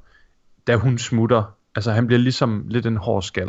da 0.67 0.77
hun 0.77 0.99
smutter. 0.99 1.43
Altså 1.75 1.93
han 1.93 2.07
bliver 2.07 2.21
ligesom 2.21 2.65
lidt 2.69 2.87
en 2.87 2.97
hård 2.97 3.23
skal. 3.23 3.49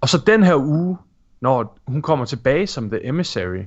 Og 0.00 0.08
så 0.08 0.18
den 0.26 0.42
her 0.42 0.56
uge, 0.56 0.98
når 1.40 1.78
hun 1.86 2.02
kommer 2.02 2.24
tilbage 2.24 2.66
som 2.66 2.90
The 2.90 3.06
Emissary, 3.06 3.62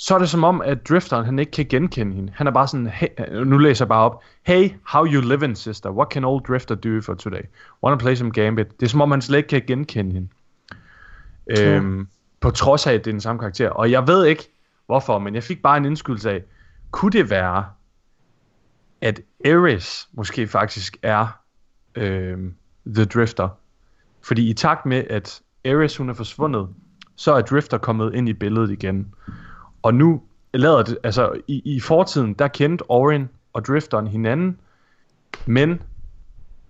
så 0.00 0.14
er 0.14 0.18
det 0.18 0.30
som 0.30 0.44
om, 0.44 0.62
at 0.62 0.88
drifteren 0.88 1.24
han 1.24 1.38
ikke 1.38 1.52
kan 1.52 1.66
genkende 1.66 2.14
hende. 2.14 2.32
Han 2.36 2.46
er 2.46 2.50
bare 2.50 2.68
sådan, 2.68 2.86
hey, 2.86 3.08
nu 3.44 3.58
læser 3.58 3.84
jeg 3.84 3.88
bare 3.88 4.04
op. 4.04 4.22
Hey, 4.42 4.70
how 4.86 5.06
you 5.06 5.20
living, 5.20 5.56
sister? 5.56 5.90
What 5.90 6.08
can 6.12 6.24
old 6.24 6.44
drifter 6.44 6.74
do 6.74 7.00
for 7.00 7.14
today? 7.14 7.42
Wanna 7.82 7.96
play 7.96 8.14
some 8.14 8.30
gambit? 8.30 8.80
Det 8.80 8.86
er 8.86 8.90
som 8.90 9.00
om, 9.00 9.10
han 9.10 9.22
slet 9.22 9.38
ikke 9.38 9.48
kan 9.48 9.62
genkende 9.66 10.12
hende. 10.12 10.28
Øhm, 11.58 12.08
på 12.40 12.50
trods 12.50 12.86
af, 12.86 12.92
at 12.92 13.04
det 13.04 13.10
er 13.10 13.14
den 13.14 13.20
samme 13.20 13.38
karakter. 13.38 13.70
Og 13.70 13.90
jeg 13.90 14.06
ved 14.06 14.26
ikke, 14.26 14.50
hvorfor, 14.86 15.18
men 15.18 15.34
jeg 15.34 15.42
fik 15.42 15.62
bare 15.62 15.76
en 15.76 15.84
indskydelse 15.84 16.30
af, 16.30 16.44
kunne 16.90 17.12
det 17.12 17.30
være, 17.30 17.64
at 19.00 19.20
Ares 19.44 20.08
måske 20.12 20.46
faktisk 20.46 20.96
er 21.02 21.26
øhm, 21.94 22.54
The 22.86 23.04
Drifter? 23.04 23.48
Fordi 24.22 24.50
i 24.50 24.54
takt 24.54 24.86
med, 24.86 25.04
at 25.10 25.40
Ares 25.64 25.96
hun 25.96 26.08
er 26.10 26.14
forsvundet, 26.14 26.68
så 27.16 27.34
er 27.34 27.40
Drifter 27.40 27.78
kommet 27.78 28.14
ind 28.14 28.28
i 28.28 28.32
billedet 28.32 28.70
igen. 28.70 29.14
Og 29.82 29.94
nu 29.94 30.22
lader 30.54 30.82
det, 30.82 30.98
altså 31.04 31.32
i, 31.46 31.62
i 31.64 31.80
fortiden, 31.80 32.34
der 32.34 32.48
kendte 32.48 32.82
Orin 32.88 33.28
og 33.52 33.64
Drifteren 33.64 34.06
hinanden, 34.06 34.58
men 35.46 35.82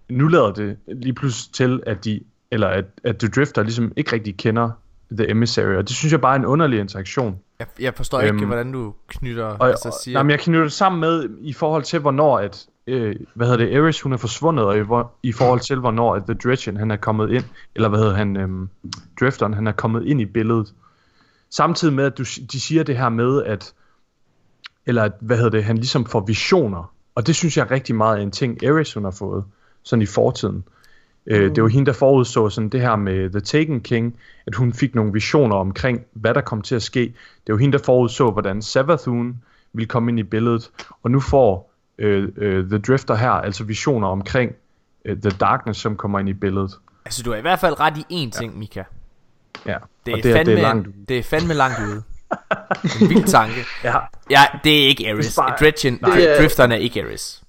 nu 0.09 0.29
lader 0.29 0.53
det 0.53 0.77
lige 0.87 1.13
pludselig 1.13 1.55
til, 1.55 1.83
at 1.87 2.05
de, 2.05 2.21
eller 2.51 2.67
at, 2.69 2.85
at 3.05 3.17
The 3.19 3.29
Drifter 3.29 3.63
ligesom 3.63 3.93
ikke 3.97 4.13
rigtig 4.13 4.37
kender 4.37 4.71
The 5.11 5.31
Emissary, 5.31 5.75
og 5.75 5.89
det 5.89 5.97
synes 5.97 6.13
jeg 6.13 6.21
bare 6.21 6.35
er 6.35 6.39
en 6.39 6.47
underlig 6.47 6.81
interaktion. 6.81 7.39
Jeg, 7.59 7.67
jeg 7.81 7.95
forstår 7.95 8.21
ikke, 8.21 8.35
Øhm, 8.35 8.47
hvordan 8.47 8.73
du 8.73 8.95
knytter, 9.09 9.45
Og, 9.45 9.69
altså 9.69 10.01
siger... 10.05 10.19
jamen, 10.19 10.31
jeg 10.31 10.41
knytter 10.41 10.63
det 10.63 10.73
sammen 10.73 11.01
med, 11.01 11.29
i 11.41 11.53
forhold 11.53 11.83
til, 11.83 12.01
hvornår 12.01 12.39
at, 12.39 12.67
øh, 12.87 13.17
hvad 13.35 13.47
hedder 13.47 13.67
det, 13.67 13.77
Ares, 13.79 14.01
hun 14.01 14.13
er 14.13 14.17
forsvundet, 14.17 14.65
og 14.65 14.77
i, 14.77 14.81
hvor, 14.81 15.13
i 15.23 15.33
forhold 15.33 15.61
til, 15.61 15.79
hvornår 15.79 16.15
at 16.15 16.23
The 16.25 16.35
Dredgen, 16.35 16.77
han 16.77 16.91
er 16.91 16.97
kommet 16.97 17.31
ind, 17.31 17.45
eller 17.75 17.89
hvad 17.89 17.99
hedder 17.99 18.15
han, 18.15 18.37
øhm, 18.37 18.69
Drifteren, 19.21 19.55
han 19.55 19.67
er 19.67 19.73
kommet 19.73 20.07
ind 20.07 20.21
i 20.21 20.25
billedet. 20.27 20.75
Samtidig 21.51 21.95
med, 21.95 22.05
at 22.05 22.19
du, 22.19 22.23
de 22.53 22.61
siger 22.61 22.83
det 22.83 22.97
her 22.97 23.09
med, 23.09 23.45
at, 23.45 23.75
eller 24.87 25.03
at, 25.03 25.13
hvad 25.21 25.37
hedder 25.37 25.51
det, 25.51 25.65
han 25.65 25.77
ligesom 25.77 26.07
får 26.07 26.21
visioner, 26.21 26.93
og 27.15 27.27
det 27.27 27.37
synes 27.37 27.57
jeg 27.57 27.71
rigtig 27.71 27.95
meget 27.95 28.19
er 28.19 28.23
en 28.23 28.31
ting, 28.31 28.65
Ares, 28.65 28.95
hun 28.95 29.05
har 29.05 29.11
fået, 29.11 29.45
sådan 29.83 30.03
i 30.03 30.07
fortiden. 30.07 30.65
Øh, 31.27 31.55
det 31.55 31.63
var 31.63 31.69
hende, 31.69 31.87
der 31.87 31.93
forudså 31.93 32.49
sådan 32.49 32.69
det 32.69 32.81
her 32.81 32.97
med 32.97 33.31
The 33.31 33.41
Taken 33.41 33.81
King, 33.81 34.17
at 34.47 34.55
hun 34.55 34.73
fik 34.73 34.95
nogle 34.95 35.13
visioner 35.13 35.57
omkring, 35.57 36.05
hvad 36.13 36.35
der 36.35 36.41
kom 36.41 36.63
til 36.63 36.75
at 36.75 36.83
ske. 36.83 37.15
Det 37.47 37.53
var 37.53 37.59
hende, 37.59 37.79
der 37.79 37.85
forudså, 37.85 38.31
hvordan 38.31 38.63
Savathun 38.63 39.43
ville 39.73 39.87
komme 39.87 40.11
ind 40.11 40.19
i 40.19 40.23
billedet, 40.23 40.71
og 41.03 41.11
nu 41.11 41.21
får 41.21 41.73
øh, 41.99 42.29
øh, 42.37 42.69
The 42.69 42.79
Drifter 42.79 43.15
her 43.15 43.31
altså 43.31 43.65
visioner 43.65 44.09
omkring 44.09 44.53
øh, 45.05 45.17
The 45.17 45.31
Darkness, 45.31 45.81
som 45.81 45.97
kommer 45.97 46.19
ind 46.19 46.29
i 46.29 46.35
billedet. 46.35 46.79
Altså, 47.05 47.23
du 47.23 47.33
er 47.33 47.37
i 47.37 47.41
hvert 47.41 47.59
fald 47.59 47.81
ret 47.81 48.05
i 48.09 48.27
én 48.27 48.39
ting, 48.39 48.59
Mika. 48.59 48.83
Ja, 49.67 49.77
Det 50.17 50.19
er, 50.19 50.23
det, 50.23 50.31
er, 50.31 50.37
fandme, 50.37 50.53
det 50.53 50.59
er 50.59 50.63
langt 50.63 50.87
ude. 50.87 50.97
det 51.09 51.19
er 51.19 51.23
fandme 51.23 51.55
langt 51.55 51.79
ude. 51.89 52.03
en 53.03 53.09
vild 53.09 53.25
tanke. 53.25 53.55
Ja, 53.85 53.95
Ja, 54.31 54.41
det 54.65 54.83
er 54.85 54.89
ikke 54.89 55.09
Ares. 55.13 55.37
bare- 55.37 55.57
Dredgen, 55.61 55.99
Nej. 56.03 56.17
Det 56.17 56.31
er- 56.33 56.41
Drifteren 56.41 56.73
er 56.73 56.77
ikke 56.77 57.03
Ares. 57.05 57.43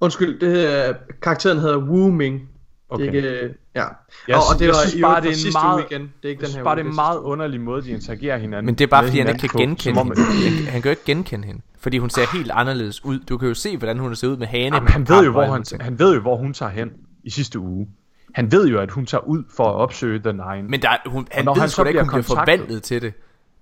Undskyld, 0.00 0.40
det 0.40 0.50
her, 0.56 0.92
karakteren 1.22 1.58
hedder 1.58 1.76
Wu 1.78 2.10
Ming. 2.10 2.48
okay. 2.90 3.04
Det 3.04 3.14
er 3.14 3.16
ikke, 3.16 3.28
øh, 3.28 3.50
ja. 3.74 3.84
Jeg 4.28 4.36
og, 4.36 4.42
og 4.54 4.58
det 4.58 4.66
jeg 4.66 4.68
var 4.68 4.80
synes 4.80 4.94
i 4.94 5.00
bare, 5.02 5.20
det 5.20 5.26
er 5.26 5.30
en 5.30 5.36
sidste 5.36 5.58
meget- 5.62 5.74
uge 5.74 5.84
igen. 5.90 6.02
Det 6.02 6.08
er 6.24 6.28
ikke 6.28 6.46
den 6.46 6.54
her 6.54 6.62
bare, 6.64 6.72
uge, 6.72 6.76
det 6.76 6.80
er 6.80 6.84
en 6.84 6.90
er 6.90 6.94
meget 6.94 7.18
underlig 7.18 7.60
måde, 7.60 7.82
de 7.82 7.90
interagerer 7.90 8.38
hinanden. 8.38 8.66
Men 8.66 8.74
det 8.74 8.84
er 8.84 8.88
bare 8.88 9.04
fordi, 9.04 9.18
han 9.18 9.28
ikke 9.28 9.38
kan 9.48 9.50
genkende 9.58 10.00
hende. 10.04 10.22
Han, 10.24 10.52
han 10.66 10.82
kan 10.82 10.84
jo 10.84 10.90
ikke 10.90 11.04
genkende 11.06 11.46
hende. 11.46 11.60
Fordi 11.80 11.98
hun 11.98 12.10
ser 12.10 12.36
helt 12.36 12.50
anderledes 12.50 13.04
ud. 13.04 13.18
Du 13.18 13.38
kan 13.38 13.48
jo 13.48 13.54
se, 13.54 13.76
hvordan 13.76 13.98
hun 13.98 14.16
ser 14.16 14.28
ud 14.28 14.36
med 14.36 14.46
hane. 14.46 14.76
Jamen, 14.76 14.88
han, 14.88 15.08
ved 15.08 15.24
jo, 15.24 15.30
hvor 15.30 15.44
han, 15.44 15.64
han 15.80 15.98
ved 15.98 16.14
jo, 16.14 16.20
hvor 16.20 16.36
hun 16.36 16.52
tager 16.54 16.70
hen 16.72 16.90
i 17.24 17.30
sidste 17.30 17.58
uge. 17.58 17.88
Han 18.34 18.52
ved 18.52 18.68
jo, 18.68 18.80
at 18.80 18.90
hun 18.90 19.06
tager 19.06 19.22
ud 19.24 19.44
for 19.56 19.64
at 19.64 19.74
opsøge 19.74 20.18
The 20.18 20.32
Nine. 20.32 20.68
Men 20.68 20.82
der, 20.82 20.88
er- 20.90 21.08
hun, 21.08 21.28
han 21.32 21.46
ved 21.46 21.54
han 21.60 21.68
sgu 21.68 21.82
da 21.84 21.88
ikke, 21.88 22.00
hun 22.00 22.08
bliver 22.08 22.22
forvandlet 22.22 22.82
til 22.82 23.02
det. 23.02 23.12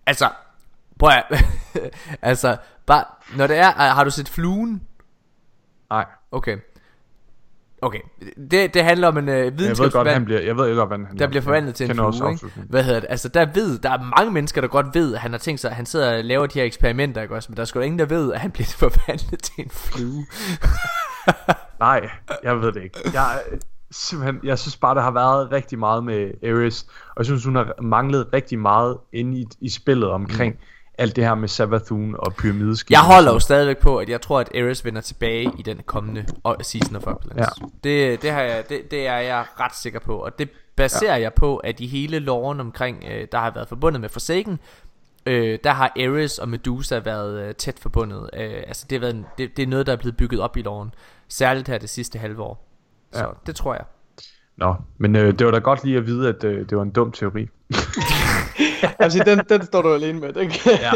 Altså, 0.06 0.28
prøv 0.98 1.10
at, 1.10 1.44
altså, 2.22 2.56
bare, 2.86 3.04
når 3.36 3.46
det 3.46 3.56
er, 3.58 3.70
har 3.70 4.04
du 4.04 4.10
set 4.10 4.28
fluen? 4.28 4.82
Nej, 5.90 6.04
Okay. 6.32 6.56
Okay, 7.82 7.98
det, 8.50 8.74
det 8.74 8.84
handler 8.84 9.08
om 9.08 9.18
en 9.18 9.28
uh, 9.28 9.34
jeg 9.34 9.44
ved 9.44 9.50
godt, 9.50 9.58
videnskabsmand, 9.58 10.08
han 10.08 10.24
bliver, 10.24 10.40
jeg 10.40 10.56
ved 10.56 10.66
ikke 10.66 10.76
godt, 10.78 10.88
hvordan 10.88 11.06
han 11.06 11.18
der 11.18 11.26
bliver 11.26 11.42
forvandlet 11.42 11.74
til 11.74 11.90
en 11.90 11.96
flue, 11.96 12.30
ikke? 12.32 12.46
Hvad 12.68 12.82
hedder 12.84 13.00
det? 13.00 13.06
Altså, 13.10 13.28
der 13.28 13.46
ved, 13.54 13.78
der 13.78 13.90
er 13.90 13.98
mange 14.18 14.32
mennesker, 14.32 14.60
der 14.60 14.68
godt 14.68 14.86
ved, 14.94 15.14
at 15.14 15.20
han 15.20 15.30
har 15.30 15.38
tænkt 15.38 15.60
sig, 15.60 15.70
at 15.70 15.76
han 15.76 15.86
sidder 15.86 16.16
og 16.18 16.24
laver 16.24 16.46
de 16.46 16.58
her 16.58 16.66
eksperimenter, 16.66 17.22
ikke 17.22 17.34
også? 17.34 17.48
Men 17.52 17.56
der 17.56 17.60
er 17.62 17.64
sgu 17.64 17.78
da 17.80 17.84
ingen, 17.84 17.98
der 17.98 18.04
ved, 18.06 18.32
at 18.32 18.40
han 18.40 18.50
bliver 18.50 18.66
forvandlet 18.88 19.42
til 19.42 19.52
en 19.64 19.70
flue. 19.70 20.26
Nej, 21.80 22.10
jeg 22.42 22.60
ved 22.60 22.72
det 22.72 22.82
ikke. 22.82 22.98
Jeg, 23.12 23.40
simpelthen, 23.90 24.40
jeg 24.44 24.58
synes 24.58 24.76
bare, 24.76 24.94
der 24.94 25.02
har 25.02 25.10
været 25.10 25.52
rigtig 25.52 25.78
meget 25.78 26.04
med 26.04 26.30
Ares, 26.44 26.86
og 27.08 27.18
jeg 27.18 27.24
synes, 27.26 27.44
hun 27.44 27.56
har 27.56 27.82
manglet 27.82 28.28
rigtig 28.32 28.58
meget 28.58 28.98
inde 29.12 29.38
i, 29.38 29.46
i 29.60 29.68
spillet 29.68 30.10
omkring, 30.10 30.54
mm. 30.54 30.60
alt 30.98 31.16
det 31.16 31.24
her 31.24 31.34
med 31.34 31.48
Savathun 31.48 32.16
og 32.18 32.34
pyramideskib. 32.34 32.90
Jeg 32.90 33.00
holder 33.00 33.32
jo 33.32 33.38
stadigvæk 33.38 33.78
på, 33.78 33.98
at 33.98 34.08
jeg 34.08 34.20
tror, 34.20 34.40
at 34.40 34.50
Ares 34.54 34.84
vender 34.84 35.00
tilbage 35.00 35.52
i 35.58 35.62
den 35.62 35.80
kommende 35.86 36.26
season 36.62 36.96
of 36.96 37.06
Uplands. 37.06 37.38
Ja. 37.60 37.66
Det, 37.84 38.22
det, 38.22 38.30
har 38.30 38.40
jeg, 38.40 38.64
det, 38.68 38.90
det 38.90 39.06
er 39.06 39.18
jeg 39.18 39.44
ret 39.60 39.76
sikker 39.76 40.00
på, 40.00 40.16
og 40.16 40.38
det 40.38 40.50
baserer 40.76 41.16
ja. 41.16 41.22
jeg 41.22 41.34
på, 41.34 41.56
at 41.56 41.80
i 41.80 41.86
hele 41.86 42.18
loven 42.18 42.60
omkring, 42.60 43.04
øh, 43.10 43.28
der 43.32 43.38
har 43.38 43.50
været 43.50 43.68
forbundet 43.68 44.00
med 44.00 44.08
Forsaken, 44.08 44.58
øh, 45.26 45.58
der 45.64 45.70
har 45.70 45.92
Ares 45.96 46.38
og 46.38 46.48
Medusa 46.48 46.98
været 46.98 47.40
øh, 47.40 47.54
tæt 47.54 47.78
forbundet. 47.78 48.30
Øh, 48.32 48.62
altså 48.66 48.86
det, 48.90 48.96
har 48.96 49.00
været 49.00 49.14
en, 49.14 49.26
det, 49.38 49.56
det 49.56 49.62
er 49.62 49.66
noget, 49.66 49.86
der 49.86 49.92
er 49.92 49.96
blevet 49.96 50.16
bygget 50.16 50.40
op 50.40 50.56
i 50.56 50.62
loven, 50.62 50.94
særligt 51.28 51.68
her 51.68 51.78
det 51.78 51.90
sidste 51.90 52.18
halve 52.18 52.42
år. 52.42 52.65
Så 53.16 53.24
Ja. 53.24 53.30
det 53.46 53.56
tror 53.56 53.74
jeg. 53.74 53.84
Nå, 54.56 54.74
men 54.98 55.16
øh, 55.16 55.38
det 55.38 55.46
var 55.46 55.52
da 55.52 55.58
godt 55.58 55.84
lige 55.84 55.96
at 55.96 56.06
vide, 56.06 56.28
at 56.28 56.44
øh, 56.44 56.68
det 56.68 56.76
var 56.76 56.82
en 56.82 56.90
dum 56.90 57.12
teori. 57.12 57.48
altså, 58.98 59.22
den, 59.26 59.38
den 59.48 59.66
står 59.66 59.82
du 59.82 59.94
alene 59.94 60.20
med. 60.20 60.32
Den 60.40 60.50
kan, 60.50 60.72
Ja. 60.80 60.92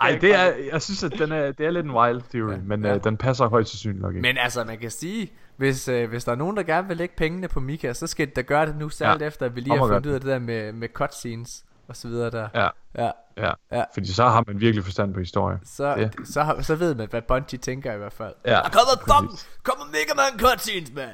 Ej, 0.00 0.18
det 0.20 0.34
er, 0.34 0.52
jeg 0.72 0.82
synes, 0.82 1.04
at 1.04 1.12
den 1.18 1.32
er, 1.32 1.52
det 1.52 1.66
er 1.66 1.70
lidt 1.70 1.86
en 1.86 1.92
wild 1.92 2.20
theory, 2.32 2.52
Ja. 2.52 2.56
men 2.64 2.84
Ja. 2.84 2.94
øh, 2.94 3.04
den 3.04 3.16
passer 3.16 3.46
højst 3.48 3.70
sandsynligt 3.70 4.02
nok 4.02 4.12
ikke. 4.14 4.22
Men 4.22 4.38
altså, 4.38 4.64
man 4.64 4.78
kan 4.78 4.90
sige, 4.90 5.32
hvis, 5.56 5.88
øh, 5.88 6.08
hvis 6.08 6.24
der 6.24 6.32
er 6.32 6.36
nogen, 6.36 6.56
der 6.56 6.62
gerne 6.62 6.88
vil 6.88 6.96
lægge 6.96 7.14
pengene 7.16 7.48
på 7.48 7.60
Mika, 7.60 7.92
så 7.92 8.06
skal 8.06 8.26
de 8.26 8.32
da 8.36 8.40
gøre 8.40 8.66
det 8.66 8.76
nu, 8.76 8.88
særligt 8.88 9.22
ja. 9.22 9.26
Efter, 9.26 9.46
at 9.46 9.56
vi 9.56 9.60
lige 9.60 9.78
har 9.78 9.86
fundet 9.86 10.06
ud 10.06 10.12
af 10.12 10.20
det 10.20 10.28
der 10.30 10.38
med, 10.38 10.72
med 10.72 10.88
cutscenes 10.88 11.64
og 11.88 11.96
så 11.96 12.08
videre 12.08 12.30
der. 12.30 12.48
Ja, 12.54 12.68
Ja, 12.98 13.10
ja. 13.36 13.50
Ja. 13.72 13.84
Fordi 13.94 14.12
så 14.12 14.24
har 14.24 14.44
man 14.46 14.60
virkelig 14.60 14.84
forstand 14.84 15.14
på 15.14 15.20
historie. 15.20 15.58
så, 15.64 15.86
Ja. 15.88 16.08
så, 16.24 16.42
har, 16.42 16.62
så 16.62 16.74
ved 16.74 16.94
man, 16.94 17.08
hvad 17.10 17.22
Bungie 17.22 17.58
tænker 17.58 17.92
i 17.94 17.98
hvert 17.98 18.12
fald. 18.12 18.34
Ja, 18.46 18.50
Der 18.50 18.62
kommer 18.62 19.20
fucking, 19.20 19.38
kommer 19.62 19.84
Mega 19.84 20.14
Man 20.16 20.40
cutscenes, 20.50 20.92
mand! 20.94 21.10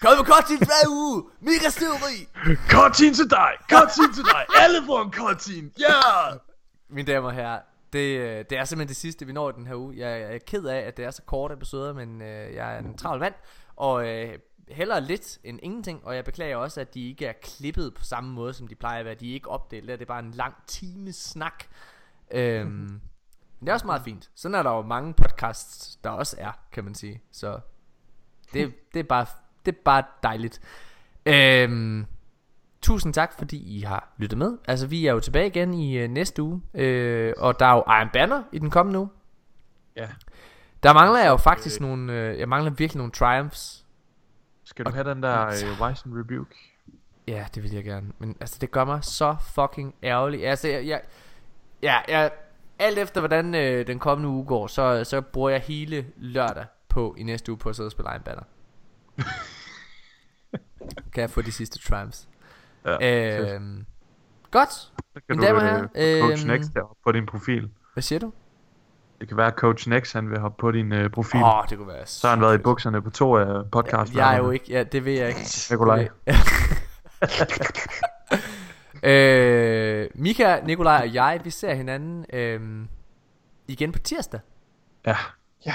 Kommer 0.00 0.24
cutscenes 0.24 0.68
hver 0.68 0.84
uge! 0.88 1.24
Mega 1.40 1.68
teori! 1.80 2.16
Cutscene 2.72 3.14
til 3.14 3.30
dig! 3.30 3.50
Cutscene 3.70 4.12
til 4.14 4.24
dig! 4.24 4.44
Alle 4.62 4.78
får 4.86 5.02
en 5.02 5.12
cutscene! 5.12 5.70
Ja! 5.78 5.84
Yeah! 5.84 6.38
Mine 6.88 7.12
damer 7.12 7.28
og 7.28 7.34
herrer, 7.34 7.60
det, 7.92 8.18
øh, 8.18 8.44
det 8.50 8.58
er 8.58 8.64
simpelthen 8.64 8.88
det 8.88 8.96
sidste, 8.96 9.26
vi 9.26 9.32
når 9.32 9.50
i 9.50 9.52
den 9.52 9.66
her 9.66 9.74
uge. 9.74 9.94
Jeg, 9.96 10.20
jeg 10.20 10.34
er 10.34 10.38
ked 10.46 10.64
af, 10.64 10.78
at 10.78 10.96
det 10.96 11.04
er 11.04 11.10
så 11.10 11.22
korte 11.22 11.54
episoder, 11.54 11.92
men 11.92 12.22
øh, 12.22 12.54
jeg 12.54 12.74
er 12.74 12.78
en 12.78 12.96
travl 12.98 13.20
mand. 13.20 13.34
Og 13.76 14.08
øh, 14.08 14.38
hellere 14.68 15.00
lidt 15.00 15.38
end 15.44 15.58
ingenting. 15.62 16.04
Og 16.04 16.16
jeg 16.16 16.24
beklager 16.24 16.56
også, 16.56 16.80
at 16.80 16.94
de 16.94 17.08
ikke 17.08 17.26
er 17.26 17.32
klippet 17.42 17.94
på 17.94 18.04
samme 18.04 18.32
måde, 18.32 18.52
som 18.52 18.68
de 18.68 18.74
plejer 18.74 18.98
at 18.98 19.04
være. 19.04 19.14
De 19.14 19.30
er 19.30 19.34
ikke 19.34 19.48
opdelt. 19.48 19.88
Det 19.88 20.00
er 20.00 20.06
bare 20.06 20.24
en 20.24 20.30
lang 20.30 20.54
times 20.66 21.16
snak. 21.16 21.64
Øhm, 22.30 22.68
men 22.68 23.00
det 23.60 23.68
er 23.68 23.72
også 23.72 23.86
meget 23.86 24.02
fint. 24.02 24.30
Sådan 24.34 24.54
er 24.54 24.62
der 24.62 24.70
jo 24.70 24.82
mange 24.82 25.14
podcasts, 25.14 25.96
der 25.96 26.10
også 26.10 26.36
er, 26.38 26.52
kan 26.72 26.84
man 26.84 26.94
sige. 26.94 27.22
Så 27.32 27.60
det, 28.52 28.74
det, 28.94 29.00
er, 29.00 29.04
bare, 29.04 29.26
det 29.66 29.74
er 29.74 29.78
bare 29.84 30.02
dejligt. 30.22 30.60
Øhm, 31.26 32.06
Tusind 32.84 33.14
tak, 33.14 33.32
fordi 33.38 33.78
I 33.78 33.80
har 33.80 34.14
lyttet 34.18 34.38
med. 34.38 34.58
Altså, 34.68 34.86
vi 34.86 35.06
er 35.06 35.12
jo 35.12 35.20
tilbage 35.20 35.46
igen 35.46 35.74
i 35.74 35.98
øh, 35.98 36.10
næste 36.10 36.42
uge. 36.42 36.62
Øh, 36.74 37.32
og 37.38 37.60
der 37.60 37.66
er 37.66 37.74
jo 37.74 37.84
Iron 37.88 38.08
Banner 38.12 38.42
i 38.52 38.58
den 38.58 38.70
kommende 38.70 38.98
uge. 38.98 39.08
Ja. 39.96 40.08
Der 40.82 40.92
mangler 40.92 41.18
jeg 41.18 41.28
jo 41.28 41.36
faktisk 41.36 41.80
nogle... 41.80 42.12
Øh, 42.12 42.38
jeg 42.38 42.48
mangler 42.48 42.70
virkelig 42.70 42.98
nogle 42.98 43.12
triumphs. 43.12 43.84
Skal 44.64 44.84
du 44.84 44.90
have 44.90 45.10
den 45.10 45.22
der 45.22 45.46
øh, 45.46 45.88
and 45.88 46.18
Rebuke? 46.18 46.56
Ja, 47.28 47.46
det 47.54 47.62
vil 47.62 47.72
jeg 47.72 47.84
gerne. 47.84 48.12
Men 48.18 48.36
altså, 48.40 48.58
det 48.60 48.70
gør 48.70 48.84
mig 48.84 49.04
så 49.04 49.36
fucking 49.54 49.94
ærgerlig. 50.02 50.46
Altså, 50.46 50.68
jeg... 50.68 50.86
jeg 50.86 51.00
ja, 51.82 51.98
jeg, 52.08 52.30
alt 52.78 52.98
efter 52.98 53.20
hvordan 53.20 53.54
øh, 53.54 53.86
den 53.86 53.98
kommende 53.98 54.28
uge 54.28 54.44
går, 54.44 54.66
så, 54.66 55.04
så 55.04 55.20
bruger 55.20 55.50
jeg 55.50 55.60
hele 55.60 56.06
lørdag 56.16 56.64
på 56.88 57.14
i 57.18 57.22
næste 57.22 57.52
uge 57.52 57.58
på 57.58 57.68
at 57.68 57.76
sidde 57.76 57.86
og 57.86 57.92
spille 57.92 58.10
Iron 58.10 58.22
Banner. 58.22 58.42
kan 61.12 61.20
jeg 61.20 61.30
få 61.30 61.42
de 61.42 61.52
sidste 61.52 61.78
triumphs. 61.78 62.28
Ja. 62.84 63.54
Øhm, 63.54 63.86
godt. 64.50 64.72
så 64.72 64.90
kan 65.14 65.22
mine 65.28 65.42
du 65.42 65.46
damer 65.46 65.88
øh, 65.94 66.20
få 66.20 66.28
Coach 66.28 66.46
Next 66.46 66.74
deroppe 66.74 67.00
på 67.04 67.12
din 67.12 67.26
profil. 67.26 67.70
Hvad 67.92 68.02
siger 68.02 68.18
du? 68.18 68.32
Det 69.20 69.28
kan 69.28 69.36
være, 69.36 69.46
at 69.46 69.54
Coach 69.54 69.88
Next 69.88 70.12
han 70.12 70.30
vil 70.30 70.38
hoppe 70.38 70.60
på 70.60 70.72
din 70.72 70.92
øh, 70.92 71.10
profil. 71.10 71.42
Åh, 71.42 71.58
oh, 71.58 71.64
det 71.70 71.78
kunne 71.78 71.88
være 71.88 72.06
Så 72.06 72.26
har 72.26 72.34
han 72.34 72.42
været 72.42 72.54
i 72.54 72.62
bukserne 72.62 73.02
på 73.02 73.10
to 73.10 73.36
af 73.36 73.70
podcast. 73.70 74.14
Jeg 74.14 74.34
er 74.34 74.38
jo 74.38 74.50
ikke, 74.50 74.64
ja, 74.68 74.82
det 74.82 75.04
ved 75.04 75.12
jeg 75.12 75.28
ikke. 75.28 75.40
Nikolaj. 75.70 76.08
øh, 79.10 80.10
Mika, 80.14 80.60
Nikolaj 80.60 81.00
og 81.08 81.14
jeg, 81.14 81.40
vi 81.44 81.50
ser 81.50 81.74
hinanden 81.74 82.26
øh, 82.32 82.86
igen 83.68 83.92
på 83.92 83.98
tirsdag. 83.98 84.40
Ja. 85.06 85.16
Ja. 85.66 85.74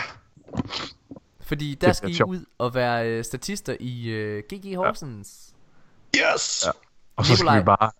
Fordi 1.49 1.69
der 1.71 1.77
bliver 1.77 1.93
skal 1.93 2.09
I 2.09 2.23
ud 2.23 2.45
og 2.57 2.75
være 2.75 3.09
øh, 3.09 3.23
statister 3.23 3.75
i 3.79 4.07
øh, 4.09 4.43
GG 4.53 4.75
Horsens. 4.75 5.53
Yes! 6.15 6.63
Ja. 6.65 6.71
Og 7.15 7.25
så 7.25 7.33
skal 7.35 7.43
Nikolaj. 7.43 7.59
vi 7.59 7.63
bare 7.65 7.91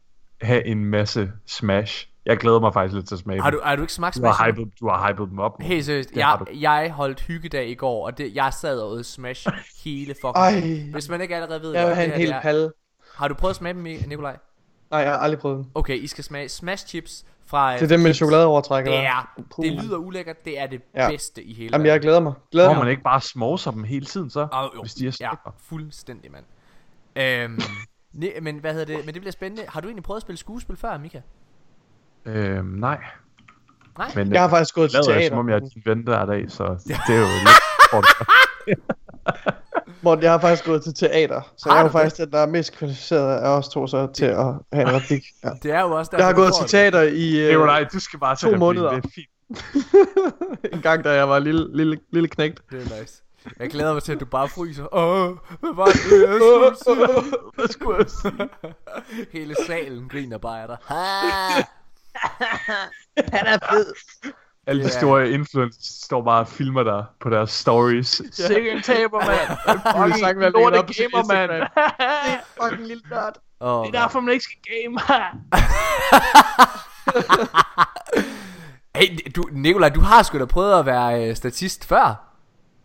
have 0.42 0.66
en 0.66 0.86
masse 0.86 1.32
smash. 1.46 2.08
Jeg 2.26 2.38
glæder 2.38 2.60
mig 2.60 2.74
faktisk 2.74 2.96
lidt 2.96 3.08
til 3.08 3.16
at 3.16 3.20
smage 3.20 3.42
Har 3.42 3.50
dem. 3.50 3.60
du, 3.60 3.66
har 3.66 3.76
du 3.76 3.82
ikke 3.82 3.94
smagt 3.94 4.16
du 4.18 4.26
har, 4.26 4.34
Smash? 4.34 4.50
hypet, 4.60 4.74
du 4.80 4.88
har 4.90 5.08
hypet 5.12 5.30
dem 5.30 5.40
op. 5.40 5.60
nu. 5.60 5.66
Helt 5.66 5.86
seriøst, 5.86 6.10
Det 6.14 6.24
har 6.24 6.48
jeg, 6.54 6.62
jeg 6.62 6.92
holdt 6.94 7.22
hyggedag 7.22 7.70
i 7.70 7.76
går, 7.76 8.06
og 8.06 8.18
det, 8.18 8.36
jeg 8.36 8.54
sad 8.54 8.80
og 8.80 9.06
Smash 9.06 9.48
hele 9.86 10.14
fucking 10.22 10.36
Ej. 10.36 10.84
Hvis 10.92 11.10
man 11.10 11.22
ikke 11.22 11.36
allerede 11.36 11.62
ved, 11.62 11.72
Jeg 11.74 11.82
vil 11.82 11.86
hvad 11.88 11.96
have 11.96 12.08
det 12.08 12.14
en 12.16 12.20
hel 12.22 12.30
det 12.34 12.42
palle. 12.42 12.72
Har 13.16 13.28
du 13.28 13.34
prøvet 13.34 13.50
at 13.50 13.56
smage 13.58 13.74
dem, 13.74 13.84
Nikolaj? 14.08 14.38
Nej, 14.92 15.00
jeg 15.00 15.12
har 15.12 15.18
aldrig 15.18 15.40
prøvet 15.40 15.58
den. 15.58 15.72
Okay, 15.76 15.98
I 15.98 16.08
skal 16.08 16.24
smage 16.24 16.50
Smash 16.50 16.88
Chips 16.88 17.26
fra... 17.50 17.74
Det 17.74 17.82
er 17.84 17.88
dem 17.88 18.00
med 18.00 18.14
chokoladeovertræk. 18.14 18.86
Det 18.86 18.94
eller? 18.94 19.10
er, 19.10 19.42
Puh. 19.56 19.66
det 19.66 19.74
lyder 19.84 19.98
ulækkert, 19.98 20.46
det 20.46 20.60
er 20.60 20.68
det 20.68 20.82
Ja. 20.96 21.10
bedste 21.10 21.44
i 21.44 21.54
hele 21.54 21.70
Jamen, 21.74 21.88
jeg 21.88 22.00
glæder 22.00 22.20
mig. 22.20 22.34
Glæder 22.52 22.70
mig. 22.70 22.80
man 22.80 22.88
ikke 22.88 23.04
bare 23.04 23.22
småser 23.22 23.72
dem 23.72 23.84
hele 23.84 24.06
tiden 24.06 24.30
så? 24.30 24.48
Oh, 24.52 24.70
jo. 24.76 24.82
Hvis 24.82 24.94
de 24.94 25.08
er 25.08 25.18
Ja, 25.20 25.30
fuldstændig, 25.70 26.32
mand. 26.32 26.46
Øhm, 27.16 27.60
ne, 28.14 28.32
men 28.42 28.58
hvad 28.60 28.74
hedder 28.74 28.86
det? 28.96 29.06
Men 29.06 29.14
det 29.14 29.22
bliver 29.22 29.32
spændende. 29.32 29.64
Har 29.70 29.82
du 29.82 29.88
egentlig 29.88 30.04
prøvet 30.04 30.18
at 30.18 30.22
spille 30.22 30.38
skuespil 30.38 30.78
før, 30.78 30.98
Mika? 30.98 31.22
Øhm, 32.26 32.66
nej. 32.66 32.98
Nej? 33.98 34.12
Men 34.16 34.34
Jeg 34.34 34.42
har 34.42 34.50
faktisk 34.50 34.76
gået 34.76 34.92
til 34.92 35.00
teater. 35.04 35.28
som 35.30 35.38
om 35.38 35.50
jeg 35.50 35.56
er 35.56 35.60
din 35.60 35.82
ven 35.86 36.00
hver 36.04 36.26
dag, 36.26 36.52
så 36.52 36.64
det 37.08 37.16
er 37.16 37.20
jo 37.20 37.26
lidt... 37.26 38.80
Morten, 40.02 40.24
jeg 40.24 40.32
har 40.32 40.40
faktisk 40.40 40.66
gået 40.66 40.84
til 40.84 40.94
teater. 40.94 41.42
Så 41.58 41.70
Har 41.70 41.76
jeg 41.76 41.80
er 41.80 41.84
jo 41.84 41.88
du 41.88 41.94
det? 41.98 42.02
faktisk 42.02 42.18
den, 42.22 42.32
der 42.32 42.40
er 42.40 42.48
mest 42.48 42.78
kvalificeret 42.78 43.38
af 43.40 43.50
os 43.50 43.70
to 43.70 43.88
så 43.88 44.08
til 44.14 44.26
at 44.26 44.36
have 44.74 44.90
en 44.90 44.94
replik. 44.94 45.24
Ja. 45.44 45.50
Det 45.64 45.72
er 45.72 45.82
jo 45.82 45.92
også 45.92 46.12
Jeg 46.18 46.26
har 46.26 46.34
gået 46.34 46.52
til 46.62 46.68
teater 46.68 47.02
i 47.02 47.32
Det 47.32 47.50
er 47.50 47.54
jo 47.54 47.62
øh, 47.62 47.66
nej, 47.68 47.84
du 47.94 48.00
skal 48.00 48.20
bare 48.20 48.36
to 48.36 48.48
replikken, 48.48 48.60
måneder. 48.60 48.90
Det 48.92 49.06
er 49.06 49.10
fint. 49.16 49.30
en 50.76 50.82
gang, 50.82 51.04
da 51.04 51.12
jeg 51.12 51.30
var 51.30 51.40
lille, 51.40 51.78
lille, 51.78 52.00
lille 52.14 52.28
knægt. 52.30 52.62
Det 52.72 52.82
er 52.82 53.00
nice. 53.00 53.24
Jeg 53.60 53.70
glæder 53.70 53.94
mig 53.94 54.04
til, 54.04 54.12
at 54.12 54.20
du 54.20 54.26
bare 54.26 54.48
fryser. 54.50 54.94
Åh, 54.96 55.38
hvad 55.60 55.76
var 55.76 55.86
det, 55.86 55.94
jeg 56.28 56.40
skulle 56.40 56.76
sige? 56.84 57.34
Hvad 57.56 57.68
skulle 57.68 57.98
jeg 57.98 58.10
sige? 58.10 58.50
Hele 59.32 59.56
salen 59.68 60.10
griner 60.10 60.38
bare 60.38 60.62
af 60.62 60.68
dig. 60.68 60.78
Ha! 60.86 61.64
Han 63.34 63.46
er 63.48 63.58
fed. 63.72 63.94
Alle 64.70 64.84
de 64.84 64.90
store 64.90 65.30
influencers 65.32 65.86
står 65.86 66.24
bare 66.24 66.40
og 66.40 66.48
filmer 66.48 66.84
dig 66.84 67.06
på 67.22 67.30
deres 67.30 67.52
stories. 67.52 68.22
Sikke 68.32 68.72
en 68.72 68.82
taber, 68.82 69.20
mand. 69.26 69.58
Fucking 69.98 70.42
lorte 70.42 70.76
lorte 70.76 70.94
gamer, 70.94 71.34
mand. 71.34 71.52
Det 71.62 72.34
er 72.34 72.64
fucking 72.64 72.88
lille 72.88 73.04
nørd. 73.10 73.36
Oh, 73.60 73.86
Det 73.86 73.96
er 73.96 74.02
derfor, 74.02 74.20
man 74.20 74.34
ikke 74.34 74.44
skal 74.44 74.58
game. 74.64 75.00
Hey, 78.96 79.18
du, 79.36 79.50
Nikolaj, 79.52 79.90
du 79.90 80.00
har 80.00 80.24
sgu 80.24 80.40
da 80.40 80.46
prøvet 80.46 80.80
at 80.80 80.86
være 80.86 81.30
øh, 81.30 81.36
statist 81.36 81.86
før. 81.86 82.26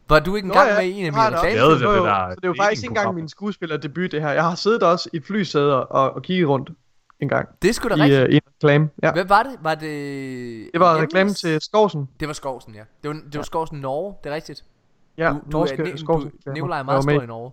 Var 0.09 0.20
du 0.20 0.37
ikke 0.37 0.47
engang 0.47 0.68
Nå 0.68 0.72
ja, 0.72 0.78
med 0.80 0.89
i 0.89 0.93
en 0.93 1.07
af 1.07 1.12
mine 1.12 1.24
det 1.24 1.43
reklamer? 1.43 1.74
det, 1.74 1.82
jo. 1.82 1.95
det 1.95 2.03
der 2.03 2.28
Så 2.30 2.35
det 2.35 2.45
er 2.45 2.49
jo 2.49 2.55
faktisk 2.59 2.82
ikke 2.82 2.91
engang 2.91 3.14
min 3.14 3.28
skuespillerdebut, 3.28 4.12
det 4.12 4.22
her. 4.22 4.30
Jeg 4.30 4.45
har 4.45 4.55
siddet 4.55 4.82
også 4.82 5.09
i 5.12 5.16
et 5.16 5.24
flysæde 5.26 5.87
og, 5.87 6.14
og 6.14 6.22
kigget 6.22 6.49
rundt 6.49 6.70
en 7.24 7.28
gang. 7.28 7.48
Det 7.62 7.68
er 7.68 7.72
sgu 7.72 7.88
da 7.88 7.94
I, 7.94 8.00
rigtigt. 8.02 8.22
uh, 8.28 8.28
i 8.30 8.36
en 8.36 8.40
reklame. 8.54 8.88
Ja. 9.02 9.12
Hvad 9.12 9.24
var 9.24 9.42
det? 9.42 9.52
Var 9.62 9.74
det... 9.74 10.70
Det 10.72 10.80
var 10.80 10.96
reklame 11.02 11.30
til 11.30 11.60
Skovsen. 11.60 12.08
Det 12.20 12.28
var 12.28 12.34
Skovsen, 12.34 12.74
ja. 12.74 12.82
Det 13.02 13.08
var, 13.08 13.14
det 13.14 13.36
var 13.36 13.42
Skovsen 13.42 13.78
Norge, 13.80 14.14
det 14.24 14.30
er 14.30 14.34
rigtigt. 14.34 14.64
Ja, 15.18 15.28
du, 15.28 15.34
du, 15.34 15.40
norske 15.50 15.92
er, 15.92 15.96
Skovsen. 15.96 16.32
du, 16.46 16.52
Nikolaj 16.52 16.78
er 16.78 16.82
meget 16.82 17.02
stor 17.02 17.22
i 17.22 17.26
Norge. 17.26 17.52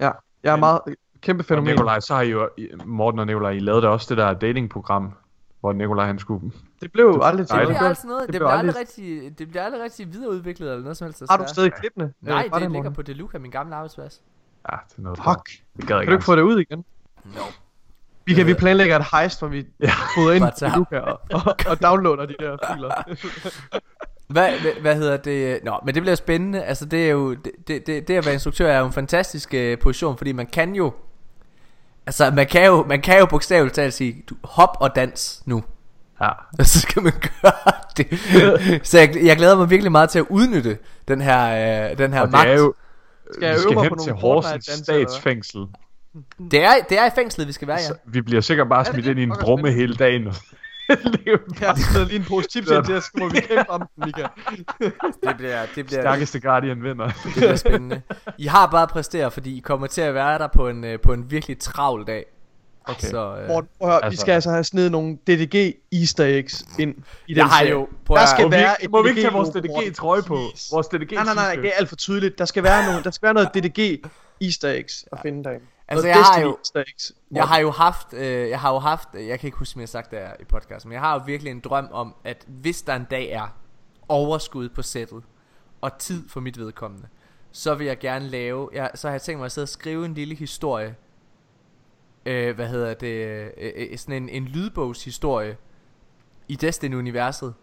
Ja, 0.00 0.10
jeg 0.42 0.52
er 0.52 0.56
meget 0.56 0.80
kæmpe 1.20 1.40
Og 1.40 1.44
fænomen. 1.46 1.70
Nikolaj, 1.70 2.00
så 2.00 2.14
har 2.14 2.22
I 2.22 2.30
jo, 2.30 2.48
Morten 2.84 3.18
og 3.20 3.26
Nikolaj, 3.26 3.50
I 3.50 3.58
lavede 3.58 3.82
da 3.82 3.88
også 3.88 4.06
det 4.14 4.18
der 4.18 4.32
datingprogram, 4.34 5.12
hvor 5.60 5.72
Nikolaj 5.72 6.06
han 6.06 6.18
skulle... 6.18 6.52
Det 6.82 6.92
blev 6.92 7.04
jo 7.04 7.22
aldrig 7.22 7.46
til 7.48 7.56
Det 7.58 7.68
noget. 7.68 7.88
altså 7.88 8.06
noget, 8.06 8.22
det, 8.26 8.32
det 8.32 8.40
blev 8.40 8.48
aldrig 8.48 8.76
rigtig, 8.76 9.38
det 9.38 9.48
bliver 9.48 9.62
aldrig 9.62 9.82
rigtig 9.82 10.12
videreudviklet 10.12 10.70
eller 10.70 10.82
noget 10.82 10.96
som 10.96 11.04
helst. 11.06 11.22
Har 11.30 11.36
du 11.36 11.42
desværre. 11.42 11.54
stadig 11.54 11.72
klippene? 11.72 12.12
Nej, 12.20 12.42
Øh, 12.44 12.50
fra 12.50 12.60
det 12.60 12.72
ligger 12.72 12.90
på 12.90 13.02
Deluca, 13.02 13.38
min 13.38 13.50
gamle 13.50 13.74
arbejdsplads. 13.74 14.22
Ja, 14.72 14.76
det 14.88 14.98
er 14.98 15.02
noget. 15.02 15.18
Fuck. 15.18 15.62
Det 15.76 15.86
gad 15.86 15.96
jeg 15.96 16.04
Kan 16.04 16.12
du 16.12 16.16
ikke 16.16 16.24
få 16.24 16.36
det 16.36 16.42
ud 16.42 16.60
igen? 16.60 16.84
No. 17.24 17.40
Vi 18.26 18.34
kan 18.34 18.46
vi 18.46 18.54
planlægger 18.54 18.98
et 18.98 19.04
heist, 19.12 19.38
hvor 19.38 19.48
vi 19.48 19.64
Ja. 19.80 19.90
bryder 20.14 20.32
ind 20.32 20.44
tager- 20.58 20.76
Luca 20.76 20.98
og, 20.98 21.20
og, 21.32 21.56
og 21.66 21.82
downloader 21.82 22.26
de 22.26 22.34
der 22.38 22.56
filer. 22.74 22.94
Hvad, 24.28 24.50
hvad, 24.60 24.72
hvad 24.80 24.94
hedder 24.96 25.16
det? 25.16 25.60
Nå, 25.64 25.78
men 25.84 25.94
det 25.94 26.02
bliver 26.02 26.14
spændende. 26.14 26.62
Altså, 26.64 26.84
det 26.84 27.06
er 27.06 27.10
jo 27.10 27.34
det, 27.34 27.52
det, 27.68 27.86
det, 27.86 28.08
det 28.08 28.16
at 28.16 28.24
være 28.24 28.34
instruktør 28.34 28.72
er 28.72 28.78
jo 28.78 28.86
en 28.86 28.92
fantastisk 28.92 29.54
uh, 29.56 29.78
position, 29.82 30.16
fordi 30.18 30.32
man 30.32 30.46
kan 30.46 30.74
jo 30.74 30.92
Altså, 32.06 32.30
man 32.30 32.46
kan 32.46 32.66
jo, 32.66 32.84
man 32.88 33.02
kan 33.02 33.18
jo 33.18 33.26
bogstaveligt 33.26 33.74
talt 33.74 33.94
sige, 33.94 34.22
du, 34.30 34.34
hop 34.44 34.76
og 34.80 34.96
dans 34.96 35.42
nu. 35.46 35.64
Ja. 36.20 36.28
Og 36.58 36.66
så 36.66 36.80
skal 36.80 37.02
man 37.02 37.12
gøre 37.12 37.52
det. 37.96 38.06
så 38.88 38.98
jeg, 38.98 39.16
jeg 39.24 39.36
glæder 39.36 39.56
mig 39.56 39.70
virkelig 39.70 39.92
meget 39.92 40.10
til 40.10 40.18
at 40.18 40.24
udnytte 40.28 40.78
den 41.08 41.20
her, 41.20 41.90
øh, 41.90 41.98
den 41.98 42.12
her 42.12 42.20
Og 42.20 42.30
magt. 42.30 42.46
det 42.46 42.54
er 42.54 42.58
jo... 42.58 42.74
Skal 43.32 43.46
jeg 43.46 43.54
øve 43.54 43.60
skal 43.62 43.74
mig 43.74 43.82
hen 43.82 43.90
på 43.90 43.96
til 44.04 44.12
nogle 44.12 44.20
Horsens 44.20 44.52
Fortnite-danser, 44.68 44.82
statsfængsel. 44.84 45.66
Det 46.50 46.64
er, 46.64 46.72
det 46.88 46.98
er 46.98 47.06
i 47.06 47.10
fængslet, 47.14 47.46
vi 47.46 47.52
skal 47.52 47.68
være, 47.68 47.76
ja. 47.76 47.82
Så 47.86 47.94
vi 48.04 48.20
bliver 48.20 48.40
sikkert 48.40 48.68
bare 48.68 48.84
smidt 48.84 49.06
ind 49.06 49.18
i 49.18 49.22
en 49.22 49.32
Okay, 49.32 49.40
brumme 49.42 49.70
hele 49.72 49.94
dagen. 49.94 50.24
Jeg 50.88 51.38
har 51.62 51.92
smidt 51.92 52.08
lige 52.08 52.18
en 52.18 52.24
pose 52.28 52.48
chips 52.50 52.70
ind 52.70 52.84
til 52.84 52.94
os, 52.94 53.04
så 53.04 53.10
må 53.18 53.28
vi 53.28 53.40
kæmpe 53.40 53.70
om 53.70 53.80
den, 53.96 54.04
Mika. 54.06 54.26
Det 55.28 55.36
bliver, 55.36 55.66
det 55.74 55.86
bliver, 55.86 56.00
Stærkeste 56.02 56.40
Guardian 56.40 56.82
vinder. 56.82 57.06
det 57.24 57.32
bliver 57.36 57.56
spændende. 57.56 58.02
I 58.38 58.46
har 58.46 58.66
bare 58.66 58.86
præsteret, 58.86 59.32
fordi 59.32 59.56
I 59.56 59.60
kommer 59.60 59.86
til 59.86 60.00
at 60.00 60.14
være 60.14 60.38
der 60.38 60.46
på 60.54 60.68
en, 60.68 60.84
øh, 60.84 61.00
på 61.00 61.12
en 61.12 61.30
virkelig 61.30 61.58
travl 61.58 62.06
dag. 62.06 62.24
Okay. 62.88 63.06
Så, 63.06 63.36
øh, 63.40 63.48
Morten, 63.48 63.68
prøv 63.80 63.88
at 63.88 63.92
høre, 63.94 64.00
vi 64.02 64.06
Altså- 64.06 64.20
skal 64.20 64.32
altså 64.32 64.50
have 64.50 64.64
snedet 64.64 64.92
nogle 64.92 65.16
DDG 65.26 65.74
easter 65.92 66.24
eggs 66.24 66.64
ind 66.78 66.94
i 67.26 67.32
den 67.32 67.36
jeg 67.38 67.46
har 67.46 67.64
jo... 67.64 67.88
Prøv 68.04 68.16
Der 68.16 68.22
at- 68.22 68.28
skal 68.28 68.42
Må 68.44 68.48
vi, 68.48 68.56
være 68.56 68.72
ikke, 68.72 68.84
et 68.84 68.90
må 68.90 69.02
vi 69.02 69.08
ikke 69.08 69.20
tage 69.20 69.32
vores 69.32 69.48
DDG-trøje 69.48 70.22
på? 70.22 70.38
Vores 70.72 70.86
DDG 70.86 71.12
Nej, 71.14 71.24
nej, 71.24 71.34
nej, 71.34 71.54
det 71.54 71.66
er 71.66 71.72
alt 71.78 71.88
for 71.88 71.96
tydeligt. 71.96 72.38
Der 72.38 72.44
skal 72.44 72.62
være, 72.62 72.86
nogle, 72.86 73.04
der 73.04 73.10
skal 73.10 73.26
være 73.26 73.34
noget 73.34 73.48
DDG 73.54 74.02
easter 74.42 74.68
eggs 74.68 75.04
at 75.12 75.18
finde 75.22 75.44
derinde. 75.44 75.64
Altså, 75.88 76.06
jeg 76.06 76.16
har 76.16 76.40
jo-. 76.40 76.58
Jeg 77.30 77.44
har 77.44 77.58
jo 77.58 77.70
haft, 77.70 78.12
øh, 78.12 78.48
jeg 78.48 78.60
har 78.60 78.72
jo 78.72 78.78
haft, 78.78 79.08
øh, 79.14 79.26
jeg 79.26 79.40
kan 79.40 79.48
ikke 79.48 79.58
huske, 79.58 79.76
om 79.76 79.80
jeg 79.80 79.86
har 79.86 79.86
sagt 79.86 80.10
det 80.10 80.18
her 80.18 80.32
i 80.40 80.44
podcasten, 80.44 80.88
men 80.88 80.92
jeg 80.94 81.02
har 81.02 81.14
jo 81.14 81.22
virkelig 81.26 81.50
en 81.50 81.60
drøm 81.60 81.88
om, 81.92 82.14
at 82.24 82.44
hvis 82.46 82.82
der 82.82 82.94
en 82.94 83.06
dag 83.10 83.30
er 83.30 83.56
overskud 84.08 84.68
på 84.68 84.82
sættet, 84.82 85.22
og 85.80 85.98
tid 85.98 86.28
for 86.28 86.40
mit 86.40 86.58
vedkommende, 86.58 87.08
så 87.52 87.74
vil 87.74 87.86
jeg 87.86 87.98
gerne 87.98 88.28
lave, 88.28 88.68
jeg, 88.72 88.90
så 88.94 89.08
har 89.08 89.14
jeg 89.14 89.22
tænkt 89.22 89.38
mig 89.38 89.46
at 89.46 89.52
sidde 89.52 89.64
og 89.64 89.68
skrive 89.68 90.04
en 90.04 90.14
lille 90.14 90.34
historie, 90.34 90.96
øh, 92.26 92.54
hvad 92.54 92.68
hedder 92.68 92.94
det, 92.94 93.06
øh, 93.06 93.50
øh, 93.76 93.98
sådan 93.98 94.22
en, 94.22 94.28
en 94.28 94.44
lydbogshistorie 94.44 95.56
i 96.48 96.56
Destiny-universet, 96.56 97.54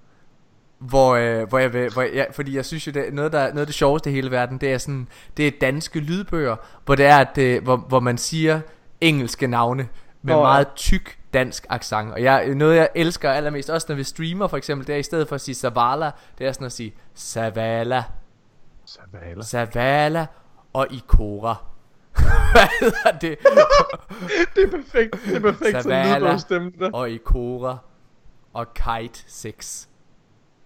hvor, 0.79 1.15
øh, 1.15 1.49
hvor 1.49 1.59
jeg 1.59 1.73
vil, 1.73 1.93
hvor 1.93 2.01
jeg, 2.01 2.27
fordi 2.31 2.55
jeg 2.55 2.65
synes 2.65 2.87
jo, 2.87 2.91
det, 2.91 3.13
noget, 3.13 3.31
der, 3.31 3.47
noget 3.47 3.59
af 3.59 3.65
det 3.65 3.75
sjoveste 3.75 4.09
i 4.09 4.13
hele 4.13 4.31
verden, 4.31 4.57
det 4.57 4.73
er 4.73 4.77
sådan, 4.77 5.07
det 5.37 5.47
er 5.47 5.51
danske 5.61 5.99
lydbøger, 5.99 6.55
hvor 6.85 6.95
det 6.95 7.05
er, 7.05 7.17
at 7.17 7.35
det, 7.35 7.61
hvor, 7.61 7.77
hvor 7.77 7.99
man 7.99 8.17
siger 8.17 8.61
engelske 9.01 9.47
navne 9.47 9.87
med 10.21 10.33
ja. 10.33 10.41
meget 10.41 10.67
tyk 10.75 11.17
dansk 11.33 11.65
accent. 11.69 12.11
Og 12.11 12.23
jeg, 12.23 12.55
noget 12.55 12.75
jeg 12.75 12.89
elsker 12.95 13.31
allermest, 13.31 13.69
også 13.69 13.85
når 13.89 13.95
vi 13.95 14.03
streamer 14.03 14.47
for 14.47 14.57
eksempel, 14.57 14.87
det 14.87 14.95
er 14.95 14.99
i 14.99 15.03
stedet 15.03 15.27
for 15.27 15.35
at 15.35 15.41
sige 15.41 15.55
Savala, 15.55 16.11
det 16.37 16.47
er 16.47 16.51
sådan 16.51 16.65
at 16.65 16.71
sige 16.71 16.93
Savala, 17.13 18.03
Savala. 18.85 19.43
Savala 19.43 20.25
og 20.73 20.87
Ikora. 20.91 21.55
Hvad 22.53 22.67
hedder 22.79 23.19
det? 23.21 23.37
Det 24.55 24.63
er 24.63 24.71
perfekt. 24.71 25.25
Det 25.25 25.35
er 25.35 25.39
perfekt 25.39 25.83
Savala. 25.83 26.37
det 26.49 26.73
der. 26.79 26.91
Og 26.93 27.11
Ikora 27.11 27.77
og 28.53 28.73
Kite 28.73 29.23
6. 29.27 29.89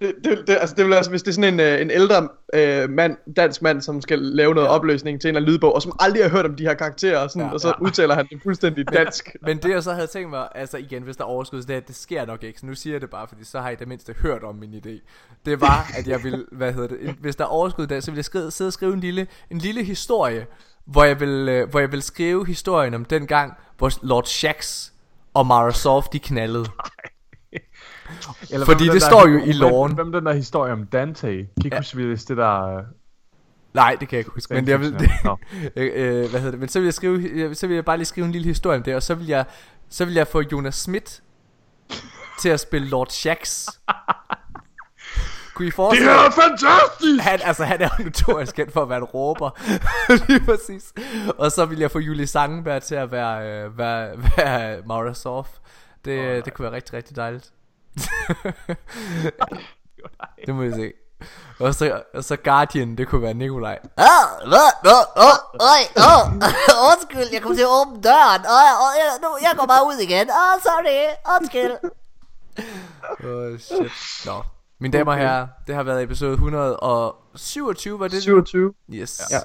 Det, 0.02 0.14
det, 0.24 0.44
det, 0.48 0.58
altså, 0.62 0.76
det 0.76 0.86
vil 0.86 0.94
altså, 0.94 1.12
hvis 1.12 1.24
det 1.24 1.30
er 1.30 1.34
sådan 1.34 1.54
en, 1.54 1.60
øh, 1.60 1.82
en 1.82 1.92
ældre 1.92 2.28
øh, 2.54 2.90
mand, 2.90 3.18
dansk 3.36 3.62
mand, 3.62 3.82
som 3.82 4.02
skal 4.02 4.20
lave 4.20 4.54
noget 4.56 4.68
Ja. 4.68 4.72
opløsning 4.74 5.22
til 5.22 5.28
en 5.30 5.36
eller 5.36 5.42
anden 5.42 5.54
lydbog, 5.54 5.76
og 5.76 5.82
som 5.82 5.96
aldrig 6.00 6.24
har 6.24 6.30
hørt 6.30 6.46
om 6.46 6.56
de 6.56 6.64
her 6.64 6.74
karakterer, 6.74 7.20
og, 7.20 7.30
sådan, 7.30 7.42
Ja, 7.42 7.48
ja, 7.48 7.54
og 7.54 7.60
så 7.60 7.74
udtaler 7.82 8.16
han 8.16 8.28
det 8.30 8.40
fuldstændig 8.44 8.94
dansk. 8.94 9.36
Men 9.42 9.58
det 9.58 9.70
jeg 9.70 9.84
så 9.84 9.94
havde 9.94 10.08
tænkt 10.08 10.30
mig, 10.30 10.48
altså 10.56 10.78
igen, 10.78 11.04
hvis 11.04 11.18
der 11.18 11.24
er 11.24 11.28
overskud, 11.28 11.62
det, 11.62 11.70
her, 11.70 11.80
det 11.80 11.96
sker 11.96 12.26
nok 12.26 12.44
ikke, 12.44 12.60
så 12.60 12.66
nu 12.66 12.74
siger 12.76 12.94
jeg 12.94 13.02
det 13.02 13.10
bare, 13.10 13.28
fordi 13.28 13.44
så 13.44 13.60
har 13.60 13.70
I 13.70 13.76
det 13.76 13.88
mindste 13.88 14.14
hørt 14.22 14.44
om 14.44 14.56
min 14.56 14.74
idé. 14.74 15.10
Det 15.46 15.62
var, 15.62 15.92
at 15.98 16.08
jeg 16.08 16.24
ville, 16.24 16.46
hvad 16.58 16.74
hedder 16.74 16.88
det, 16.88 17.16
hvis 17.20 17.36
der 17.36 17.44
er 17.44 17.48
overskud 17.50 17.88
der, 17.88 18.00
så 18.00 18.12
ville 18.12 18.18
jeg 18.18 18.26
skrive, 18.26 18.52
sidde 18.52 18.68
og 18.70 18.74
skrive 18.74 18.94
en 18.94 19.00
lille, 19.00 19.28
en 19.52 19.58
lille 19.58 19.84
historie, 19.84 20.46
hvor 20.86 21.04
jeg 21.04 21.20
vil, 21.20 21.50
øh, 21.50 21.70
hvor 21.70 21.80
jeg 21.80 21.92
vil 21.92 22.02
skrive 22.02 22.46
historien 22.48 22.94
om 22.94 23.06
den 23.06 23.28
gang, 23.28 23.54
hvor 23.78 23.92
Lord 24.06 24.26
Shax 24.26 24.90
og 25.34 25.48
Mara 25.48 25.72
Soft, 25.72 26.14
de 26.14 26.20
knaldede. 26.20 26.66
Eller 28.52 28.66
Fordi 28.66 28.84
hvem 28.86 28.94
det 28.94 29.02
står 29.04 29.28
jo 29.28 29.38
i 29.38 29.42
hvem- 29.46 29.56
loven. 29.58 29.94
Hvem 29.96 30.12
den 30.12 30.26
der 30.26 30.34
historie 30.34 30.74
om 30.74 30.86
Dante? 30.86 31.22
Kan 31.28 31.38
ikke 31.66 31.76
Ja. 31.76 31.78
huske, 31.80 32.16
det 32.16 32.38
der... 32.38 32.78
øh, 32.78 32.84
Nej, 33.74 33.98
det 34.00 34.08
kan 34.10 34.16
jeg 34.16 34.20
ikke 34.20 34.32
huske, 34.34 34.54
men 34.54 34.68
jeg 34.68 34.80
vil, 34.80 34.94
det, 35.00 35.10
Nå. 35.24 35.38
øh, 35.76 35.92
øh, 35.96 36.30
hvad 36.30 36.40
hedder 36.40 36.52
det, 36.52 36.60
men 36.60 36.70
så 36.70 36.80
vil 36.80 36.86
jeg 36.86 36.94
skrive, 36.94 37.22
øh, 37.30 37.56
så 37.56 37.68
vil 37.68 37.74
jeg 37.76 37.86
bare 37.86 37.98
lige 37.98 38.06
skrive 38.06 38.26
en 38.26 38.32
lille 38.32 38.48
historie 38.48 38.78
om 38.78 38.84
det, 38.84 38.96
og 38.96 39.04
så 39.04 39.16
vil 39.16 39.28
jeg, 39.28 39.46
så 39.90 40.06
vil 40.06 40.14
jeg 40.14 40.28
få 40.28 40.42
Jonas 40.52 40.76
Schmidt 40.76 41.22
til 42.42 42.50
at 42.50 42.60
spille 42.60 42.88
Lord 42.90 43.08
Shax. 43.10 43.68
Kunne 45.54 45.66
I 45.66 45.68
Det 45.68 45.74
forestille 45.76 46.12
er 46.12 46.16
fantastisk! 46.32 47.20
Han, 47.24 47.40
altså, 47.44 47.64
han 47.64 47.82
er 47.82 47.90
notorisk 48.04 48.56
kendt 48.56 48.74
for 48.74 48.82
at 48.82 48.90
være 48.90 48.98
en 48.98 49.04
råber. 49.04 49.50
Lige 50.28 50.46
præcis. 50.46 50.94
Og 51.38 51.52
så 51.52 51.66
vil 51.66 51.80
jeg 51.80 51.92
få 51.92 52.00
Julie 52.00 52.28
Sangenberg 52.28 52.82
til 52.84 52.96
at 52.96 53.12
være, 53.12 53.64
øh, 53.66 53.78
være, 53.78 54.10
være 54.38 54.82
Maura 54.86 55.14
Sof. 55.14 55.48
Det, 56.06 56.20
oh, 56.20 56.46
det 56.46 56.54
kunne 56.54 56.64
være 56.64 56.74
rigtig, 56.76 56.94
rigtig 56.94 57.16
dejligt. 57.16 57.52
det 60.46 60.56
må 60.56 60.62
jeg 60.64 60.74
se. 60.74 60.92
Og 61.60 61.76
så, 61.76 62.02
og 62.14 62.24
så 62.24 62.36
Guardian, 62.36 62.96
det 62.98 63.08
kunne 63.08 63.22
være 63.22 63.34
Nikolaj. 63.34 63.80
Åh, 63.84 64.48
hvad? 64.50 64.92
Åh, 64.94 65.24
åh, 65.26 65.38
øj, 65.74 65.82
åh, 66.08 66.34
undskyld, 66.92 67.28
jeg 67.34 67.42
kom 67.42 67.56
til 67.56 67.62
at 67.62 67.68
åbne 67.68 68.02
døren. 68.02 68.42
Åh, 68.42 68.82
åh, 68.84 68.92
jeg, 69.00 69.08
nu, 69.22 69.28
jeg 69.42 69.54
går 69.58 69.66
bare 69.66 69.86
ud 69.88 69.98
igen. 70.08 70.30
Åh, 70.30 70.62
sorry, 70.62 71.16
undskyld. 71.36 71.72
Oh, 73.24 73.60
shit. 73.60 73.92
Nå. 74.26 74.44
Mine 74.80 74.98
damer 74.98 75.12
og 75.12 75.18
herrer, 75.18 75.48
det 75.68 75.76
har 75.76 75.84
været 75.84 76.04
episode 76.04 76.34
127, 76.34 78.00
var 78.00 78.08
det? 78.08 78.24
27. 78.24 78.74
Yes. 78.94 79.22
Ja. 79.32 79.40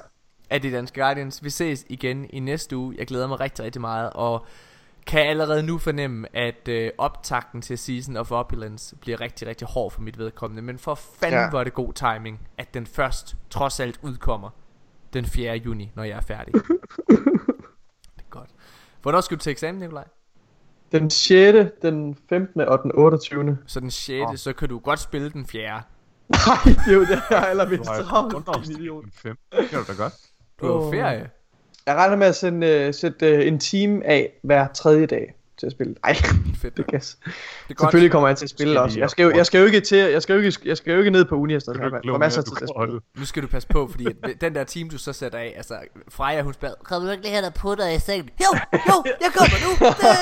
Af 0.49 0.61
de 0.61 0.71
danske 0.71 1.01
Guardians. 1.01 1.43
Vi 1.43 1.49
ses 1.49 1.85
igen 1.89 2.25
i 2.29 2.39
næste 2.39 2.77
uge. 2.77 2.95
Jeg 2.97 3.07
glæder 3.07 3.27
mig 3.27 3.39
rigtig, 3.39 3.65
rigtig 3.65 3.81
meget. 3.81 4.09
Og 4.13 4.45
kan 5.05 5.19
allerede 5.27 5.63
nu 5.63 5.77
fornemme, 5.77 6.35
at 6.35 6.67
øh, 6.67 6.91
optakten 6.97 7.61
til 7.61 7.77
Season 7.77 8.17
of 8.17 8.31
Opulence 8.31 8.95
bliver 8.95 9.21
rigtig, 9.21 9.47
rigtig 9.47 9.67
hård 9.67 9.91
for 9.91 10.01
mit 10.01 10.17
vedkommende. 10.17 10.61
Men 10.61 10.79
for 10.79 10.95
fanden 10.95 11.39
ja. 11.39 11.49
Var 11.51 11.63
det 11.63 11.73
god 11.73 11.93
timing, 11.93 12.47
at 12.57 12.73
den 12.73 12.85
først 12.85 13.35
trods 13.49 13.79
alt 13.79 13.99
udkommer 14.01 14.49
den 15.13 15.25
4. 15.25 15.55
juni, 15.55 15.91
når 15.95 16.03
jeg 16.03 16.17
er 16.17 16.21
færdig. 16.21 16.53
det 16.53 16.63
er 18.17 18.29
godt. 18.29 18.49
Hvornår 19.01 19.21
skal 19.21 19.37
du 19.37 19.41
til 19.43 19.51
eksamen, 19.51 19.79
Nikolaj? 19.81 20.05
Den 20.91 21.09
6., 21.09 21.71
den 21.81 22.17
15. 22.29 22.61
og 22.61 22.79
den 22.83 22.91
28. 22.95 23.57
Så 23.65 23.79
den 23.79 23.91
6. 23.91 24.23
Oh. 24.29 24.35
så 24.35 24.53
kan 24.53 24.69
du 24.69 24.79
godt 24.79 24.99
spille 24.99 25.29
den 25.29 25.45
4. 25.45 25.81
Nej, 26.29 26.39
det 26.65 26.87
er 26.87 26.93
jo 26.93 27.01
det, 27.01 27.21
jeg 27.29 27.39
er 27.41 27.45
allermest 27.45 27.83
Du 27.83 27.89
har 27.93 28.03
travlt. 28.03 28.33
grundlovsstilen 28.33 29.11
fem. 29.11 29.37
Det 29.51 29.69
kan 29.69 29.79
du 29.79 29.85
da 29.87 30.03
godt. 30.03 30.13
Du 30.61 30.65
har 30.65 30.73
jo 30.73 30.91
ferie. 30.91 31.29
Jeg 31.85 31.95
regner 31.95 32.15
med 32.15 32.27
at 32.27 32.35
sende, 32.35 32.87
uh, 32.87 32.93
sætte 32.93 33.37
uh, 33.37 33.47
en 33.47 33.59
time 33.59 34.05
af 34.05 34.39
hver 34.43 34.67
tredje 34.67 35.05
dag 35.05 35.33
til 35.59 35.65
at 35.65 35.71
spille. 35.71 35.95
Nej, 36.05 36.15
Fedt. 36.61 36.77
det 36.77 36.87
kan 36.87 36.99
Det 36.99 37.77
godt. 37.77 37.79
Selvfølgelig 37.79 38.11
kommer 38.11 38.27
jeg 38.29 38.37
til 38.37 38.45
at 38.45 38.49
spille 38.49 38.81
også. 38.81 38.99
Jeg 38.99 39.09
skal, 39.09 39.23
jo, 39.23 39.31
jeg 39.35 39.45
skal 39.45 39.59
jo 39.59 39.65
ikke 39.65 39.81
til, 39.81 39.97
jeg 39.97 40.21
skal 40.21 40.33
jo 40.33 40.39
ikke, 40.41 40.59
jeg 40.65 40.77
skal 40.77 40.91
jo 40.93 40.99
ikke 40.99 41.11
ned 41.11 41.25
på 41.25 41.35
uni 41.35 41.53
afsted. 41.55 41.73
Jeg 41.79 42.11
har 42.11 42.17
masser 42.17 42.41
af 42.41 42.45
tid 42.45 42.55
til 42.55 42.63
at 42.63 42.69
spille. 42.77 42.99
Nu 43.17 43.25
skal 43.25 43.43
du 43.43 43.47
passe 43.47 43.67
på, 43.67 43.87
fordi 43.91 44.05
at 44.23 44.41
den 44.41 44.55
der 44.55 44.63
team, 44.63 44.89
du 44.89 44.97
så 44.97 45.13
sætter 45.13 45.39
af, 45.39 45.53
altså 45.57 45.75
Freja, 46.09 46.41
hun 46.41 46.53
spiller, 46.53 46.75
Kommer 46.83 47.07
du 47.07 47.11
ikke 47.11 47.23
lige 47.23 47.47
og 47.47 47.53
putter 47.53 47.87
i 47.87 47.99
sengen? 47.99 48.29
Jo, 48.45 48.51
jo, 48.89 49.03
jeg 49.25 49.31
kommer 49.37 49.57
nu. 49.65 49.71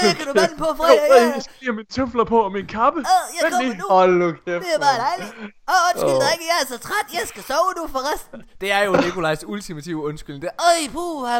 Det 0.08 0.18
kan 0.18 0.26
du 0.28 0.34
vente 0.42 0.56
på, 0.58 0.66
Freja. 0.80 0.94
Jo, 0.94 1.16
Ja. 1.16 1.34
Jeg 1.36 1.42
skal 1.44 1.54
lige 1.60 1.70
have 1.72 1.76
mine 1.76 1.92
tøfler 1.98 2.24
på 2.24 2.38
og 2.48 2.52
min 2.52 2.66
kappe. 2.66 3.00
Åh, 3.00 3.06
jeg 3.36 3.52
kommer 3.52 3.74
nu. 3.82 3.86
Hold 3.90 4.14
nu 4.24 4.32
kæft. 4.32 4.46
Det 4.46 4.72
er 4.76 4.80
bare 4.88 5.00
dejligt. 5.10 5.32
Åh, 5.74 5.82
undskyld, 5.90 6.16
Åh. 6.16 6.22
drenge, 6.26 6.44
jeg 6.52 6.58
er 6.64 6.68
så 6.74 6.78
træt. 6.88 7.08
Jeg 7.14 7.26
skal 7.32 7.44
sove 7.44 7.70
nu 7.80 7.84
forresten. 7.98 8.40
det 8.62 8.72
er 8.72 8.82
jo 8.88 8.92
Nikolajs 9.06 9.44
ultimative 9.48 10.00
undskyldning. 10.10 10.42
Det 10.42 10.50
er, 10.60 10.64
Øj, 10.70 10.80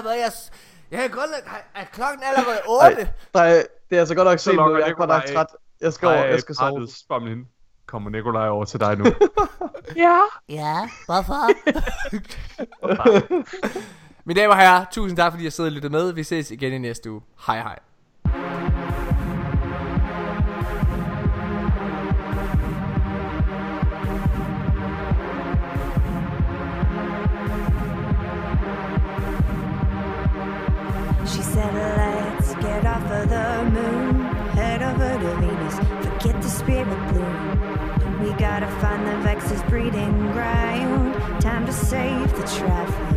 hvor 0.02 0.12
jeg... 0.24 0.32
Jeg 0.92 1.00
kan 1.00 1.10
godt 1.10 1.30
lade... 1.30 1.42
Er 1.76 1.86
klokken 1.94 2.24
allerede 2.24 2.62
8? 2.68 3.02
Ej, 3.02 3.08
nej, 3.34 3.64
det 3.90 3.96
er 3.96 4.00
altså 4.00 4.16
godt 4.16 4.28
nok 4.28 4.40
sent 4.40 4.56
nu. 4.56 4.78
Jeg 4.78 4.90
er 4.90 4.94
godt 4.94 5.10
nok 5.10 5.24
træt. 5.34 5.48
Jeg 5.82 5.94
skal, 5.94 6.08
over, 6.08 6.26
jeg 6.26 6.40
skal 6.40 6.56
sove. 6.56 6.88
Spørg 6.88 7.22
mig 7.22 7.38
Kommer 7.86 8.10
Nikolaj 8.10 8.48
over 8.48 8.66
til 8.66 8.80
dig 8.80 8.98
nu. 8.98 9.06
Ja, 10.50 10.90
hvorfor? 11.06 11.52
Mine 14.26 14.42
damer 14.42 14.54
og 14.54 14.60
herrer, 14.60 14.86
tusind 14.92 15.18
tak 15.18 15.32
fordi 15.32 15.44
I 15.44 15.46
har 15.46 15.52
siddet 15.52 15.70
og 15.72 15.74
lyttet 15.76 15.92
med. 15.92 16.14
Vi 16.14 16.24
ses 16.24 16.52
igen 16.52 16.74
i 16.74 16.78
næste 16.78 17.12
uge. 17.12 17.22
Hej 17.48 17.58
hej. 17.62 17.80
She 31.32 31.42
said, 31.44 31.74
let's 31.74 32.54
get 32.56 32.86
off 32.86 33.10
of 33.10 33.30
the 33.30 33.64
moon, 33.72 34.22
head 34.52 34.84
over 34.84 35.18
to 35.18 35.36
Venus, 35.40 35.76
forget 36.06 36.42
the 36.42 36.50
spirit 36.50 37.14
bloom. 37.14 38.22
We 38.22 38.34
gotta 38.34 38.68
find 38.82 39.08
the 39.08 39.16
Vex's 39.24 39.64
breeding 39.64 40.18
ground, 40.34 41.16
time 41.42 41.66
to 41.68 41.72
save 41.72 42.36
the 42.36 42.44
traveler. 42.44 43.11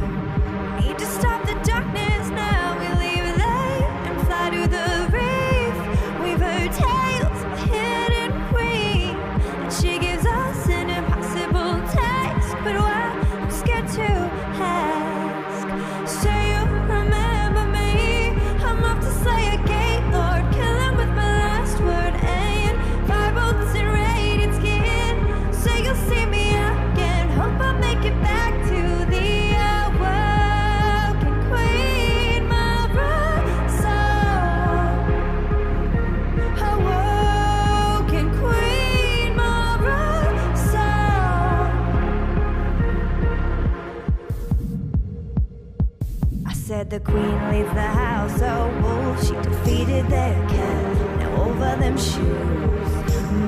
said 46.74 46.90
the 46.90 46.98
queen 46.98 47.36
leaves 47.52 47.72
the 47.74 47.90
house. 48.04 48.42
Oh, 48.42 48.66
wolf, 48.82 49.24
she 49.24 49.34
defeated 49.48 50.06
their 50.08 50.34
cat. 50.48 51.18
Now 51.20 51.42
over 51.44 51.72
them 51.82 51.96
shoes. 51.96 52.90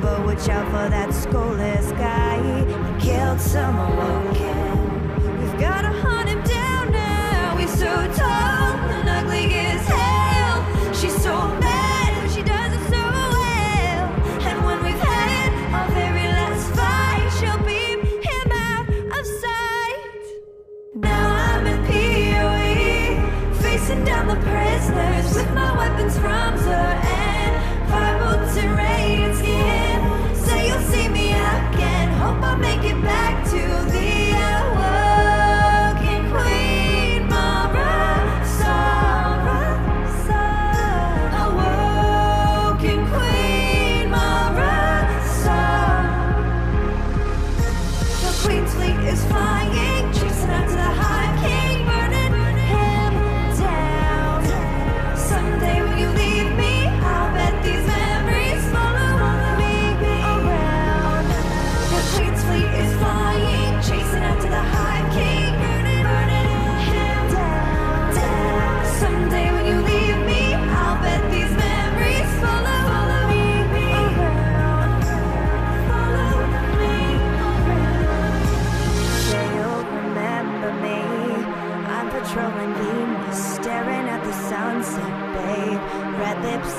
But 0.01 0.25
watch 0.27 0.49
out 0.49 0.67
for 0.67 0.87
that 0.95 1.09
scoleless 1.23 1.91
guy. 1.99 2.37
He 2.47 3.07
killed 3.07 3.41
someone. 3.41 4.36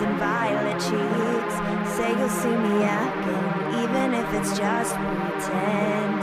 and 0.01 0.17
violet 0.19 0.79
cheeks. 0.79 1.55
Say 1.95 2.09
you'll 2.17 2.29
see 2.29 2.55
me 2.55 2.83
again, 2.83 3.45
even 3.81 4.13
if 4.13 4.33
it's 4.33 4.57
just 4.57 4.93
pretend. 4.95 6.21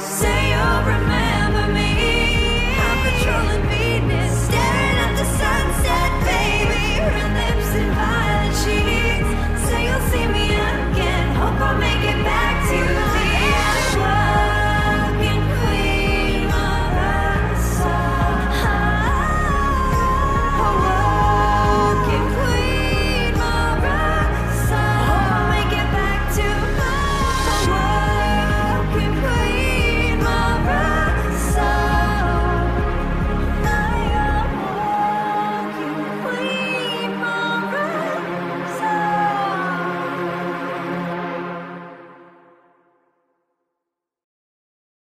Say 0.00 0.50
you'll 0.52 0.82
remember 0.94 1.72
me. 1.72 1.90
I'm 2.86 2.98
patrolling 3.04 3.64
Venus. 3.68 4.43